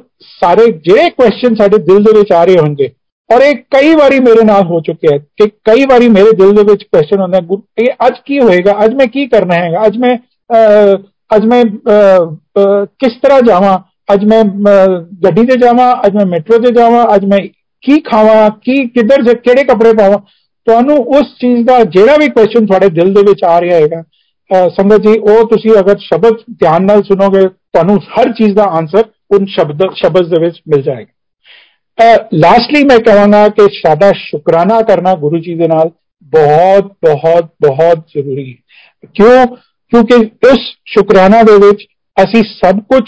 ਸਾਰੇ 0.40 0.66
ਜਿਹੜੇ 0.86 1.10
ਕੁਐਸਚਨ 1.10 1.54
ਸਾਡੇ 1.54 1.78
ਦਿਲ 1.84 2.02
ਦੇ 2.02 2.18
ਵਿੱਚ 2.18 2.32
ਆ 2.32 2.44
ਰਹੇ 2.44 2.58
ਹੋਣਗੇ, 2.58 2.88
ਔਰ 3.30 3.42
ਇਹ 3.42 3.54
ਕਈ 3.70 3.94
ਵਾਰੀ 3.94 4.18
ਮੇਰੇ 4.20 4.44
ਨਾਲ 4.44 4.62
ਹੋ 4.66 4.80
ਚੁੱਕਿਆ 4.86 5.16
ਕਿ 5.18 5.48
ਕਈ 5.64 5.84
ਵਾਰੀ 5.90 6.08
ਮੇਰੇ 6.08 6.32
ਦਿਲ 6.38 6.52
ਦੇ 6.54 6.62
ਵਿੱਚ 6.70 6.82
ਕੁਐਸਚਨ 6.84 7.20
ਹੁੰਦਾ 7.20 7.38
ਇਹ 7.78 8.06
ਅੱਜ 8.06 8.18
ਕੀ 8.26 8.40
ਹੋਏਗਾ, 8.40 8.78
ਅੱਜ 8.84 8.94
ਮੈਂ 8.94 9.06
ਕੀ 9.06 9.26
ਕਰਨਾ 9.26 9.54
ਹੈਗਾ, 9.54 9.86
ਅੱਜ 9.86 9.96
ਮੈਂ 9.98 10.16
ਅੱਜ 11.30 11.44
ਮੈਂ 11.46 11.64
ਕਿਸ 13.00 13.12
ਤਰ੍ਹਾਂ 13.22 13.40
ਜਾਵਾਂ, 13.42 13.78
ਅੱਜ 14.14 14.24
ਮੈਂ 14.24 14.42
ਗੱਡੀ 15.24 15.46
ਤੇ 15.46 15.56
ਜਾਵਾਂ, 15.58 15.94
ਅੱਜ 16.06 16.16
ਮੈਂ 16.16 16.26
ਮੈਟਰੋ 16.26 16.58
ਤੇ 16.62 16.72
ਜਾਵਾਂ, 16.72 17.04
ਅੱਜ 17.14 17.24
ਮੈਂ 17.24 17.38
ਕੀ 17.82 18.00
ਖਾਵਾਂ, 18.00 18.50
ਕੀ, 18.62 18.86
ਕਿੱਧਰ 18.88 19.34
ਕਿਹੜੇ 19.34 19.64
ਕੱਪੜੇ 19.64 19.92
ਪਾਵਾਂ, 19.92 20.18
ਤੁਹਾਨੂੰ 20.66 20.96
ਉਸ 21.18 21.32
ਚੀਜ਼ 21.40 21.64
ਦਾ 21.66 21.78
ਜਿਹੜਾ 21.86 22.16
ਵੀ 22.16 22.28
ਕੁਐਸਚਨ 22.28 22.66
ਤੁਹਾਡੇ 22.66 22.88
ਦਿਲ 22.90 23.12
ਦੇ 23.14 23.22
ਵਿੱਚ 23.28 23.44
ਆ 23.44 23.60
ਰਿਹਾ 23.60 23.76
ਹੈਗਾ 23.76 24.02
ਸੰਗਤ 24.52 25.00
ਜੀ, 25.00 25.18
ਉਹ 25.20 25.48
ਤੁਸੀਂ 25.48 25.70
ਅਗਰ 25.80 25.98
ਸ਼ਬਦ 25.98 26.36
ਧਿਆਨ 26.50 26.84
ਨਾਲ 26.86 27.02
ਸੁਣੋਗੇ, 27.02 27.46
ਤੁਹਾਨੂੰ 27.46 27.96
ਹਰ 28.12 28.32
ਚੀਜ਼ 28.32 28.54
ਦਾ 28.56 28.64
ਆਨਸਰ 28.78 29.04
ਉਨ 29.30 29.44
ਸ਼ਬਦ 29.48 29.82
ਸ਼ਬਦ 29.96 30.28
ਦੇ 30.30 30.40
ਵਿੱਚ 30.40 30.60
ਮਿਲ 30.68 30.82
ਜਾਏਗਾ। 30.82 31.10
ਲਾਸਟਲੀ 32.34 32.82
ਮੈਂ 32.84 32.98
ਕਹਾਂਗਾ 32.98 33.48
ਕਿ 33.48 33.66
ਸਾਡਾ 33.74 34.10
ਸ਼ੁਕਰਾਨਾ 34.18 34.80
ਕਰਨਾ 34.82 35.14
ਗੁਰੂ 35.14 35.38
ਜੀ 35.38 35.54
ਦੇ 35.54 35.68
ਨਾਲ 35.68 35.90
ਬਹੁਤ 36.32 36.84
ਬਹੁਤ 37.04 37.44
ਬਹੁਤ 37.62 38.04
ਜ਼ਰੂਰੀ 38.08 38.50
ਹੈ। 38.50 39.08
ਕਿਉਂ? 39.14 39.46
ਕਿਉਂਕਿ 39.92 40.14
ਉਸ 40.50 40.58
ਸ਼ੁਕਰਾਨਾ 40.86 41.42
ਦੇ 41.42 41.56
ਵਿੱਚ 41.58 41.84
ਅਸੀਂ 42.16 42.42
ਸਭ 42.44 42.78
ਕੁਝ 42.92 43.02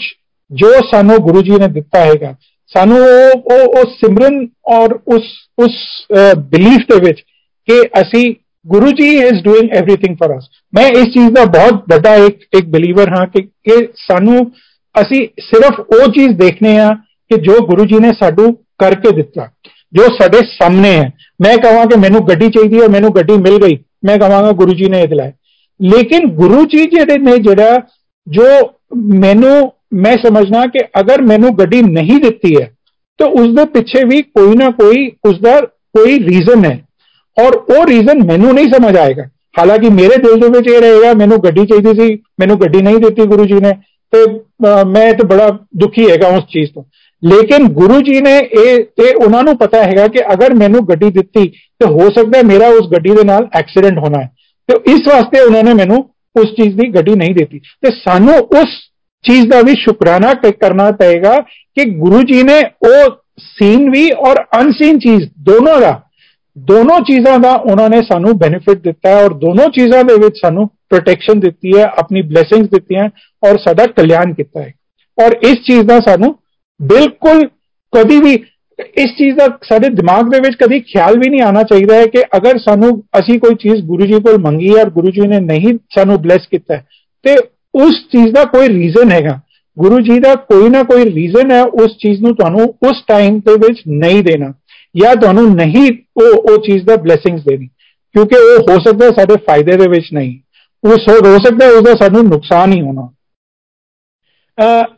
ਜੋ 0.51 0.71
ਸਾਨੂੰ 0.91 1.17
ਗੁਰੂ 1.17 1.41
ਜੀ 1.41 1.51
ਨੇ 1.51 1.67
ਦਿੱਤਾ 1.67 1.99
ਹੈਗਾ, 1.99 2.33
ਸਾਨੂੰ 2.71 2.97
ਉਹ 2.97 3.49
ਉਹ 3.49 3.85
ਸਿਮਰਨ 3.93 4.47
ਔਰ 4.73 4.93
ਉਸ 5.07 5.23
ਉਸ 5.59 5.75
ਬਿਲੀਫ 6.49 6.85
ਦੇ 6.91 6.99
ਵਿੱਚ 7.05 7.21
ਕਿ 7.67 7.81
ਅਸੀਂ 8.01 8.33
Guru 8.65 8.91
ji 8.91 9.07
is 9.17 9.43
doing 9.43 9.75
everything 9.77 10.15
for 10.17 10.31
us 10.31 10.47
मैं 10.73 10.89
इस 10.91 11.07
चीज़ 11.07 11.33
का 11.33 11.43
बहुत 11.51 11.83
बड़ा 11.89 12.13
एक 12.25 12.39
एक 12.55 12.71
बिलीवर 12.71 13.09
हाँ 13.09 13.25
कि, 13.25 13.41
कि 13.41 13.93
सानू 13.95 14.39
असी 14.95 15.23
सिर्फ़ 15.39 15.81
वो 15.81 16.07
चीज़ 16.11 16.31
देखने 16.33 16.71
हैं 16.71 16.93
कि 17.31 17.37
जो 17.37 17.59
गुरु 17.67 17.85
जी 17.85 17.99
ने 17.99 18.11
साडू 18.13 18.51
करके 18.79 19.11
दिता 19.11 19.45
जो 19.93 20.07
साडे 20.15 20.39
सामने 20.43 20.89
है। 20.89 21.11
मैं 21.41 21.57
कह 21.57 21.83
कि 21.85 21.95
मैनू 21.95 22.19
गड्डी 22.21 22.47
चाहिए 22.49 22.79
और 22.79 22.89
मैनू 22.89 23.09
गड्डी 23.09 23.37
मिल 23.37 23.57
गई। 23.57 23.79
मैं 24.05 24.17
कह 24.19 24.51
गुरु 24.53 24.73
जी 24.73 24.89
ने 24.89 25.05
दिलाए 25.05 25.33
लेकिन 25.79 26.27
गुरु 26.35 26.63
जी 26.65 26.85
जेडे 26.85 27.17
ने 27.17 27.37
जेड़ा 27.39 27.69
जो 28.27 28.47
मैनू 28.95 29.53
मैं 29.93 30.15
समझना 30.17 30.65
कि 30.65 30.79
अगर 30.95 31.21
मैनू 31.21 31.51
गड्डी 31.51 31.81
नहीं 31.81 32.19
दिती 32.19 32.53
है 32.53 32.65
तो 33.19 33.25
उसके 33.41 33.65
पिछे 33.71 34.03
भी 34.03 34.21
कोई 34.21 34.55
ना 34.55 34.69
कोई 34.79 35.07
उसका 35.23 35.59
कोई 35.59 36.17
रीजन 36.19 36.65
है। 36.65 36.75
ਔਰ 37.36 37.56
ਉਹ 37.56 37.86
ਰੀਜ਼ਨ 37.86 38.24
ਮੈਨੂੰ 38.26 38.54
ਨਹੀਂ 38.54 38.66
ਸਮਝ 38.66 38.96
ਆਏਗਾ 38.96 39.22
ਹਾਲਾਂਕਿ 39.58 39.88
ਮੇਰੇ 39.88 40.16
ਦਿਲ 40.16 40.40
ਦੇ 40.40 40.48
ਵਿੱਚ 40.48 40.68
ਇਹ 40.68 40.80
ਰਹੇਗਾ 40.80 41.12
ਮੈਨੂੰ 41.14 41.38
ਗੱਡੀ 41.38 41.66
ਚਾਹੀਦੀ 41.66 42.00
ਸੀ 42.00 42.14
ਮੈਨੂੰ 42.40 42.60
ਗੱਡੀ 42.60 42.82
ਨਹੀਂ 42.82 42.96
ਦਿੱਤੀ 42.96 43.22
ਗੁਰੂ 43.22 43.44
ਜੀ 43.44 43.54
ਨੇ 43.54 43.72
ਤੇ 44.12 44.24
ਮੈਂ 44.86 45.12
ਤੇ 45.12 45.26
ਬੜਾ 45.26 45.48
ਦੁਖੀ 45.76 46.10
ਹੈਗਾ 46.10 46.28
ਉਸ 46.28 46.44
ਚੀਜ਼ 46.44 46.70
ਤੋਂ 46.74 46.84
ਲੇਕਿਨ 47.22 47.68
ਗੁਰੂ 47.68 48.00
ਜੀ 48.00 48.20
ਨੇ 48.20 48.38
ਇਹ 48.38 49.04
ਇਹ 49.04 49.14
ਉਹਨਾਂ 49.24 49.42
ਨੂੰ 49.42 49.56
ਪਤਾ 49.56 49.82
ਹੈਗਾ 49.82 50.06
ਕਿ 50.06 50.22
ਅਗਰ 50.32 50.54
ਮੈਨੂੰ 50.54 50.86
ਗੱਡੀ 50.88 51.10
ਦਿੱਤੀ 51.10 51.48
ਤੇ 51.48 51.86
ਹੋ 51.86 52.08
ਸਕਦਾ 52.10 52.38
ਹੈ 52.38 52.42
ਮੇਰਾ 52.42 52.68
ਉਸ 52.68 52.88
ਗੱਡੀ 52.92 53.10
ਦੇ 53.10 53.24
ਨਾਲ 53.24 53.48
ਐਕਸੀਡੈਂਟ 53.54 53.98
ਹੋਣਾ 53.98 54.22
ਹੈ 54.22 54.30
ਤੇ 54.68 54.92
ਇਸ 54.92 55.00
ਵਾਸਤੇ 55.08 55.40
ਉਹਨਾਂ 55.40 55.62
ਨੇ 55.62 55.74
ਮੈਨੂੰ 55.74 56.10
ਉਸ 56.36 56.48
ਚੀਜ਼ 56.48 56.76
ਦੀ 56.76 56.88
ਗੱਡੀ 56.88 57.14
ਨਹੀਂ 57.14 57.34
ਦਿੱਤੀ 57.34 57.58
ਤੇ 57.58 57.90
ਸਾਨੂੰ 58.04 58.34
ਉਸ 58.34 58.76
ਚੀਜ਼ 59.24 59.48
ਦਾ 59.48 59.60
ਵੀ 59.60 59.74
ਸ਼ੁਕਰਾਨਾ 59.74 60.34
ਕਰਨਾ 60.34 60.90
ਪਏਗਾ 60.90 61.38
ਕਿ 61.74 61.84
ਗੁਰੂ 61.84 62.22
ਜੀ 62.22 62.42
ਨੇ 62.42 62.60
ਉਹ 62.86 63.10
ਸੀਨ 63.38 63.90
ਵੀ 63.90 64.10
ਔਰ 64.10 64.44
ਅਨਸੀਨ 64.60 64.98
ਚੀਜ਼ 64.98 65.28
ਦੋਨੋਂ 65.38 65.80
ਦਾ 65.80 66.00
ਦੋਨੋਂ 66.56 66.98
ਚੀਜ਼ਾਂ 67.00 67.38
ਦਾ 67.38 67.52
ਉਹਨਾਂ 67.54 67.88
ਨੇ 67.88 68.00
ਸਾਨੂੰ 68.02 68.36
ਬੈਨੀਫਿਟ 68.38 68.78
ਦਿੱਤਾ 68.78 69.10
ਹੈ 69.10 69.24
ਔਰ 69.24 69.34
ਦੋਨੋਂ 69.34 69.68
ਚੀਜ਼ਾਂ 69.70 70.02
ਦੇ 70.04 70.14
ਵਿੱਚ 70.14 70.36
ਸਾਨੂੰ 70.36 70.68
ਪ੍ਰੋਟੈਕਸ਼ਨ 70.90 71.40
ਦਿੱਤੀ 71.40 71.76
ਹੈ 71.78 71.84
ਆਪਣੀ 71.98 72.22
ਬਲੇਸਿੰਗਸ 72.22 72.68
ਦਿੱਤੀਆਂ 72.68 73.08
ਔਰ 73.42 73.58
ਸਾਡਾ 73.58 73.86
ਕਲਿਆਣ 73.86 74.32
ਕੀਤਾ 74.34 74.62
ਹੈ 74.62 74.72
ਔਰ 75.18 75.36
ਇਸ 75.42 75.58
ਚੀਜ਼ 75.66 75.86
ਦਾ 75.86 75.98
ਸਾਨੂੰ 76.00 76.34
ਬਿਲਕੁਲ 76.80 77.46
ਕਦੀ 77.92 78.20
ਵੀ 78.20 78.34
ਇਸ 78.96 79.10
ਚੀਜ਼ 79.10 79.36
ਦਾ 79.36 79.46
ਸਾਡੇ 79.68 79.88
ਦਿਮਾਗ 79.88 80.30
ਦੇ 80.30 80.38
ਵਿੱਚ 80.40 80.56
ਕਦੀ 80.56 80.80
ਖਿਆਲ 80.80 81.18
ਵੀ 81.18 81.30
ਨਹੀਂ 81.30 81.42
ਆਣਾ 81.42 81.62
ਚਾਹੀਦਾ 81.62 81.94
ਹੈ 81.94 82.06
ਕਿ 82.06 82.22
ਅਗਰ 82.36 82.58
ਸਾਨੂੰ 82.58 82.90
ਅਸੀਂ 83.18 83.38
ਕੋਈ 83.38 83.54
ਚੀਜ਼ 83.54 83.84
ਗੁਰੂ 83.84 84.06
ਜੀ 84.06 84.20
ਕੋਲ 84.20 84.38
ਮੰਗੀ 84.38 84.76
ਹੈ 84.76 84.80
ਔਰ 84.80 84.90
ਗੁਰੂ 84.90 85.10
ਜੀ 85.10 85.26
ਨੇ 85.28 85.40
ਨਹੀਂ 85.40 85.74
ਸਾਨੂੰ 85.94 86.20
ਬਲੇਸ 86.22 86.46
ਕੀਤਾ 86.50 86.76
ਤੇ 87.24 87.36
ਉਸ 87.74 88.00
ਚੀਜ਼ 88.12 88.32
ਦਾ 88.34 88.44
ਕੋਈ 88.44 88.68
ਰੀਜ਼ਨ 88.68 89.10
ਹੈਗਾ 89.10 89.40
ਗੁਰੂ 89.76 89.98
ਜੀ 90.00 90.18
ਦਾ 90.18 90.34
ਕੋਈ 90.34 90.68
ਨਾ 90.68 90.82
ਕੋਈ 90.82 91.04
ਰੀਜ਼ਨ 91.04 91.50
ਹੈ 91.50 91.62
ਉਸ 91.62 91.96
ਚੀਜ਼ 91.98 92.22
ਨੂੰ 92.22 92.34
ਤੁਹਾਨੂੰ 92.36 92.74
ਉਸ 92.88 93.02
ਟਾਈਮ 93.08 93.38
ਦੇ 93.38 93.54
ਵਿੱਚ 93.56 93.82
ਨਹੀਂ 93.88 94.22
ਦੇਣਾ 94.22 94.52
ਜਾਂ 94.96 95.14
ਤੁਹਾਨੂੰ 95.16 95.54
ਨਹੀਂ 95.54 95.90
ਉਹ 96.22 96.52
ਉਹ 96.52 96.56
ਚੀਜ਼ 96.58 96.84
ਦਾ 96.84 96.96
ਬਲੇਸਿੰਗਸ 96.96 97.42
ਦੇਣੀ 97.44 97.66
ਕਿਉਂਕਿ 98.14 98.36
ਉਹ 98.36 98.62
ਹੋ 98.62 98.78
ਸਕਦਾ 98.78 99.10
ਸਾਡੇ 99.10 99.36
ਫਾਇਦੇ 99.36 99.76
ਦੇ 99.76 99.88
ਵਿੱਚ 99.88 100.06
ਨਹੀਂ 100.12 100.38
ਉਹ 100.84 100.96
ਹੋ 101.26 101.38
ਸਕਦਾ 101.38 101.68
ਉਸ 101.68 101.82
ਦਾ 101.84 101.94
ਸਾਨੂੰ 101.94 102.24
ਨੁਕਸਾਨ 102.24 102.72
ਹੀ 102.72 102.80
ਹੋਣਾ 102.80 103.08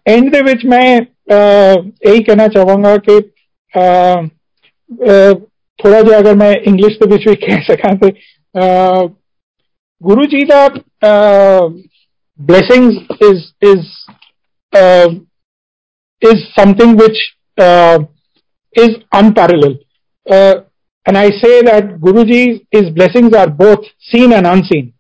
ਐਂਡ 0.08 0.32
ਦੇ 0.32 0.40
ਵਿੱਚ 0.42 0.66
ਮੈਂ 0.66 0.84
ਇਹੀ 2.08 2.22
ਕਹਿਣਾ 2.22 2.46
ਚਾਹਾਂਗਾ 2.48 2.96
ਕਿ 2.96 3.20
ਥੋੜਾ 5.78 6.00
ਜਿਹਾ 6.02 6.18
ਅਗਰ 6.18 6.34
ਮੈਂ 6.34 6.52
ਇੰਗਲਿਸ਼ 6.52 6.98
ਦੇ 6.98 7.10
ਵਿੱਚ 7.10 7.28
ਵੀ 7.28 7.34
ਕਹਿ 7.36 7.62
ਸਕਾਂ 7.62 7.94
ਤੇ 7.96 8.12
ਗੁਰੂ 10.02 10.24
ਜੀ 10.24 10.44
ਦਾ 10.44 10.68
blessings 12.38 12.94
is 13.20 13.40
is 13.62 14.06
uh, 14.72 15.08
is 16.22 16.38
something 16.54 16.96
which 16.96 17.20
uh, 17.58 17.98
is 18.74 18.96
unparalleled. 19.12 19.78
Uh, 20.26 20.60
and 21.06 21.18
I 21.18 21.30
say 21.32 21.62
that 21.62 21.98
Guruji, 21.98 22.64
his 22.70 22.90
blessings 22.90 23.34
are 23.34 23.48
both 23.48 23.84
seen 24.02 24.32
and 24.32 24.46
unseen. 24.46 24.90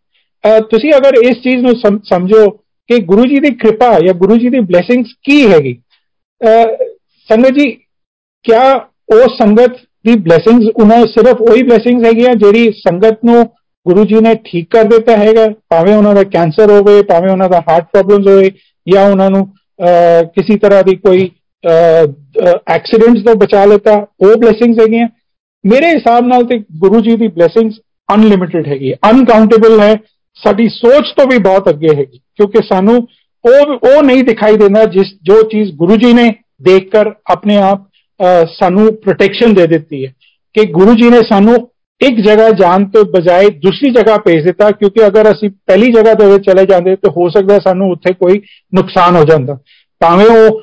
ਤੁਸੀਂ 0.70 0.92
ਅਗਰ 0.96 1.16
ਇਸ 1.22 1.36
ਚੀਜ਼ 1.42 1.62
ਨੂੰ 1.62 1.74
ਸਮਝੋ 2.04 2.48
ਕਿ 2.90 2.98
ਗੁਰੂ 3.04 3.24
ਜੀ 3.24 3.38
ਦੀ 3.40 3.50
ਕਿਰਪਾ 3.54 3.90
ਜਾਂ 4.06 4.14
ਗੁਰੂ 4.14 4.36
ਜੀ 4.36 4.48
ਦੀ 4.48 4.60
ਬਲੇਸਿੰਗਸ 4.60 5.12
ਕੀ 5.24 5.36
ਹੈਗੀ 5.52 5.74
ਸੰਗਤ 7.28 7.58
ਜੀ 7.58 7.70
ਕਿਆ 8.44 8.62
ਉਹ 9.12 9.28
ਸੰਗਤ 9.36 9.76
ਦੀ 10.06 10.14
ਬਲੇਸਿੰਗਸ 10.20 10.68
ਉਹਨਾਂ 10.74 11.04
ਸਿਰਫ 11.06 11.40
ਉਹੀ 11.40 11.62
ਬਲੇਸਿੰਗਸ 11.62 12.06
ਹੈਗੀਆਂ 12.06 12.34
ਜਿਹੜੀ 12.34 12.70
ਸੰਗਤ 12.78 13.24
ਨੂੰ 13.24 13.44
ਗੁਰੂ 13.86 14.04
ਜੀ 14.04 14.20
ਨੇ 14.20 14.34
ਠੀਕ 14.44 14.70
ਕਰ 14.70 14.84
ਦਿੱਤਾ 14.84 15.16
ਹੈਗਾ 15.16 15.46
ਭਾਵੇਂ 15.70 15.94
ਉਹਨਾਂ 15.96 16.14
ਦਾ 16.14 16.22
ਕੈਂਸਰ 16.32 16.70
ਹੋਵੇ 16.70 17.02
ਭਾਵੇਂ 17.02 17.30
ਉਹਨਾਂ 17.30 17.48
ਦਾ 17.48 17.60
ਹਾਰਟ 17.68 17.86
ਪ੍ਰੋਬਲਮਸ 17.92 18.26
ਹੋਵੇ 18.28 18.50
ਜਾਂ 18.86 19.08
ਉਹਨਾਂ 19.10 19.30
ਨੂੰ 19.30 19.46
ਕਿਸੇ 20.36 20.58
ਤਰ੍ਹਾਂ 20.58 20.82
ਦੀ 20.82 20.96
ਕੋਈ 20.96 21.30
ਐਕਸੀਡੈਂਟਸ 21.63 23.23
ਤੋਂ 23.25 23.35
ਬਚਾ 23.35 23.63
ਲਤਾ, 23.65 23.95
ਉਹ 24.21 24.35
ਬਲੇਸਿੰਗਸ 24.35 24.79
ਹੈਗੀਆਂ। 24.81 25.07
ਮੇਰੇ 25.63 25.87
ਹਿਸਾਬ 25.87 26.27
ਨਾਲ 26.27 26.43
ਤੇ 26.47 26.57
ਗੁਰੂ 26.79 26.99
ਜੀ 27.01 27.15
ਦੀ 27.15 27.27
ਬਲੇਸਿੰਗਸ 27.29 27.79
ਅਨਲਿਮਿਟਿਡ 28.09 28.67
ਹੈਗੀ 28.67 28.93
ਅਨਕਾਊਂਟੇਬਲ 29.09 29.79
ਹੈ। 29.79 29.93
ਸਾਡੀ 30.37 30.67
ਸੋਚ 30.69 31.13
ਤੋਂ 31.17 31.25
ਵੀ 31.27 31.37
ਬਹੁਤ 31.39 31.69
ਅੱਗੇ 31.69 31.95
ਹੈਗੀ, 31.95 32.17
ਕਿਉਂਕਿ 32.17 32.61
ਸਾਨੂੰ 32.67 32.95
ਉਹ 33.45 33.73
ਉਹ 33.87 34.03
ਨਹੀਂ 34.03 34.23
ਦਿਖਾਈ 34.23 34.57
ਦਿੰਦਾ 34.57 34.83
ਜਿਸ, 34.85 35.07
ਜੋ 35.23 35.41
ਚੀਜ਼ 35.43 35.71
ਗੁਰੂ 35.75 35.95
ਜੀ 35.97 36.13
ਨੇ 36.13 36.29
ਦੇਖ 36.63 36.89
ਕਰ 36.91 37.11
ਆਪਣੇ 37.31 37.57
ਆਪ 37.61 37.85
ਸਾਨੂੰ 38.51 38.93
ਪ੍ਰੋਟੈਕਸ਼ਨ 38.95 39.53
ਦੇ 39.53 39.65
ਦਿੱਤੀ 39.67 40.05
ਹੈ। 40.05 40.13
ਕਿ 40.55 40.65
ਗੁਰੂ 40.71 40.93
ਜੀ 40.95 41.09
ਨੇ 41.09 41.21
ਸਾਨੂੰ 41.29 41.55
ਇੱਕ 42.01 42.19
ਜਗ੍ਹਾ 42.21 42.49
ਜਾਣ 42.59 42.83
ਤੋਂ 42.85 43.03
ਬਜਾਏ 43.11 43.49
ਦੂਸਰੀ 43.61 43.89
ਜਗ੍ਹਾ 43.91 44.17
ਭੇਜ 44.17 44.43
ਦਿੱਤਾ, 44.45 44.69
ਕਿਉਂਕਿ 44.71 45.05
ਅਗਰ 45.07 45.31
ਅਸੀਂ 45.31 45.49
ਪਹਿਲੀ 45.67 45.91
ਜਗ੍ਹਾ 45.93 46.13
ਦੇ 46.13 46.25
ਵਿੱਚ 46.25 46.45
ਚਲੇ 46.45 46.65
ਜਾਂਦੇ, 46.65 46.95
ਤਾਂ 46.95 47.11
ਹੋ 47.11 47.29
ਸਕਦਾ 47.29 47.59
ਸਾਨੂੰ 47.59 47.91
ਉੱਥੇ 47.91 48.13
ਕੋਈ 48.13 48.41
ਨੁਕਸਾਨ 48.73 49.15
ਹੋ 49.15 49.23
ਜਾਂਦਾ। 49.23 49.57
ਭਾਵੇਂ 50.01 50.25
ਉਹ 50.27 50.61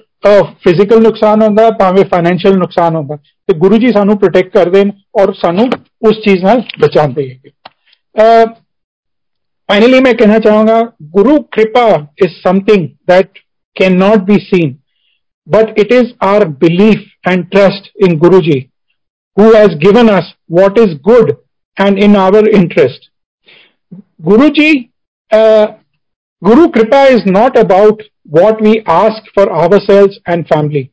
ਫਿਜ਼ੀਕਲ 0.65 1.03
ਨੁਕਸਾਨ 1.03 1.43
ਹੁੰਦਾ 1.43 1.71
ਭਾਵੇਂ 1.71 2.05
ਫਾਈਨੈਂਸ਼ੀਅਲ 2.05 2.59
ਨੁਕਸਾਨ 2.59 2.97
ਹੁੰਦਾ 2.97 3.17
ਤੇ 3.17 3.59
ਗੁਰੂ 3.59 3.77
ਜੀ 3.77 3.93
ਸਾਨੂੰ 3.93 4.19
ਪ੍ਰੋਟੈਕਟ 4.19 4.53
ਕਰਦੇ 4.55 4.85
ਨੇ 4.85 4.93
ਔਰ 5.21 5.33
ਸਾਨੂੰ 5.33 5.69
ਉਸ 6.09 6.21
ਚੀਜ਼ 6.25 6.45
ਨਾਲ 6.45 6.63
ਬਚਾਉਂਦੇ 6.81 7.29
ਹੈ 7.31 8.45
ਫਾਈਨਲੀ 9.69 10.01
ਮੈਂ 10.01 10.15
ਕਹਿਣਾ 10.15 10.39
ਚਾਹਾਂਗਾ 10.39 10.81
Guru 11.03 11.43
kirpa 11.53 11.87
is 12.25 12.33
something 12.43 12.89
that 13.11 13.39
can 13.77 13.99
not 13.99 14.25
be 14.25 14.39
seen 14.39 14.75
but 15.47 15.79
it 15.79 15.93
is 15.93 16.13
our 16.23 16.47
belief 16.47 17.01
and 17.25 17.51
trust 17.53 17.91
in 17.97 18.19
Guruji 18.19 18.71
who 19.37 19.53
has 19.53 19.75
given 19.77 20.09
us 20.09 20.25
what 20.49 20.79
is 20.79 20.95
good 21.05 21.37
and 21.77 21.99
in 21.99 22.17
our 22.17 22.49
interest. 22.49 23.11
Guruji, 24.23 24.91
uh, 25.31 25.67
Guru 26.43 26.71
Kripa 26.71 27.09
is 27.11 27.23
not 27.27 27.59
about 27.59 28.01
what 28.25 28.61
we 28.61 28.83
ask 28.87 29.23
for 29.35 29.51
ourselves 29.53 30.19
and 30.27 30.47
family. 30.49 30.91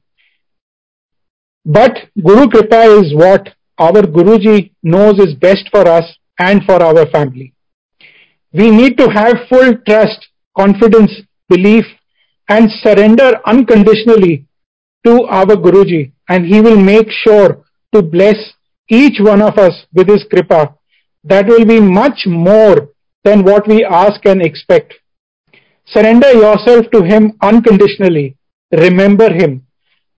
But 1.65 1.97
Guru 2.21 2.47
Kripa 2.47 2.81
is 2.99 3.13
what 3.15 3.49
our 3.77 4.01
Guruji 4.01 4.71
knows 4.83 5.19
is 5.19 5.35
best 5.35 5.69
for 5.71 5.87
us 5.87 6.05
and 6.39 6.63
for 6.65 6.81
our 6.81 7.05
family. 7.07 7.53
We 8.53 8.69
need 8.69 8.97
to 8.97 9.09
have 9.09 9.47
full 9.47 9.75
trust, 9.87 10.27
confidence, 10.57 11.11
belief, 11.47 11.85
and 12.49 12.69
surrender 12.83 13.39
unconditionally 13.45 14.45
to 15.05 15.23
our 15.25 15.45
Guruji, 15.45 16.11
and 16.29 16.45
He 16.45 16.61
will 16.61 16.79
make 16.79 17.09
sure 17.09 17.63
to 17.93 18.01
bless 18.01 18.37
each 18.89 19.19
one 19.19 19.41
of 19.41 19.57
us 19.57 19.85
with 19.93 20.09
His 20.09 20.25
Kripa. 20.31 20.75
That 21.23 21.47
will 21.47 21.65
be 21.65 21.79
much 21.79 22.25
more 22.25 22.89
than 23.23 23.43
what 23.43 23.67
we 23.67 23.85
ask 23.85 24.25
and 24.25 24.41
expect. 24.41 24.93
Surrender 25.91 26.37
yourself 26.59 26.87
to 26.91 27.03
him 27.03 27.29
unconditionally 27.43 28.25
remember 28.71 29.33
him 29.41 29.57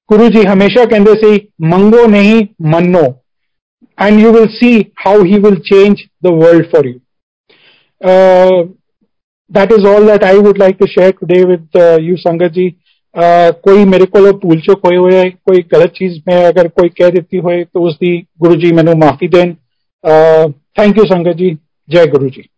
Guru 0.09 0.27
ji 0.29 0.43
हमेशा 0.43 0.85
कहते 0.85 1.13
सी 1.15 1.35
मंगो 1.67 2.05
नहीं 2.07 2.41
मनो 2.73 3.03
and 3.97 4.19
you 4.19 4.31
will 4.31 4.47
see 4.53 4.71
how 5.05 5.23
he 5.23 5.39
will 5.39 5.55
change 5.69 6.03
the 6.25 6.33
world 6.43 6.65
for 6.65 6.87
you 6.87 6.99
that 9.51 9.71
is 9.71 9.87
all 9.87 10.07
that 10.07 10.23
I 10.23 10.37
would 10.37 10.57
like 10.57 10.77
to 10.79 10.85
share 10.85 11.11
today 11.11 11.43
with 11.45 11.81
you 12.01 12.15
sangat 12.17 12.51
ji 12.51 12.69
uh, 12.69 13.53
कोई 13.63 13.85
मेरे 13.85 14.05
को 14.05 14.31
भूल 14.39 14.61
चुक 14.61 14.81
कोई 14.81 14.95
हो 14.95 15.09
कोई 15.47 15.65
गलत 15.73 15.93
चीज़ 15.97 16.19
मैं 16.27 16.43
अगर 16.45 16.67
कोई 16.67 16.89
कह 17.01 17.09
देती 17.09 17.37
हो 17.37 17.63
तो 17.63 17.87
उसकी 17.89 18.17
गुरु 18.39 18.55
जी 18.55 18.71
मैं 18.71 18.93
माफ़ी 19.05 19.27
देन 19.27 19.53
थैंक 20.79 20.97
यू 20.97 21.05
संगत 21.05 21.37
जी 21.37 21.57
जय 21.89 22.07
गुरु 22.07 22.29
जी 22.29 22.49